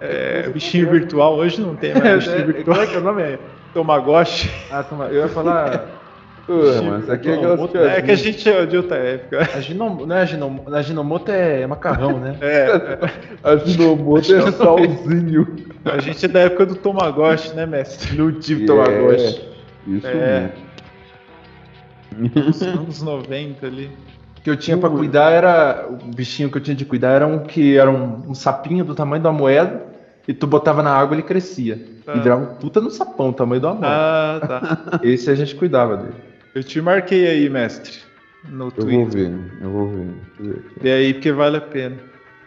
É, 0.00 0.48
bichinho 0.48 0.90
virtual, 0.90 1.36
hoje 1.36 1.60
não 1.60 1.76
tem 1.76 1.92
mais 1.94 2.06
é, 2.06 2.16
bichinho 2.16 2.38
é, 2.38 2.44
virtual. 2.44 2.76
Como 2.76 2.80
é 2.80 2.86
que 2.86 2.96
é 2.96 2.98
o 2.98 3.02
nome? 3.02 3.22
É 3.22 3.38
Tomagotchi. 3.74 4.50
Ah, 4.70 4.82
toma, 4.82 5.04
eu 5.06 5.22
ia 5.22 5.28
falar... 5.28 6.01
Pô, 6.46 6.54
aqui 7.12 7.28
é, 7.28 7.98
é 7.98 8.02
que 8.02 8.10
a 8.10 8.14
gente 8.16 8.48
é 8.48 8.66
de 8.66 8.76
outra 8.76 8.96
época. 8.96 9.48
A, 9.54 9.60
ginom, 9.60 10.04
não 10.04 10.16
é 10.16 10.22
a, 10.22 10.24
ginom, 10.24 10.58
a 10.66 10.82
ginomoto 10.82 11.30
é 11.30 11.64
macarrão, 11.66 12.18
né? 12.18 12.36
É. 12.40 12.66
A 13.44 13.56
ginomoto 13.56 14.34
é 14.34 14.50
salzinho. 14.50 15.56
A 15.84 15.98
gente 16.00 16.24
é 16.24 16.28
da 16.28 16.40
época 16.40 16.66
do 16.66 16.74
Tomagotchi, 16.74 17.54
né, 17.54 17.64
mestre? 17.64 18.16
No 18.16 18.32
tipo 18.32 18.62
yeah, 18.62 18.84
Tomagotchi. 18.84 19.48
Isso 19.86 20.06
é. 20.06 20.50
mesmo. 22.12 22.80
anos 22.80 23.02
90 23.02 23.66
ali. 23.66 23.90
O 24.38 24.42
que 24.42 24.50
eu 24.50 24.56
tinha 24.56 24.76
para 24.76 24.90
cuidar 24.90 25.30
era. 25.30 25.86
O 25.88 26.14
bichinho 26.14 26.50
que 26.50 26.58
eu 26.58 26.62
tinha 26.62 26.74
de 26.74 26.84
cuidar 26.84 27.10
era 27.10 27.26
um 27.26 27.38
que 27.40 27.76
era 27.76 27.90
um, 27.90 28.30
um 28.30 28.34
sapinho 28.34 28.84
do 28.84 28.94
tamanho 28.94 29.22
da 29.22 29.30
moeda. 29.30 29.92
E 30.26 30.32
tu 30.32 30.46
botava 30.46 30.82
na 30.82 30.90
água 30.92 31.14
ele 31.14 31.22
crescia. 31.22 31.80
Ah. 32.06 32.16
E 32.16 32.20
virava 32.20 32.42
um 32.42 32.54
puta 32.54 32.80
no 32.80 32.90
sapão, 32.90 33.30
o 33.30 33.32
tamanho 33.32 33.60
da 33.60 33.72
moeda. 33.72 33.86
Ah, 33.88 34.40
tá. 34.40 35.00
Esse 35.02 35.30
a 35.30 35.34
gente 35.34 35.54
cuidava 35.54 35.96
dele. 35.96 36.31
Eu 36.54 36.62
te 36.62 36.80
marquei 36.80 37.26
aí, 37.28 37.48
mestre. 37.48 37.98
No 38.48 38.66
eu 38.66 38.70
Twitter. 38.72 38.98
vou 38.98 39.08
ver, 39.08 39.52
eu 39.62 39.70
vou 39.70 39.88
ver. 39.88 40.64
E 40.82 40.90
aí, 40.90 41.14
porque 41.14 41.32
vale 41.32 41.56
a 41.56 41.60
pena. 41.60 41.96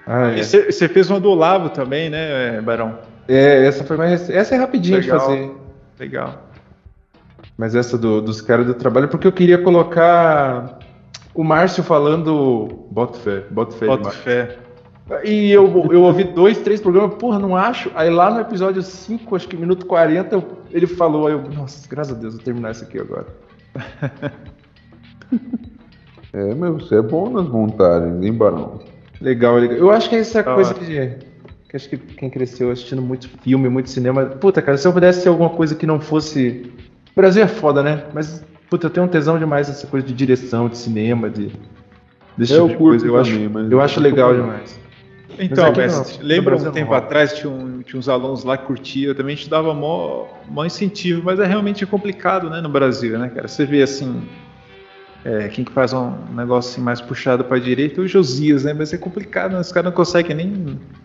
Ah, 0.06 0.32
é. 0.32 0.44
Você 0.44 0.88
fez 0.88 1.10
uma 1.10 1.20
do 1.20 1.30
Olavo 1.30 1.70
também, 1.70 2.10
né, 2.10 2.62
Barão? 2.62 3.00
É, 3.28 3.66
essa 3.66 3.84
foi 3.84 3.98
mais 3.98 4.30
Essa 4.30 4.56
é 4.56 4.58
rapidinho 4.58 5.00
Legal. 5.00 5.18
de 5.18 5.26
fazer. 5.26 5.52
Legal. 6.00 6.50
Mas 7.58 7.74
essa 7.74 7.98
do, 7.98 8.22
dos 8.22 8.42
caras 8.42 8.68
do 8.68 8.74
trabalho, 8.74 9.08
porque 9.08 9.26
eu 9.26 9.32
queria 9.32 9.58
colocar 9.58 10.78
o 11.34 11.44
Márcio 11.44 11.84
falando. 11.84 12.88
Bota 12.92 13.18
fé, 13.18 13.44
bota 13.50 13.76
fé. 13.76 13.86
Bota 13.86 14.12
fé. 14.12 14.58
E 15.24 15.52
eu, 15.52 15.88
eu 15.92 16.02
ouvi 16.02 16.24
dois, 16.24 16.58
três 16.60 16.82
programas, 16.82 17.16
porra, 17.16 17.38
não 17.38 17.56
acho. 17.56 17.92
Aí 17.94 18.10
lá 18.10 18.32
no 18.32 18.42
episódio 18.42 18.82
5, 18.82 19.36
acho 19.36 19.48
que 19.48 19.56
minuto 19.56 19.86
40, 19.86 20.44
ele 20.72 20.88
falou, 20.88 21.28
aí 21.28 21.34
eu, 21.34 21.44
nossa, 21.44 21.88
graças 21.88 22.18
a 22.18 22.20
Deus, 22.20 22.34
vou 22.34 22.44
terminar 22.44 22.72
isso 22.72 22.84
aqui 22.84 23.00
agora. 23.00 23.28
é, 26.34 26.56
meu, 26.56 26.74
você 26.74 26.96
é 26.96 27.02
bom 27.02 27.30
nas 27.30 27.48
montagens, 27.48 28.24
hein, 28.24 28.34
Barão? 28.34 28.80
Legal, 29.22 29.58
legal. 29.58 29.78
Eu 29.78 29.92
acho 29.92 30.10
que 30.10 30.16
essa 30.16 30.42
ah. 30.42 30.44
coisa 30.44 30.74
de 30.74 31.18
que 31.70 31.76
acho 31.76 31.90
que 31.90 31.98
quem 31.98 32.30
cresceu 32.30 32.72
assistindo 32.72 33.02
muito 33.02 33.30
filme, 33.44 33.68
muito 33.68 33.90
cinema. 33.90 34.26
Puta, 34.26 34.62
cara, 34.62 34.78
se 34.78 34.88
eu 34.88 34.94
pudesse 34.94 35.22
ser 35.22 35.30
alguma 35.30 35.50
coisa 35.50 35.76
que 35.76 35.86
não 35.86 36.00
fosse. 36.00 36.72
O 37.12 37.16
Brasil 37.16 37.44
é 37.44 37.48
foda, 37.48 37.84
né? 37.84 38.06
Mas, 38.14 38.44
puta, 38.70 38.88
eu 38.88 38.90
tenho 38.90 39.06
um 39.06 39.10
tesão 39.10 39.38
demais 39.38 39.70
essa 39.70 39.88
coisa 39.88 40.06
de 40.06 40.14
direção, 40.14 40.70
de 40.70 40.78
cinema, 40.78 41.30
de. 41.30 41.52
Desse 42.38 42.54
eu 42.54 42.68
tipo 42.68 42.78
de 42.78 42.78
coisa. 42.78 43.08
Eu 43.08 43.24
também, 43.24 43.46
acho, 43.46 43.74
eu 43.74 43.82
acho 43.82 44.00
legal 44.00 44.34
demais. 44.34 44.80
Então, 45.40 45.74
mestre, 45.74 46.24
lembra 46.24 46.56
um 46.56 46.72
tempo 46.72 46.94
atrás 46.94 47.34
tinha, 47.34 47.52
um, 47.52 47.82
tinha, 47.82 48.00
uns 48.00 48.10
alunos 48.10 48.44
lá 48.44 48.58
que 48.58 48.66
curtiam, 48.66 49.10
eu 49.10 49.16
também 49.16 49.36
te 49.36 49.50
dava 49.50 49.74
mó, 49.74 50.26
mó 50.48 50.66
incentivo, 50.66 51.22
mas 51.24 51.40
é 51.40 51.46
realmente 51.46 51.86
complicado, 51.86 52.50
né, 52.50 52.62
no 52.62 52.70
Brasil, 52.70 53.18
né, 53.18 53.30
cara? 53.34 53.48
Você 53.48 53.66
vê 53.66 53.82
assim, 53.82 54.24
é, 55.26 55.48
quem 55.48 55.66
que 55.66 55.72
faz 55.72 55.92
um 55.92 56.14
negócio 56.36 56.72
assim 56.72 56.82
mais 56.82 57.02
puxado 57.02 57.44
para 57.44 57.58
a 57.58 57.60
direita? 57.60 58.00
O 58.00 58.08
Josias, 58.08 58.64
né? 58.64 58.74
Mas 58.74 58.94
é 58.94 58.98
complicado, 58.98 59.54
né? 59.54 59.60
Os 59.60 59.72
caras 59.72 59.90
não 59.90 59.96
conseguem 59.96 60.36
nem, 60.36 60.48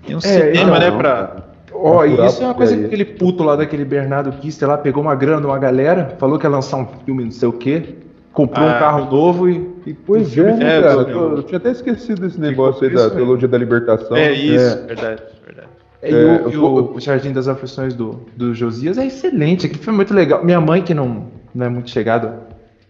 nem 0.07 0.15
um 0.15 0.19
é, 0.19 0.21
cinema, 0.21 0.79
não, 0.79 0.79
né? 0.79 0.91
Pra... 0.91 1.37
Ó, 1.73 2.01
oh, 2.01 2.05
isso 2.05 2.43
é 2.43 2.45
uma 2.45 2.55
coisa 2.55 2.77
que 2.77 2.85
aquele 2.85 3.05
puto 3.07 3.43
lá 3.43 3.57
daquele 3.57 3.85
Bernardo 3.85 4.31
Kister 4.33 4.69
lá 4.69 4.77
pegou 4.77 5.03
uma 5.03 5.15
grana 5.15 5.41
de 5.41 5.47
uma 5.47 5.59
galera, 5.59 6.15
falou 6.19 6.39
que 6.39 6.45
ia 6.45 6.51
lançar 6.51 6.77
um 6.77 6.87
filme, 7.07 7.25
não 7.25 7.31
sei 7.31 7.49
o 7.49 7.53
quê, 7.53 7.95
comprou 8.33 8.67
ah, 8.67 8.77
um 8.77 8.79
carro 8.79 9.11
novo 9.11 9.49
e. 9.49 9.71
e 9.87 9.95
pois 9.95 10.37
é, 10.37 10.55
né, 10.55 10.79
é, 10.79 10.83
cara? 10.83 11.01
Eu, 11.03 11.37
eu, 11.37 11.43
tinha 11.43 11.59
até 11.59 11.71
esquecido 11.71 12.23
desse 12.23 12.41
negócio 12.41 12.85
aí 12.85 12.95
da 12.95 13.03
mesmo. 13.05 13.17
teologia 13.17 13.49
da 13.49 13.59
libertação. 13.59 14.17
É 14.17 14.33
isso, 14.33 14.79
é. 14.79 14.87
verdade, 14.87 15.23
verdade. 15.45 15.69
É, 16.03 16.11
e, 16.11 16.15
o, 16.15 16.51
e 16.51 16.57
o, 16.57 16.97
o, 16.97 17.01
Jardim 17.01 17.33
das 17.33 17.47
Aflições 17.49 17.95
do, 17.95 18.21
do 18.37 18.55
Josias 18.55 18.97
é 18.97 19.07
excelente, 19.07 19.67
aqui 19.67 19.79
foi 19.79 19.93
muito 19.93 20.15
legal. 20.15 20.45
Minha 20.45 20.61
mãe, 20.61 20.83
que 20.83 20.95
não, 20.95 21.27
não 21.55 21.67
é 21.67 21.69
muito 21.69 21.91
chegada 21.91 22.41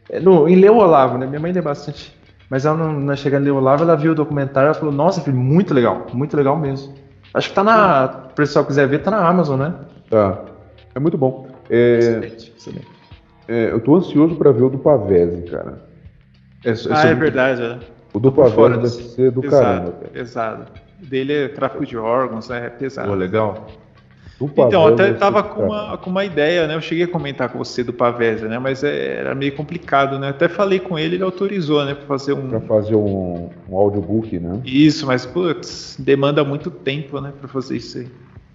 é, 0.08 0.20
no, 0.20 0.48
em 0.48 0.56
Leo 0.56 0.76
Olavo, 0.76 1.18
né? 1.18 1.26
Minha 1.26 1.40
mãe 1.40 1.52
lê 1.52 1.60
bastante. 1.60 2.14
Mas 2.48 2.66
ela 2.66 2.76
não, 2.76 2.92
não 2.92 3.12
é 3.12 3.16
chegando 3.16 3.42
em 3.42 3.46
Leo 3.46 3.56
Olavo, 3.56 3.84
ela 3.84 3.96
viu 3.96 4.12
o 4.12 4.14
documentário 4.14 4.66
ela 4.66 4.74
falou, 4.74 4.92
nossa, 4.92 5.20
filho, 5.20 5.36
muito 5.36 5.72
legal, 5.72 6.06
muito 6.12 6.36
legal 6.36 6.58
mesmo. 6.58 6.94
Acho 7.32 7.48
que 7.48 7.54
tá 7.54 7.62
na. 7.62 8.28
O 8.30 8.34
pessoal 8.34 8.64
quiser 8.64 8.88
ver, 8.88 9.00
tá 9.00 9.10
na 9.10 9.26
Amazon, 9.26 9.60
né? 9.60 9.74
Tá. 10.08 10.42
É 10.94 10.98
muito 10.98 11.16
bom. 11.16 11.46
É, 11.68 11.98
excelente, 11.98 12.52
excelente. 12.56 12.99
É, 13.50 13.72
eu 13.72 13.80
tô 13.80 13.96
ansioso 13.96 14.36
para 14.36 14.52
ver 14.52 14.62
o 14.62 14.70
do 14.70 14.78
Pavese, 14.78 15.42
cara. 15.42 15.82
É, 16.64 16.70
é 16.70 16.74
ah, 16.88 17.06
é 17.08 17.14
verdade, 17.14 17.60
é. 17.60 17.78
O 18.14 18.20
do 18.20 18.30
Pavese 18.30 18.76
vai 18.76 18.86
ser 18.86 19.32
do 19.32 19.40
pesado, 19.40 19.64
caramba, 19.64 19.92
cara. 19.92 20.08
Pesado. 20.12 20.66
Dele 21.00 21.32
é 21.32 21.48
tráfico 21.48 21.84
de 21.84 21.96
órgãos, 21.96 22.48
né? 22.48 22.66
É 22.66 22.70
pesado. 22.70 23.08
Pô, 23.08 23.14
legal. 23.16 23.66
Então, 24.40 24.86
até 24.86 25.10
estava 25.10 25.42
com 25.42 25.64
uma, 25.64 25.98
com 25.98 26.10
uma 26.10 26.24
ideia, 26.24 26.66
né? 26.68 26.76
Eu 26.76 26.80
cheguei 26.80 27.04
a 27.04 27.08
comentar 27.08 27.48
com 27.48 27.58
você 27.58 27.82
do 27.82 27.92
Pavese, 27.92 28.46
né? 28.46 28.58
Mas 28.60 28.84
é, 28.84 29.16
era 29.16 29.34
meio 29.34 29.52
complicado, 29.56 30.16
né? 30.16 30.28
Até 30.28 30.48
falei 30.48 30.78
com 30.78 30.96
ele, 30.96 31.16
ele 31.16 31.24
autorizou, 31.24 31.84
né? 31.84 31.94
Para 31.94 32.06
fazer 32.06 32.34
um. 32.34 32.48
Para 32.48 32.60
fazer 32.60 32.94
um, 32.94 33.50
um 33.68 33.76
audiobook, 33.76 34.38
né? 34.38 34.60
Isso, 34.64 35.06
mas, 35.06 35.26
putz, 35.26 35.96
demanda 35.98 36.44
muito 36.44 36.70
tempo, 36.70 37.20
né? 37.20 37.32
Para 37.38 37.48
fazer 37.48 37.76
isso 37.76 37.98
aí. 37.98 38.08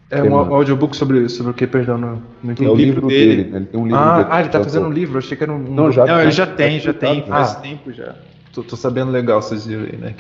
É 0.10 0.22
um 0.22 0.36
audiobook 0.36 0.96
sobre, 0.96 1.28
sobre 1.30 1.52
o 1.52 1.54
que, 1.54 1.66
perdão, 1.66 1.98
não, 1.98 2.22
não 2.44 2.52
entendi. 2.52 2.70
É 2.70 2.72
o 2.72 2.76
livro 2.76 3.08
dele, 3.08 3.36
dele 3.38 3.50
né? 3.50 3.58
Ele 3.58 3.66
tem 3.66 3.80
um 3.80 3.86
livro 3.86 4.00
ah, 4.00 4.28
ah, 4.30 4.40
ele 4.40 4.50
tá 4.50 4.64
fazendo 4.64 4.88
um 4.88 4.92
livro, 4.92 5.18
achei 5.18 5.36
que 5.36 5.44
era 5.44 5.52
um. 5.52 5.58
Não, 5.58 5.92
já 5.92 6.06
não, 6.06 6.22
ele 6.22 6.32
já 6.32 6.46
tem, 6.46 6.80
já 6.80 6.94
tem, 6.94 7.26
faz 7.26 7.56
ah, 7.56 7.60
tempo 7.60 7.92
já. 7.92 8.16
Tô, 8.54 8.64
tô, 8.64 8.76
sabendo 8.76 9.12
legal 9.12 9.42
vocês 9.42 9.66
viram 9.66 9.84
aí, 9.84 9.98
né? 9.98 10.16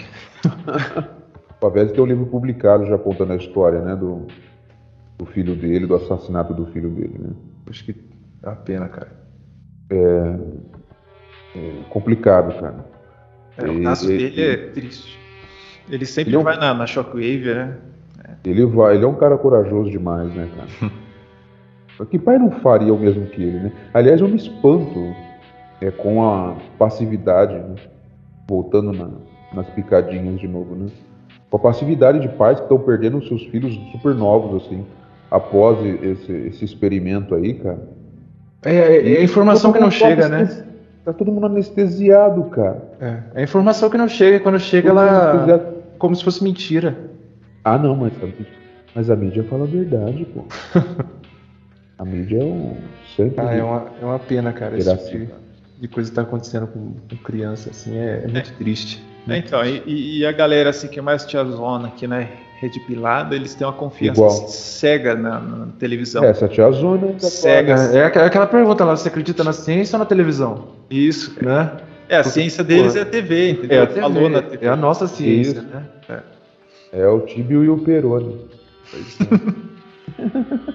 o 1.51 1.53
Pavese 1.59 1.93
tem 1.93 2.03
um 2.03 2.07
livro 2.07 2.25
publicado 2.25 2.85
já 2.87 2.97
contando 2.97 3.33
a 3.33 3.35
história, 3.35 3.79
né? 3.81 3.95
Do, 3.95 4.25
do 5.19 5.25
filho 5.27 5.55
dele, 5.55 5.85
do 5.85 5.95
assassinato 5.95 6.53
do 6.53 6.65
filho 6.67 6.89
dele, 6.89 7.15
né? 7.19 7.29
Acho 7.69 7.85
que 7.85 7.95
é 8.41 8.49
uma 8.49 8.55
pena, 8.55 8.87
cara. 8.87 9.11
É, 9.91 10.35
é 11.57 11.71
complicado, 11.89 12.59
cara. 12.59 12.85
É, 13.57 13.69
o 13.69 13.83
caso 13.83 14.11
e, 14.11 14.17
dele 14.17 14.41
e, 14.41 14.43
é 14.43 14.57
triste. 14.69 15.19
Ele 15.87 16.05
sempre 16.07 16.33
ele 16.33 16.43
vai 16.43 16.55
é 16.55 16.57
um, 16.57 16.61
na, 16.61 16.73
na 16.73 16.87
Shockwave, 16.87 17.53
né? 17.53 17.77
Ele 18.43 18.65
vai, 18.65 18.95
ele 18.95 19.05
é 19.05 19.07
um 19.07 19.15
cara 19.15 19.37
corajoso 19.37 19.89
demais, 19.89 20.33
né, 20.33 20.49
cara? 20.55 20.91
que 22.09 22.19
pai 22.19 22.37
não 22.37 22.51
faria 22.51 22.93
o 22.93 22.99
mesmo 22.99 23.25
que 23.27 23.41
ele, 23.41 23.59
né? 23.59 23.71
Aliás, 23.93 24.21
eu 24.21 24.27
me 24.27 24.35
espanto 24.35 25.13
é, 25.81 25.91
com 25.91 26.23
a 26.23 26.55
passividade, 26.77 27.53
né? 27.53 27.75
voltando 28.47 28.91
na, 28.91 29.09
nas 29.53 29.67
picadinhas 29.69 30.39
de 30.39 30.47
novo, 30.47 30.75
né? 30.75 30.87
Com 31.49 31.57
a 31.57 31.59
passividade 31.59 32.19
de 32.19 32.29
pais 32.29 32.57
que 32.57 32.65
estão 32.65 32.77
perdendo 32.79 33.25
seus 33.27 33.43
filhos 33.45 33.73
super 33.91 34.13
novos, 34.13 34.63
assim 34.63 34.85
após 35.29 35.77
esse, 36.01 36.31
esse 36.31 36.65
experimento 36.65 37.35
aí, 37.35 37.55
cara, 37.55 37.79
É, 38.63 38.75
é, 38.75 39.13
é 39.15 39.17
a 39.19 39.23
informação 39.23 39.71
que 39.71 39.79
não 39.79 39.91
chega, 39.91 40.29
né? 40.29 40.63
Tá 41.03 41.13
todo 41.13 41.31
mundo 41.31 41.45
anestesiado, 41.45 42.43
cara. 42.45 42.81
É, 42.99 43.17
é 43.35 43.39
a 43.41 43.43
informação 43.43 43.89
que 43.89 43.97
não 43.97 44.07
chega. 44.07 44.39
Quando 44.39 44.59
chega, 44.59 44.89
ela. 44.89 45.75
Como 45.99 46.15
se 46.15 46.23
fosse 46.23 46.43
mentira. 46.43 46.97
Ah, 47.65 47.79
não, 47.79 47.95
mas, 47.95 48.13
mas 48.93 49.09
a 49.09 49.15
mídia 49.15 49.43
fala 49.43 49.63
a 49.63 49.67
verdade, 49.67 50.23
pô. 50.25 50.45
a 51.97 52.05
mídia 52.05 52.39
é 52.39 52.43
um. 52.43 52.77
Sempre 53.17 53.43
ah, 53.43 53.53
é 53.53 53.63
uma, 53.63 53.87
é 53.99 54.05
uma 54.05 54.19
pena, 54.19 54.53
cara. 54.53 54.77
Esse 54.77 54.95
tipo 55.09 55.25
de, 55.25 55.29
de 55.81 55.87
coisa 55.87 56.11
que 56.11 56.15
tá 56.15 56.21
acontecendo 56.21 56.67
com, 56.67 56.93
com 57.09 57.17
criança, 57.23 57.71
assim, 57.71 57.97
é, 57.97 58.21
é 58.23 58.27
muito 58.27 58.51
é. 58.51 58.53
triste. 58.53 59.03
É, 59.27 59.37
então, 59.37 59.65
e, 59.65 60.19
e, 60.19 60.25
a 60.27 60.31
galera 60.31 60.69
assim 60.69 60.87
que 60.87 60.99
é 60.99 61.01
mais 61.01 61.25
tiazona 61.25 61.87
aqui, 61.87 62.07
né? 62.07 62.29
Rede 62.61 62.79
pilada, 62.81 63.35
eles 63.35 63.55
têm 63.55 63.65
uma 63.65 63.73
confiança 63.73 64.21
Igual. 64.21 64.47
cega 64.47 65.15
na, 65.15 65.39
na, 65.39 65.65
televisão. 65.79 66.23
É, 66.23 66.29
essa 66.29 66.47
tiazona 66.47 67.19
cega. 67.19 67.73
É, 67.91 67.97
é 67.97 68.05
aquela 68.05 68.45
pergunta 68.45 68.85
lá, 68.85 68.95
você 68.95 69.07
acredita 69.07 69.43
na 69.43 69.51
ciência 69.53 69.95
ou 69.95 69.99
na 69.99 70.05
televisão? 70.05 70.67
Isso, 70.89 71.35
né? 71.43 71.71
É, 72.07 72.17
a 72.17 72.23
Porque, 72.23 72.39
ciência 72.39 72.63
deles 72.63 72.93
pô, 72.93 72.99
é 72.99 73.01
a 73.01 73.05
TV, 73.05 73.49
entendeu? 73.49 73.79
É 73.79 73.83
a, 73.83 73.87
TV, 73.87 74.01
Falou 74.01 74.29
na 74.29 74.41
TV. 74.43 74.65
é 74.65 74.69
a 74.69 74.75
nossa 74.75 75.07
ciência, 75.07 75.57
Isso. 75.57 75.61
né? 75.63 75.83
É. 76.07 76.34
é. 76.91 77.07
o 77.07 77.19
Tibio 77.21 77.63
e 77.63 77.69
o 77.69 77.77
Peroni. 77.77 78.45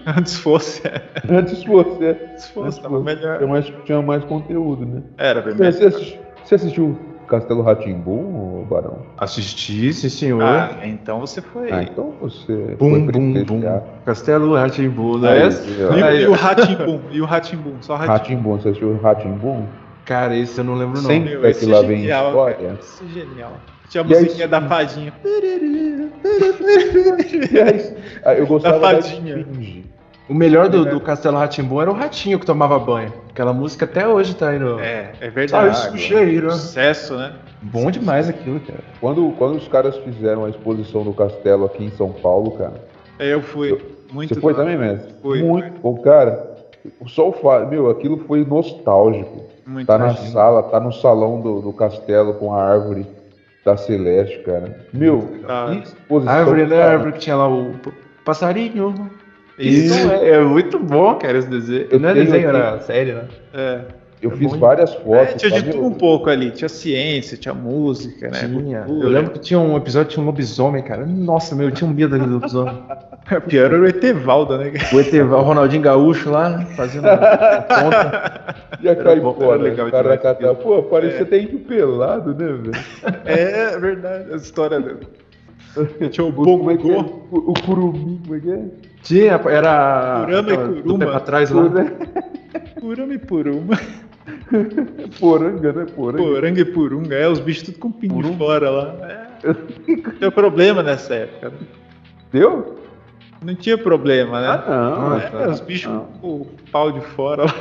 Antes 0.07 0.37
fosse. 0.41 0.83
Antes 1.29 1.63
fosse, 1.63 2.05
é. 2.05 2.31
Antes 2.33 2.49
fosse, 2.51 2.83
tava 2.83 3.01
melhor. 3.01 3.39
Tinha 3.39 3.49
mais, 3.49 3.73
tinha 3.85 4.03
mais 4.03 4.25
conteúdo, 4.25 4.85
né? 4.85 5.03
Era 5.17 5.41
bem 5.41 5.55
melhor. 5.55 5.73
Você 5.73 5.85
assistiu, 5.87 6.21
você 6.45 6.55
assistiu 6.57 6.99
Castelo 7.31 7.63
Ratimbum, 7.63 8.67
Barão? 8.69 8.99
Assisti, 9.17 9.93
sim, 9.93 10.09
senhor. 10.09 10.43
Ah, 10.43 10.79
então 10.83 11.21
você 11.21 11.41
foi. 11.41 11.71
Ah, 11.71 11.85
então 11.85 12.13
você. 12.21 12.77
Bum, 12.77 12.91
foi 12.91 13.01
bum, 13.01 13.45
bum. 13.45 13.63
Castelo 14.05 14.55
Ratimbum, 14.55 15.19
né? 15.19 15.49
E, 15.49 16.23
e 16.23 16.27
o 16.27 16.33
Ratimbum, 16.33 17.01
e 17.13 17.21
o 17.21 17.25
Ratimbum, 17.25 17.75
só 17.81 17.95
Ratimbum. 17.95 18.59
você 18.59 18.71
assistiu 18.71 18.89
o 18.89 19.01
Ratimbum? 19.01 19.65
Cara, 20.11 20.37
esse 20.37 20.59
eu 20.59 20.65
não 20.65 20.75
lembro 20.75 21.01
não. 21.01 21.09
Sempre 21.09 21.39
Meu, 21.39 21.55
que 21.55 21.67
lá 21.67 21.83
vem 21.83 22.05
história. 22.05 22.77
Esse 22.81 23.05
é 23.05 23.09
genial. 23.11 23.53
Tinha 23.89 24.03
a 24.03 24.05
musiquinha 24.05 24.49
da 24.49 24.61
fadinha. 24.61 25.13
eu 28.37 28.45
gostava 28.45 28.81
da 28.81 29.01
fadinha. 29.01 29.37
Da 29.37 29.45
o 30.29 30.35
melhor 30.35 30.69
do, 30.69 30.85
do 30.85 31.01
Castelo 31.01 31.37
Ratimbu 31.37 31.81
era 31.81 31.89
o 31.89 31.95
ratinho 31.95 32.41
que 32.41 32.47
tomava 32.47 32.77
banho. 32.77 33.13
Aquela 33.31 33.53
música 33.53 33.85
até 33.85 34.09
hoje 34.09 34.35
tá 34.35 34.49
aí 34.49 34.59
no. 34.59 34.81
É, 34.81 35.13
é 35.21 35.31
verdade. 35.31 35.69
Ah, 35.69 35.75
sujeira. 35.75 36.51
Sucesso, 36.51 37.17
né? 37.17 37.33
Bom 37.63 37.89
demais 37.89 38.29
aquilo, 38.29 38.59
cara. 38.59 38.81
Quando, 39.01 39.33
quando 39.39 39.59
os 39.59 39.69
caras 39.69 39.97
fizeram 39.99 40.45
a 40.45 40.51
exposição 40.51 41.05
do 41.05 41.13
castelo 41.13 41.67
aqui 41.67 41.85
em 41.85 41.91
São 41.93 42.11
Paulo, 42.11 42.51
cara. 42.59 42.85
É, 43.17 43.33
eu 43.33 43.43
fui. 43.43 43.71
Eu, 43.71 43.81
muito 44.13 44.35
Você 44.35 44.41
foi 44.41 44.55
também, 44.55 44.77
mestre? 44.77 45.15
Fui. 45.23 45.41
Muito 45.41 45.81
bom, 45.81 45.97
cara. 45.99 46.51
Só 47.07 47.29
o 47.29 47.33
fato, 47.33 47.69
meu, 47.69 47.89
aquilo 47.89 48.25
foi 48.27 48.45
nostálgico. 48.45 49.51
Muito 49.71 49.87
tá 49.87 49.97
na 49.97 50.14
sala, 50.16 50.64
tá 50.64 50.81
no 50.81 50.93
salão 50.93 51.41
do, 51.41 51.61
do 51.61 51.73
castelo 51.73 52.35
com 52.35 52.53
a 52.53 52.62
árvore 52.62 53.07
da 53.64 53.77
Celeste, 53.77 54.41
cara. 54.41 54.85
Meu, 54.93 55.41
ah, 55.49 55.68
que 55.71 55.85
exposição. 55.85 56.35
A 56.35 56.37
árvore, 56.37 56.66
né? 56.66 56.83
A 56.83 56.91
árvore 56.91 57.12
que 57.12 57.18
tinha 57.21 57.37
lá 57.37 57.49
o 57.49 57.75
passarinho 58.25 59.11
isso 59.61 60.11
é, 60.11 60.31
é, 60.31 60.41
muito 60.41 60.79
bom, 60.79 61.14
cara, 61.16 61.37
esse 61.37 61.49
desenho. 61.49 61.87
Eu 61.91 62.01
não 62.01 62.09
é 62.09 62.14
desenho, 62.14 62.49
era 62.49 62.81
série, 62.81 63.12
né? 63.12 63.29
É. 63.53 63.81
Eu 64.23 64.31
é 64.31 64.37
fiz 64.37 64.53
várias 64.57 64.95
fotos. 64.95 65.12
É, 65.12 65.49
tinha 65.49 65.62
de 65.62 65.71
tudo 65.71 65.87
um 65.87 65.93
pouco 65.93 66.29
ali. 66.29 66.51
Tinha 66.51 66.68
ciência, 66.68 67.39
tinha 67.39 67.55
música, 67.55 68.29
né? 68.29 68.39
Tinha. 68.39 68.83
Cultura. 68.83 69.07
Eu 69.07 69.11
lembro 69.11 69.31
que 69.33 69.39
tinha 69.39 69.59
um 69.59 69.77
episódio, 69.77 70.11
tinha 70.11 70.23
um 70.23 70.27
lobisomem, 70.27 70.83
cara. 70.83 71.07
Nossa, 71.07 71.55
meu, 71.55 71.68
eu 71.68 71.73
tinha 71.73 71.89
um 71.89 71.95
medo 71.95 72.11
daquele 72.11 72.35
lobisomem. 72.35 72.83
Pior 73.49 73.66
era 73.66 73.81
o 73.81 73.87
Etevaldo, 73.87 74.59
né? 74.59 74.73
O 74.93 75.01
Etevaldo, 75.01 75.45
o 75.45 75.49
Ronaldinho 75.49 75.83
Gaúcho 75.83 76.31
lá, 76.31 76.66
fazendo 76.77 77.07
a 77.07 77.16
conta. 77.62 78.55
Ia 78.83 78.97
cair 78.97 79.23
fora. 79.23 79.62
Legal 79.62 79.91
cara 79.91 80.18
catar. 80.18 80.55
Pô, 80.55 80.83
parecia 80.83 81.21
é. 81.21 81.23
até 81.23 81.47
pelado, 81.47 82.35
né, 82.35 82.47
velho? 82.47 82.73
É, 83.25 83.79
verdade. 83.79 84.33
A 84.33 84.37
história 84.37 84.81
dele. 84.81 85.07
Tinha 86.11 86.27
o 86.27 86.33
Bongo. 86.33 86.71
É 86.71 86.75
o, 86.75 87.51
o 87.51 87.55
Curumim, 87.55 88.21
como 88.23 88.37
é 88.37 88.41
que 88.41 88.51
é? 88.51 88.64
Tinha, 89.03 89.41
era. 89.49 90.25
Kurama 90.27 90.53
e 90.53 90.83
Kuruma. 90.83 91.07
Pra 91.07 91.21
trás 91.21 91.51
lá. 91.51 91.62
Kurama 92.81 93.14
e 93.14 93.18
Puruma. 93.18 93.79
Poranga, 95.18 95.72
né? 95.72 95.87
Poranga. 95.95 96.22
Poranga 96.22 96.61
e 96.61 96.64
Purunga. 96.64 97.14
É, 97.16 97.28
os 97.28 97.41
bichos 97.41 97.64
tudo 97.64 97.78
com 97.78 97.91
pingo 97.91 98.14
Purunga. 98.14 98.39
fora 98.39 98.70
lá. 98.70 98.97
É. 99.43 99.55
Deu 100.20 100.31
problema 100.31 100.83
nessa 100.83 101.14
época. 101.14 101.49
Né? 101.49 101.57
Deu? 102.31 102.76
Não 103.43 103.55
tinha 103.55 103.78
problema, 103.78 104.39
né? 104.39 104.49
Ah, 104.49 104.97
não. 104.99 105.16
É, 105.16 105.31
tá. 105.31 105.49
os 105.49 105.61
bichos 105.61 105.91
não. 105.91 106.05
com 106.20 106.28
o 106.43 106.47
pau 106.70 106.93
de 106.93 107.01
fora 107.01 107.45
lá. 107.45 107.55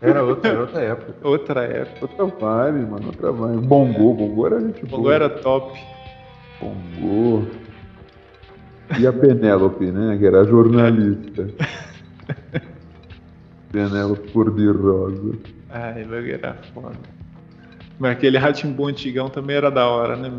Era 0.00 0.24
outra, 0.24 0.50
era 0.50 0.60
outra 0.60 0.80
época. 0.80 1.14
Outra 1.22 1.60
época. 1.62 2.08
Outra 2.20 2.24
vibe, 2.26 2.90
mano. 2.90 3.06
Outra 3.06 3.30
vibe. 3.30 3.66
Bongo, 3.66 4.14
Bongo 4.14 4.46
era 4.46 4.60
gente 4.60 4.84
Bongo 4.84 5.02
boa. 5.04 5.14
era 5.14 5.28
top. 5.28 5.78
Bongo. 6.60 7.46
E 8.98 9.06
a 9.06 9.12
Penélope, 9.12 9.86
né? 9.92 10.16
Que 10.18 10.26
era 10.26 10.44
jornalista. 10.44 11.48
Penélope 13.70 14.32
cor-de-rosa. 14.32 15.32
Ai, 15.76 16.00
ele 16.00 16.32
era 16.32 16.56
foda. 16.72 16.96
Mas 17.98 18.12
aquele 18.12 18.38
Ratimbu 18.38 18.86
antigão 18.86 19.28
também 19.28 19.56
era 19.56 19.70
da 19.70 19.86
hora, 19.86 20.16
né? 20.16 20.32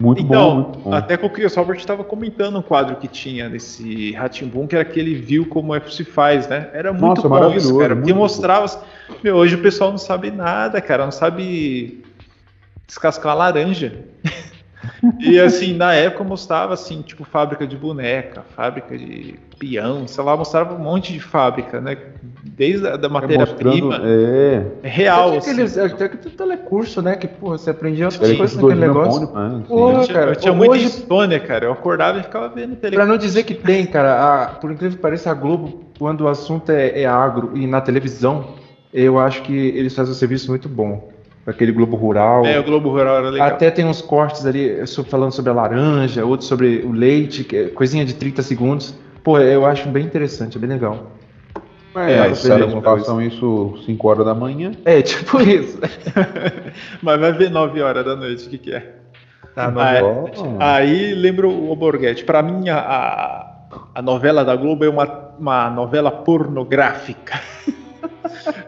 Muito 0.00 0.22
então, 0.22 0.48
bom, 0.48 0.54
muito 0.62 0.78
bom. 0.80 0.94
Até 0.94 1.16
que 1.16 1.26
o 1.26 1.30
Chris 1.30 1.54
Robert 1.56 1.76
estava 1.76 2.04
comentando 2.04 2.58
um 2.58 2.62
quadro 2.62 2.96
que 2.96 3.08
tinha 3.08 3.50
desse 3.50 4.12
Ratimbun, 4.12 4.66
que 4.66 4.76
era 4.76 4.84
que 4.84 4.98
ele 4.98 5.14
viu 5.14 5.46
como 5.46 5.74
é 5.74 5.80
que 5.80 5.92
se 5.92 6.04
faz, 6.04 6.48
né? 6.48 6.70
Era 6.72 6.92
muito 6.92 7.28
Nossa, 7.28 7.28
bom 7.28 7.52
isso, 7.52 7.76
cara. 7.78 7.96
Porque 7.96 8.12
mostrava. 8.12 8.66
Meu, 9.24 9.36
hoje 9.36 9.56
o 9.56 9.62
pessoal 9.62 9.90
não 9.90 9.98
sabe 9.98 10.30
nada, 10.30 10.80
cara. 10.80 11.04
Não 11.04 11.10
sabe 11.10 12.04
descascar 12.86 13.34
uma 13.34 13.44
laranja. 13.44 14.04
E 15.18 15.38
assim, 15.38 15.74
na 15.74 15.94
época 15.94 16.24
mostrava 16.24 16.74
assim, 16.74 17.02
tipo, 17.02 17.24
fábrica 17.24 17.66
de 17.66 17.76
boneca, 17.76 18.44
fábrica 18.54 18.96
de 18.96 19.34
peão, 19.58 20.06
sei 20.06 20.22
lá, 20.22 20.36
mostrava 20.36 20.74
um 20.74 20.78
monte 20.78 21.12
de 21.12 21.20
fábrica, 21.20 21.80
né? 21.80 21.96
Desde 22.44 22.86
a 22.86 22.96
da 22.96 23.08
matéria-prima. 23.08 24.00
É, 24.04 24.62
é. 24.82 24.88
Real. 24.88 25.28
Até 25.30 25.38
aqueles, 25.38 25.76
assim. 25.76 25.94
até 25.94 26.08
que 26.08 26.30
telecurso, 26.30 27.02
né? 27.02 27.16
Que, 27.16 27.26
porra, 27.26 27.58
você 27.58 27.70
aprendia 27.70 28.06
outras 28.06 28.36
coisas 28.36 28.56
naquele 28.56 28.80
negócio. 28.80 29.28
Pone, 29.28 29.62
porra, 29.64 30.06
cara, 30.06 30.30
eu 30.30 30.36
tinha 30.36 30.52
muita 30.54 30.74
hoje... 30.74 30.84
insônia, 30.84 31.40
cara. 31.40 31.66
Eu 31.66 31.72
acordava 31.72 32.18
e 32.18 32.22
ficava 32.22 32.48
vendo 32.48 32.76
telecurso. 32.76 32.94
Pra 32.94 33.06
não 33.06 33.16
dizer 33.16 33.42
que 33.44 33.54
tem, 33.54 33.86
cara, 33.86 34.44
a, 34.44 34.46
por 34.54 34.70
incrível 34.70 34.96
que 34.96 35.02
pareça, 35.02 35.30
a 35.30 35.34
Globo, 35.34 35.84
quando 35.98 36.22
o 36.22 36.28
assunto 36.28 36.70
é, 36.70 37.02
é 37.02 37.06
agro 37.06 37.52
e 37.54 37.66
na 37.66 37.80
televisão, 37.80 38.54
eu 38.92 39.18
acho 39.18 39.42
que 39.42 39.52
eles 39.52 39.94
fazem 39.94 40.12
um 40.12 40.16
serviço 40.16 40.48
muito 40.50 40.68
bom 40.68 41.17
aquele 41.46 41.72
Globo 41.72 41.96
Rural. 41.96 42.44
É, 42.44 42.58
o 42.58 42.62
Globo 42.62 42.90
Rural 42.90 43.18
era 43.18 43.30
legal. 43.30 43.48
Até 43.48 43.70
tem 43.70 43.84
uns 43.84 44.02
cortes 44.02 44.44
ali 44.44 44.86
falando 45.06 45.32
sobre 45.32 45.50
a 45.50 45.54
laranja, 45.54 46.24
outros 46.24 46.48
sobre 46.48 46.82
o 46.84 46.92
leite, 46.92 47.46
é 47.56 47.68
coisinha 47.68 48.04
de 48.04 48.14
30 48.14 48.42
segundos. 48.42 48.94
Pô, 49.22 49.38
eu 49.38 49.66
acho 49.66 49.88
bem 49.88 50.04
interessante, 50.04 50.56
é 50.56 50.60
bem 50.60 50.70
legal. 50.70 51.12
É, 51.96 52.18
é 52.18 52.30
os 52.30 52.46
caras 52.46 52.74
passam 52.74 53.20
isso 53.20 53.78
5 53.84 54.08
horas 54.08 54.24
da 54.24 54.34
manhã. 54.34 54.72
É, 54.84 55.02
tipo 55.02 55.40
isso. 55.42 55.78
Mas 57.02 57.20
vai 57.20 57.32
ver 57.32 57.50
9 57.50 57.80
horas 57.80 58.04
da 58.04 58.14
noite, 58.14 58.46
o 58.46 58.50
que, 58.50 58.58
que 58.58 58.74
é? 58.74 58.94
Tá, 59.54 59.72
aí, 59.76 60.00
aí 60.60 61.14
lembro 61.14 61.50
o 61.50 61.74
Borghetti. 61.74 62.24
Para 62.24 62.42
mim, 62.42 62.68
a, 62.68 63.48
a 63.92 64.02
novela 64.02 64.44
da 64.44 64.54
Globo 64.54 64.84
é 64.84 64.88
uma, 64.88 65.32
uma 65.38 65.70
novela 65.70 66.10
pornográfica. 66.10 67.40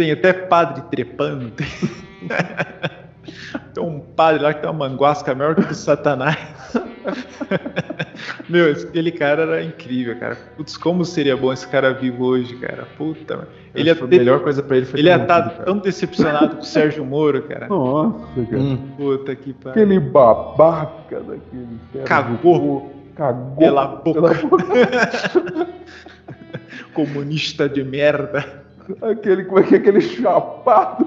Tem 0.00 0.12
até 0.12 0.32
padre 0.32 0.82
trepando. 0.90 1.50
Tem... 1.50 1.66
tem 3.74 3.84
um 3.84 4.00
padre 4.00 4.42
lá 4.42 4.54
que 4.54 4.62
tem 4.62 4.70
uma 4.70 4.88
manguasca 4.88 5.34
maior 5.34 5.54
que 5.54 5.60
o 5.60 5.74
Satanás. 5.74 6.38
Meu, 8.48 8.72
aquele 8.72 9.12
cara 9.12 9.42
era 9.42 9.62
incrível, 9.62 10.18
cara. 10.18 10.38
Putz, 10.56 10.78
como 10.78 11.04
seria 11.04 11.36
bom 11.36 11.52
esse 11.52 11.68
cara 11.68 11.92
vivo 11.92 12.24
hoje, 12.24 12.56
cara. 12.56 12.88
Puta, 12.96 13.46
ele 13.74 13.90
ia 13.90 13.94
ter... 13.94 14.04
A 14.04 14.06
melhor 14.06 14.40
coisa 14.40 14.62
pra 14.62 14.78
ele 14.78 14.86
foi 14.86 15.00
Ele 15.00 15.10
ia 15.10 15.16
estar 15.16 15.42
tá 15.42 15.64
tão 15.64 15.76
decepcionado 15.76 16.56
com 16.56 16.62
o 16.62 16.64
Sérgio 16.64 17.04
Moro, 17.04 17.42
cara. 17.42 17.68
Nossa, 17.68 18.42
cara. 18.46 18.58
Hum. 18.58 18.78
Puta 18.96 19.36
que 19.36 19.52
pariu. 19.52 19.82
Aquele 19.82 20.00
babaca 20.00 21.20
daquele. 21.20 21.78
Cagou. 22.06 22.90
Cagou. 23.14 23.56
Pela 23.56 23.86
boca. 23.86 24.14
Pela 24.14 24.32
boca. 24.32 24.64
Comunista 26.94 27.68
de 27.68 27.84
merda. 27.84 28.59
Aquele, 29.02 29.44
como 29.44 29.60
é 29.60 29.62
que 29.62 29.74
é 29.74 29.78
aquele 29.78 30.00
chapado? 30.00 31.06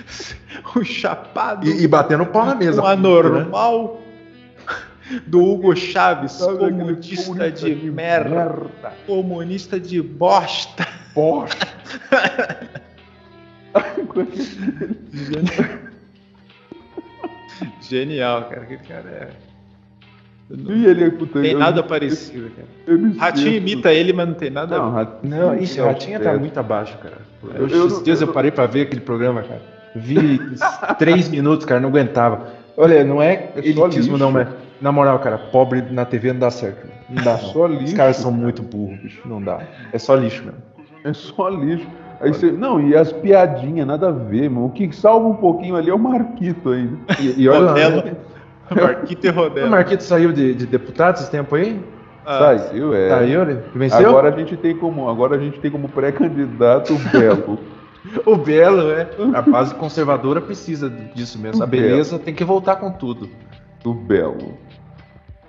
o 0.76 0.84
chapado. 0.84 1.66
E, 1.66 1.82
e 1.82 1.88
batendo 1.88 2.26
pau 2.26 2.46
na 2.46 2.54
mesa. 2.54 2.82
Um 2.82 2.86
anormal 2.86 4.00
né? 5.08 5.22
do 5.26 5.42
Hugo 5.42 5.76
Chaves, 5.76 6.32
Sabe 6.32 6.58
comunista, 6.58 7.24
comunista 7.24 7.50
de, 7.50 7.74
de 7.74 7.90
merda, 7.90 8.30
merda, 8.30 8.92
comunista 9.06 9.78
de 9.78 10.00
bosta. 10.00 10.86
Bosta. 11.14 11.68
Genial, 17.82 18.48
cara. 18.48 18.62
Aquele 18.62 18.82
cara 18.82 19.10
é. 19.10 19.30
E 20.50 20.86
ele, 20.86 21.10
puta, 21.10 21.40
tem 21.40 21.54
nada 21.54 21.80
eu, 21.80 21.84
parecido, 21.84 22.50
cara. 22.50 22.68
Ratinho 23.18 23.54
imita 23.54 23.92
ele, 23.92 24.12
mas 24.12 24.28
não 24.28 24.34
tem 24.34 24.50
nada. 24.50 24.76
Não, 24.76 24.90
Ratinho, 24.90 25.36
não, 25.36 25.56
ixi, 25.56 25.80
Ratinho 25.80 26.20
tá 26.20 26.34
muito 26.34 26.58
abaixo, 26.60 26.98
cara. 26.98 27.16
Eu, 27.54 27.68
eu, 27.68 27.86
esses 27.86 28.02
dias 28.02 28.20
eu, 28.20 28.28
parei 28.28 28.50
pra 28.50 28.66
ver 28.66 28.82
aquele 28.82 29.00
programa, 29.00 29.42
cara. 29.42 29.62
Vi 29.94 30.38
três 30.98 31.28
minutos, 31.28 31.64
cara, 31.64 31.80
não 31.80 31.88
aguentava. 31.88 32.48
Olha, 32.76 33.04
não 33.04 33.22
é, 33.22 33.50
é 33.56 33.60
elitismo, 33.60 34.18
não, 34.18 34.30
mas 34.30 34.48
na 34.80 34.92
moral, 34.92 35.18
cara, 35.18 35.38
pobre 35.38 35.80
na 35.80 36.04
TV 36.04 36.32
não 36.32 36.40
dá 36.40 36.50
certo. 36.50 36.86
Não 37.08 37.22
dá. 37.22 37.32
É 37.32 37.38
só 37.38 37.66
lixo. 37.66 37.84
Os 37.84 37.92
caras 37.94 38.16
são 38.16 38.32
muito 38.32 38.62
burros, 38.62 38.98
bicho. 39.00 39.22
Não 39.26 39.40
dá. 39.40 39.60
É 39.92 39.98
só 39.98 40.14
lixo 40.14 40.44
mesmo. 40.44 40.58
É 41.04 41.12
só 41.12 41.48
lixo. 41.48 41.86
Aí 42.20 42.32
você, 42.32 42.50
não, 42.50 42.80
e 42.80 42.96
as 42.96 43.12
piadinhas, 43.12 43.86
nada 43.86 44.08
a 44.08 44.12
ver, 44.12 44.48
mano. 44.48 44.66
O 44.66 44.70
que 44.70 44.90
salva 44.94 45.26
um 45.26 45.34
pouquinho 45.34 45.76
ali 45.76 45.90
é 45.90 45.94
o 45.94 45.98
Marquito 45.98 46.70
ainda. 46.70 46.98
E, 47.20 47.42
e 47.42 47.48
olha 47.48 47.60
lá, 47.60 47.74
né? 47.74 48.16
Marquito 48.74 49.26
e 49.26 49.30
Rodela. 49.30 49.66
O 49.66 49.70
Marquito 49.70 50.02
saiu 50.02 50.32
de, 50.32 50.54
de 50.54 50.66
deputado 50.66 51.16
esse 51.16 51.30
tempo 51.30 51.54
aí? 51.54 51.80
Ah, 52.24 52.56
saiu, 52.58 52.94
é. 52.94 53.08
Saiu, 53.10 53.44
né? 53.44 53.62
Venceu? 53.74 54.08
Agora 54.08 54.28
a 54.28 54.38
gente 54.38 54.56
tem 54.56 54.74
como, 54.76 55.08
agora 55.08 55.36
a 55.36 55.38
gente 55.38 55.60
tem 55.60 55.70
como 55.70 55.88
pré-candidato 55.88 56.94
o 56.94 56.98
Belo. 56.98 57.58
o 58.24 58.36
Belo, 58.36 58.90
é. 58.90 59.08
A 59.34 59.42
base 59.42 59.74
conservadora 59.74 60.40
precisa 60.40 60.88
disso 60.88 61.38
mesmo. 61.38 61.60
O 61.60 61.64
a 61.64 61.66
beleza 61.66 62.12
Belo. 62.12 62.24
tem 62.24 62.34
que 62.34 62.44
voltar 62.44 62.76
com 62.76 62.90
tudo. 62.90 63.28
O 63.84 63.92
Belo. 63.92 64.56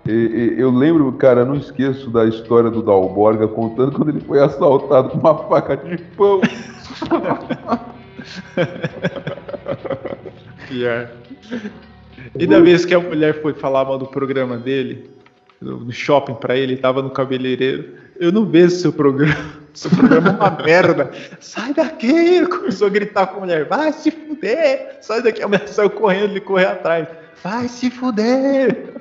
E, 0.06 0.12
e, 0.12 0.60
eu 0.60 0.70
lembro, 0.70 1.12
cara, 1.14 1.44
não 1.46 1.56
esqueço 1.56 2.12
da 2.12 2.26
história 2.26 2.70
do 2.70 2.84
Dalborga 2.84 3.48
contando 3.48 3.94
quando 3.94 4.10
ele 4.10 4.20
foi 4.20 4.40
assaltado 4.40 5.10
com 5.10 5.18
uma 5.18 5.36
faca 5.36 5.78
de 5.78 5.98
pão. 5.98 6.42
Pior. 10.68 11.10
E 12.38 12.46
da 12.48 12.60
vez 12.60 12.86
que 12.86 12.94
a 12.94 13.00
mulher 13.00 13.42
foi 13.42 13.54
falar 13.54 13.86
mal 13.86 13.98
do 13.98 14.08
programa 14.08 14.58
dele, 14.58 15.10
no 15.62 15.92
shopping 15.92 16.36
pra 16.36 16.56
ele, 16.56 16.78
tava 16.78 17.02
no 17.02 17.10
cabeleireiro. 17.10 17.96
Eu 18.20 18.32
não 18.32 18.46
vejo 18.46 18.72
seu 18.72 18.94
programa. 18.94 19.66
Seu 19.76 19.92
programa 19.92 20.30
é 20.30 20.32
uma 20.32 20.64
merda. 20.64 21.12
Sai 21.42 21.74
daqui! 21.74 22.46
Começou 22.48 22.88
a 22.88 22.90
gritar 22.90 23.28
com 23.28 23.38
a 23.38 23.40
mulher. 23.42 23.66
Vai 23.66 23.92
se 23.92 24.10
fuder! 24.10 25.00
Sai 25.02 25.22
daqui. 25.22 25.44
A 25.44 25.50
mulher 25.50 25.68
saiu 25.68 25.90
correndo, 25.90 26.32
ele 26.32 26.40
correu 26.40 26.70
atrás. 26.70 27.10
Vai 27.44 27.68
se 27.68 27.90
fuder! 27.90 28.94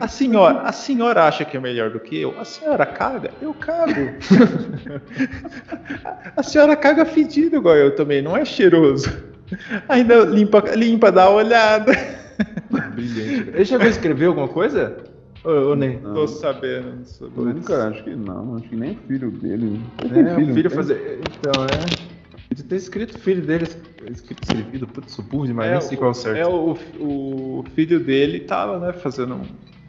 A 0.00 0.08
senhora, 0.08 0.62
a 0.62 0.72
senhora 0.72 1.24
acha 1.24 1.44
que 1.44 1.56
é 1.56 1.60
melhor 1.60 1.90
do 1.90 2.00
que 2.00 2.20
eu? 2.20 2.34
A 2.40 2.44
senhora 2.44 2.84
caga? 2.84 3.30
Eu 3.40 3.54
cago. 3.54 4.10
a 6.36 6.42
senhora 6.42 6.74
caga 6.74 7.04
fedido 7.04 7.56
igual 7.56 7.76
eu 7.76 7.94
também, 7.94 8.20
não 8.20 8.36
é 8.36 8.44
cheiroso. 8.44 9.10
Ainda 9.88 10.24
limpa, 10.24 10.60
limpa, 10.74 11.12
dá 11.12 11.28
uma 11.28 11.38
olhada. 11.38 11.92
Brilhante. 12.94 13.50
Ele 13.50 13.64
chegou 13.64 13.86
a 13.86 13.90
escrever 13.90 14.26
alguma 14.26 14.48
coisa? 14.48 14.96
Ou, 15.44 15.74
nem? 15.74 15.98
Não. 16.00 16.14
Tô 16.14 16.28
sabendo 16.28 17.04
sobre 17.04 17.50
isso. 17.50 17.54
Nunca, 17.54 17.88
acho 17.88 18.04
que 18.04 18.14
não. 18.14 18.56
Acho 18.56 18.68
que 18.68 18.76
nem 18.76 18.96
filho 19.08 19.30
dele. 19.30 19.80
É, 20.04 20.34
filho, 20.34 20.54
filho 20.54 20.70
fazer. 20.70 21.20
Então, 21.20 21.64
é. 21.64 22.10
De 22.54 22.64
ter 22.64 22.76
escrito 22.76 23.16
filho 23.18 23.42
dele, 23.42 23.66
escrito 24.10 24.42
escrevido, 24.42 24.86
putz, 24.86 25.16
burro 25.20 25.46
demais, 25.46 25.68
é, 25.68 25.72
nem 25.72 25.80
sei 25.80 25.96
qual 25.96 26.08
é 26.08 26.10
o 26.10 26.14
certo. 26.14 26.36
É, 26.36 26.46
o, 26.46 26.76
o 26.98 27.64
filho 27.76 28.00
dele 28.00 28.40
tava, 28.40 28.78
né, 28.80 28.92
fazendo 28.92 29.36
um 29.36 29.42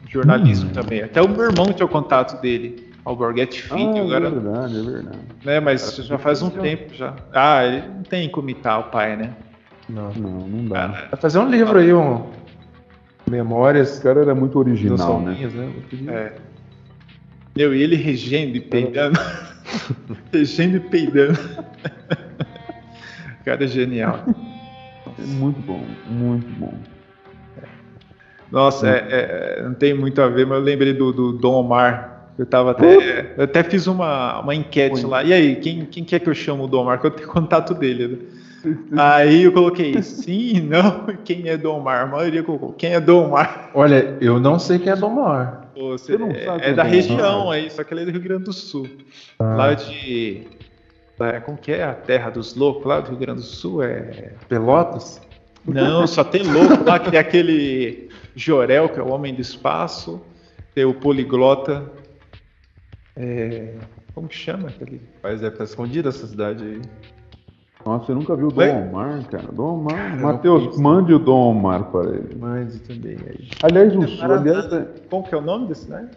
jornalismo 0.08 0.70
hum. 0.70 0.72
também. 0.72 1.02
Até 1.02 1.20
o 1.20 1.28
meu 1.28 1.42
irmão 1.42 1.72
tinha 1.72 1.84
o 1.84 1.88
contato 1.88 2.40
dele. 2.40 2.92
Alborguete 3.04 3.62
Filho, 3.62 3.96
ah, 3.96 4.00
agora. 4.00 4.28
É 4.28 4.30
verdade, 4.30 4.78
é 4.78 4.82
verdade. 4.82 5.18
Né, 5.44 5.60
mas 5.60 5.96
já 5.96 6.18
faz 6.18 6.40
um 6.40 6.50
tempo 6.50 6.94
já. 6.94 7.16
Ah, 7.32 7.64
ele 7.64 7.88
não 7.88 8.02
tem 8.04 8.28
como 8.28 8.48
imitar 8.48 8.78
o 8.78 8.84
pai, 8.84 9.16
né? 9.16 9.34
Não, 9.88 10.12
não, 10.12 10.46
não 10.46 10.68
dá. 10.68 10.86
Vai 10.86 11.20
fazer 11.20 11.40
um 11.40 11.50
livro 11.50 11.78
aí, 11.78 11.92
um. 11.92 12.26
Memórias. 13.32 13.98
O 13.98 14.02
cara 14.02 14.20
era 14.20 14.34
muito 14.34 14.58
original, 14.58 15.20
né? 15.22 15.34
né? 15.52 15.72
É. 16.08 16.32
Eu 17.56 17.74
e 17.74 17.82
ele 17.82 17.96
regendo 17.96 18.56
e 18.56 18.60
peidando. 18.60 19.18
regendo 20.30 20.76
e 20.76 20.80
peidando. 20.80 21.38
o 23.40 23.44
cara 23.44 23.64
é 23.64 23.66
genial. 23.66 24.24
É 25.18 25.22
muito 25.22 25.60
bom, 25.60 25.82
muito 26.06 26.46
bom. 26.58 26.74
Nossa, 28.50 28.86
é, 28.86 29.06
é, 29.58 29.62
não 29.62 29.72
tem 29.72 29.94
muito 29.94 30.20
a 30.20 30.28
ver, 30.28 30.46
mas 30.46 30.58
eu 30.58 30.64
lembrei 30.64 30.92
do, 30.92 31.10
do 31.10 31.32
Dom 31.32 31.54
Omar. 31.54 32.28
Eu 32.38 32.44
tava 32.44 32.72
até. 32.72 33.34
Eu 33.36 33.44
até 33.44 33.62
fiz 33.62 33.86
uma, 33.86 34.40
uma 34.40 34.54
enquete 34.54 35.04
Oi. 35.04 35.10
lá. 35.10 35.24
E 35.24 35.32
aí, 35.32 35.56
quem, 35.56 35.86
quem 35.86 36.04
quer 36.04 36.18
que 36.18 36.28
eu 36.28 36.34
chamo 36.34 36.64
o 36.64 36.66
Dom 36.66 36.82
Omar? 36.82 37.00
Que 37.00 37.06
eu 37.06 37.10
tenho 37.10 37.28
contato 37.28 37.72
dele. 37.72 38.08
Né? 38.08 38.18
Aí 38.96 39.42
eu 39.44 39.52
coloquei 39.52 40.02
sim, 40.02 40.60
não, 40.60 41.06
quem 41.24 41.48
é 41.48 41.56
Dom 41.56 41.80
Omar? 41.80 42.02
A 42.02 42.06
maioria 42.06 42.42
colocou, 42.42 42.72
quem 42.72 42.94
é 42.94 43.00
Dom 43.00 43.26
Omar? 43.26 43.70
Olha, 43.74 44.16
eu 44.20 44.38
não 44.38 44.58
sei 44.58 44.78
quem 44.78 44.92
é 44.92 44.96
Dom 44.96 45.12
Omar. 45.12 45.70
Você 45.74 46.16
não 46.16 46.30
é, 46.30 46.44
sabe 46.44 46.64
é 46.64 46.72
da 46.74 46.82
região 46.82 47.50
aí, 47.50 47.70
só 47.70 47.82
que 47.82 47.94
ele 47.94 48.02
é 48.02 48.04
do 48.04 48.10
Rio 48.12 48.20
Grande 48.20 48.44
do 48.44 48.52
Sul. 48.52 48.88
Ah. 49.38 49.54
Lá 49.56 49.74
de. 49.74 50.46
É, 51.20 51.40
como 51.40 51.56
que 51.56 51.72
é 51.72 51.84
a 51.84 51.94
terra 51.94 52.30
dos 52.30 52.54
loucos 52.54 52.84
lá 52.84 53.00
do 53.00 53.10
Rio 53.10 53.18
Grande 53.18 53.40
do 53.40 53.46
Sul? 53.46 53.82
É. 53.82 54.32
Pelotas? 54.48 55.20
Não, 55.64 56.06
só 56.06 56.24
tem 56.24 56.42
louco 56.42 56.84
lá, 56.84 56.98
que 56.98 57.10
tem 57.10 57.20
aquele 57.20 58.08
Jorel, 58.34 58.88
que 58.88 58.98
é 58.98 59.02
o 59.02 59.08
homem 59.08 59.34
do 59.34 59.40
espaço, 59.40 60.20
tem 60.74 60.84
o 60.84 60.94
poliglota. 60.94 61.90
É, 63.14 63.74
como 64.14 64.28
que 64.28 64.36
chama 64.36 64.68
aquele? 64.68 65.00
Mas 65.22 65.42
estar 65.42 65.64
escondida 65.64 66.08
essa 66.08 66.26
cidade 66.26 66.64
aí. 66.64 66.80
Nossa, 67.84 68.06
você 68.06 68.14
nunca 68.14 68.36
viu 68.36 68.48
o 68.48 68.52
Dom 68.52 68.88
Omar, 68.88 69.24
cara? 69.28 69.48
Dom 69.52 69.80
Omar. 69.80 70.16
Matheus, 70.20 70.78
mande 70.78 71.12
o 71.12 71.18
Dom 71.18 71.50
Omar 71.50 71.84
para 71.84 72.10
ele. 72.10 72.36
Mande 72.36 72.78
também 72.80 73.16
aí. 73.26 73.48
Aliás, 73.62 73.96
o 73.96 74.06
Sul, 74.06 74.32
aliás. 74.32 74.72
É... 74.72 74.86
Qual 75.10 75.22
que 75.22 75.34
é 75.34 75.38
o 75.38 75.40
nome 75.40 75.66
desse 75.66 75.90
né? 75.90 76.08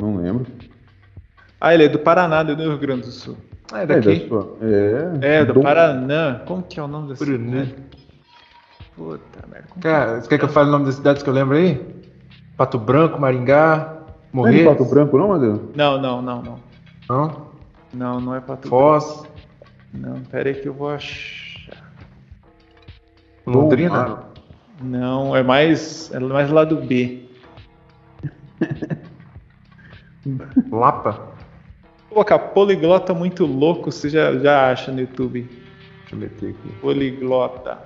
Não 0.00 0.16
lembro. 0.16 0.46
Ah, 1.60 1.74
ele 1.74 1.84
é 1.84 1.88
do 1.88 1.98
Paraná, 1.98 2.42
do 2.42 2.54
Rio 2.54 2.78
Grande 2.78 3.02
do 3.02 3.10
Sul. 3.10 3.36
Ah, 3.72 3.82
é 3.82 3.86
daqui? 3.86 4.10
É, 4.10 4.28
sua... 4.28 4.56
é, 4.60 5.36
é 5.38 5.44
do 5.44 5.54
Dom... 5.54 5.62
Paraná. 5.62 6.42
Como 6.46 6.62
que 6.62 6.78
é 6.78 6.82
o 6.82 6.88
nome 6.88 7.08
desse 7.08 7.24
cidade? 7.24 7.74
Puta 8.94 9.46
merda. 9.50 9.68
Cara, 9.80 10.20
você 10.20 10.28
quer 10.28 10.38
que 10.38 10.44
eu 10.44 10.48
fale 10.48 10.68
o 10.68 10.72
nome 10.72 10.84
das 10.84 10.94
cidades 10.94 11.22
que 11.22 11.28
eu 11.28 11.34
lembro 11.34 11.56
aí? 11.56 11.84
Pato 12.56 12.78
Branco, 12.78 13.20
Maringá, 13.20 13.96
Morrer. 14.32 14.64
Não 14.64 14.70
é 14.70 14.74
Pato 14.74 14.84
Branco, 14.88 15.18
não, 15.18 15.28
Matheus? 15.28 15.60
Não, 15.74 16.00
não, 16.00 16.22
não, 16.22 16.42
não. 16.42 16.58
Não? 17.08 17.45
Não, 17.96 18.20
não 18.20 18.34
é 18.34 18.40
Pato 18.42 18.68
Foz. 18.68 19.24
Não, 19.92 20.22
pera 20.24 20.50
aí 20.50 20.54
que 20.54 20.68
eu 20.68 20.74
vou 20.74 20.90
achar. 20.90 21.82
Londrina? 23.46 24.26
Não, 24.82 25.34
é 25.34 25.42
mais, 25.42 26.12
é 26.12 26.20
mais 26.20 26.50
lado 26.50 26.76
B. 26.76 27.26
Lapa? 30.70 31.34
Colocar 32.10 32.38
poliglota 32.38 33.14
muito 33.14 33.46
louco, 33.46 33.90
você 33.90 34.10
já, 34.10 34.38
já 34.38 34.70
acha 34.70 34.92
no 34.92 35.00
YouTube. 35.00 35.42
Deixa 35.42 36.14
eu 36.14 36.18
meter 36.18 36.50
aqui. 36.50 36.68
Poliglota. 36.80 37.78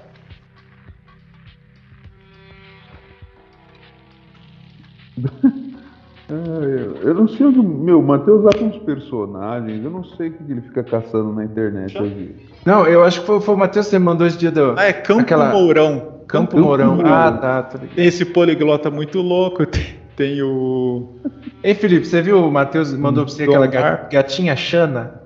É, 6.31 7.09
eu 7.09 7.15
não 7.15 7.27
sei 7.27 7.47
onde. 7.47 7.61
Meu, 7.61 8.01
Matheus 8.01 8.45
lá 8.45 8.53
com 8.57 8.69
os 8.69 8.79
personagens, 8.79 9.85
eu 9.85 9.91
não 9.91 10.05
sei 10.05 10.29
o 10.29 10.33
que 10.33 10.53
ele 10.53 10.61
fica 10.61 10.85
caçando 10.85 11.33
na 11.33 11.45
internet 11.45 12.01
hoje. 12.01 12.37
Não, 12.65 12.87
eu 12.87 13.03
acho 13.03 13.21
que 13.21 13.27
foi, 13.27 13.41
foi 13.41 13.55
o 13.55 13.59
Matheus 13.59 13.87
que 13.87 13.91
você 13.91 13.99
mandou 13.99 14.27
esse 14.27 14.39
dia 14.39 14.53
do. 14.53 14.75
Ah, 14.79 14.85
é 14.85 14.93
Campo 14.93 15.23
aquela... 15.23 15.51
Mourão. 15.51 16.21
Campo, 16.29 16.53
Campo 16.53 16.61
Mourão. 16.61 16.95
Mourão. 16.97 17.13
Ah, 17.13 17.33
tá. 17.33 17.63
Tem 17.63 18.07
esse 18.07 18.25
poliglota 18.25 18.91
muito 18.91 19.21
louco, 19.21 19.67
tem, 19.67 19.97
tem 20.15 20.43
o. 20.43 21.17
Ei, 21.65 21.75
Felipe, 21.75 22.07
você 22.07 22.23
viu 22.23 22.47
o 22.47 22.51
Matheus 22.51 22.95
mandou 22.95 23.25
pra 23.25 23.35
você 23.35 23.43
aquela 23.43 23.67
gatinha 23.67 24.55
Xana? 24.55 25.21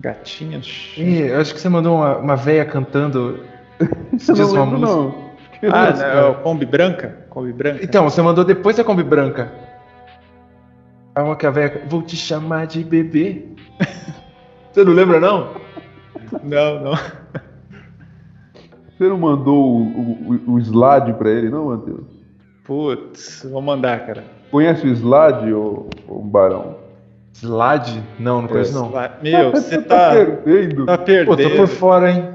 Gatinha 0.00 0.62
Xana? 0.62 1.08
eu 1.08 1.40
acho 1.40 1.54
que 1.54 1.60
você 1.60 1.68
mandou 1.68 1.96
uma, 1.96 2.16
uma 2.16 2.36
véia 2.36 2.64
cantando. 2.64 3.40
Isso 4.16 4.32
não 4.32 4.52
lembro, 4.52 4.78
não. 4.78 5.28
Ah, 5.72 5.92
não, 5.92 6.04
é 6.04 6.30
o 6.30 6.34
Kombi 6.36 6.64
Branca? 6.64 7.26
Kombi 7.28 7.52
Branca? 7.52 7.80
Então, 7.82 8.04
você 8.04 8.22
mandou 8.22 8.44
depois 8.44 8.76
da 8.76 8.84
Kombi 8.84 9.02
Branca. 9.02 9.50
É 11.18 11.22
uma 11.22 11.34
que 11.34 11.44
a 11.44 11.50
véia... 11.50 11.82
Vou 11.88 12.00
te 12.00 12.14
chamar 12.14 12.68
de 12.68 12.84
bebê. 12.84 13.44
você 14.70 14.84
não 14.84 14.92
lembra, 14.92 15.18
não? 15.18 15.48
Não, 16.44 16.80
não. 16.80 16.92
Você 18.96 19.08
não 19.08 19.18
mandou 19.18 19.80
o, 19.80 20.40
o, 20.46 20.52
o 20.52 20.58
slide 20.60 21.12
pra 21.14 21.28
ele, 21.28 21.50
não, 21.50 21.70
Matheus? 21.70 22.06
Putz, 22.62 23.44
vou 23.50 23.60
mandar, 23.60 24.06
cara. 24.06 24.22
Conhece 24.48 24.86
o 24.86 24.92
slide, 24.92 25.52
ô, 25.52 25.88
ô 26.06 26.20
Barão? 26.20 26.76
Slide? 27.32 28.00
Não, 28.20 28.42
não 28.42 28.48
conheço, 28.48 28.78
é, 28.78 28.80
não. 28.80 28.92
Meu, 29.20 29.50
você 29.50 29.82
tá, 29.82 30.10
tá 30.10 30.14
perdendo. 30.14 30.86
Tá 30.86 30.98
perdendo. 30.98 31.36
Pô, 31.36 31.36
tô 31.36 31.56
por 31.56 31.66
fora, 31.66 32.12
hein? 32.12 32.34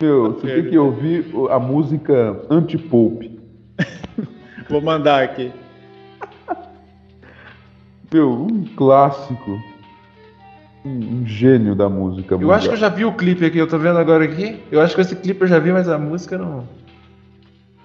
Meu, 0.00 0.32
você 0.32 0.46
tem 0.46 0.70
que 0.70 0.78
ouvir 0.78 1.26
a 1.50 1.58
música 1.58 2.40
Anti-Pope. 2.48 3.38
Vou 4.70 4.80
mandar 4.80 5.22
aqui. 5.22 5.52
Meu, 8.12 8.30
um 8.32 8.64
clássico. 8.76 9.60
Um, 10.84 11.20
um 11.20 11.26
gênio 11.26 11.74
da 11.74 11.88
música 11.88 12.36
Eu 12.40 12.52
acho 12.52 12.68
que 12.68 12.74
eu 12.74 12.78
já 12.78 12.88
vi 12.88 13.04
o 13.04 13.12
clipe 13.12 13.44
aqui, 13.44 13.58
eu 13.58 13.66
tô 13.66 13.78
vendo 13.78 13.98
agora 13.98 14.24
aqui. 14.24 14.62
Eu 14.70 14.80
acho 14.80 14.94
que 14.94 15.00
esse 15.00 15.16
clipe 15.16 15.42
eu 15.42 15.48
já 15.48 15.58
vi, 15.58 15.72
mas 15.72 15.88
a 15.88 15.98
música 15.98 16.38
não. 16.38 16.66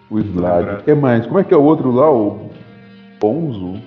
O 0.10 0.20
Slade. 0.20 0.82
O 0.82 0.84
que 0.84 0.94
mais? 0.94 1.26
Como 1.26 1.40
é 1.40 1.44
que 1.44 1.54
é 1.54 1.58
o 1.58 1.64
outro 1.64 1.92
lá? 1.92 2.10
O 2.10 2.50
Bonzo? 3.20 3.82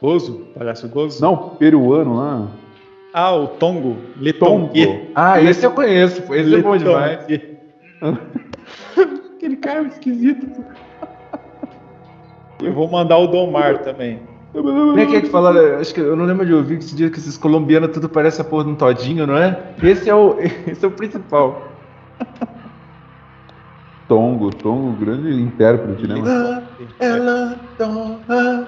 Gozo? 0.00 0.46
Palhaço 0.56 0.88
Gozo? 0.88 1.20
Não, 1.22 1.50
peruano 1.56 2.16
lá. 2.16 2.48
Ah, 3.12 3.34
o 3.34 3.46
Tongo. 3.46 3.96
Letongo. 4.20 4.70
Ah, 5.14 5.40
esse 5.40 5.64
eu 5.64 5.70
conheço. 5.70 6.22
Esse 6.34 6.54
é 6.54 6.62
bom 6.62 6.76
demais. 6.76 7.20
Aquele 9.36 9.56
cara 9.56 9.80
é 9.80 9.86
esquisito. 9.86 10.64
Eu 12.62 12.72
vou 12.74 12.88
mandar 12.88 13.16
o 13.18 13.26
Domar 13.26 13.78
também. 13.78 14.20
Nem 14.62 15.16
é 15.16 15.20
que 15.20 15.28
falaram, 15.28 15.78
acho 15.78 15.92
que 15.92 16.00
eu 16.00 16.16
não 16.16 16.24
lembro 16.24 16.46
de 16.46 16.54
ouvir 16.54 16.78
que 16.78 16.84
esse 16.84 16.94
dia 16.94 17.10
que 17.10 17.18
esses 17.18 17.36
colombianos 17.36 17.90
tudo 17.92 18.08
parece 18.08 18.40
a 18.40 18.44
porra 18.44 18.64
de 18.64 18.70
um 18.70 18.74
todinho, 18.74 19.26
não 19.26 19.36
é? 19.36 19.74
Esse 19.82 20.08
é 20.08 20.14
o, 20.14 20.36
esse 20.66 20.84
é 20.84 20.88
o 20.88 20.90
principal. 20.90 21.72
Tongo, 24.08 24.50
Tongo, 24.50 24.96
grande 24.96 25.34
intérprete, 25.40 26.06
né? 26.06 26.14
Mano? 26.14 26.68
Ela, 27.00 27.60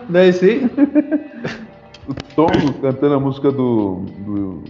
não 0.08 0.20
é 0.20 0.28
esse 0.28 0.44
aí? 0.44 0.64
o 2.08 2.14
Tongo 2.34 2.72
cantando 2.80 3.14
a 3.14 3.20
música 3.20 3.52
do, 3.52 4.04
do. 4.18 4.64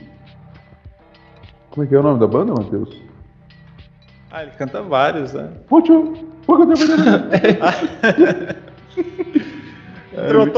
Como 1.71 1.85
é 1.85 1.87
que 1.87 1.95
é 1.95 1.99
o 1.99 2.03
nome 2.03 2.21
da 2.21 2.27
banda, 2.27 2.53
Matheus? 2.53 3.03
Ah, 4.31 4.43
ele 4.43 4.53
canta 4.53 4.83
vários, 4.83 5.33
né? 5.33 5.51
Puxa, 5.69 5.95
Trotou 6.49 6.75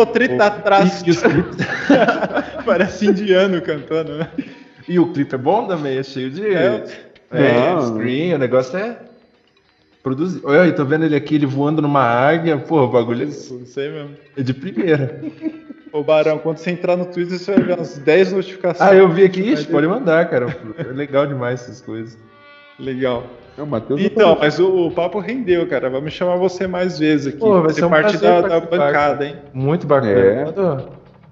30 0.06 0.44
atrás. 0.44 1.02
Parece 2.64 3.06
indiano 3.06 3.60
cantando, 3.60 4.16
né? 4.16 4.28
E 4.88 4.98
o 4.98 5.12
clipe 5.12 5.34
é 5.34 5.38
bom 5.38 5.66
também, 5.66 5.98
é 5.98 6.02
cheio 6.02 6.30
de. 6.30 6.46
É, 6.46 6.84
é 7.30 7.80
screen, 7.82 8.34
o 8.34 8.38
negócio 8.38 8.76
é. 8.76 8.98
Produzir. 10.02 10.40
Olha, 10.44 10.66
eu 10.66 10.74
tô 10.74 10.84
vendo 10.84 11.04
ele 11.04 11.14
aqui, 11.14 11.34
ele 11.34 11.46
voando 11.46 11.82
numa 11.82 12.02
águia. 12.02 12.56
Pô, 12.56 12.82
o 12.84 12.88
bagulho 12.88 13.22
é. 13.22 13.26
Não 13.26 13.66
sei 13.66 13.90
mesmo. 13.90 14.16
É 14.36 14.42
de 14.42 14.54
primeira. 14.54 15.20
Ô 15.92 16.02
Barão, 16.02 16.38
quando 16.38 16.58
você 16.58 16.70
entrar 16.70 16.96
no 16.96 17.04
Twitter, 17.06 17.38
você 17.38 17.52
vai 17.52 17.64
ver 17.64 17.74
umas 17.74 17.98
10 17.98 18.32
notificações. 18.32 18.90
Ah, 18.90 18.94
eu 18.94 19.08
vi 19.08 19.24
aqui, 19.24 19.40
Ixi, 19.40 19.66
pode 19.66 19.86
mandar, 19.86 20.28
cara. 20.30 20.56
É 20.78 20.84
legal 20.84 21.26
demais 21.26 21.62
essas 21.62 21.80
coisas. 21.80 22.16
Legal. 22.78 23.26
É, 23.64 24.02
então, 24.02 24.36
mas 24.40 24.58
o, 24.58 24.86
o, 24.86 24.90
papo 24.90 25.18
rendeu, 25.18 25.66
cara. 25.68 25.90
Vamos 25.90 26.12
chamar 26.12 26.36
você 26.36 26.66
mais 26.66 26.98
vezes 26.98 27.28
aqui. 27.28 27.38
Pô, 27.38 27.60
vai 27.62 27.72
ser 27.72 27.84
um 27.84 27.90
parte 27.90 28.16
da, 28.16 28.40
da 28.40 28.60
bancada, 28.60 29.26
hein? 29.26 29.36
Muito 29.52 29.86
bacana. 29.86 30.12
É. 30.12 30.44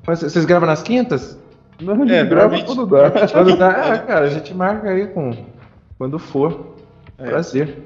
Mas 0.07 0.21
vocês 0.21 0.45
gravam 0.45 0.67
nas 0.67 0.83
quintas? 0.83 1.39
Não, 1.81 1.95
a 1.95 1.97
gente 1.97 2.13
é, 2.13 2.25
grava 2.25 2.61
quando 2.65 2.87
dá. 2.87 3.11
Quando 3.11 3.57
dá, 3.57 3.69
ah, 3.69 3.99
cara, 3.99 4.27
a 4.27 4.31
gente 4.31 4.53
marca 4.55 4.91
aí 4.91 5.07
com 5.07 5.33
quando 5.97 6.19
for. 6.19 6.75
É. 7.19 7.27
Prazer. 7.27 7.77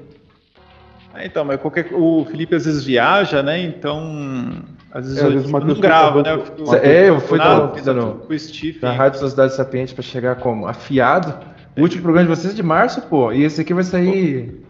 Ah, 1.13 1.25
então, 1.25 1.45
mas 1.45 1.59
qualquer, 1.59 1.89
o 1.93 2.25
Felipe 2.25 2.55
às 2.55 2.65
vezes 2.65 2.83
viaja, 2.83 3.43
né? 3.43 3.61
Então, 3.61 4.63
às 4.91 5.05
vezes, 5.05 5.21
é, 5.21 5.27
às 5.27 5.33
vezes 5.33 5.51
não 5.51 5.75
grava, 5.75 6.23
né? 6.23 6.33
Eu 6.33 6.45
fico, 6.45 6.75
é, 6.75 7.09
eu 7.09 7.19
fui 7.19 7.37
dar 7.37 7.93
no, 7.93 8.15
com 8.15 8.33
o 8.33 8.39
Steve, 8.39 8.79
na 8.81 8.91
Rádio 8.91 9.19
Sociedade 9.19 9.53
Sapiente 9.53 9.93
para 9.93 10.03
chegar 10.03 10.35
como 10.37 10.67
afiado. 10.67 11.52
O 11.75 11.81
último 11.81 12.03
programa 12.03 12.29
de 12.29 12.35
vocês 12.35 12.53
é 12.53 12.55
de 12.55 12.63
março, 12.63 13.01
pô. 13.01 13.31
E 13.31 13.43
esse 13.43 13.61
aqui 13.61 13.73
vai 13.73 13.83
sair. 13.83 14.63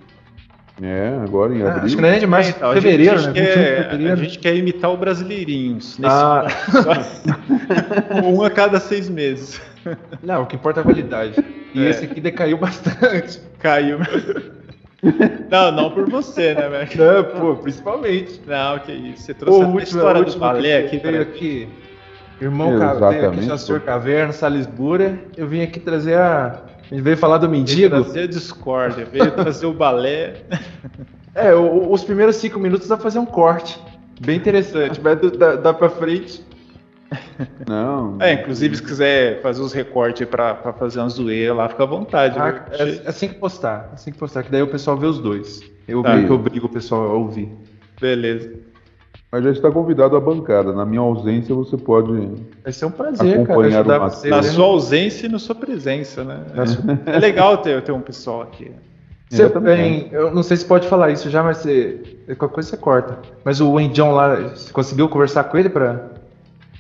É, 0.82 1.20
agora 1.24 1.54
em 1.54 1.62
ah, 1.62 1.70
abril. 1.70 1.86
acho 1.86 1.96
que 1.96 2.02
não 2.02 2.10
é 2.10 2.20
de 2.20 2.26
março, 2.26 2.50
é, 2.50 2.54
então, 2.56 2.74
fevereiro, 2.74 3.14
a 3.14 3.18
gente, 3.18 3.40
né? 3.40 3.46
Quer, 3.46 3.90
fevereiro. 3.92 4.14
A 4.14 4.24
gente 4.24 4.40
quer 4.40 4.56
imitar 4.56 4.92
o 4.92 4.98
Brasileirinhos. 4.98 6.00
Nesse 6.00 6.14
ah. 6.16 6.48
um 8.26 8.42
a 8.42 8.50
cada 8.50 8.80
seis 8.80 9.08
meses. 9.08 9.62
Não, 10.24 10.44
o 10.44 10.46
que 10.48 10.56
importa 10.56 10.80
é 10.80 10.82
a 10.82 10.84
qualidade. 10.84 11.46
E 11.76 11.86
é. 11.86 11.90
esse 11.90 12.06
aqui 12.06 12.20
decaiu 12.20 12.58
bastante. 12.58 13.40
Caiu. 13.60 14.00
Não, 15.52 15.72
não 15.72 15.92
por 15.92 16.10
você, 16.10 16.54
né, 16.54 16.70
Mac? 16.70 16.96
Não, 16.96 17.24
pô, 17.24 17.56
principalmente. 17.58 18.42
Não, 18.48 18.80
que 18.80 18.92
isso. 18.94 19.24
Você 19.24 19.34
trouxe 19.34 19.66
Pô, 19.66 19.78
a 19.78 19.84
história 19.84 20.24
do 20.24 20.40
balé 20.40 20.78
aqui. 20.80 20.98
Veio 20.98 21.22
aqui. 21.22 21.70
Irmão 22.42 22.80
Caverna, 22.80 23.58
Senhor 23.58 23.82
Caverna, 23.82 24.34
Salisbury. 24.34 25.20
Eu 25.38 25.48
vim 25.48 25.62
aqui 25.62 25.80
trazer 25.80 26.18
a 26.18 26.64
a 26.92 26.96
gente 26.96 27.04
veio 27.04 27.18
falar 27.18 27.38
do 27.38 27.50
mendigo. 27.50 27.90
Veio 27.90 28.04
trazer 28.04 28.22
a 28.22 28.28
discórdia, 28.28 29.06
veio 29.06 29.32
trazer 29.32 29.66
o 29.66 29.74
balé. 29.74 30.44
É, 31.36 31.54
o, 31.54 31.92
os 31.92 32.04
primeiros 32.04 32.36
cinco 32.36 32.60
minutos 32.60 32.88
dá 32.88 32.96
pra 32.96 33.04
fazer 33.04 33.20
um 33.20 33.26
corte. 33.26 33.80
Bem 34.22 34.38
interessante, 34.38 35.02
mas 35.02 35.20
dá, 35.38 35.56
dá 35.56 35.74
pra 35.74 35.90
frente. 35.90 36.46
Não. 37.68 38.18
É, 38.20 38.34
inclusive 38.34 38.76
se 38.76 38.84
quiser 38.84 39.42
fazer 39.42 39.62
os 39.62 39.74
recortes 39.74 40.28
pra, 40.28 40.54
pra 40.54 40.74
fazer 40.74 41.00
uma 41.00 41.10
zoeira 41.10 41.54
lá, 41.54 41.70
fica 41.70 41.84
à 41.84 41.86
vontade. 41.86 42.38
Ah, 42.38 42.66
é, 42.72 43.08
assim 43.08 43.28
que 43.28 43.36
postar, 43.36 43.90
assim 43.94 44.12
que 44.12 44.18
postar, 44.18 44.44
que 44.44 44.52
daí 44.52 44.62
o 44.62 44.68
pessoal 44.68 44.98
vê 44.98 45.08
os 45.08 45.20
dois. 45.20 45.62
Eu, 45.88 46.02
tá. 46.04 46.18
eu 46.18 46.34
obrigo 46.34 46.68
o 46.68 46.70
pessoal 46.70 47.04
a 47.04 47.14
ouvir. 47.14 47.52
Beleza. 48.00 48.54
Mas 49.34 49.44
já 49.44 49.50
está 49.50 49.72
convidado 49.72 50.16
à 50.16 50.20
bancada. 50.20 50.72
Na 50.74 50.86
minha 50.86 51.02
ausência, 51.02 51.56
você 51.56 51.76
pode. 51.76 52.12
Vai 52.64 52.72
ser 52.72 52.86
um 52.86 52.92
prazer, 52.92 53.34
acompanhar 53.34 53.84
cara. 53.84 54.08
Você, 54.08 54.30
na 54.30 54.44
sua 54.44 54.66
ausência 54.66 55.26
e 55.26 55.30
na 55.30 55.40
sua 55.40 55.56
presença, 55.56 56.24
né? 56.24 56.42
É, 57.08 57.16
é 57.16 57.20
legal 57.20 57.58
ter, 57.58 57.82
ter 57.82 57.92
um 57.92 58.00
pessoal 58.00 58.44
aqui. 58.44 58.70
Você 59.28 59.50
tem, 59.50 60.10
eu 60.12 60.32
não 60.32 60.44
sei 60.44 60.58
se 60.58 60.64
pode 60.64 60.88
falar 60.88 61.10
isso 61.10 61.32
já, 61.32 61.42
mas 61.42 61.58
você, 61.58 62.00
qualquer 62.38 62.54
coisa 62.54 62.70
você 62.70 62.78
corta. 62.78 63.18
Mas 63.44 63.60
o 63.60 63.72
Wendion 63.72 64.12
lá, 64.12 64.36
você 64.36 64.72
conseguiu 64.72 65.10
conversar 65.10 65.46
com 65.46 65.58
ele 65.58 65.70
para 65.70 66.12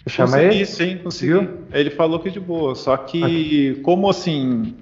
chamar 0.05 0.33
consegui, 0.33 0.55
ele? 0.55 0.65
Sim, 0.67 0.97
conseguiu. 1.03 1.49
Ele 1.71 1.89
falou 1.89 2.19
que 2.19 2.29
de 2.29 2.39
boa. 2.39 2.75
Só 2.75 2.95
que, 2.97 3.81
como 3.81 4.07
assim, 4.07 4.75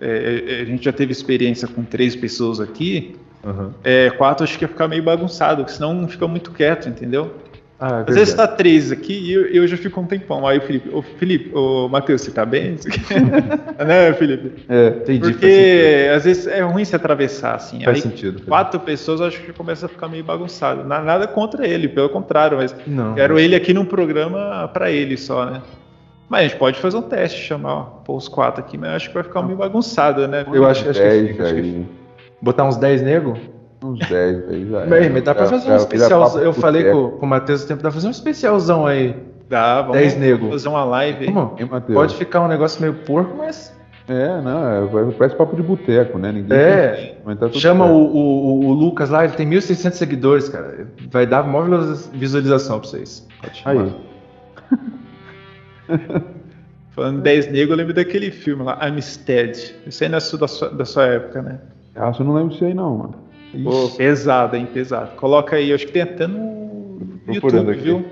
é, 0.00 0.42
é, 0.48 0.62
a 0.62 0.64
gente 0.64 0.82
já 0.82 0.92
teve 0.92 1.12
experiência 1.12 1.68
com 1.68 1.82
três 1.82 2.16
pessoas 2.16 2.60
aqui, 2.60 3.14
Uhum. 3.44 3.70
É, 3.82 4.10
quatro 4.10 4.44
acho 4.44 4.58
que 4.58 4.64
ia 4.64 4.68
ficar 4.68 4.88
meio 4.88 5.02
bagunçado, 5.02 5.62
porque 5.62 5.76
senão 5.76 6.06
fica 6.08 6.28
muito 6.28 6.50
quieto, 6.50 6.88
entendeu? 6.88 7.34
Ah, 7.82 8.04
é 8.06 8.10
Às 8.10 8.14
vezes 8.14 8.34
tá 8.34 8.46
três 8.46 8.92
aqui 8.92 9.14
e 9.14 9.32
eu, 9.32 9.46
eu, 9.46 9.66
já 9.66 9.74
fico 9.74 9.98
um 9.98 10.04
tempão. 10.04 10.46
Aí 10.46 10.58
o 10.58 10.60
Felipe, 10.60 10.90
o 10.92 11.00
Felipe, 11.00 11.50
o 11.54 11.88
Matheus, 11.88 12.20
você 12.20 12.30
tá 12.30 12.44
bem? 12.44 12.76
né, 13.86 14.12
Felipe? 14.12 14.66
É, 14.68 14.88
entendi. 14.88 15.20
Porque 15.20 16.10
às 16.14 16.24
vezes 16.26 16.46
é 16.46 16.60
ruim 16.60 16.84
se 16.84 16.94
atravessar, 16.94 17.54
assim. 17.54 17.82
Faz 17.82 17.96
Aí, 17.96 18.02
sentido. 18.02 18.42
Quatro 18.42 18.78
pessoas 18.80 19.22
acho 19.22 19.40
que 19.40 19.50
começa 19.54 19.86
a 19.86 19.88
ficar 19.88 20.08
meio 20.08 20.22
bagunçado. 20.22 20.84
Nada 20.84 21.26
contra 21.26 21.66
ele, 21.66 21.88
pelo 21.88 22.10
contrário, 22.10 22.58
mas 22.58 22.76
Não. 22.86 23.14
quero 23.14 23.38
ele 23.38 23.56
aqui 23.56 23.72
num 23.72 23.86
programa 23.86 24.68
para 24.68 24.90
ele 24.90 25.16
só, 25.16 25.46
né? 25.46 25.62
Mas 26.28 26.40
a 26.40 26.42
gente 26.48 26.56
pode 26.58 26.78
fazer 26.78 26.98
um 26.98 27.02
teste, 27.02 27.42
chamar 27.42 27.84
pô, 28.04 28.14
os 28.14 28.28
quatro 28.28 28.62
aqui, 28.62 28.76
mas 28.76 28.90
acho 28.90 29.08
que 29.08 29.14
vai 29.14 29.24
ficar 29.24 29.42
meio 29.42 29.56
bagunçado, 29.56 30.28
né? 30.28 30.44
Eu 30.52 30.66
acho, 30.66 30.88
acho 30.88 31.00
que 31.00 31.28
fica, 31.28 31.44
acho 31.44 31.54
que 31.54 31.62
fica. 31.62 31.99
Botar 32.42 32.64
uns 32.64 32.76
10 32.76 33.02
nego? 33.02 33.36
Uns 33.82 33.98
10 33.98 34.48
aí 34.48 34.68
já. 34.70 34.80
Bem, 34.86 35.10
mas 35.10 35.22
dá 35.22 35.34
pra 35.34 35.46
fazer 35.46 35.70
um 35.70 35.76
especial. 35.76 36.38
Eu 36.38 36.52
falei 36.52 36.90
com, 36.90 37.10
com 37.10 37.26
o 37.26 37.28
Matheus 37.28 37.64
o 37.64 37.68
tempo, 37.68 37.82
dá 37.82 37.88
pra 37.88 37.94
fazer 37.94 38.08
um 38.08 38.12
especialzão 38.12 38.86
aí. 38.86 39.16
Dá, 39.48 39.82
vamos 39.82 39.96
10 39.96 40.16
nego. 40.16 40.50
fazer 40.50 40.68
uma 40.68 40.84
live 40.84 41.26
aí. 41.26 41.32
Como? 41.32 41.56
Pode 41.92 42.14
ficar 42.14 42.40
um 42.40 42.48
negócio 42.48 42.80
meio 42.80 42.94
porco, 42.94 43.36
mas. 43.36 43.74
É, 44.08 44.40
não, 44.40 44.68
é, 44.68 45.12
parece 45.12 45.36
papo 45.36 45.54
de 45.54 45.62
boteco, 45.62 46.18
né? 46.18 46.32
Ninguém 46.32 46.58
é, 46.58 47.16
tá 47.38 47.48
chama 47.52 47.86
o, 47.86 47.96
o, 47.96 48.66
o, 48.66 48.72
Lucas 48.72 49.08
lá, 49.08 49.24
ele 49.24 49.34
tem 49.34 49.48
1.600 49.48 49.92
seguidores, 49.92 50.48
cara. 50.48 50.88
Vai 51.10 51.26
dar 51.26 51.44
maior 51.44 51.94
visualização 52.12 52.80
pra 52.80 52.88
vocês. 52.88 53.26
Pode 53.40 53.58
chamar. 53.58 53.84
Aí. 53.84 53.92
Falando 56.90 57.20
10 57.22 57.46
negros, 57.52 57.70
eu 57.70 57.76
lembro 57.76 57.94
daquele 57.94 58.32
filme 58.32 58.64
lá, 58.64 58.78
Amistad. 58.80 59.56
Isso 59.86 60.02
aí 60.02 60.10
não 60.10 60.18
é 60.18 60.36
da 60.38 60.48
sua, 60.48 60.70
da 60.70 60.84
sua 60.84 61.06
época, 61.06 61.42
né? 61.42 61.60
Ah, 61.94 62.12
eu 62.18 62.24
não 62.24 62.34
lembro 62.34 62.50
disso 62.50 62.64
aí 62.64 62.74
não, 62.74 62.96
mano. 62.96 63.14
Pô, 63.64 63.88
pesado, 63.96 64.56
hein? 64.56 64.66
Pesado. 64.72 65.16
Coloca 65.16 65.56
aí, 65.56 65.72
acho 65.72 65.86
que 65.86 65.92
tem 65.92 66.02
até 66.02 66.26
no 66.26 67.20
YouTube, 67.26 67.72
aqui. 67.72 67.80
viu? 67.80 68.04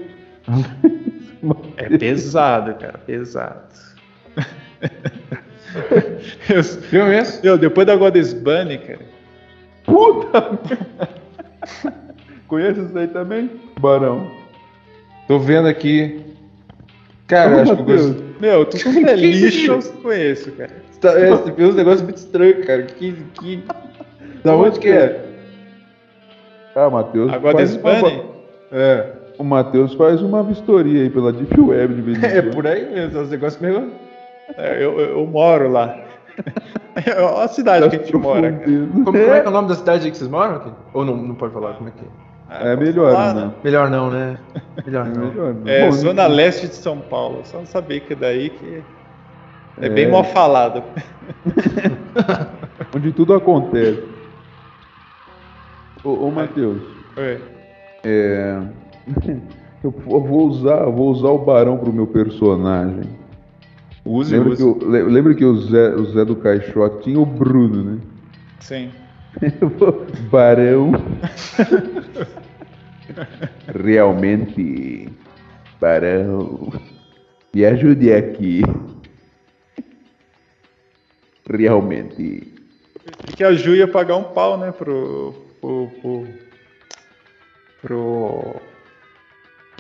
é 1.77 1.97
pesado, 1.97 2.75
cara, 2.75 2.99
pesado. 2.99 3.69
eu, 6.49 6.63
Viu 6.91 7.07
mesmo? 7.07 7.41
Eu, 7.45 7.59
depois 7.59 7.87
da 7.87 7.97
Goddess 7.97 8.33
Bunny, 8.33 8.79
cara. 8.79 9.01
Puta 9.85 10.59
Conhece 12.47 12.81
isso 12.81 12.99
aí 12.99 13.09
também? 13.09 13.51
Barão. 13.79 14.31
Tô 15.27 15.39
vendo 15.39 15.69
aqui. 15.69 16.25
Cara, 17.27 17.57
oh, 17.57 17.61
acho 17.61 17.77
que 17.77 17.83
eu 17.83 17.85
gosto. 17.85 18.25
Meu, 18.41 18.65
tu 18.65 18.79
é 19.07 19.15
lixo, 19.15 19.73
eu 19.73 19.83
conheço, 20.03 20.51
cara. 20.53 20.88
Tá, 21.01 21.13
é, 21.19 21.31
você 21.31 21.53
viu 21.53 21.69
uns 21.69 21.75
negócios 21.75 22.03
muito 22.03 22.17
estranhos, 22.17 22.67
cara. 22.67 22.83
Que, 22.83 23.13
que... 23.35 23.65
Da 24.45 24.55
onde 24.55 24.79
que 24.79 24.89
é? 24.89 25.25
Ah, 26.75 26.91
Matheus. 26.91 27.33
Agora 27.33 27.57
faz 27.59 27.77
uma... 27.77 28.39
É. 28.73 29.13
O 29.39 29.45
Matheus 29.45 29.95
faz 29.95 30.21
uma 30.21 30.43
vistoria 30.43 31.03
aí 31.03 31.11
pela 31.11 31.33
Deep 31.33 31.61
Web 31.61 31.95
de 31.95 32.03
vez 32.03 32.19
em 32.19 32.27
É 32.39 32.43
por 32.43 32.67
aí 32.67 32.93
mesmo, 32.93 33.21
os 33.21 33.31
negócios 33.31 33.63
meio. 33.63 33.93
É, 34.57 34.77
eu, 34.77 34.99
eu, 34.99 35.19
eu, 35.19 35.27
moro 35.27 35.71
lá. 35.71 35.97
É 37.07 37.13
a 37.13 37.47
cidade 37.47 37.89
que 37.91 37.95
a 37.95 37.99
gente 38.01 38.17
mora. 38.17 38.53
Como, 38.53 39.05
como, 39.05 39.17
é 39.17 39.41
que 39.41 39.47
é 39.47 39.49
o 39.49 39.53
nome 39.55 39.69
da 39.69 39.77
cidade 39.77 40.11
que 40.11 40.17
vocês 40.17 40.29
moram 40.29 40.57
aqui? 40.57 40.73
Ou 40.93 41.05
não, 41.05 41.17
não 41.17 41.35
pode 41.37 41.55
falar? 41.55 41.75
Como 41.75 41.89
é 41.89 41.93
que 41.93 42.05
é? 42.05 42.73
É 42.73 42.77
melhor, 42.77 43.13
falar, 43.13 43.35
né? 43.35 43.53
Melhor 43.63 43.89
não, 43.89 44.11
né? 44.11 44.37
Melhor 44.85 45.07
não. 45.07 45.23
É, 45.23 45.31
melhor 45.31 45.55
não. 45.55 45.73
é 45.73 45.85
Bom, 45.85 45.93
Zona 45.93 46.27
Leste 46.27 46.67
de 46.67 46.75
São 46.75 46.99
Paulo. 46.99 47.43
Só 47.45 47.65
saber 47.67 48.01
que 48.01 48.15
é 48.15 48.17
daí 48.17 48.51
que 48.51 48.83
é, 49.81 49.87
é 49.87 49.89
bem 49.89 50.11
mal 50.11 50.25
falado. 50.25 50.83
Onde 52.95 53.13
tudo 53.13 53.35
acontece. 53.35 54.03
Ô, 56.03 56.27
ô 56.27 56.31
Matheus. 56.31 56.83
Oi. 57.17 57.41
É. 58.05 58.61
Eu 59.83 59.93
vou 59.93 60.49
usar, 60.49 60.85
vou 60.87 61.11
usar 61.11 61.29
o 61.29 61.39
Barão 61.39 61.79
pro 61.79 61.93
meu 61.93 62.07
personagem. 62.07 63.05
Use, 64.05 64.35
lembra 64.35 64.53
use. 64.53 64.57
Que 64.57 64.85
eu, 64.85 65.07
lembra 65.09 65.35
que 65.35 65.45
o 65.45 65.57
Zé, 65.57 65.95
o 65.95 66.05
Zé 66.07 66.25
do 66.25 66.35
Caixote 66.35 67.05
tinha 67.05 67.21
o 67.21 67.25
Bruno, 67.25 67.85
né? 67.85 67.99
Sim. 68.59 68.91
Barão. 70.31 70.93
Realmente, 73.85 75.09
Barão, 75.81 76.73
me 77.55 77.65
ajude 77.65 78.13
aqui. 78.13 78.63
Realmente. 81.49 82.53
Que 83.37 83.43
a 83.45 83.53
Ju 83.53 83.75
ia 83.75 83.89
pagar 83.89 84.17
um 84.17 84.25
pau, 84.25 84.59
né, 84.59 84.71
pro. 84.73 85.35
pro. 85.61 85.89
pro. 86.01 86.27
pro, 87.83 88.57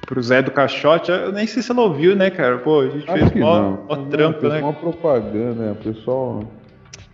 pro 0.06 0.22
Zé 0.22 0.42
do 0.42 0.50
Caixote. 0.50 1.10
Eu 1.10 1.32
nem 1.32 1.46
sei 1.46 1.62
se 1.62 1.70
ela 1.70 1.82
ouviu, 1.82 2.16
né, 2.16 2.30
cara? 2.30 2.58
Pô, 2.58 2.80
a 2.80 2.88
gente 2.88 3.10
Acho 3.10 3.26
fez 3.30 3.40
mó, 3.42 3.76
mó 3.88 3.96
trampo, 4.10 4.40
fez 4.40 4.52
né? 4.52 4.60
uma 4.60 4.72
propaganda, 4.72 5.54
né? 5.66 5.72
O 5.72 5.76
pessoal. 5.76 6.44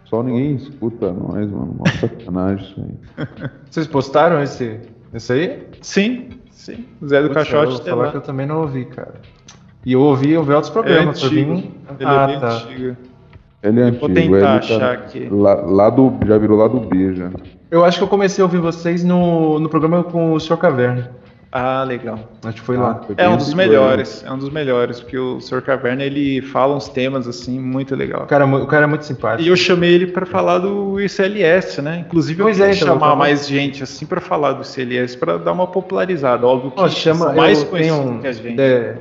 Só 0.04 0.22
ninguém 0.22 0.54
escuta 0.56 1.12
nós, 1.12 1.50
mano. 1.50 1.76
Mó 1.78 1.84
sacanagem 2.00 2.64
isso 2.64 2.80
aí. 2.80 3.26
Vocês 3.70 3.86
postaram 3.86 4.42
esse, 4.42 4.78
esse 5.12 5.32
aí? 5.32 5.62
Sim, 5.80 6.28
sim. 6.50 6.86
O 7.00 7.08
Zé 7.08 7.22
do 7.22 7.28
Puxa, 7.28 7.40
Caixote 7.40 7.78
eu 7.80 7.84
falar 7.84 8.04
lá. 8.04 8.10
que 8.12 8.16
eu 8.18 8.20
também 8.20 8.46
não 8.46 8.60
ouvi, 8.60 8.84
cara. 8.84 9.14
E 9.84 9.92
eu 9.92 10.00
ouvi, 10.00 10.30
eu 10.30 10.42
vi 10.44 10.52
outros 10.52 10.70
É 10.70 10.72
programas. 10.72 11.20
eu 11.20 11.26
antigo. 11.28 11.54
vim- 11.56 11.74
Ele 11.98 12.08
ah, 12.08 12.22
é 12.22 12.26
bem 12.26 12.40
tá. 12.40 12.48
antigo. 12.52 12.96
Ele 13.64 13.80
é 13.80 13.90
Vou 13.90 14.08
antigo, 14.08 14.14
tentar 14.14 14.36
ele 14.36 14.44
achar 14.46 14.78
tá 14.80 14.92
aqui. 14.92 15.28
Lá, 15.30 15.54
lá 15.54 15.90
do, 15.90 16.12
já 16.26 16.36
virou 16.38 16.58
lá 16.58 16.68
do 16.68 16.80
B 16.80 17.14
já. 17.14 17.30
Eu 17.70 17.84
acho 17.84 17.98
que 17.98 18.04
eu 18.04 18.08
comecei 18.08 18.42
a 18.42 18.44
ouvir 18.44 18.58
vocês 18.58 19.02
no, 19.02 19.58
no 19.58 19.68
programa 19.68 20.04
com 20.04 20.34
o 20.34 20.38
Sr. 20.40 20.56
Caverna. 20.58 21.10
Ah, 21.56 21.84
legal. 21.84 22.18
Acho 22.44 22.56
que 22.56 22.60
foi 22.62 22.76
Ah, 22.76 22.80
lá. 22.80 23.00
foi 23.06 23.14
É 23.16 23.28
um 23.28 23.36
dos 23.36 23.54
melhores, 23.54 24.24
é 24.26 24.30
um 24.32 24.36
dos 24.36 24.50
melhores, 24.50 25.00
porque 25.00 25.16
o 25.16 25.40
Sr. 25.40 25.62
Caverna 25.62 26.02
ele 26.02 26.42
fala 26.42 26.74
uns 26.76 26.88
temas 26.88 27.28
assim 27.28 27.60
muito 27.60 27.94
legal. 27.94 28.24
O 28.24 28.26
cara, 28.26 28.44
é 28.44 28.46
o 28.46 28.66
cara 28.66 28.84
é 28.84 28.86
muito 28.88 29.04
simpático. 29.04 29.42
E 29.42 29.48
eu 29.48 29.56
chamei 29.56 29.94
ele 29.94 30.08
pra 30.08 30.26
falar 30.26 30.58
do 30.58 31.00
ICLS, 31.00 31.80
né? 31.80 32.04
Inclusive 32.06 32.40
eu 32.40 32.46
Pois 32.46 32.56
queria 32.56 32.72
é, 32.72 32.74
chamar 32.74 33.10
eu- 33.10 33.16
mais 33.16 33.46
gente 33.46 33.84
assim 33.84 34.04
pra 34.04 34.20
falar 34.20 34.52
do 34.54 34.62
ICLS 34.62 35.16
pra 35.16 35.36
dar 35.38 35.52
uma 35.52 35.68
popularizada, 35.68 36.44
óbvio 36.44 36.72
que 36.72 36.80
Ó, 36.82 36.88
chama, 36.88 37.32
mais 37.32 37.62
eu 37.62 37.68
conhecidos 37.68 37.98
tenho, 38.00 38.18
que 38.20 38.26
a 38.26 38.32
gente. 38.32 38.60
é, 38.60 38.96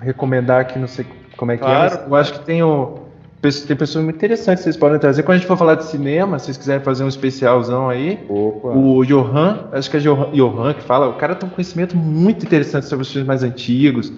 recomendar 0.00 0.62
aqui, 0.62 0.78
não 0.78 0.88
sei 0.88 1.04
como 1.36 1.52
é 1.52 1.56
que 1.58 1.62
Claro. 1.62 1.94
é, 1.94 1.98
mas 1.98 2.06
eu 2.08 2.16
acho 2.16 2.32
que 2.32 2.40
tem, 2.46 2.62
o, 2.62 2.94
tem 3.40 3.74
pessoas 3.76 4.04
muito 4.04 4.16
interessantes 4.16 4.60
que 4.60 4.64
vocês 4.64 4.76
podem 4.76 4.98
trazer. 4.98 5.22
Quando 5.22 5.36
a 5.36 5.38
gente 5.38 5.46
for 5.46 5.56
falar 5.56 5.74
de 5.76 5.84
cinema, 5.86 6.38
se 6.38 6.46
vocês 6.46 6.56
quiserem 6.58 6.82
fazer 6.84 7.04
um 7.04 7.08
especialzão 7.08 7.88
aí, 7.88 8.18
Opa. 8.28 8.68
o 8.68 9.04
Johan, 9.04 9.68
acho 9.72 9.90
que 9.90 9.96
é 9.96 10.00
Johan, 10.00 10.30
Johan 10.32 10.74
que 10.74 10.82
fala, 10.82 11.08
o 11.08 11.14
cara 11.14 11.34
tem 11.34 11.48
um 11.48 11.52
conhecimento 11.52 11.96
muito 11.96 12.44
interessante 12.44 12.86
sobre 12.86 13.02
os 13.02 13.10
filmes 13.10 13.26
mais 13.26 13.42
antigos. 13.42 14.12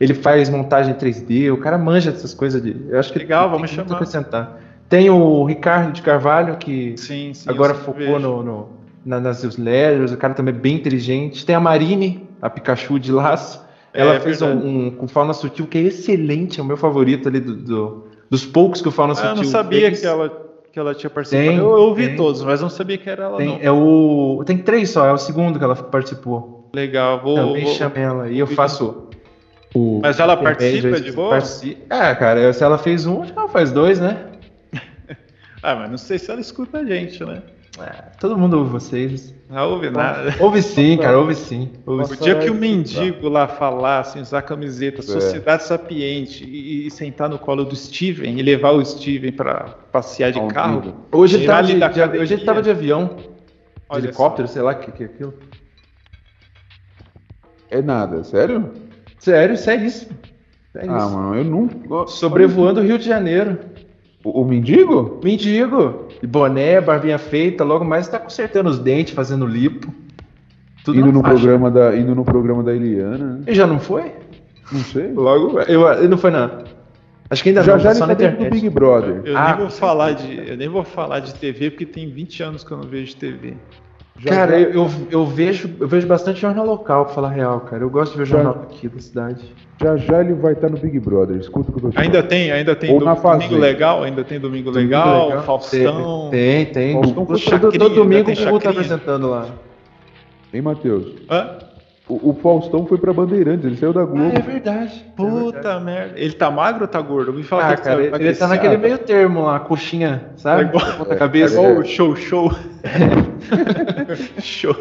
Ele 0.00 0.14
faz 0.14 0.48
montagem 0.48 0.94
3D, 0.94 1.52
o 1.52 1.58
cara 1.58 1.76
manja 1.76 2.10
dessas 2.10 2.32
coisas 2.34 2.62
de. 2.62 2.74
Eu 2.88 2.98
acho 2.98 3.12
que 3.12 3.18
Legal, 3.18 3.42
tem 3.44 3.52
vamos 3.52 3.70
chamar. 3.70 3.92
acrescentar. 3.94 4.58
Tem 4.88 5.08
o 5.10 5.44
Ricardo 5.44 5.92
de 5.92 6.02
Carvalho, 6.02 6.56
que 6.56 6.94
Sim, 6.96 7.32
sim. 7.34 7.48
agora 7.48 7.74
focou 7.74 8.18
no, 8.18 8.42
no- 8.42 8.68
na- 9.04 9.20
nas 9.20 9.42
newsletters, 9.42 10.12
o 10.12 10.16
cara 10.16 10.32
também 10.34 10.54
é 10.54 10.58
bem 10.58 10.74
inteligente. 10.76 11.44
Tem 11.46 11.54
a 11.54 11.60
Marine, 11.60 12.26
a 12.40 12.48
Pikachu 12.50 12.98
de 12.98 13.12
laço. 13.12 13.62
Ela 13.94 14.14
É, 14.14 14.20
fez 14.20 14.40
um, 14.42 14.86
um 14.86 14.90
com 14.90 15.06
fauna 15.06 15.34
sutil 15.34 15.66
que 15.66 15.76
é 15.78 15.82
excelente, 15.82 16.58
é 16.58 16.62
o 16.62 16.66
meu 16.66 16.76
favorito 16.78 17.28
ali 17.28 17.38
do, 17.40 17.54
do- 17.54 18.04
dos 18.32 18.46
poucos 18.46 18.80
que 18.80 18.88
o 18.88 18.90
fauna 18.90 19.12
Ah, 19.12 19.16
sutil 19.16 19.28
eu 19.30 19.36
não 19.36 19.44
sabia 19.44 19.92
que 19.92 20.06
ela, 20.06 20.30
que 20.72 20.78
ela 20.78 20.94
tinha 20.94 21.10
participado. 21.10 21.46
Tem, 21.50 21.58
eu, 21.58 21.64
eu 21.70 21.82
ouvi 21.82 22.06
tem. 22.08 22.16
todos, 22.16 22.42
mas 22.42 22.62
não 22.62 22.70
sabia 22.70 22.96
que 22.96 23.10
era 23.10 23.24
ela 23.24 23.36
Tem, 23.36 23.46
não. 23.46 23.58
é 23.60 23.70
o, 23.70 24.42
tem 24.46 24.56
três 24.56 24.88
só, 24.88 25.04
é 25.04 25.12
o 25.12 25.18
segundo 25.18 25.58
que 25.58 25.64
ela 25.64 25.76
participou. 25.76 26.70
Legal, 26.74 27.20
vou. 27.20 27.34
também 27.34 27.64
vou- 27.64 27.74
chama 27.74 27.94
ela. 27.98 28.30
E 28.30 28.38
eu 28.38 28.46
faço. 28.46 29.10
o 29.74 30.00
Mas 30.02 30.18
ela 30.18 30.34
participa 30.34 30.98
de 30.98 31.12
boa? 31.12 31.28
partici- 31.28 31.76
É, 31.90 32.14
cara, 32.14 32.50
se 32.54 32.64
ela 32.64 32.78
fez 32.78 33.04
um, 33.04 33.20
acho 33.20 33.34
que 33.34 33.38
ela 33.38 33.48
faz 33.48 33.70
dois, 33.70 34.00
né? 34.00 34.16
Ah, 35.62 35.76
mas 35.76 35.90
não 35.90 35.98
sei 35.98 36.18
se 36.18 36.28
ela 36.30 36.40
escuta 36.40 36.78
a 36.78 36.84
gente, 36.86 37.22
né? 37.24 37.42
É, 37.80 37.90
todo 38.20 38.36
mundo 38.36 38.58
ouve 38.58 38.70
vocês. 38.70 39.34
Não 39.48 39.70
ouve 39.70 39.88
nada. 39.90 40.34
Ouve 40.40 40.60
sim, 40.62 40.96
cara, 40.98 41.18
ouve 41.18 41.34
sim. 41.34 41.70
Ouve 41.86 42.02
O 42.02 42.06
sim. 42.06 42.22
dia 42.22 42.38
que 42.38 42.50
o 42.50 42.54
mendigo 42.54 43.28
lá 43.28 43.48
falasse, 43.48 44.18
usar 44.18 44.38
a 44.38 44.42
camiseta 44.42 45.00
É. 45.00 45.02
Sociedade 45.02 45.62
Sapiente 45.64 46.44
e, 46.44 46.86
e 46.86 46.90
sentar 46.90 47.28
no 47.30 47.38
colo 47.38 47.64
do 47.64 47.74
Steven 47.74 48.38
e 48.38 48.42
levar 48.42 48.72
o 48.72 48.84
Steven 48.84 49.32
pra 49.32 49.64
passear 49.90 50.32
de 50.32 50.38
Ao 50.38 50.48
carro. 50.48 51.06
Hoje 51.10 51.36
ele 51.36 51.46
tava 51.46 51.62
de, 51.66 51.78
da 51.78 51.88
de- 51.88 52.00
hoje 52.02 52.34
ele 52.34 52.42
academia. 52.42 52.44
tava 52.46 52.62
de 52.62 52.70
avião, 52.70 53.16
de 53.90 53.98
helicóptero, 53.98 54.48
sei 54.48 54.60
lá 54.62 54.72
o 54.72 54.76
que, 54.78 54.92
que 54.92 55.02
é 55.04 55.06
aquilo. 55.06 55.34
É 57.70 57.80
nada, 57.80 58.22
sério? 58.24 58.70
Sério, 59.18 59.56
seríssimo. 59.56 60.12
É 60.74 60.86
Ah, 60.88 60.98
isso. 60.98 61.10
mano, 61.10 61.34
eu 61.36 61.44
nunca. 61.44 62.06
Sobrevoando 62.06 62.80
o 62.80 62.84
Rio 62.84 62.98
de 62.98 63.04
Janeiro. 63.06 63.58
O, 64.24 64.42
o 64.42 64.44
mendigo? 64.44 65.20
Mendigo. 65.22 66.06
De 66.20 66.26
boné, 66.26 66.80
barbinha 66.80 67.18
feita, 67.18 67.64
logo 67.64 67.84
mais 67.84 68.08
tá 68.08 68.18
consertando 68.18 68.70
os 68.70 68.78
dentes, 68.78 69.14
fazendo 69.14 69.46
lipo. 69.46 69.92
Tudo 70.84 70.98
Indo 70.98 71.12
no, 71.12 71.20
faixa. 71.22 71.34
programa 71.36 71.70
da, 71.70 71.96
indo 71.96 72.14
no 72.14 72.24
programa 72.24 72.62
da 72.62 72.74
Eliana, 72.74 73.18
né? 73.18 73.40
Ele 73.46 73.54
já 73.56 73.66
não 73.66 73.78
foi? 73.78 74.12
Não 74.70 74.80
sei. 74.80 75.12
Logo, 75.12 75.60
eu, 75.60 75.92
ele 75.92 76.08
não 76.08 76.18
foi 76.18 76.30
não. 76.30 76.64
Acho 77.30 77.42
que 77.42 77.48
ainda 77.50 77.62
Já 77.62 77.72
não, 77.72 77.78
já 77.80 77.88
tá 77.90 77.94
só 77.94 78.00
tá 78.00 78.06
na 78.08 78.14
dentro 78.14 78.36
do 78.36 78.40
internet. 78.46 78.60
Big 78.62 78.68
Brother. 78.74 79.22
Eu, 79.24 79.36
Ah, 79.38 79.50
nem 79.50 79.56
vou 79.58 79.70
falar 79.70 80.12
de, 80.12 80.48
eu 80.50 80.56
nem 80.56 80.68
vou 80.68 80.84
falar 80.84 81.20
de 81.20 81.34
TV 81.34 81.70
porque 81.70 81.86
tem 81.86 82.10
20 82.10 82.42
anos 82.42 82.64
que 82.64 82.70
eu 82.72 82.76
não 82.76 82.84
vejo 82.84 83.14
TV. 83.16 83.54
Já 84.24 84.30
Cara, 84.30 84.52
já- 84.52 84.58
eu, 84.68 84.72
eu, 84.72 84.90
eu 85.10 85.26
vejo, 85.26 85.68
eu 85.80 85.88
vejo 85.88 86.06
bastante 86.06 86.40
jornal 86.40 86.64
local, 86.64 87.06
pra 87.06 87.14
falar 87.14 87.30
real, 87.30 87.60
cara. 87.60 87.82
Eu 87.82 87.90
gosto 87.90 88.12
de 88.12 88.18
ver 88.18 88.26
Já- 88.26 88.36
jornal 88.36 88.62
aqui 88.62 88.88
da 88.88 89.00
cidade. 89.00 89.52
Já 89.80 89.96
já 89.96 90.20
ele 90.20 90.34
vai 90.34 90.52
estar 90.52 90.68
no 90.68 90.78
Big 90.78 91.00
Brother. 91.00 91.38
Escuta 91.38 91.70
o 91.70 91.72
que 91.72 91.78
eu 91.78 91.82
tô 91.82 91.90
te 91.90 91.98
Ainda 92.00 92.22
tem, 92.22 92.52
ainda 92.52 92.76
tem 92.76 92.92
Ou 92.92 93.00
do- 93.00 93.04
na 93.04 93.14
Domingo. 93.14 93.56
Legal, 93.56 94.04
ainda 94.04 94.22
tem 94.22 94.38
Domingo 94.38 94.70
Legal, 94.70 95.42
Faustão. 95.42 96.28
Tem, 96.30 96.66
tem. 96.66 96.92
Faustão 96.92 97.26
Todo- 97.26 97.40
todo, 97.40 97.72
todo 97.78 97.94
domingo 97.96 98.26
tem 98.32 98.34
o 98.46 98.46
Gugu 98.46 98.60
tá 98.60 98.70
apresentando 98.70 99.28
lá. 99.28 99.46
Hein, 100.54 100.62
Matheus? 100.62 101.14
Hã? 101.28 101.58
O, 102.12 102.30
o 102.30 102.34
Faustão 102.34 102.84
foi 102.86 102.98
pra 102.98 103.12
Bandeirantes, 103.12 103.64
ele 103.64 103.76
saiu 103.76 103.92
da 103.92 104.04
Globo. 104.04 104.32
Ah, 104.34 104.38
é 104.38 104.42
verdade. 104.42 105.04
Puta 105.16 105.80
merda. 105.80 106.12
Ele 106.18 106.32
tá 106.34 106.50
magro 106.50 106.82
ou 106.82 106.88
tá 106.88 107.00
gordo? 107.00 107.32
Me 107.32 107.42
fala 107.42 107.68
Ah, 107.68 107.76
que 107.76 107.82
cara, 107.82 107.94
ele 107.96 108.02
ele, 108.04 108.10
tá 108.10 108.24
ele 108.24 108.34
tá 108.34 108.48
naquele 108.48 108.76
meio 108.76 108.98
termo 108.98 109.42
lá, 109.44 109.58
coxinha, 109.60 110.26
sabe? 110.36 110.64
É 110.64 110.66
igual- 110.66 111.06
é 111.10 111.16
cabeça. 111.16 111.54
igual 111.54 111.78
o 111.78 111.84
show, 111.84 112.14
show. 112.16 112.52
show. 114.40 114.74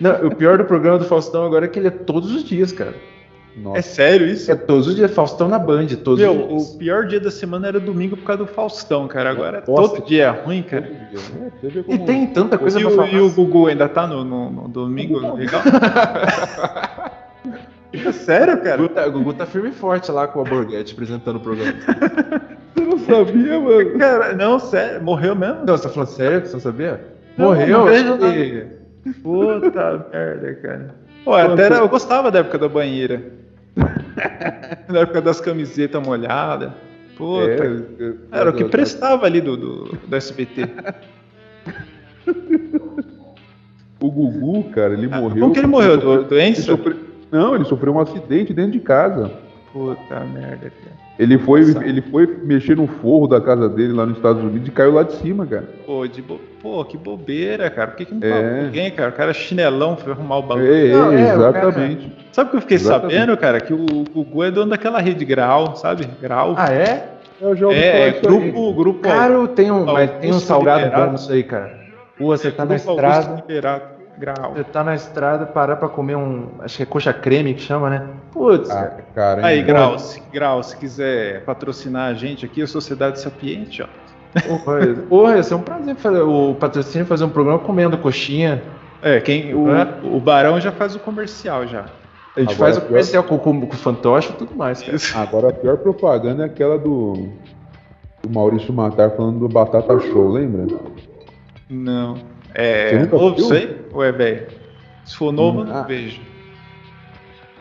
Não, 0.00 0.26
o 0.26 0.34
pior 0.34 0.58
do 0.58 0.64
programa 0.64 0.98
do 0.98 1.04
Faustão 1.04 1.44
agora 1.44 1.66
é 1.66 1.68
que 1.68 1.78
ele 1.78 1.88
é 1.88 1.90
todos 1.92 2.32
os 2.34 2.42
dias, 2.44 2.72
cara. 2.72 2.94
É 3.56 3.60
Nossa. 3.62 3.82
sério 3.82 4.26
isso? 4.26 4.52
É 4.52 4.54
todos 4.54 4.86
os 4.86 4.94
dias, 4.94 5.10
Faustão 5.10 5.48
na 5.48 5.58
Band, 5.58 5.86
todos 6.04 6.20
Meu, 6.20 6.32
os 6.32 6.48
dias. 6.48 6.74
o 6.74 6.78
pior 6.78 7.06
dia 7.06 7.18
da 7.18 7.30
semana 7.30 7.68
era 7.68 7.80
domingo 7.80 8.14
por 8.16 8.24
causa 8.26 8.44
do 8.44 8.48
Faustão, 8.48 9.08
cara. 9.08 9.30
Agora 9.30 9.64
Nossa. 9.66 9.94
todo 9.94 10.04
dia 10.06 10.24
é 10.24 10.28
ruim, 10.28 10.62
cara. 10.62 10.84
É, 10.84 11.16
você 11.60 11.68
vê 11.68 11.84
E 11.88 11.98
tem 12.00 12.26
tanta 12.26 12.58
coisa 12.58 12.78
E 12.78 12.82
pra 12.82 12.92
o, 12.92 12.94
falar. 12.96 13.08
e 13.12 13.18
o 13.18 13.30
Gugu 13.30 13.66
ainda 13.68 13.88
tá 13.88 14.06
no, 14.06 14.22
no- 14.24 14.50
no 14.50 14.68
domingo 14.68 15.18
legal? 15.34 15.62
É 17.92 18.12
sério, 18.12 18.54
O 18.54 18.58
cara? 18.62 18.76
Gugu 18.76 18.88
tá, 18.90 19.06
o 19.06 19.12
Gugu 19.12 19.32
tá 19.32 19.46
firme 19.46 19.70
e 19.70 19.72
forte 19.72 20.10
lá 20.12 20.26
com 20.26 20.40
o 20.40 20.44
Borghetti 20.44 20.92
apresentando 20.92 21.36
o 21.36 21.40
programa. 21.40 21.72
Você 22.76 22.84
não 22.84 22.98
sabia, 22.98 23.58
mano? 23.58 23.98
Cara, 23.98 24.32
não, 24.34 24.58
sério, 24.58 25.02
morreu 25.02 25.34
mesmo? 25.34 25.64
Não, 25.66 25.76
você 25.76 25.84
tá 25.84 25.88
falando 25.88 26.08
sério 26.08 26.42
que 26.42 26.48
você 26.48 26.52
não 26.54 26.60
sabia? 26.60 27.00
Não, 27.38 27.46
Morreu, 27.46 27.78
não 27.78 27.84
vejo. 27.86 28.66
Puta 29.22 30.06
merda, 30.12 30.54
cara. 30.56 30.94
Pô, 31.24 31.32
até 31.34 31.62
era- 31.64 31.76
eu 31.78 31.88
gostava 31.88 32.30
da 32.30 32.40
época 32.40 32.58
da 32.58 32.68
banheira. 32.68 33.22
da 34.88 35.00
época 35.00 35.20
das 35.20 35.40
camisetas 35.40 36.02
molhadas. 36.06 36.72
Puta. 37.16 37.50
É, 37.50 38.12
Era 38.40 38.50
o 38.50 38.52
que 38.52 38.64
prestava 38.64 39.26
ali 39.26 39.40
do, 39.40 39.56
do, 39.56 39.84
do 40.06 40.16
SBT. 40.16 40.66
O 43.98 44.10
Gugu, 44.10 44.64
cara, 44.72 44.92
ele 44.92 45.08
morreu. 45.08 45.40
Como 45.40 45.52
que 45.54 45.58
ele 45.60 45.66
morreu? 45.66 45.96
Do, 45.96 46.14
Ele 46.14 46.24
doença? 46.24 46.62
sofreu- 46.62 46.96
Não, 47.32 47.54
ele 47.54 47.64
sofreu 47.64 47.94
um 47.94 48.00
acidente 48.00 48.52
dentro 48.52 48.72
de 48.72 48.80
casa. 48.80 49.30
Puta 49.72 50.20
merda, 50.20 50.70
cara. 50.70 50.95
Ele 51.18 51.38
foi, 51.38 51.60
Nossa. 51.64 51.84
ele 51.84 52.02
foi 52.02 52.26
mexer 52.42 52.76
no 52.76 52.86
forro 52.86 53.26
da 53.26 53.40
casa 53.40 53.68
dele 53.70 53.92
lá 53.94 54.04
nos 54.04 54.16
Estados 54.18 54.42
Unidos 54.42 54.68
e 54.68 54.70
caiu 54.70 54.92
lá 54.92 55.02
de 55.02 55.14
cima, 55.14 55.46
cara. 55.46 55.64
Pô, 55.86 56.06
de 56.06 56.20
bo... 56.20 56.38
Pô, 56.60 56.84
que 56.84 56.98
bobeira, 56.98 57.70
cara. 57.70 57.88
Por 57.88 57.96
que, 57.96 58.04
que 58.04 58.14
não 58.14 58.26
É. 58.28 58.64
alguém, 58.66 58.90
cara? 58.90 59.08
O 59.10 59.12
cara 59.14 59.32
chinelão 59.32 59.96
foi 59.96 60.12
arrumar 60.12 60.38
o 60.38 60.42
bagulho. 60.42 60.66
É, 60.74 60.88
Não, 60.92 61.12
é, 61.12 61.16
o 61.16 61.36
exatamente. 61.36 62.12
Sabe 62.32 62.48
o 62.48 62.50
que 62.50 62.56
eu 62.56 62.60
fiquei 62.60 62.74
Exatamente. 62.76 63.14
sabendo, 63.14 63.36
cara? 63.38 63.60
Que 63.60 63.72
o 63.72 64.04
Gugu 64.12 64.44
é 64.44 64.50
dono 64.50 64.70
daquela 64.70 65.00
rede 65.00 65.24
Grau, 65.24 65.74
sabe? 65.76 66.06
Grau. 66.20 66.54
Ah, 66.56 66.70
é? 66.72 67.08
Eu 67.40 67.56
já 67.56 67.66
ouvi 67.66 67.78
é, 67.78 67.86
é 67.86 68.08
isso 68.08 68.16
aí. 68.18 68.22
grupo, 68.22 68.74
grupo. 68.74 69.00
Cara, 69.00 69.48
tem 69.48 69.70
um, 69.70 69.84
mas 69.86 70.10
tem 70.20 70.30
um 70.30 70.38
salgado 70.40 70.84
Liberado. 70.84 71.06
bom 71.06 71.12
nisso 71.12 71.32
aí, 71.32 71.42
cara. 71.42 71.78
Pô, 72.18 72.26
você 72.26 72.50
tá 72.50 72.64
na 72.64 72.76
estrada, 72.76 73.36
Liberato, 73.36 73.95
Grau. 74.18 74.52
você 74.54 74.64
tá 74.64 74.82
na 74.82 74.94
estrada, 74.94 75.44
parar 75.46 75.76
pra 75.76 75.88
comer 75.88 76.16
um, 76.16 76.48
acho 76.60 76.76
que 76.78 76.82
é 76.82 76.86
coxa 76.86 77.12
creme 77.12 77.54
que 77.54 77.60
chama, 77.60 77.90
né? 77.90 78.06
Putz, 78.32 78.70
Ah, 78.70 78.74
cara. 78.74 79.04
cara, 79.14 79.46
Aí? 79.46 79.62
Grau, 79.62 79.98
se, 79.98 80.20
Grau, 80.32 80.62
se 80.62 80.76
quiser 80.76 81.44
patrocinar 81.44 82.10
a 82.10 82.14
gente 82.14 82.44
aqui, 82.44 82.62
a 82.62 82.66
Sociedade 82.66 83.20
Sapiente, 83.20 83.82
ó. 83.82 83.86
Porra, 84.40 84.78
porra, 85.08 85.36
ia 85.36 85.42
ser 85.42 85.54
um 85.54 85.62
prazer 85.62 85.96
fazer 85.96 86.20
o 86.20 86.54
patrocínio 86.54 87.06
fazer 87.06 87.24
um 87.24 87.30
programa 87.30 87.58
comendo 87.58 87.96
coxinha. 87.96 88.62
É, 89.02 89.20
quem, 89.20 89.54
o, 89.54 89.66
o 90.14 90.20
Barão 90.20 90.60
já 90.60 90.72
faz 90.72 90.94
o 90.94 90.98
comercial 90.98 91.66
já. 91.66 91.86
A 92.36 92.40
gente 92.40 92.52
Agora, 92.54 92.56
faz 92.72 92.76
o 92.76 92.80
comercial 92.82 93.22
pior... 93.24 93.38
com, 93.38 93.60
com, 93.60 93.66
com 93.66 93.76
fantoche 93.76 94.30
e 94.30 94.36
tudo 94.36 94.54
mais, 94.54 94.82
cara. 94.82 94.98
Agora 95.22 95.48
a 95.48 95.52
pior 95.52 95.78
propaganda 95.78 96.42
é 96.42 96.46
aquela 96.46 96.78
do, 96.78 97.28
do 98.22 98.28
Maurício 98.30 98.72
Matar 98.74 99.10
falando 99.12 99.38
do 99.38 99.48
Batata 99.48 99.98
Show, 100.00 100.28
lembra? 100.28 100.66
Não. 101.70 102.16
É 102.58 103.04
novo 103.04 103.38
isso 103.38 103.52
aí? 103.52 103.76
Ou 103.92 104.02
é 104.02 104.10
velho? 104.10 104.46
Se 105.04 105.14
for 105.14 105.30
novo, 105.30 105.60
hum, 105.60 105.64
não 105.64 105.76
ah. 105.76 105.82
vejo. 105.82 106.20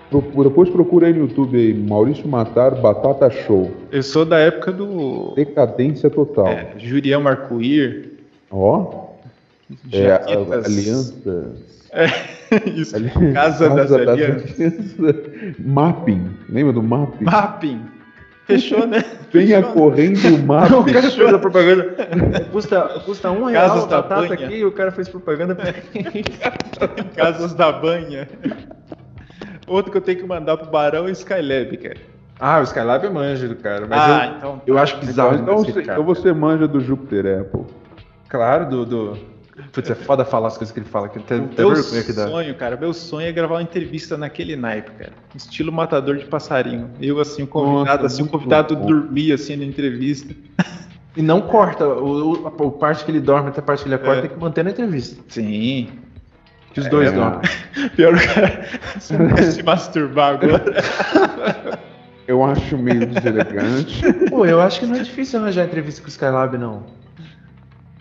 Procura, 0.10 0.50
depois 0.50 0.70
procura 0.70 1.08
aí 1.08 1.14
no 1.14 1.22
YouTube 1.22 1.58
aí, 1.58 1.74
Maurício 1.74 2.26
Matar, 2.28 2.76
Batata 2.76 3.30
Show. 3.30 3.72
Eu 3.92 4.02
sou 4.02 4.24
da 4.24 4.40
época 4.40 4.72
do. 4.72 5.34
Decadência 5.36 6.10
total. 6.10 6.48
É, 6.48 6.74
Jurião 6.78 7.22
Marcoir. 7.22 8.12
Ó. 8.50 9.10
É, 9.92 10.14
aliança. 10.66 11.52
É, 11.92 12.06
isso. 12.70 12.96
Ali... 12.96 13.10
Casa, 13.10 13.68
Casa 13.68 13.70
das, 13.70 13.90
das 13.90 14.08
Alianças. 14.08 14.56
Mapping. 15.60 16.30
Lembra 16.48 16.72
do 16.72 16.84
Mapping? 16.84 17.26
Mapping. 17.26 17.82
Fechou, 18.46 18.86
né? 18.86 19.04
Venha 19.32 19.62
Fechou. 19.62 19.74
correndo 19.74 20.36
o 20.36 20.46
Mapping. 20.46 20.76
o 20.76 20.86
cara 20.86 21.10
fez 21.10 21.34
a 21.34 21.40
propaganda. 21.40 21.96
Custa, 22.52 22.82
custa 23.04 23.32
um 23.32 23.46
real 23.46 23.70
Casas 23.70 23.86
da 23.88 24.02
batata 24.02 24.28
banha. 24.28 24.46
aqui 24.46 24.56
e 24.58 24.66
o 24.66 24.72
cara 24.72 24.92
fez 24.92 25.10
propaganda 25.10 25.56
pra 25.56 25.74
Casas 27.16 27.54
da 27.54 27.72
Banha. 27.72 28.28
Outro 29.68 29.92
que 29.92 29.98
eu 29.98 30.02
tenho 30.02 30.20
que 30.20 30.26
mandar 30.26 30.58
pro 30.58 30.70
Barão 30.70 31.08
é 31.08 31.10
o 31.10 31.12
Skylab, 31.12 31.76
cara. 31.78 31.98
Ah, 32.40 32.60
o 32.60 32.64
Skylab 32.64 33.06
é 33.06 33.10
manja 33.10 33.48
do 33.48 33.56
cara. 33.56 33.88
Mas 33.88 34.00
ah, 34.00 34.26
eu, 34.26 34.38
então. 34.38 34.62
Eu 34.68 34.78
acho 34.78 34.98
bizarro. 34.98 35.36
Então, 35.36 35.58
você, 35.58 35.82
então 35.82 36.04
você 36.04 36.34
manja 36.34 36.68
do 36.68 36.80
Júpiter 36.80 37.42
Apple. 37.42 37.64
Claro, 38.28 38.70
do. 38.70 38.86
do... 38.86 39.35
Putz, 39.72 39.90
é 39.90 39.95
foda 39.95 40.26
falar 40.26 40.49
as 40.49 40.57
coisas 40.57 40.73
que 40.73 40.80
ele 40.80 40.88
fala. 40.88 41.07
Que 41.07 41.19
até, 41.19 41.36
até 41.36 41.64
meu 41.64 41.76
sonho, 41.77 42.56
cara, 42.56 42.76
meu 42.76 42.94
sonho 42.94 43.27
é 43.27 43.32
gravar 43.32 43.56
uma 43.56 43.61
entrevista 43.61 44.18
naquele 44.18 44.56
naipe, 44.56 44.91
cara. 44.91 45.14
Estilo 45.34 45.72
matador 45.72 46.18
de 46.18 46.26
passarinho. 46.26 46.90
Eu, 46.99 47.19
assim, 47.22 47.44
o 47.44 47.48
convidado, 47.48 48.03
Nossa, 48.03 48.15
assim, 48.15 48.23
o 48.23 48.27
convidado 48.27 48.76
bom. 48.76 48.86
dormir, 48.86 49.32
assim, 49.32 49.56
na 49.56 49.64
entrevista. 49.64 50.36
E 51.15 51.22
não 51.22 51.41
corta. 51.41 51.88
O, 51.88 52.44
o, 52.44 52.48
a 52.48 52.72
parte 52.72 53.06
que 53.06 53.11
ele 53.11 53.22
dorme 53.22 53.48
até 53.48 53.61
a 53.61 53.64
parte 53.64 53.84
que 53.84 53.88
ele 53.88 53.95
acorda 53.95 54.18
é. 54.18 54.22
tem 54.23 54.32
que 54.32 54.38
manter 54.38 54.64
na 54.64 54.72
entrevista. 54.72 55.23
Sim. 55.30 55.90
Que 56.73 56.82
os 56.82 56.88
é, 56.88 56.90
dois 56.90 57.14
dormem. 57.14 57.40
Pior 57.95 58.14
o 58.14 58.27
cara 58.27 58.65
se 58.99 59.64
masturbar 59.64 60.34
agora. 60.34 60.76
Eu 62.27 62.44
acho 62.44 62.77
meio 62.77 63.06
deselegante. 63.06 64.02
Pô, 64.30 64.45
eu 64.45 64.60
acho 64.60 64.82
que 64.82 64.86
não 64.86 64.95
é 64.95 64.99
difícil 64.99 65.40
arranjar 65.40 65.64
entrevista 65.64 66.02
com 66.02 66.07
o 66.07 66.10
Skylab, 66.10 66.57
não. 66.57 66.84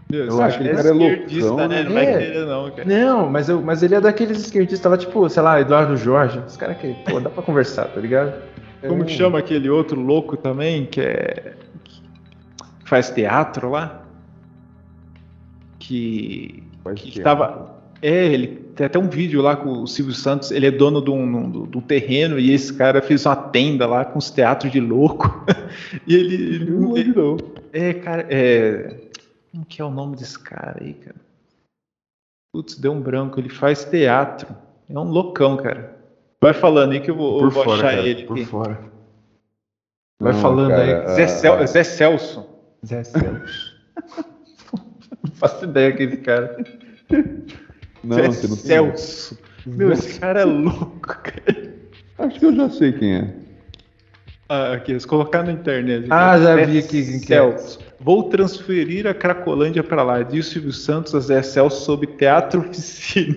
Deus, 0.08 0.28
eu 0.28 0.42
acho 0.42 0.58
que 0.58 0.64
ele 0.64 0.76
é, 0.76 0.80
é 0.80 0.92
loucão, 0.92 1.56
né? 1.56 1.68
né? 1.68 1.82
Não 1.82 1.92
vai 1.92 2.06
querer, 2.06 2.46
não, 2.46 2.70
cara. 2.70 2.84
Não, 2.88 3.30
mas, 3.30 3.48
eu, 3.48 3.62
mas 3.62 3.82
ele 3.82 3.94
é 3.94 4.00
daqueles 4.00 4.38
esquerdistas 4.38 4.90
lá, 4.90 4.98
tipo, 4.98 5.28
sei 5.28 5.42
lá, 5.42 5.60
Eduardo 5.60 5.96
Jorge. 5.96 6.40
Os 6.46 6.56
caras 6.56 6.76
que, 6.76 6.94
pô, 7.08 7.20
dá 7.20 7.30
pra 7.30 7.42
conversar, 7.42 7.86
tá 7.86 8.00
ligado? 8.00 8.34
Como 8.86 9.02
é. 9.02 9.06
que 9.06 9.12
chama 9.12 9.38
aquele 9.38 9.68
outro 9.70 10.00
louco 10.00 10.36
também, 10.36 10.86
que 10.86 11.00
é. 11.00 11.54
Que 11.82 12.88
faz 12.88 13.10
teatro 13.10 13.70
lá? 13.70 14.02
Que. 15.78 16.62
Faz 16.82 17.00
que 17.00 17.10
teatro. 17.10 17.22
tava. 17.22 17.74
É, 18.02 18.26
ele 18.26 18.64
tem 18.76 18.86
até 18.86 18.98
um 18.98 19.08
vídeo 19.08 19.40
lá 19.40 19.56
com 19.56 19.82
o 19.82 19.86
Silvio 19.86 20.12
Santos, 20.12 20.50
ele 20.50 20.66
é 20.66 20.70
dono 20.70 21.02
de 21.02 21.10
um, 21.10 21.66
de 21.66 21.78
um 21.78 21.80
terreno 21.80 22.38
e 22.38 22.52
esse 22.52 22.74
cara 22.74 23.00
fez 23.00 23.24
uma 23.24 23.34
tenda 23.34 23.86
lá 23.86 24.04
com 24.04 24.18
os 24.18 24.30
teatros 24.30 24.70
de 24.70 24.80
louco. 24.80 25.46
e 26.06 26.14
ele. 26.14 26.34
ele, 26.34 27.00
ele 27.00 27.14
é, 27.72 27.94
cara, 27.94 28.26
é. 28.28 29.04
Como 29.54 29.64
que 29.64 29.80
é 29.80 29.84
o 29.84 29.90
nome 29.90 30.16
desse 30.16 30.36
cara 30.36 30.82
aí, 30.82 30.94
cara? 30.94 31.14
Putz, 32.52 32.74
deu 32.74 32.90
um 32.90 33.00
branco, 33.00 33.38
ele 33.38 33.48
faz 33.48 33.84
teatro. 33.84 34.48
É 34.90 34.98
um 34.98 35.04
loucão, 35.04 35.56
cara. 35.56 35.96
Vai 36.42 36.52
falando 36.52 36.90
aí 36.90 37.00
que 37.00 37.08
eu 37.08 37.14
vou, 37.14 37.40
eu 37.40 37.50
vou 37.52 37.62
fora, 37.62 37.78
achar 37.78 37.96
cara, 37.96 38.08
ele. 38.08 38.24
Por 38.24 38.36
aqui. 38.36 38.46
fora. 38.46 38.80
Vai 40.20 40.32
Não, 40.32 40.40
falando 40.40 40.70
cara, 40.70 41.08
aí. 41.08 41.14
Zé, 41.14 41.28
Cel 41.28 41.66
Zé 41.68 41.84
Celso. 41.84 42.44
Zé 42.84 43.04
Celso. 43.04 43.76
não 45.22 45.30
faço 45.34 45.66
ideia 45.66 45.92
que 45.92 46.02
esse 46.02 46.16
cara. 46.16 46.56
Não, 48.02 48.16
Zé 48.16 48.26
você 48.26 48.48
não 48.48 48.56
tem. 48.56 48.66
Celso. 48.66 49.38
Meu, 49.66 49.92
esse 49.92 50.18
cara 50.18 50.40
é 50.40 50.44
louco, 50.44 50.98
cara. 51.00 51.74
Acho 52.18 52.40
que 52.40 52.46
eu 52.46 52.56
já 52.56 52.68
sei 52.70 52.92
quem 52.92 53.14
é. 53.18 53.43
Ah, 54.54 54.74
aqui, 54.74 54.98
se 54.98 55.06
colocar 55.06 55.42
na 55.42 55.50
internet. 55.50 56.06
Ah, 56.10 56.38
já 56.38 56.54
vi 56.54 56.78
aqui. 56.78 57.00
É. 57.00 57.18
Celso. 57.18 57.80
Vou 57.98 58.24
transferir 58.24 59.04
a 59.06 59.12
Cracolândia 59.12 59.82
para 59.82 60.02
lá. 60.04 60.22
Diz 60.22 60.46
Silvio 60.46 60.72
Santos 60.72 61.12
a 61.14 61.20
Zé 61.20 61.42
Celso 61.42 61.84
sobre 61.84 62.06
teatro 62.06 62.60
oficina. 62.60 63.36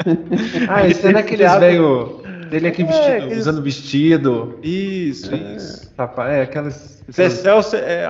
ah, 0.68 0.88
esse 0.88 1.06
é 1.06 1.12
daqueles 1.12 1.52
velho. 1.58 2.22
Dele 2.48 2.68
aqui 2.68 2.82
é, 2.82 2.86
vestido, 2.86 3.16
aqueles... 3.16 3.38
usando 3.38 3.62
vestido. 3.62 4.58
Isso, 4.62 5.34
é, 5.34 5.56
isso. 5.56 5.92
É, 6.26 6.42
aquelas. 6.42 7.02
Zé 7.12 7.28
Celso 7.28 7.76
é 7.76 8.08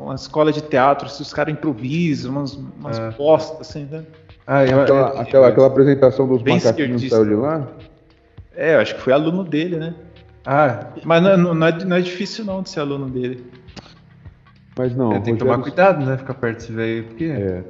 uma 0.00 0.16
escola 0.16 0.50
de 0.50 0.62
teatro, 0.62 1.08
se 1.08 1.22
os 1.22 1.32
caras 1.32 1.54
improvisam, 1.54 2.32
umas, 2.32 2.54
umas 2.54 2.98
é. 2.98 3.10
postas, 3.12 3.68
assim, 3.68 3.86
né? 3.88 4.02
Ah, 4.44 4.62
é, 4.62 4.72
aquela, 4.72 5.20
aquela, 5.20 5.48
aquela, 5.48 5.66
apresentação 5.66 6.26
dos 6.26 6.42
macaquinhos 6.42 7.08
saiu 7.08 7.24
de 7.24 7.34
lá? 7.34 7.68
É, 8.56 8.74
eu 8.74 8.80
acho 8.80 8.94
que 8.94 9.00
foi 9.00 9.12
aluno 9.12 9.44
dele, 9.44 9.76
né? 9.76 9.94
Ah. 10.46 10.86
Mas 11.04 11.22
não, 11.22 11.36
não, 11.36 11.54
não, 11.54 11.66
é, 11.66 11.84
não 11.84 11.96
é 11.96 12.00
difícil 12.00 12.44
não 12.44 12.62
de 12.62 12.70
ser 12.70 12.80
aluno 12.80 13.10
dele. 13.10 13.44
Mas 14.78 14.94
não. 14.94 15.12
É, 15.12 15.20
tem 15.20 15.34
que 15.34 15.40
tomar 15.40 15.58
cuidado, 15.58 16.04
né? 16.04 16.16
Ficar 16.16 16.34
perto 16.34 16.58
desse 16.58 16.72
velho, 16.72 17.04
porque. 17.04 17.24
É. 17.24 17.64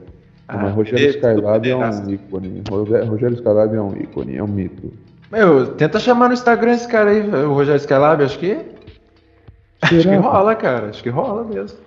Ah, 0.49 0.59
mas 0.59 0.75
Rogério 0.75 1.09
Skylab 1.11 1.69
é 1.69 1.77
um 1.77 2.11
ícone. 2.11 2.63
Rogério 2.71 3.35
Skylab 3.35 3.75
é 3.75 3.81
um 3.81 3.97
ícone, 3.97 4.37
é 4.37 4.43
um 4.43 4.47
mito. 4.47 4.93
Meu, 5.31 5.75
tenta 5.75 5.99
chamar 5.99 6.29
no 6.29 6.35
Instagram 6.35 6.73
esse 6.73 6.87
cara 6.87 7.11
aí, 7.11 7.21
o 7.29 7.53
Rogério 7.53 7.81
Skylab, 7.81 8.23
acho 8.23 8.39
que. 8.39 8.59
Acho 9.83 10.09
que 10.09 10.17
rola, 10.17 10.55
cara. 10.55 10.89
Acho 10.89 11.03
que 11.03 11.09
rola 11.09 11.45
mesmo. 11.45 11.79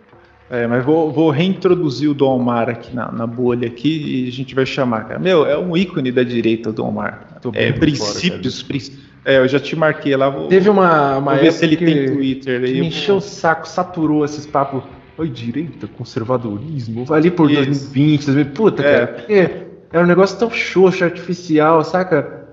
É, 0.50 0.66
mas 0.66 0.84
vou, 0.84 1.12
vou 1.12 1.30
reintroduzir 1.30 2.10
o 2.10 2.14
Dom 2.14 2.38
Omar 2.38 2.70
aqui 2.70 2.94
na, 2.94 3.12
na, 3.12 3.28
bolha 3.28 3.68
aqui 3.68 4.26
e 4.26 4.28
a 4.28 4.32
gente 4.32 4.56
vai 4.56 4.66
chamar, 4.66 5.06
cara. 5.06 5.20
Meu, 5.20 5.46
é 5.46 5.56
um 5.58 5.78
ícone 5.78 6.12
da 6.12 6.24
direita, 6.24 6.72
o 6.72 6.74
Dom 6.74 6.90
Omar. 6.90 7.40
É, 7.54 7.72
princípios, 7.72 8.64
princípios. 8.64 9.09
É, 9.26 9.38
eu 9.38 9.48
já 9.48 9.60
te 9.60 9.76
marquei 9.76 10.16
lá. 10.16 10.30
Vou, 10.30 10.48
Teve 10.48 10.70
uma, 10.70 11.18
uma 11.18 11.34
vou 11.34 11.44
ver 11.44 11.52
se 11.52 11.66
ele 11.66 11.76
que, 11.76 11.86
tem 11.86 12.06
Twitter 12.08 12.64
aí. 12.64 12.80
me 12.80 12.88
encheu 12.88 13.18
o 13.18 13.22
saco, 13.22 13.68
saturou 13.68 14.24
esses 14.24 14.46
papos. 14.46 14.84
Oi, 15.18 15.28
direita, 15.28 15.88
conservadorismo. 15.88 17.06
Ali 17.14 17.30
por 17.30 17.52
Isso. 17.52 17.66
2020, 17.66 18.26
2020. 18.26 18.56
Puta, 18.56 18.82
é. 18.82 18.92
cara. 18.92 19.08
Porque 19.08 19.52
era 19.92 20.04
um 20.04 20.08
negócio 20.08 20.38
tão 20.40 20.50
xoxo, 20.50 21.04
artificial, 21.04 21.84
saca? 21.84 22.46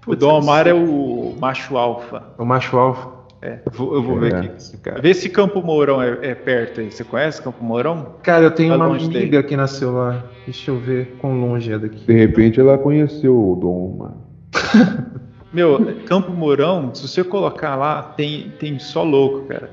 Putz, 0.00 0.16
o 0.16 0.16
Dom 0.16 0.38
Omar 0.38 0.68
é 0.68 0.74
o 0.74 1.34
macho 1.40 1.76
alfa. 1.76 2.22
O 2.38 2.44
macho 2.44 2.76
alfa. 2.76 3.20
É, 3.42 3.58
eu 3.64 3.72
vou, 3.72 3.94
eu 3.94 4.02
vou 4.02 4.16
é. 4.18 4.20
ver 4.20 4.34
aqui 4.34 4.56
esse 4.56 4.76
cara. 4.76 5.00
Vê 5.00 5.14
se 5.14 5.28
Campo 5.28 5.62
Mourão 5.62 6.02
é, 6.02 6.18
é, 6.22 6.34
perto 6.34 6.80
aí. 6.80 6.90
Você 6.90 7.02
conhece 7.02 7.40
Campo 7.40 7.64
Mourão? 7.64 8.16
Cara, 8.22 8.44
eu 8.44 8.50
tenho 8.50 8.76
tá 8.76 8.86
uma 8.86 8.94
amiga 8.94 9.40
aqui 9.40 9.56
nasceu 9.56 9.92
lá. 9.92 10.24
Deixa 10.44 10.70
eu 10.70 10.78
ver 10.78 11.16
quão 11.18 11.40
longe 11.40 11.72
é 11.72 11.78
daqui. 11.78 12.04
De 12.04 12.12
repente 12.12 12.60
ela 12.60 12.76
conheceu 12.76 13.34
o 13.34 13.56
Dom 13.56 13.94
Omar. 13.94 14.12
Meu, 15.52 15.96
Campo 16.06 16.30
Mourão, 16.30 16.94
se 16.94 17.06
você 17.08 17.24
colocar 17.24 17.74
lá, 17.74 18.02
tem, 18.02 18.52
tem 18.58 18.78
só 18.78 19.02
louco, 19.02 19.46
cara. 19.48 19.70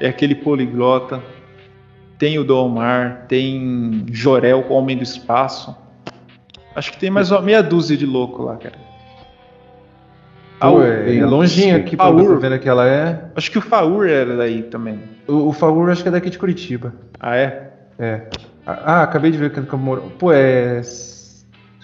É 0.00 0.08
aquele 0.08 0.34
poliglota. 0.34 1.22
Tem 2.18 2.38
o 2.38 2.44
Domar, 2.44 3.26
tem 3.28 4.04
Jorel, 4.10 4.64
o 4.68 4.72
Homem 4.72 4.96
do 4.96 5.02
Espaço. 5.02 5.76
Acho 6.74 6.92
que 6.92 6.98
tem 6.98 7.10
mais 7.10 7.30
uma 7.30 7.40
meia 7.40 7.62
dúzia 7.62 7.96
de 7.96 8.06
louco 8.06 8.42
lá, 8.42 8.56
cara. 8.56 8.76
Pô, 10.60 10.82
é, 10.82 11.16
é 11.16 11.26
longinho 11.26 11.76
aqui 11.76 11.96
pra 11.96 12.06
Faur. 12.06 12.38
vendo 12.38 12.58
que 12.58 12.68
ela 12.68 12.86
é. 12.86 13.24
Acho 13.34 13.50
que 13.50 13.58
o 13.58 13.60
Faur 13.60 14.06
era 14.06 14.36
daí 14.36 14.62
também. 14.62 15.00
O, 15.26 15.48
o 15.48 15.52
Faur 15.52 15.90
acho 15.90 16.02
que 16.02 16.08
é 16.08 16.12
daqui 16.12 16.30
de 16.30 16.38
Curitiba. 16.38 16.94
Ah, 17.18 17.36
é? 17.36 17.72
É. 17.98 18.22
Ah, 18.64 19.02
acabei 19.02 19.32
de 19.32 19.38
ver 19.38 19.52
que 19.52 19.58
é 19.58 19.62
Campo 19.62 19.78
Mourão. 19.78 20.08
Pô, 20.10 20.32
é. 20.32 20.80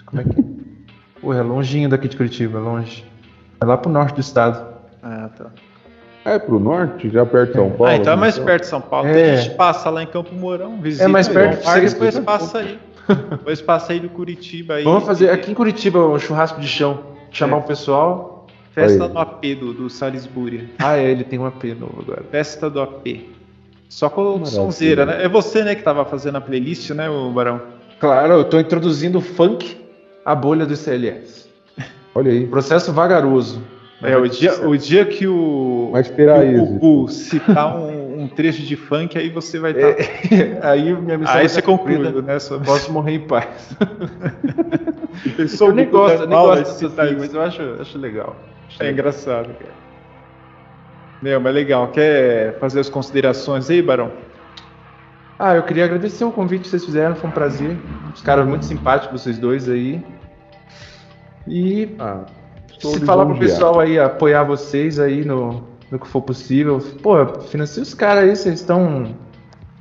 Como 0.05 0.21
é 0.21 0.25
que. 0.25 0.59
Pô, 1.19 1.33
é 1.33 1.41
longinho 1.41 1.89
daqui 1.89 2.07
de 2.07 2.15
Curitiba, 2.15 2.59
é 2.59 2.61
longe. 2.61 3.08
É 3.61 3.65
lá 3.65 3.77
pro 3.77 3.91
norte 3.91 4.15
do 4.15 4.21
estado. 4.21 4.65
Ah, 5.03 5.29
tá. 5.37 5.47
É 6.25 6.37
pro 6.37 6.59
norte, 6.59 7.09
já 7.09 7.25
perto 7.25 7.51
de 7.51 7.57
São 7.57 7.71
Paulo. 7.71 7.91
Ah, 7.91 7.95
então 7.95 8.13
é 8.13 8.15
mais 8.15 8.35
então. 8.35 8.45
perto 8.45 8.61
de 8.61 8.69
São 8.69 8.81
Paulo. 8.81 9.07
É. 9.07 9.31
A 9.31 9.35
gente 9.37 9.55
passa 9.55 9.89
lá 9.89 10.03
em 10.03 10.07
Campo 10.07 10.33
Mourão, 10.35 10.79
visita. 10.81 11.05
É 11.05 11.07
mais 11.07 11.27
perto. 11.27 11.63
Parque, 11.63 11.87
depois 11.87 12.19
passa 12.19 12.59
aí. 12.59 12.79
depois 13.31 13.61
passa 13.61 13.93
aí 13.93 13.99
do 13.99 14.09
Curitiba 14.09 14.75
aí. 14.75 14.83
Vamos 14.83 15.05
fazer 15.05 15.29
aqui 15.29 15.51
em 15.51 15.53
Curitiba 15.53 15.99
um 16.07 16.19
churrasco 16.19 16.59
de 16.59 16.67
chão. 16.67 16.99
Chamar 17.31 17.57
é. 17.57 17.59
o 17.59 17.63
pessoal. 17.63 18.47
Festa 18.71 19.05
aí. 19.05 19.09
do 19.09 19.17
AP 19.17 19.45
do, 19.59 19.73
do 19.73 19.89
Salisbury. 19.89 20.69
Ah, 20.77 20.97
é, 20.97 21.11
ele 21.11 21.23
tem 21.23 21.39
um 21.39 21.45
AP 21.45 21.63
novo 21.77 22.01
agora. 22.01 22.23
Festa 22.29 22.69
do 22.69 22.81
AP. 22.81 23.39
Só 23.89 24.07
com 24.07 24.45
sonzeira, 24.45 25.05
né? 25.05 25.23
É 25.23 25.27
você, 25.27 25.63
né, 25.63 25.73
que 25.73 25.81
tava 25.81 26.05
fazendo 26.05 26.37
a 26.37 26.41
playlist, 26.41 26.91
né, 26.91 27.09
o 27.09 27.31
Barão? 27.31 27.59
Claro, 27.99 28.33
eu 28.33 28.43
tô 28.43 28.59
introduzindo 28.59 29.17
o 29.17 29.21
funk, 29.21 29.77
a 30.23 30.35
bolha 30.35 30.65
do 30.65 30.75
CLS. 30.75 31.48
Olha 32.19 32.33
aí. 32.33 32.45
Processo 32.47 32.91
vagaroso. 32.91 33.61
É, 34.03 34.15
o 34.17 34.27
dia, 34.27 34.67
o 34.67 34.77
dia 34.77 35.05
que 35.05 35.25
o, 35.25 35.89
Mas 35.93 36.09
terá 36.09 36.41
que 36.41 36.55
o 36.55 36.65
Gugu 36.65 37.09
citar 37.09 37.77
um, 37.77 38.23
um, 38.23 38.27
trecho 38.27 38.61
de 38.61 38.75
funk, 38.75 39.17
aí 39.17 39.29
você 39.29 39.57
vai 39.57 39.71
estar. 39.71 39.93
Tá... 39.93 40.35
É, 40.35 40.59
aí 40.69 40.93
minha 40.93 41.17
missão 41.17 41.35
aí 41.35 41.47
você 41.47 41.61
conclui, 41.61 41.97
né? 42.21 42.39
Só... 42.39 42.59
Posso 42.63 42.91
morrer 42.91 43.13
em 43.13 43.19
paz. 43.21 43.75
eu 45.61 45.73
nem 45.73 45.89
gosto, 45.89 46.27
nem 46.27 46.37
gosto 46.37 46.63
de 46.63 46.77
citar 46.77 47.11
mas 47.17 47.33
eu 47.33 47.41
acho, 47.41 47.61
acho 47.79 47.97
legal. 47.97 48.35
Acho 48.67 48.83
é 48.83 48.85
legal. 48.85 48.93
engraçado, 48.93 49.47
cara. 49.53 49.79
Meu, 51.21 51.39
mas 51.39 51.53
legal. 51.53 51.87
Quer 51.89 52.57
fazer 52.59 52.81
as 52.81 52.89
considerações 52.89 53.69
aí, 53.69 53.81
Barão? 53.81 54.11
Ah, 55.37 55.55
eu 55.55 55.63
queria 55.63 55.85
agradecer 55.85 56.25
o 56.25 56.31
convite 56.31 56.63
que 56.63 56.67
vocês 56.69 56.83
fizeram, 56.83 57.15
foi 57.15 57.29
um 57.29 57.33
prazer. 57.33 57.77
Os 58.13 58.21
caras 58.21 58.45
muito 58.45 58.65
simpáticos, 58.65 59.21
vocês 59.21 59.37
dois 59.37 59.69
aí. 59.69 60.03
E 61.47 61.95
ah, 61.99 62.23
se 62.79 62.99
falar 63.01 63.25
pro 63.25 63.37
pessoal 63.37 63.79
aí, 63.79 63.99
apoiar 63.99 64.43
vocês 64.43 64.99
aí 64.99 65.25
no, 65.25 65.63
no 65.91 65.99
que 65.99 66.07
for 66.07 66.21
possível. 66.21 66.79
Pô, 67.01 67.25
financia 67.43 67.83
os 67.83 67.93
caras 67.93 68.23
aí, 68.23 68.35
vocês 68.35 68.55
estão 68.55 69.15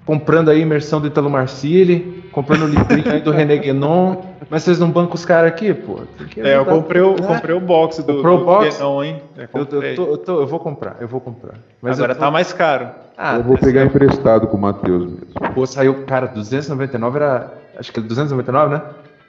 comprando 0.04 0.50
aí 0.50 0.62
imersão 0.62 1.00
do 1.00 1.06
Italo 1.06 1.28
Marcilli, 1.28 2.24
comprando 2.32 2.62
o 2.62 2.66
livrinho 2.66 3.12
aí 3.12 3.20
do 3.20 3.30
René 3.30 3.58
Guénon, 3.58 4.16
mas 4.48 4.62
vocês 4.62 4.78
não 4.78 4.90
bancam 4.90 5.14
os 5.14 5.26
caras 5.26 5.50
aqui, 5.52 5.74
pô? 5.74 6.00
É, 6.38 6.56
eu 6.56 6.64
comprei 6.64 7.02
o, 7.02 7.10
né? 7.10 7.26
comprei 7.26 7.54
o 7.54 7.60
box 7.60 8.02
do, 8.02 8.22
do 8.22 8.38
box? 8.38 8.78
Guénon, 8.78 9.04
hein? 9.04 9.22
Eu, 9.36 9.48
eu, 9.60 9.66
tô, 9.66 9.82
eu, 9.82 10.18
tô, 10.18 10.40
eu, 10.40 10.46
vou 10.46 10.58
comprar, 10.58 10.96
eu 10.98 11.06
vou 11.06 11.20
comprar. 11.20 11.54
Mas 11.82 11.98
Agora 11.98 12.14
tô... 12.14 12.20
tá 12.20 12.30
mais 12.30 12.52
caro. 12.54 12.88
Ah, 13.18 13.36
eu 13.36 13.42
vou 13.42 13.58
pegar 13.58 13.84
emprestado 13.84 14.46
com 14.46 14.56
o 14.56 14.60
Matheus 14.60 15.04
mesmo. 15.04 15.54
Pô, 15.54 15.66
saiu, 15.66 16.06
cara, 16.06 16.26
299 16.26 17.16
era, 17.16 17.52
acho 17.76 17.92
que 17.92 18.00
299, 18.00 18.74
né? 18.74 18.82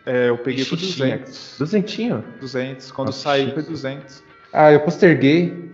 É, 0.09 0.29
eu 0.29 0.39
peguei 0.39 0.65
por 0.65 0.75
200. 0.75 1.55
Duzentinho? 1.59 2.23
200, 2.41 2.91
quando 2.91 3.09
Nossa, 3.09 3.19
saiu 3.19 3.53
foi 3.53 3.61
200. 3.61 4.23
Ah, 4.51 4.71
eu 4.71 4.79
posterguei. 4.79 5.69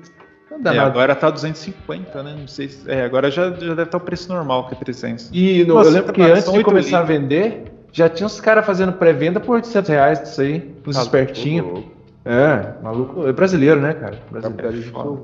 Não 0.52 0.62
dá 0.62 0.74
é, 0.74 0.76
nada. 0.76 0.90
agora 0.90 1.16
tá 1.16 1.30
250, 1.30 2.22
né? 2.22 2.36
Não 2.38 2.48
sei 2.48 2.68
se... 2.68 2.90
É, 2.92 3.04
agora 3.04 3.32
já, 3.32 3.50
já 3.52 3.70
deve 3.70 3.84
estar 3.84 3.98
o 3.98 4.02
preço 4.02 4.28
normal, 4.28 4.68
que 4.68 4.74
é 4.74 4.78
300. 4.78 5.30
E 5.32 5.64
no, 5.64 5.76
Nossa, 5.76 5.90
eu 5.90 5.94
lembro 5.94 6.12
que 6.12 6.22
antes 6.22 6.52
de 6.52 6.64
começar 6.64 7.00
lindo. 7.00 7.14
a 7.14 7.16
vender, 7.18 7.64
já 7.94 8.10
tinha 8.10 8.28
uns 8.28 8.42
caras 8.42 8.66
fazendo 8.66 8.92
pré-venda 8.92 9.40
por 9.40 9.56
800 9.56 9.90
reais 9.90 10.22
disso 10.22 10.42
aí, 10.42 10.76
uns 10.86 10.98
tá 10.98 11.02
espertinhos. 11.02 11.86
É, 12.26 12.84
maluco. 12.84 13.26
É 13.26 13.32
brasileiro, 13.32 13.80
né, 13.80 13.94
cara? 13.94 14.20
Brasileiro. 14.30 15.24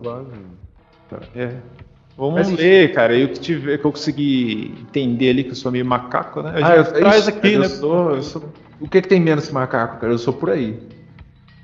É. 1.36 1.52
Vamos 2.18 2.48
Mas, 2.48 2.52
ler, 2.52 2.94
cara. 2.94 3.14
Eu 3.14 3.28
que, 3.28 3.40
tive, 3.42 3.78
que 3.78 3.86
eu 3.86 3.92
consegui 3.92 4.74
entender 4.82 5.32
ali 5.32 5.44
que 5.44 5.50
eu 5.50 5.56
sou 5.56 5.70
meio 5.70 5.86
macaco, 5.86 6.42
né? 6.42 6.62
A 6.62 6.68
ah, 6.68 6.76
eu, 6.78 6.86
traz 6.86 7.28
aqui, 7.28 7.58
né? 7.58 7.66
Eu 7.66 7.70
sou, 7.70 8.12
eu 8.16 8.22
sou... 8.22 8.44
O 8.82 8.90
que, 8.90 9.02
que 9.02 9.08
tem 9.08 9.20
menos 9.20 9.48
que 9.48 9.54
macaco, 9.54 10.02
cara? 10.02 10.12
Eu 10.12 10.18
sou 10.18 10.34
por 10.34 10.50
aí. 10.50 10.78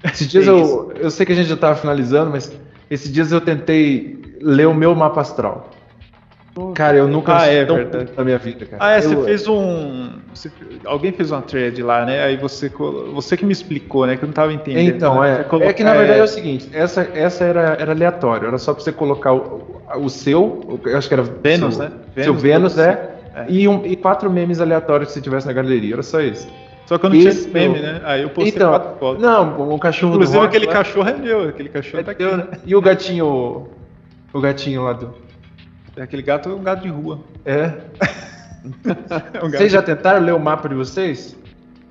Esses 0.04 0.28
dias 0.30 0.48
eu, 0.48 0.94
eu 0.96 1.10
sei 1.10 1.26
que 1.26 1.34
a 1.34 1.36
gente 1.36 1.48
já 1.48 1.56
estava 1.56 1.76
finalizando, 1.76 2.32
mas 2.32 2.54
esses 2.90 3.12
dias 3.12 3.32
eu 3.32 3.42
tentei 3.42 4.38
ler 4.42 4.68
o 4.68 4.74
meu 4.74 4.96
mapa 4.96 5.22
astral. 5.22 5.72
Cara, 6.74 6.98
eu 6.98 7.08
nunca 7.08 7.38
ah, 7.38 7.46
é, 7.46 7.66
tão 7.66 7.76
verdade. 7.76 8.12
na 8.18 8.24
minha 8.24 8.38
vida, 8.38 8.66
cara. 8.66 8.84
Ah, 8.84 8.94
é, 8.94 8.98
eu, 8.98 9.02
você 9.10 9.24
fez 9.26 9.48
um. 9.48 10.10
Você, 10.34 10.52
alguém 10.86 11.12
fez 11.12 11.32
uma 11.32 11.42
thread 11.42 11.84
lá, 11.84 12.04
né? 12.04 12.24
Aí 12.24 12.38
você, 12.38 12.72
você 13.14 13.38
que 13.38 13.46
me 13.46 13.52
explicou, 13.52 14.08
né? 14.08 14.18
Que 14.18 14.24
eu 14.24 14.28
não 14.28 14.34
tava 14.34 14.52
entendendo. 14.52 14.96
Então, 14.96 15.22
né? 15.22 15.46
é. 15.52 15.66
É 15.68 15.74
que 15.74 15.84
na 15.84 15.94
verdade 15.94 16.18
é, 16.18 16.22
é 16.22 16.24
o 16.24 16.28
seguinte: 16.28 16.68
essa, 16.74 17.08
essa 17.14 17.44
era, 17.44 17.78
era 17.80 17.92
aleatório, 17.92 18.48
era 18.48 18.58
só 18.58 18.74
pra 18.74 18.84
você 18.84 18.92
colocar 18.92 19.34
o, 19.34 19.82
o 19.98 20.10
seu, 20.10 20.80
eu 20.84 20.98
acho 20.98 21.08
que 21.08 21.14
era. 21.14 21.24
Vênus, 21.24 21.76
seu, 21.76 21.84
né? 21.84 21.92
Seu 22.16 22.34
Vênus, 22.34 22.76
Vênus 22.76 22.78
é, 22.80 23.18
é. 23.36 23.46
E, 23.50 23.68
um, 23.68 23.86
e 23.86 23.96
quatro 23.96 24.30
memes 24.32 24.60
aleatórios 24.60 25.10
que 25.10 25.14
você 25.14 25.22
tivesse 25.22 25.46
na 25.46 25.54
galeria, 25.54 25.94
era 25.94 26.04
só 26.04 26.20
isso. 26.22 26.48
Só 26.88 26.98
que 26.98 27.06
eu 27.06 27.10
não 27.10 27.18
Esse 27.18 27.50
tinha 27.50 27.54
meme, 27.54 27.80
né? 27.82 28.02
Aí 28.06 28.22
eu 28.22 28.30
postei 28.30 28.56
então, 28.56 28.70
quatro 28.70 28.98
fotos. 28.98 29.22
Não, 29.22 29.74
o 29.74 29.78
cachorro 29.78 30.14
Inclusive 30.14 30.46
aquele 30.46 30.66
lá. 30.66 30.72
cachorro 30.72 31.10
é 31.10 31.14
meu, 31.18 31.50
aquele 31.50 31.68
cachorro 31.68 32.00
é 32.00 32.04
tá 32.04 32.12
aqui. 32.12 32.24
Teu, 32.24 32.38
né? 32.38 32.48
E 32.66 32.76
o 32.76 32.82
gatinho. 32.82 33.68
O 34.34 34.40
gatinho 34.40 34.84
lá 34.84 34.94
do. 34.94 35.14
Aquele 36.00 36.22
gato 36.22 36.50
é 36.50 36.54
um 36.54 36.64
gato 36.64 36.84
de 36.84 36.88
rua. 36.88 37.20
É. 37.46 37.74
é 39.34 39.44
um 39.44 39.50
vocês 39.50 39.72
já 39.72 39.82
tentaram 39.82 40.26
ler 40.26 40.34
o 40.34 40.40
mapa 40.40 40.70
de 40.70 40.76
vocês? 40.76 41.38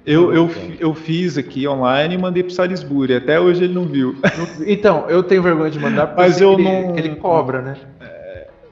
Eu, 0.07 0.33
eu, 0.33 0.51
eu 0.79 0.95
fiz 0.95 1.37
aqui 1.37 1.67
online 1.67 2.15
e 2.15 2.19
mandei 2.19 2.43
pro 2.43 2.53
Salisbury. 2.53 3.17
Até 3.17 3.39
hoje 3.39 3.65
ele 3.65 3.75
não 3.75 3.85
viu. 3.85 4.17
Então, 4.65 5.05
eu 5.11 5.23
tenho 5.23 5.43
vergonha 5.43 5.71
de 5.71 5.81
mandar 5.81 6.07
porque 6.07 6.23
mas 6.23 6.41
eu 6.41 6.53
ele, 6.53 6.63
não... 6.63 6.97
ele 6.97 7.17
cobra, 7.17 7.61
né? 7.61 7.77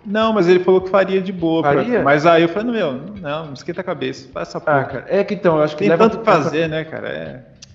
Não, 0.06 0.32
mas 0.32 0.48
ele 0.48 0.60
falou 0.60 0.80
que 0.80 0.90
faria 0.90 1.20
de 1.20 1.32
boa. 1.32 1.62
Faria? 1.62 1.84
Pra... 1.84 2.02
Mas 2.02 2.26
aí 2.26 2.42
eu 2.42 2.48
falei, 2.48 2.72
meu, 2.72 2.92
não, 2.92 3.46
não 3.46 3.52
esquenta 3.54 3.80
a 3.80 3.84
cabeça, 3.84 4.28
faz 4.32 4.48
essa 4.48 4.60
porra. 4.60 4.80
Ah, 4.80 4.84
cara, 4.84 5.04
é 5.08 5.24
que 5.24 5.34
então, 5.34 5.56
eu 5.56 5.62
acho 5.62 5.74
que 5.74 5.80
Tem 5.80 5.88
leva 5.88 6.10
tanto 6.10 6.24
fazer, 6.24 6.68
né, 6.68 6.84
cara? 6.84 7.08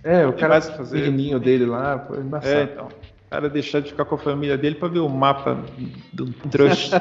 É, 0.04 0.22
é 0.22 0.28
o 0.28 0.34
cara 0.34 0.62
fazer. 0.62 1.00
pequenininho 1.00 1.40
dele 1.40 1.66
lá, 1.66 1.98
pô, 1.98 2.16
é 2.16 2.20
embaçado. 2.20 2.56
É, 2.56 2.64
então. 2.64 2.86
O 2.86 3.30
cara 3.30 3.48
deixar 3.48 3.80
de 3.80 3.92
ficar 3.92 4.06
com 4.06 4.16
a 4.16 4.18
família 4.18 4.58
dele 4.58 4.74
pra 4.74 4.88
ver 4.88 5.00
o 5.00 5.10
mapa 5.10 5.60
do 6.12 6.32
trouxa. 6.50 7.00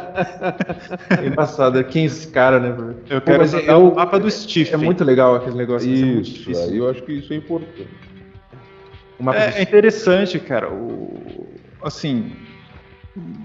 é 1.18 1.26
embaçado, 1.26 1.78
é 1.78 1.84
quem 1.84 2.02
é 2.02 2.06
esse 2.06 2.28
cara, 2.28 2.60
né? 2.60 2.68
Eu 3.08 3.20
quero 3.22 3.48
pô, 3.48 3.56
é 3.56 3.74
o 3.74 3.94
mapa 3.94 4.18
do 4.20 4.30
Steve. 4.30 4.74
É 4.74 4.76
muito 4.76 5.04
legal 5.04 5.36
aquele 5.36 5.56
negócio. 5.56 5.90
Isso, 5.90 6.50
é 6.50 6.76
eu 6.76 6.90
acho 6.90 7.02
que 7.02 7.12
isso 7.12 7.32
é 7.32 7.36
importante. 7.36 7.88
é, 9.32 9.58
é 9.58 9.62
interessante, 9.62 10.38
cara. 10.38 10.70
O, 10.70 11.48
assim, 11.82 12.32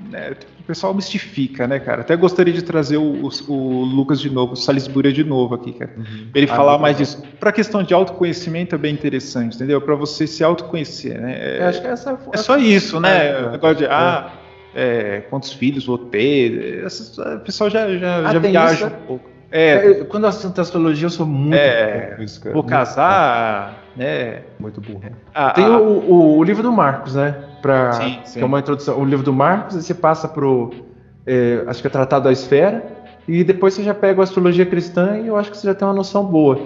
né, 0.10 0.36
o 0.64 0.66
pessoal 0.66 0.94
mistifica, 0.94 1.68
né, 1.68 1.78
cara? 1.78 2.02
Até 2.02 2.16
gostaria 2.16 2.54
de 2.54 2.62
trazer 2.62 2.96
o, 2.96 3.28
o, 3.28 3.54
o 3.54 3.84
Lucas 3.84 4.22
de 4.22 4.30
novo, 4.30 4.54
o 4.54 4.56
Salisbury 4.56 5.12
de 5.12 5.24
novo 5.24 5.56
aqui, 5.56 5.74
cara. 5.74 5.92
Uhum. 5.98 6.28
Ele 6.34 6.50
ah, 6.50 6.56
falar 6.56 6.78
mais 6.78 6.98
disso. 6.98 7.22
Para 7.38 7.50
a 7.50 7.54
questão 7.54 7.84
de 7.84 7.94
autoconhecimento 7.94 8.74
é 8.74 8.78
bem 8.78 8.94
interessante, 8.94 9.58
entendeu? 9.58 9.82
Para 9.82 9.96
você 9.96 10.26
se 10.26 10.42
autoconhecer, 10.42 11.20
né? 11.20 11.58
É, 11.58 11.68
acho 11.68 11.82
que 11.82 11.88
essa 11.88 12.18
é 12.32 12.38
só 12.38 12.58
isso, 12.58 12.98
né? 13.02 13.32
É, 13.32 13.46
o 13.46 13.52
negócio 13.52 13.76
de, 13.76 13.86
ah, 13.88 14.32
é, 14.74 15.22
quantos 15.30 15.52
filhos 15.52 15.86
vou 15.86 15.98
ter. 15.98 16.86
o 16.86 17.40
pessoal 17.42 17.70
já, 17.70 17.98
já, 17.98 18.30
ah, 18.30 18.32
já 18.32 18.40
viaja 18.40 18.74
isso, 18.74 18.86
um 18.86 19.06
pouco. 19.08 19.30
É, 19.52 19.74
é, 19.74 20.04
quando 20.06 20.24
eu 20.24 20.30
assunto 20.30 20.62
astrologia, 20.62 21.06
eu 21.06 21.12
sou 21.12 21.26
muito. 21.26 21.56
É, 21.56 22.16
isso, 22.20 22.42
vou 22.52 22.64
casar, 22.64 23.84
né? 23.98 24.44
Muito 24.58 24.80
burro. 24.80 25.04
Ah, 25.36 25.52
Tem 25.52 25.66
ah, 25.66 25.78
o, 25.78 26.10
o, 26.10 26.38
o, 26.38 26.44
livro 26.44 26.64
do 26.64 26.72
Marcos, 26.72 27.16
né? 27.16 27.36
Pra, 27.64 27.94
sim, 27.94 28.20
sim. 28.26 28.34
Que 28.40 28.42
é 28.42 28.46
uma 28.46 28.60
introdução. 28.60 29.00
O 29.00 29.06
livro 29.06 29.24
do 29.24 29.32
Marcos, 29.32 29.78
e 29.78 29.82
você 29.82 29.94
passa 29.94 30.28
pro. 30.28 30.70
É, 31.26 31.64
acho 31.66 31.82
que 31.82 31.88
é 31.88 31.90
Tratado 31.90 32.26
da 32.26 32.32
Esfera. 32.32 32.86
E 33.26 33.42
depois 33.42 33.74
você 33.74 33.84
já 33.84 33.94
pega 33.94 34.20
a 34.20 34.24
astrologia 34.26 34.66
cristã 34.66 35.18
e 35.18 35.28
eu 35.28 35.38
acho 35.38 35.50
que 35.50 35.58
você 35.58 35.68
já 35.68 35.74
tem 35.74 35.88
uma 35.88 35.94
noção 35.94 36.26
boa. 36.26 36.60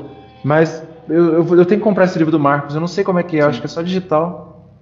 Mas 0.43 0.83
eu, 1.07 1.33
eu, 1.33 1.55
eu 1.55 1.65
tenho 1.65 1.79
que 1.79 1.83
comprar 1.83 2.05
esse 2.05 2.17
livro 2.17 2.31
do 2.31 2.39
Marcos, 2.39 2.73
eu 2.73 2.81
não 2.81 2.87
sei 2.87 3.03
como 3.03 3.19
é 3.19 3.23
que 3.23 3.37
é, 3.37 3.43
acho 3.43 3.59
que 3.59 3.67
é 3.67 3.69
só 3.69 3.83
digital. 3.83 4.73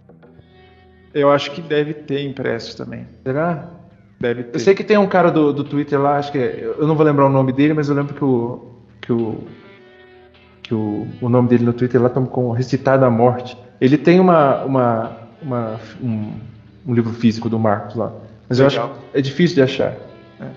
Eu 1.13 1.29
acho 1.29 1.51
que 1.51 1.61
deve 1.61 1.93
ter 1.93 2.23
impresso 2.23 2.77
também. 2.77 3.05
Será? 3.23 3.69
Deve 4.17 4.43
ter. 4.43 4.55
Eu 4.55 4.59
sei 4.61 4.73
que 4.73 4.85
tem 4.85 4.97
um 4.97 5.07
cara 5.07 5.29
do, 5.29 5.51
do 5.51 5.65
Twitter 5.65 5.99
lá, 5.99 6.17
acho 6.17 6.31
que 6.31 6.37
é, 6.37 6.73
eu 6.77 6.87
não 6.87 6.95
vou 6.95 7.05
lembrar 7.05 7.25
o 7.25 7.29
nome 7.29 7.51
dele, 7.51 7.73
mas 7.73 7.89
eu 7.89 7.95
lembro 7.95 8.13
que 8.13 8.23
o 8.23 8.71
que 9.01 9.11
o 9.11 9.37
que 10.63 10.73
o, 10.73 11.05
o 11.21 11.27
nome 11.27 11.49
dele 11.49 11.65
no 11.65 11.73
Twitter 11.73 12.01
lá 12.01 12.07
estão 12.07 12.25
com 12.25 12.51
Recitar 12.51 12.97
da 12.97 13.09
Morte. 13.09 13.57
Ele 13.81 13.97
tem 13.97 14.19
uma, 14.19 14.63
uma, 14.63 15.24
uma 15.41 15.79
um, 16.01 16.33
um, 16.87 16.93
livro 16.93 17.11
físico 17.13 17.49
do 17.49 17.59
Marcos 17.59 17.95
lá, 17.95 18.11
mas 18.47 18.59
Legal. 18.59 18.75
eu 18.75 18.83
acho 18.83 18.93
que 18.93 19.17
é 19.17 19.21
difícil 19.21 19.55
de 19.55 19.61
achar. 19.61 19.93
É. 20.39 20.47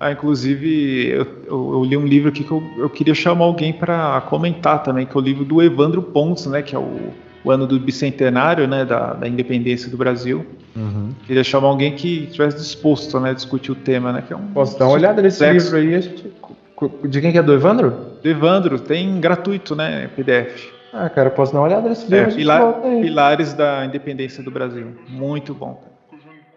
Ah, 0.00 0.12
inclusive 0.12 1.08
eu, 1.08 1.26
eu, 1.46 1.72
eu, 1.74 1.84
li 1.84 1.96
um 1.96 2.06
livro 2.06 2.28
aqui 2.28 2.44
que 2.44 2.50
eu, 2.50 2.62
eu 2.76 2.90
queria 2.90 3.14
chamar 3.14 3.44
alguém 3.44 3.72
para 3.72 4.20
comentar 4.22 4.82
também, 4.82 5.06
que 5.06 5.16
é 5.16 5.20
o 5.20 5.22
livro 5.22 5.44
do 5.44 5.62
Evandro 5.62 6.02
Pontes, 6.02 6.46
né, 6.46 6.62
que 6.62 6.74
é 6.74 6.78
o 6.78 7.12
o 7.44 7.50
ano 7.50 7.66
do 7.66 7.78
bicentenário 7.78 8.66
né, 8.68 8.84
da, 8.84 9.14
da 9.14 9.28
independência 9.28 9.90
do 9.90 9.96
Brasil. 9.96 10.46
Uhum. 10.76 11.10
Queria 11.26 11.42
chamar 11.42 11.68
alguém 11.68 11.94
que 11.94 12.24
estivesse 12.24 12.56
disposto 12.56 13.18
né, 13.18 13.30
a 13.30 13.32
discutir 13.32 13.72
o 13.72 13.74
tema. 13.74 14.12
Né, 14.12 14.22
que 14.26 14.32
é 14.32 14.36
um 14.36 14.46
Posso 14.48 14.78
dar 14.78 14.86
uma 14.86 14.94
olhada 14.94 15.20
nesse 15.20 15.38
sexo. 15.38 15.76
livro 15.76 15.96
aí? 15.96 17.08
De 17.08 17.20
quem 17.20 17.32
que 17.32 17.38
é? 17.38 17.42
Do 17.42 17.52
Evandro? 17.52 17.94
Do 18.22 18.28
Evandro, 18.28 18.78
tem 18.78 19.20
gratuito, 19.20 19.76
né? 19.76 20.08
PDF. 20.16 20.70
Ah, 20.92 21.08
cara, 21.08 21.30
posso 21.30 21.52
dar 21.52 21.60
uma 21.60 21.66
olhada 21.66 21.88
nesse 21.88 22.10
livro? 22.10 22.30
É, 22.30 22.34
Pilar, 22.34 22.74
Pilares 22.82 23.54
da 23.54 23.84
Independência 23.84 24.42
do 24.42 24.50
Brasil. 24.50 24.96
Muito 25.08 25.54
bom. 25.54 25.82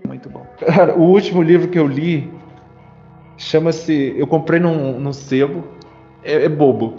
Muito 0.05 0.29
bom. 0.29 0.45
Cara, 0.57 0.93
o 0.95 1.01
último 1.01 1.41
livro 1.41 1.67
que 1.67 1.79
eu 1.79 1.87
li 1.87 2.31
chama-se. 3.37 4.13
Eu 4.17 4.27
comprei 4.27 4.59
num, 4.59 4.99
num 4.99 5.13
sebo. 5.13 5.63
É, 6.23 6.45
é 6.45 6.49
bobo 6.49 6.95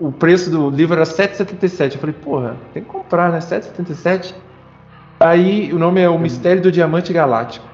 o 0.00 0.12
preço 0.12 0.50
do 0.50 0.70
livro 0.70 0.94
era 0.94 1.04
7,77. 1.04 1.94
Eu 1.94 2.00
falei, 2.00 2.14
porra, 2.14 2.56
tem 2.72 2.82
que 2.82 2.88
comprar, 2.88 3.30
né? 3.30 3.38
7,77. 3.38 4.34
Aí 5.18 5.72
o 5.72 5.78
nome 5.78 6.00
é 6.00 6.08
O 6.08 6.18
Mistério 6.18 6.62
do 6.62 6.70
Diamante 6.70 7.12
Galáctico. 7.12 7.66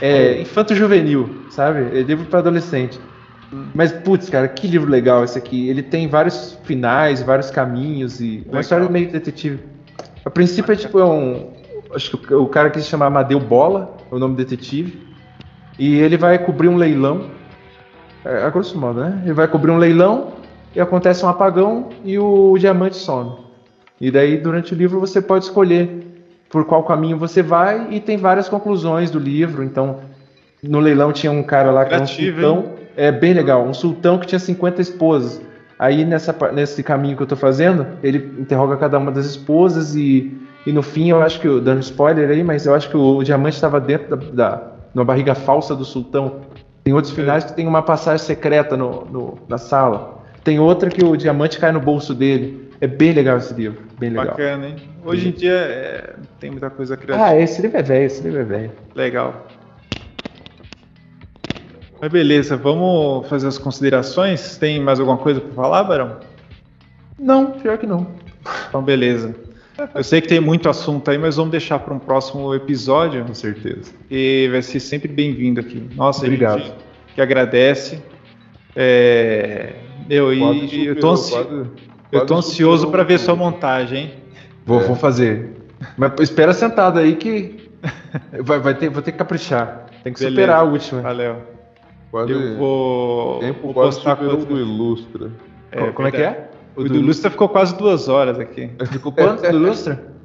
É 0.00 0.40
infanto 0.40 0.74
juvenil, 0.74 1.44
sabe? 1.50 1.98
É 1.98 2.02
livro 2.02 2.26
para 2.26 2.38
adolescente. 2.38 3.00
Mas, 3.74 3.90
putz, 3.90 4.28
cara, 4.28 4.46
que 4.46 4.68
livro 4.68 4.88
legal 4.88 5.24
esse 5.24 5.36
aqui. 5.36 5.68
Ele 5.68 5.82
tem 5.82 6.06
vários 6.06 6.58
finais, 6.64 7.22
vários 7.22 7.50
caminhos 7.50 8.20
e 8.20 8.46
uma 8.48 8.60
história 8.60 8.88
meio 8.88 9.10
detetive. 9.10 9.60
A 10.24 10.30
princípio 10.30 10.72
é 10.72 10.76
tipo 10.76 10.98
é 10.98 11.04
um. 11.04 11.50
Acho 11.92 12.16
que 12.16 12.34
o 12.34 12.46
cara 12.46 12.70
que 12.70 12.80
se 12.80 12.86
chama 12.86 13.06
Amadeu 13.06 13.40
Bola, 13.40 13.96
é 14.10 14.14
o 14.14 14.18
nome 14.18 14.34
do 14.34 14.44
detetive. 14.44 15.06
E 15.78 15.98
ele 15.98 16.16
vai 16.16 16.38
cobrir 16.38 16.68
um 16.68 16.76
leilão. 16.76 17.30
É, 18.24 18.44
a 18.44 18.50
grosso 18.50 18.78
modo, 18.78 19.00
né? 19.00 19.20
Ele 19.24 19.32
vai 19.32 19.48
cobrir 19.48 19.70
um 19.72 19.78
leilão 19.78 20.34
e 20.74 20.80
acontece 20.80 21.24
um 21.24 21.28
apagão 21.28 21.88
e 22.04 22.18
o 22.18 22.56
diamante 22.58 22.96
some. 22.96 23.32
E 24.00 24.10
daí, 24.10 24.36
durante 24.36 24.72
o 24.72 24.76
livro, 24.76 25.00
você 25.00 25.20
pode 25.20 25.44
escolher 25.44 26.06
por 26.48 26.64
qual 26.64 26.84
caminho 26.84 27.16
você 27.16 27.42
vai 27.42 27.88
e 27.90 28.00
tem 28.00 28.16
várias 28.16 28.48
conclusões 28.48 29.10
do 29.10 29.18
livro. 29.18 29.64
Então, 29.64 30.00
no 30.62 30.78
leilão 30.80 31.12
tinha 31.12 31.32
um 31.32 31.42
cara 31.42 31.70
lá 31.70 31.84
que 31.84 31.94
era 31.94 32.02
um 32.02 32.06
sultão, 32.06 32.79
é 33.00 33.10
bem 33.10 33.32
legal, 33.32 33.66
um 33.66 33.72
sultão 33.72 34.18
que 34.18 34.26
tinha 34.26 34.38
50 34.38 34.82
esposas. 34.82 35.40
Aí 35.78 36.04
nessa, 36.04 36.36
nesse 36.52 36.82
caminho 36.82 37.16
que 37.16 37.22
eu 37.22 37.26
tô 37.26 37.34
fazendo, 37.34 37.86
ele 38.02 38.18
interroga 38.38 38.76
cada 38.76 38.98
uma 38.98 39.10
das 39.10 39.24
esposas 39.24 39.96
e, 39.96 40.36
e 40.66 40.72
no 40.72 40.82
fim 40.82 41.08
eu 41.08 41.22
acho 41.22 41.40
que, 41.40 41.48
dando 41.60 41.80
spoiler 41.80 42.28
aí, 42.28 42.44
mas 42.44 42.66
eu 42.66 42.74
acho 42.74 42.90
que 42.90 42.96
o, 42.98 43.16
o 43.16 43.24
diamante 43.24 43.54
estava 43.54 43.80
dentro 43.80 44.14
da, 44.14 44.16
da 44.16 44.62
numa 44.94 45.04
barriga 45.04 45.34
falsa 45.34 45.74
do 45.74 45.82
sultão. 45.82 46.40
Tem 46.84 46.92
outros 46.92 47.14
finais 47.14 47.44
que 47.44 47.54
tem 47.54 47.66
uma 47.66 47.82
passagem 47.82 48.26
secreta 48.26 48.76
no, 48.76 49.06
no, 49.06 49.38
na 49.48 49.56
sala. 49.56 50.22
Tem 50.44 50.58
outra 50.58 50.90
que 50.90 51.02
o 51.02 51.16
diamante 51.16 51.58
cai 51.58 51.72
no 51.72 51.80
bolso 51.80 52.14
dele. 52.14 52.68
É 52.82 52.86
bem 52.86 53.12
legal 53.12 53.38
esse 53.38 53.54
livro, 53.54 53.80
bem 53.98 54.10
legal. 54.10 54.26
Bacana, 54.26 54.66
hein? 54.68 54.76
Hoje 55.04 55.28
em 55.28 55.32
dia 55.32 55.52
é, 55.52 56.14
tem 56.38 56.50
muita 56.50 56.68
coisa 56.68 56.98
criativa. 56.98 57.26
Ah, 57.26 57.36
esse 57.38 57.62
livro 57.62 57.78
é 57.78 57.82
velho, 57.82 58.04
esse 58.04 58.22
livro 58.22 58.40
é 58.40 58.44
velho. 58.44 58.72
Legal. 58.94 59.46
Mas 62.00 62.10
beleza, 62.10 62.56
vamos 62.56 63.28
fazer 63.28 63.46
as 63.46 63.58
considerações? 63.58 64.56
Tem 64.56 64.80
mais 64.80 64.98
alguma 64.98 65.18
coisa 65.18 65.40
para 65.40 65.52
falar, 65.52 65.84
Barão? 65.84 66.16
Não, 67.18 67.50
pior 67.50 67.76
que 67.76 67.86
não. 67.86 68.06
Então, 68.68 68.82
beleza. 68.82 69.34
Eu 69.94 70.02
sei 70.02 70.20
que 70.20 70.28
tem 70.28 70.40
muito 70.40 70.68
assunto 70.68 71.10
aí, 71.10 71.18
mas 71.18 71.36
vamos 71.36 71.50
deixar 71.50 71.78
para 71.78 71.92
um 71.92 71.98
próximo 71.98 72.54
episódio. 72.54 73.24
Com 73.24 73.34
certeza. 73.34 73.92
E 74.10 74.48
vai 74.50 74.62
ser 74.62 74.80
sempre 74.80 75.08
bem-vindo 75.08 75.60
aqui. 75.60 75.88
Nossa, 75.94 76.24
Obrigado. 76.24 76.72
que 77.14 77.20
agradece. 77.20 78.02
É... 78.74 79.74
Eu, 80.08 80.32
e, 80.32 80.86
eu 80.86 80.98
tô, 80.98 81.10
ansi... 81.10 81.32
quase, 81.32 81.66
eu 82.10 82.26
tô 82.26 82.34
ansioso 82.34 82.90
para 82.90 83.02
ver 83.02 83.18
sua 83.18 83.36
montagem, 83.36 84.04
hein? 84.04 84.14
Vou, 84.66 84.80
é. 84.80 84.84
vou 84.84 84.96
fazer. 84.96 85.50
Mas 85.96 86.12
espera 86.20 86.52
sentado 86.52 86.98
aí 86.98 87.14
que 87.16 87.70
vai, 88.40 88.58
vai 88.58 88.74
ter, 88.74 88.88
vou 88.88 89.02
ter 89.02 89.12
que 89.12 89.18
caprichar. 89.18 89.86
Tem 90.02 90.12
que 90.12 90.18
Beleza. 90.18 90.40
superar 90.40 90.60
a 90.60 90.62
última. 90.62 91.02
Valeu. 91.02 91.49
Quase 92.10 92.32
eu 92.32 92.56
vou, 92.56 93.38
tempo 93.38 93.62
vou 93.62 93.74
quase 93.74 93.96
postar 93.96 94.16
superou 94.16 94.44
do 94.44 94.58
Ilustra. 94.58 95.30
É, 95.70 95.90
como 95.92 96.08
é 96.08 96.10
que 96.10 96.22
é? 96.22 96.50
O, 96.74 96.82
o 96.82 96.88
do 96.88 96.96
Ilustra 96.96 97.30
ficou 97.30 97.48
quase 97.48 97.76
duas 97.76 98.08
horas 98.08 98.38
aqui. 98.38 98.70
Ficou 98.90 99.12
quanto 99.12 99.42
do 99.42 99.56
Ilustra? 99.56 100.10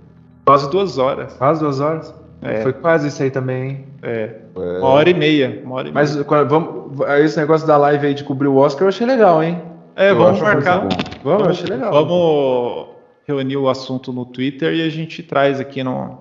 Quase 0.46 0.70
duas 0.70 1.00
horas. 1.00 1.34
Quase 1.34 1.60
duas 1.60 1.80
horas? 1.80 2.14
É. 2.40 2.62
Foi 2.62 2.72
quase 2.72 3.08
isso 3.08 3.24
aí 3.24 3.32
também, 3.32 3.64
hein? 3.64 3.86
É. 4.04 4.36
é. 4.56 4.78
Uma 4.78 4.90
hora 4.90 5.10
e 5.10 5.14
meia. 5.16 5.62
Uma 5.66 5.76
hora 5.78 5.90
e 5.90 5.92
Mas 5.92 6.16
meia. 6.16 6.46
vamos, 6.46 7.00
esse 7.24 7.40
negócio 7.40 7.66
da 7.66 7.76
live 7.78 8.06
aí 8.06 8.14
de 8.14 8.24
cobrir 8.24 8.48
o 8.48 8.58
Oscar 8.58 8.84
eu 8.84 8.90
achei 8.90 9.08
legal, 9.08 9.44
hein? 9.44 9.60
É, 9.96 10.12
eu 10.12 10.18
vamos 10.18 10.40
marcar. 10.40 10.82
Vamos, 10.82 10.96
vamos, 11.24 11.48
achei 11.48 11.68
legal. 11.68 11.92
Vamos 11.92 12.88
reunir 13.28 13.58
o 13.58 13.68
assunto 13.68 14.14
no 14.14 14.26
Twitter 14.26 14.74
e 14.74 14.84
a 14.84 14.90
gente 14.90 15.24
traz 15.24 15.60
aqui 15.60 15.84
no. 15.84 16.20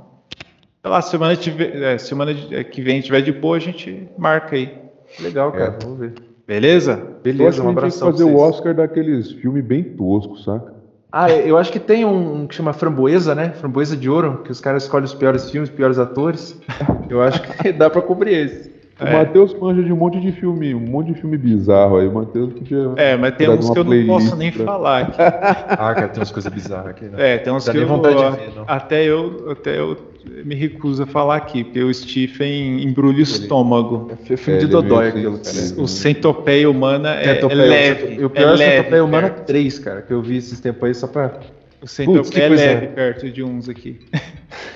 Sei 0.81 0.91
lá, 0.91 1.03
semana, 1.03 1.37
tiver, 1.37 1.83
é, 1.83 1.99
semana 1.99 2.35
que 2.35 2.81
vem 2.81 3.01
tiver 3.03 3.21
de 3.21 3.33
boa, 3.33 3.57
a 3.57 3.61
gente 3.61 4.09
marca 4.17 4.57
aí. 4.57 4.84
Legal, 5.21 5.53
cara. 5.53 5.77
É. 5.81 5.85
Vamos 5.85 5.99
ver. 5.99 6.13
Beleza? 6.47 7.01
Beleza, 7.23 7.63
um 7.63 7.71
abraço. 7.71 8.05
fazer 8.05 8.25
o 8.25 8.37
Oscar 8.37 8.75
daqueles 8.75 9.33
filmes 9.33 9.65
bem 9.65 9.83
toscos, 9.83 10.45
saca? 10.45 10.75
Ah, 11.11 11.31
eu 11.31 11.57
acho 11.57 11.71
que 11.71 11.79
tem 11.79 12.05
um 12.05 12.47
que 12.47 12.55
chama 12.55 12.73
Framboesa, 12.73 13.35
né? 13.35 13.51
Framboesa 13.53 13.97
de 13.97 14.11
Ouro, 14.11 14.43
que 14.43 14.51
os 14.51 14.61
caras 14.61 14.83
escolhem 14.83 15.05
os 15.05 15.15
piores 15.15 15.49
filmes, 15.49 15.71
os 15.71 15.75
piores 15.75 15.99
atores. 15.99 16.61
Eu 17.09 17.23
acho 17.23 17.41
que 17.41 17.71
dá 17.71 17.89
pra 17.89 18.03
cobrir 18.03 18.35
esse. 18.35 18.73
O 19.01 19.05
é. 19.05 19.13
Matheus 19.13 19.53
manja 19.55 19.83
de 19.83 19.93
um 19.93 19.97
monte 19.97 20.21
de 20.21 20.31
filme, 20.31 20.73
um 20.73 20.81
monte 20.81 21.13
de 21.13 21.21
filme 21.21 21.37
bizarro 21.37 21.99
aí. 21.99 22.07
O 22.07 22.15
Matheus 22.15 22.53
podia. 22.53 22.93
É, 22.97 23.17
mas 23.17 23.35
tem 23.35 23.49
uns 23.51 23.69
que 23.69 23.79
eu 23.79 23.85
não 23.85 24.07
posso 24.07 24.37
nem 24.37 24.53
pra... 24.53 24.65
falar 24.65 25.01
aqui. 25.03 25.17
ah, 25.21 25.95
cara, 25.95 26.09
tem 26.09 26.21
umas 26.21 26.31
coisas 26.31 26.53
bizarras 26.53 26.91
aqui. 26.91 27.07
Né? 27.07 27.35
É, 27.35 27.39
tem 27.39 27.53
uns 27.53 27.65
Dá 27.65 27.73
que 27.73 27.79
eu, 27.79 27.89
vontade 27.89 28.17
de 28.17 28.23
ver, 28.23 28.53
não. 28.55 28.65
Até 28.69 29.05
eu, 29.05 29.51
até 29.51 29.79
eu 29.81 29.97
me 30.45 30.55
recuso 30.55 31.03
a 31.03 31.07
falar 31.07 31.37
aqui, 31.37 31.65
porque 31.65 31.83
o 31.83 31.93
Stephen 31.93 32.85
embrulha 32.85 33.19
o 33.19 33.23
estômago. 33.23 34.13
É 34.31 34.37
filme 34.37 34.61
de 34.61 34.67
é, 34.67 34.69
Dodói 34.69 35.09
aquilo. 35.09 35.41
O 35.77 35.89
Centopeia 35.89 36.71
Humana 36.71 37.17
é, 37.17 37.41
é 37.41 37.47
leve. 37.47 38.15
E 38.21 38.25
o 38.25 38.31
pior 38.31 38.61
é, 38.61 38.65
é 38.65 38.77
Centopeia 38.77 39.05
Humana 39.05 39.31
3, 39.31 39.79
cara, 39.81 40.03
que 40.03 40.13
eu 40.13 40.23
vi 40.23 40.37
esses 40.37 40.61
tempos 40.61 40.85
aí 40.85 40.95
só 40.95 41.09
pra. 41.09 41.41
O 41.83 41.89
Centopeia 41.89 42.45
é 42.45 42.49
leve 42.49 42.87
perto 42.89 43.29
de 43.29 43.43
uns 43.43 43.69
aqui. 43.69 43.99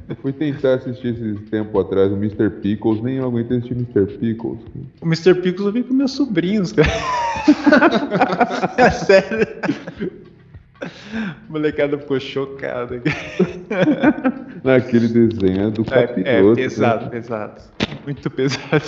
Eu 0.09 0.17
fui 0.17 0.33
tentar 0.33 0.75
assistir 0.75 1.09
esse 1.15 1.35
tempo 1.45 1.79
atrás 1.79 2.11
o 2.13 2.17
Mr. 2.17 2.51
Pickles, 2.51 3.03
nem 3.03 3.17
eu 3.17 3.27
aguentei 3.27 3.59
assistir 3.59 3.75
Mr. 3.75 4.19
Pickles. 4.19 4.61
O 5.01 5.07
Mr. 5.07 5.35
Pickles 5.35 5.67
eu 5.67 5.73
vi 5.73 5.83
com 5.83 5.95
meus 5.95 6.13
sobrinhos, 6.13 6.73
cara. 6.73 6.89
é 8.77 8.91
sério. 8.91 9.47
A 10.83 10.89
molecada 11.49 11.97
ficou 11.99 12.19
chocada. 12.19 13.01
Naquele 14.65 15.09
desenho 15.09 15.71
do 15.71 15.85
capiroto. 15.85 16.29
É, 16.29 16.39
é 16.41 16.55
pesado, 16.55 17.05
né? 17.05 17.11
pesado. 17.11 17.63
Muito 18.05 18.31
pesado. 18.31 18.85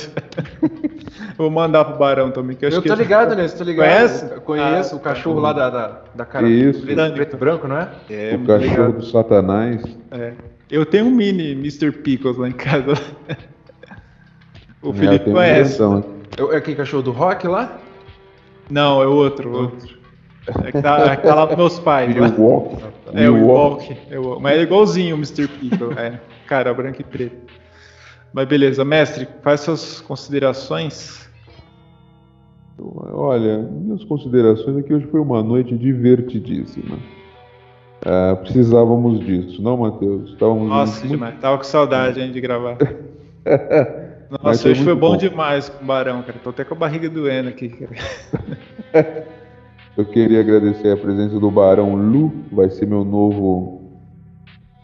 Vou 1.36 1.50
mandar 1.50 1.84
pro 1.84 1.98
Barão 1.98 2.30
também. 2.30 2.56
Que 2.56 2.66
eu, 2.66 2.70
eu 2.70 2.82
tô 2.82 2.94
ligado 2.94 3.34
nesse, 3.36 3.56
tô 3.56 3.64
ligado. 3.64 3.86
Conhece? 3.86 4.34
Eu 4.34 4.40
conheço 4.40 4.94
ah, 4.94 4.98
o 4.98 5.00
cachorro 5.00 5.40
lá 5.40 5.52
da, 5.52 5.70
da, 5.70 6.00
da 6.14 6.24
cara 6.24 6.48
Isso. 6.48 6.82
preto, 6.82 7.14
preto 7.14 7.36
branco, 7.36 7.68
não 7.68 7.78
é? 7.78 7.88
é 8.10 8.34
o 8.34 8.46
cachorro 8.46 8.70
ligado. 8.70 8.92
do 8.98 9.06
Satanás. 9.06 9.82
É. 10.10 10.32
Eu 10.70 10.86
tenho 10.86 11.06
um 11.06 11.10
mini 11.10 11.52
Mr. 11.52 11.92
Pickles 11.92 12.36
lá 12.36 12.48
em 12.48 12.52
casa. 12.52 12.94
o 14.82 14.90
é, 14.90 14.94
Felipe 14.94 15.30
conhece. 15.30 15.80
É 15.82 16.56
aquele 16.56 16.76
cachorro 16.76 17.02
do 17.02 17.12
rock 17.12 17.46
lá? 17.46 17.78
Não, 18.70 19.02
é 19.02 19.06
outro, 19.06 19.52
outro. 19.52 19.98
É 20.64 20.72
que 20.72 20.82
tá, 20.82 21.12
é 21.12 21.16
que 21.16 21.22
tá 21.22 21.34
lá 21.34 21.46
com 21.46 21.56
meus 21.56 21.78
pais. 21.78 22.14
O 22.16 22.42
Walk. 22.42 22.84
É, 23.12 23.30
o 23.30 23.46
Walk. 23.46 23.96
É 24.10 24.18
Mas 24.40 24.58
é 24.58 24.62
igualzinho 24.62 25.16
o 25.16 25.18
Mr. 25.18 25.48
Pickle. 25.48 25.92
É, 25.96 26.20
cara 26.46 26.72
branco 26.74 27.00
e 27.00 27.04
preto. 27.04 27.52
Mas 28.32 28.48
beleza, 28.48 28.84
mestre, 28.84 29.28
faz 29.42 29.60
suas 29.60 30.00
considerações. 30.00 31.28
Olha, 32.78 33.58
minhas 33.58 34.02
considerações 34.04 34.76
aqui 34.78 34.92
hoje 34.92 35.06
foi 35.06 35.20
uma 35.20 35.42
noite 35.42 35.76
divertidíssima. 35.76 36.98
É, 38.04 38.34
precisávamos 38.34 39.20
disso, 39.20 39.62
não, 39.62 39.78
Matheus? 39.78 40.30
Estávamos 40.30 40.68
Nossa, 40.68 41.00
muito... 41.00 41.12
demais. 41.12 41.40
Tava 41.40 41.56
com 41.56 41.64
saudade 41.64 42.20
hein, 42.20 42.30
de 42.30 42.40
gravar. 42.40 42.76
Nossa, 44.42 44.68
hoje 44.68 44.82
foi 44.82 44.94
bom, 44.94 45.12
bom, 45.12 45.16
demais 45.16 45.68
com 45.68 45.82
o 45.82 45.86
Barão, 45.86 46.22
cara. 46.22 46.38
Tô 46.42 46.50
até 46.50 46.64
com 46.64 46.74
a 46.74 46.76
barriga 46.76 47.08
doendo 47.08 47.48
aqui, 47.48 47.68
cara. 47.68 49.24
Eu 49.96 50.04
queria 50.04 50.40
agradecer 50.40 50.90
a 50.90 50.96
presença 50.96 51.38
do 51.38 51.50
Barão 51.50 51.94
Lu, 51.94 52.32
vai 52.50 52.68
ser 52.68 52.84
meu 52.84 53.04
novo 53.04 53.80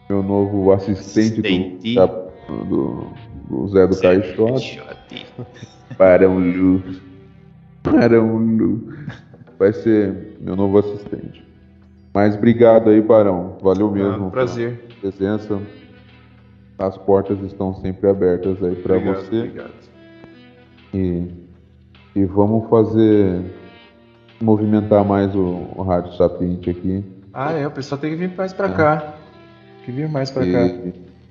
meu 0.09 0.23
novo 0.23 0.71
assistente, 0.71 1.41
assistente. 1.41 1.95
Do, 1.95 2.65
do, 2.65 3.07
do, 3.49 3.67
Zé 3.67 3.87
do 3.87 3.99
Caixote. 3.99 4.81
Barão 5.97 6.39
Lu. 6.39 6.81
Barão 7.83 8.37
Lu. 8.37 8.93
Vai 9.59 9.73
ser 9.73 10.37
meu 10.39 10.55
novo 10.55 10.79
assistente. 10.79 11.50
Mas 12.13 12.35
obrigado 12.35 12.89
aí, 12.89 13.01
Barão. 13.01 13.57
Valeu 13.61 13.87
ah, 13.87 13.91
mesmo. 13.91 14.27
Ah, 14.27 14.31
prazer. 14.31 14.85
presença. 14.99 15.59
As 16.77 16.97
portas 16.97 17.39
estão 17.41 17.73
sempre 17.75 18.09
abertas 18.09 18.61
aí 18.63 18.75
para 18.75 18.97
você. 18.97 19.37
Obrigado. 19.37 19.71
E, 20.93 21.27
e 22.15 22.25
vamos 22.25 22.69
fazer 22.69 23.41
movimentar 24.41 25.05
mais 25.05 25.33
o, 25.35 25.67
o 25.75 25.83
Rádio 25.83 26.13
Sapiente 26.13 26.69
aqui. 26.69 27.03
Ah, 27.33 27.53
é, 27.53 27.65
o 27.65 27.71
pessoal 27.71 27.99
tem 27.99 28.09
que 28.09 28.15
vir 28.17 28.35
mais 28.35 28.51
para 28.51 28.67
é. 28.67 28.73
cá. 28.73 28.97
Tem 28.97 29.85
que 29.85 29.91
vir 29.91 30.09
mais 30.09 30.29
para 30.31 30.43
cá. 30.43 30.59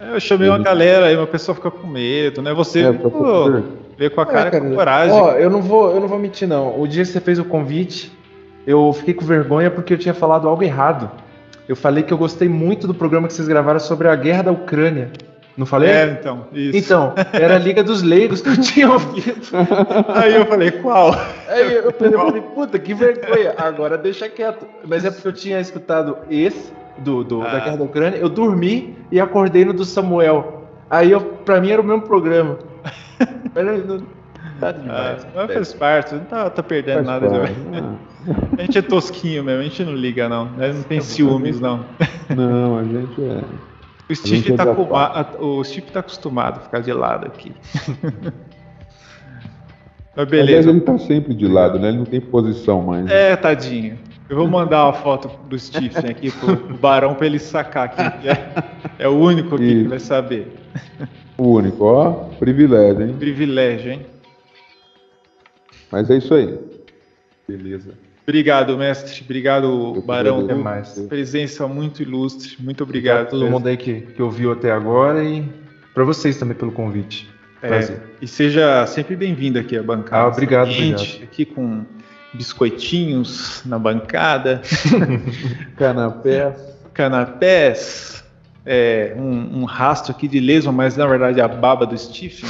É, 0.01 0.15
eu 0.15 0.21
chamei 0.21 0.49
uma 0.49 0.59
galera 0.59 1.07
aí, 1.07 1.17
uma 1.17 1.27
pessoa 1.27 1.55
fica 1.55 1.71
com 1.71 1.87
medo, 1.87 2.41
né? 2.41 2.55
Você 2.55 2.85
é, 2.85 2.93
pô, 2.93 3.63
veio 3.99 4.11
com 4.11 4.21
a 4.21 4.27
cara, 4.27 4.49
é, 4.49 4.51
cara 4.51 4.65
com 4.65 4.75
coragem. 4.75 5.15
Ó, 5.15 5.33
eu 5.33 5.51
não 5.51 5.61
vou, 5.61 5.91
eu 5.91 6.01
não 6.01 6.09
vou 6.09 6.19
mentir 6.19 6.49
não. 6.49 6.81
O 6.81 6.89
dia 6.89 7.03
que 7.03 7.11
você 7.11 7.21
fez 7.21 7.39
o 7.39 7.45
convite, 7.45 8.11
eu 8.67 8.93
fiquei 8.93 9.15
com 9.15 9.25
vergonha 9.25 9.71
porque 9.71 9.95
eu 9.95 9.99
tinha 9.99 10.15
falado 10.15 10.49
algo 10.49 10.63
errado. 10.63 11.11
Eu 11.69 11.77
falei 11.77 12.03
que 12.03 12.13
eu 12.13 12.19
gostei 12.19 12.49
muito 12.49 12.87
do 12.87 12.95
programa 12.95 13.29
que 13.29 13.35
vocês 13.35 13.47
gravaram 13.47 13.79
sobre 13.79 14.09
a 14.09 14.17
guerra 14.17 14.45
da 14.45 14.53
Ucrânia. 14.53 15.11
Não 15.57 15.67
falei? 15.67 15.91
É, 15.91 16.17
então, 16.19 16.47
isso. 16.53 16.77
Então, 16.77 17.13
era 17.33 17.57
a 17.57 17.59
Liga 17.59 17.83
dos 17.83 18.03
Leigos 18.03 18.41
que 18.41 18.49
eu 18.49 18.61
tinha 18.61 18.91
ouvido. 18.91 19.47
Aí 20.15 20.35
eu 20.35 20.47
falei, 20.47 20.71
qual? 20.71 21.13
Aí 21.49 21.75
eu, 21.75 21.83
eu 21.83 21.93
falei, 21.93 22.41
puta, 22.41 22.79
que 22.79 22.95
vergonha. 22.95 23.55
Agora 23.59 23.99
deixa 23.99 24.29
quieto. 24.29 24.67
Mas 24.87 25.05
é 25.05 25.11
porque 25.11 25.29
eu 25.29 25.33
tinha 25.33 25.61
escutado 25.61 26.17
esse, 26.31 26.73
do, 26.99 27.25
do 27.25 27.43
ah. 27.43 27.51
da 27.51 27.59
Guerra 27.61 27.77
da 27.77 27.85
Ucrânia, 27.85 28.19
eu 28.19 28.29
dormi 28.29 28.97
e 29.11 29.21
acordei 29.21 29.65
no 29.65 29.73
do 29.73 29.85
Samuel. 29.85 30.65
Aí 30.89 31.11
eu, 31.11 31.21
pra 31.21 31.61
mim 31.61 31.71
era 31.71 31.83
o 31.83 31.85
mesmo 31.85 32.03
programa. 32.03 32.59
Mas 33.55 33.87
não, 33.87 34.03
tá 34.61 34.73
demais. 34.73 35.25
Ah, 35.25 35.29
mas 35.35 35.53
faz 35.53 35.73
parte, 35.73 36.15
não 36.15 36.25
tá, 36.25 36.51
tá 36.51 36.63
perdendo 36.63 37.05
faz 37.05 37.07
nada. 37.07 37.29
Parte, 37.29 37.55
a 38.59 38.63
gente 38.63 38.79
é 38.79 38.83
tosquinho 38.83 39.43
mesmo, 39.43 39.61
a 39.61 39.65
gente 39.65 39.85
não 39.85 39.95
liga 39.95 40.29
não. 40.29 40.45
Não 40.47 40.83
tem 40.83 41.01
ciúmes, 41.01 41.61
não. 41.61 41.85
Não, 42.35 42.79
a 42.79 42.85
gente 42.85 43.23
é. 43.23 43.41
O 44.09 44.15
Steve, 44.15 44.55
tá 44.55 44.65
o 45.39 45.63
Steve 45.63 45.87
tá 45.93 46.01
acostumado 46.01 46.59
a 46.59 46.61
ficar 46.61 46.81
de 46.81 46.93
lado 46.93 47.27
aqui. 47.27 47.53
Mas 50.17 50.29
beleza. 50.29 50.59
Aliás, 50.59 50.67
ele 50.67 50.81
tá 50.81 50.99
sempre 50.99 51.33
de 51.33 51.47
lado, 51.47 51.79
né? 51.79 51.89
Ele 51.89 51.99
não 51.99 52.05
tem 52.05 52.21
posição 52.21 52.83
mais. 52.83 53.09
É, 53.09 53.37
tadinho. 53.37 53.97
Eu 54.29 54.37
vou 54.37 54.49
mandar 54.49 54.85
uma 54.85 54.93
foto 54.93 55.31
do 55.49 55.59
Stephen 55.59 56.11
aqui 56.11 56.31
pro 56.31 56.57
Barão 56.79 57.15
para 57.15 57.27
ele 57.27 57.39
sacar 57.39 57.87
aqui. 57.87 58.29
É, 58.29 58.65
é, 59.01 59.09
o 59.09 59.13
único 59.13 59.55
aqui 59.55 59.83
que 59.83 59.89
vai 59.89 59.99
saber. 59.99 60.53
O 61.37 61.55
único, 61.55 61.85
ó. 61.85 62.13
Privilégio, 62.39 63.03
hein? 63.03 63.15
Privilégio, 63.19 63.93
hein? 63.93 64.07
Mas 65.91 66.11
é 66.11 66.19
isso 66.19 66.35
aí. 66.35 66.59
Beleza. 67.49 67.93
Obrigado, 68.23 68.77
mestre. 68.79 69.23
Obrigado, 69.25 70.03
Barão. 70.07 70.45
Até 70.45 70.55
mais. 70.55 70.99
Presença 71.09 71.67
muito 71.67 72.03
ilustre. 72.03 72.57
Muito 72.61 72.85
obrigado. 72.85 73.27
obrigado 73.27 73.31
todo 73.31 73.51
mundo 73.51 73.67
aí 73.67 73.77
que, 73.77 74.03
que 74.03 74.23
ouviu 74.23 74.53
até 74.53 74.71
agora 74.71 75.25
e 75.25 75.45
para 75.93 76.05
vocês 76.05 76.37
também 76.37 76.57
pelo 76.57 76.71
convite. 76.71 77.29
É, 77.63 77.99
e 78.23 78.27
seja 78.27 78.87
sempre 78.87 79.15
bem-vindo 79.15 79.59
aqui 79.59 79.77
à 79.77 79.83
bancada. 79.83 80.23
Ah, 80.23 80.29
obrigado, 80.29 80.71
obrigado. 80.71 81.23
Aqui 81.23 81.45
com 81.45 81.85
biscoitinhos 82.33 83.63
na 83.67 83.79
bancada. 83.79 84.63
Canapés. 85.77 86.57
Canapés. 86.95 88.25
É, 88.65 89.15
um, 89.17 89.61
um, 89.61 89.65
rastro 89.65 90.13
aqui 90.13 90.29
de 90.29 90.39
leso, 90.39 90.73
mas 90.73 90.97
na 90.97 91.07
verdade 91.07 91.41
a 91.41 91.49
baba 91.49 91.87
do 91.87 91.97
Stephen 91.97 92.49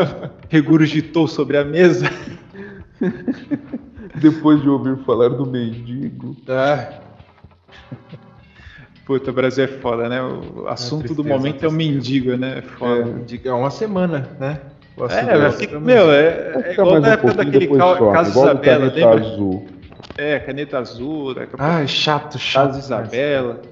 regurgitou 0.50 1.26
sobre 1.26 1.56
a 1.56 1.64
mesa. 1.64 2.10
Depois 4.16 4.60
de 4.60 4.68
ouvir 4.68 4.96
falar 5.04 5.30
do 5.30 5.46
mendigo. 5.46 6.36
Ah. 6.48 7.00
Puta, 9.04 9.30
o 9.30 9.34
Brasil 9.34 9.64
é 9.64 9.68
foda, 9.68 10.08
né? 10.08 10.22
O 10.22 10.68
assunto 10.68 11.12
é 11.12 11.14
do 11.14 11.24
momento 11.24 11.64
é 11.64 11.68
o 11.68 11.72
mendigo, 11.72 12.36
né? 12.36 12.58
É 12.58 12.62
foda. 12.62 13.22
É, 13.30 13.48
é 13.48 13.52
uma 13.52 13.70
semana, 13.70 14.28
né? 14.38 14.60
É, 15.10 15.50
fica, 15.52 15.80
meu, 15.80 16.12
é, 16.12 16.52
é 16.64 16.72
igual 16.72 17.00
na 17.00 17.12
época 17.12 17.32
daquele 17.32 17.66
caso 17.66 18.30
Isabela, 18.30 18.90
caneta 18.90 18.94
lembra? 18.94 19.20
azul. 19.20 19.66
É, 20.18 20.38
caneta 20.38 20.78
azul. 20.78 21.34
Daqui 21.34 21.54
ah, 21.58 21.82
é 21.82 21.86
chato, 21.86 22.38
chato. 22.38 22.66
Caso 22.66 22.78
Isabela. 22.78 23.62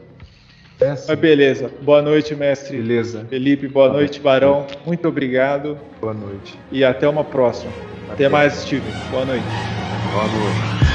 Mas 0.81 1.19
beleza. 1.19 1.71
Boa 1.83 2.01
noite, 2.01 2.35
mestre. 2.35 2.77
Beleza. 2.79 3.27
Felipe, 3.29 3.69
boa 3.69 3.93
noite, 3.93 4.19
Barão. 4.21 4.67
Muito 4.87 5.07
obrigado. 5.09 5.79
Boa 6.01 6.15
noite. 6.15 6.59
E 6.73 6.83
até 6.85 7.09
uma 7.09 7.25
próxima. 7.25 7.73
Até, 8.05 8.25
até 8.25 8.29
mais, 8.29 8.55
Steven. 8.55 8.93
Boa 9.11 9.25
noite. 9.25 9.45
Boa 10.13 10.25
noite. 10.25 10.90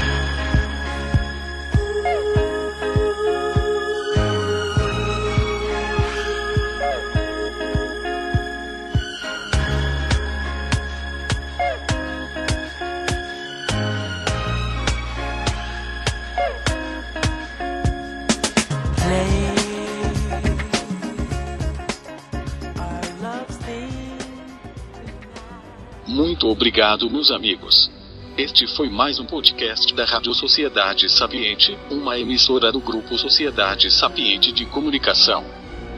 Muito 26.46 26.58
obrigado, 26.58 27.10
meus 27.10 27.32
amigos. 27.32 27.90
Este 28.38 28.68
foi 28.68 28.88
mais 28.88 29.18
um 29.18 29.24
podcast 29.24 29.92
da 29.92 30.04
Rádio 30.04 30.32
Sociedade 30.32 31.08
Sapiente, 31.08 31.76
uma 31.90 32.20
emissora 32.20 32.70
do 32.70 32.78
Grupo 32.78 33.18
Sociedade 33.18 33.90
Sapiente 33.90 34.52
de 34.52 34.64
Comunicação. 34.64 35.44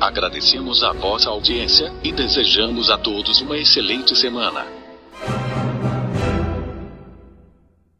Agradecemos 0.00 0.82
a 0.82 0.92
vossa 0.94 1.28
audiência 1.28 1.92
e 2.02 2.10
desejamos 2.10 2.90
a 2.90 2.96
todos 2.96 3.42
uma 3.42 3.58
excelente 3.58 4.16
semana. 4.16 4.77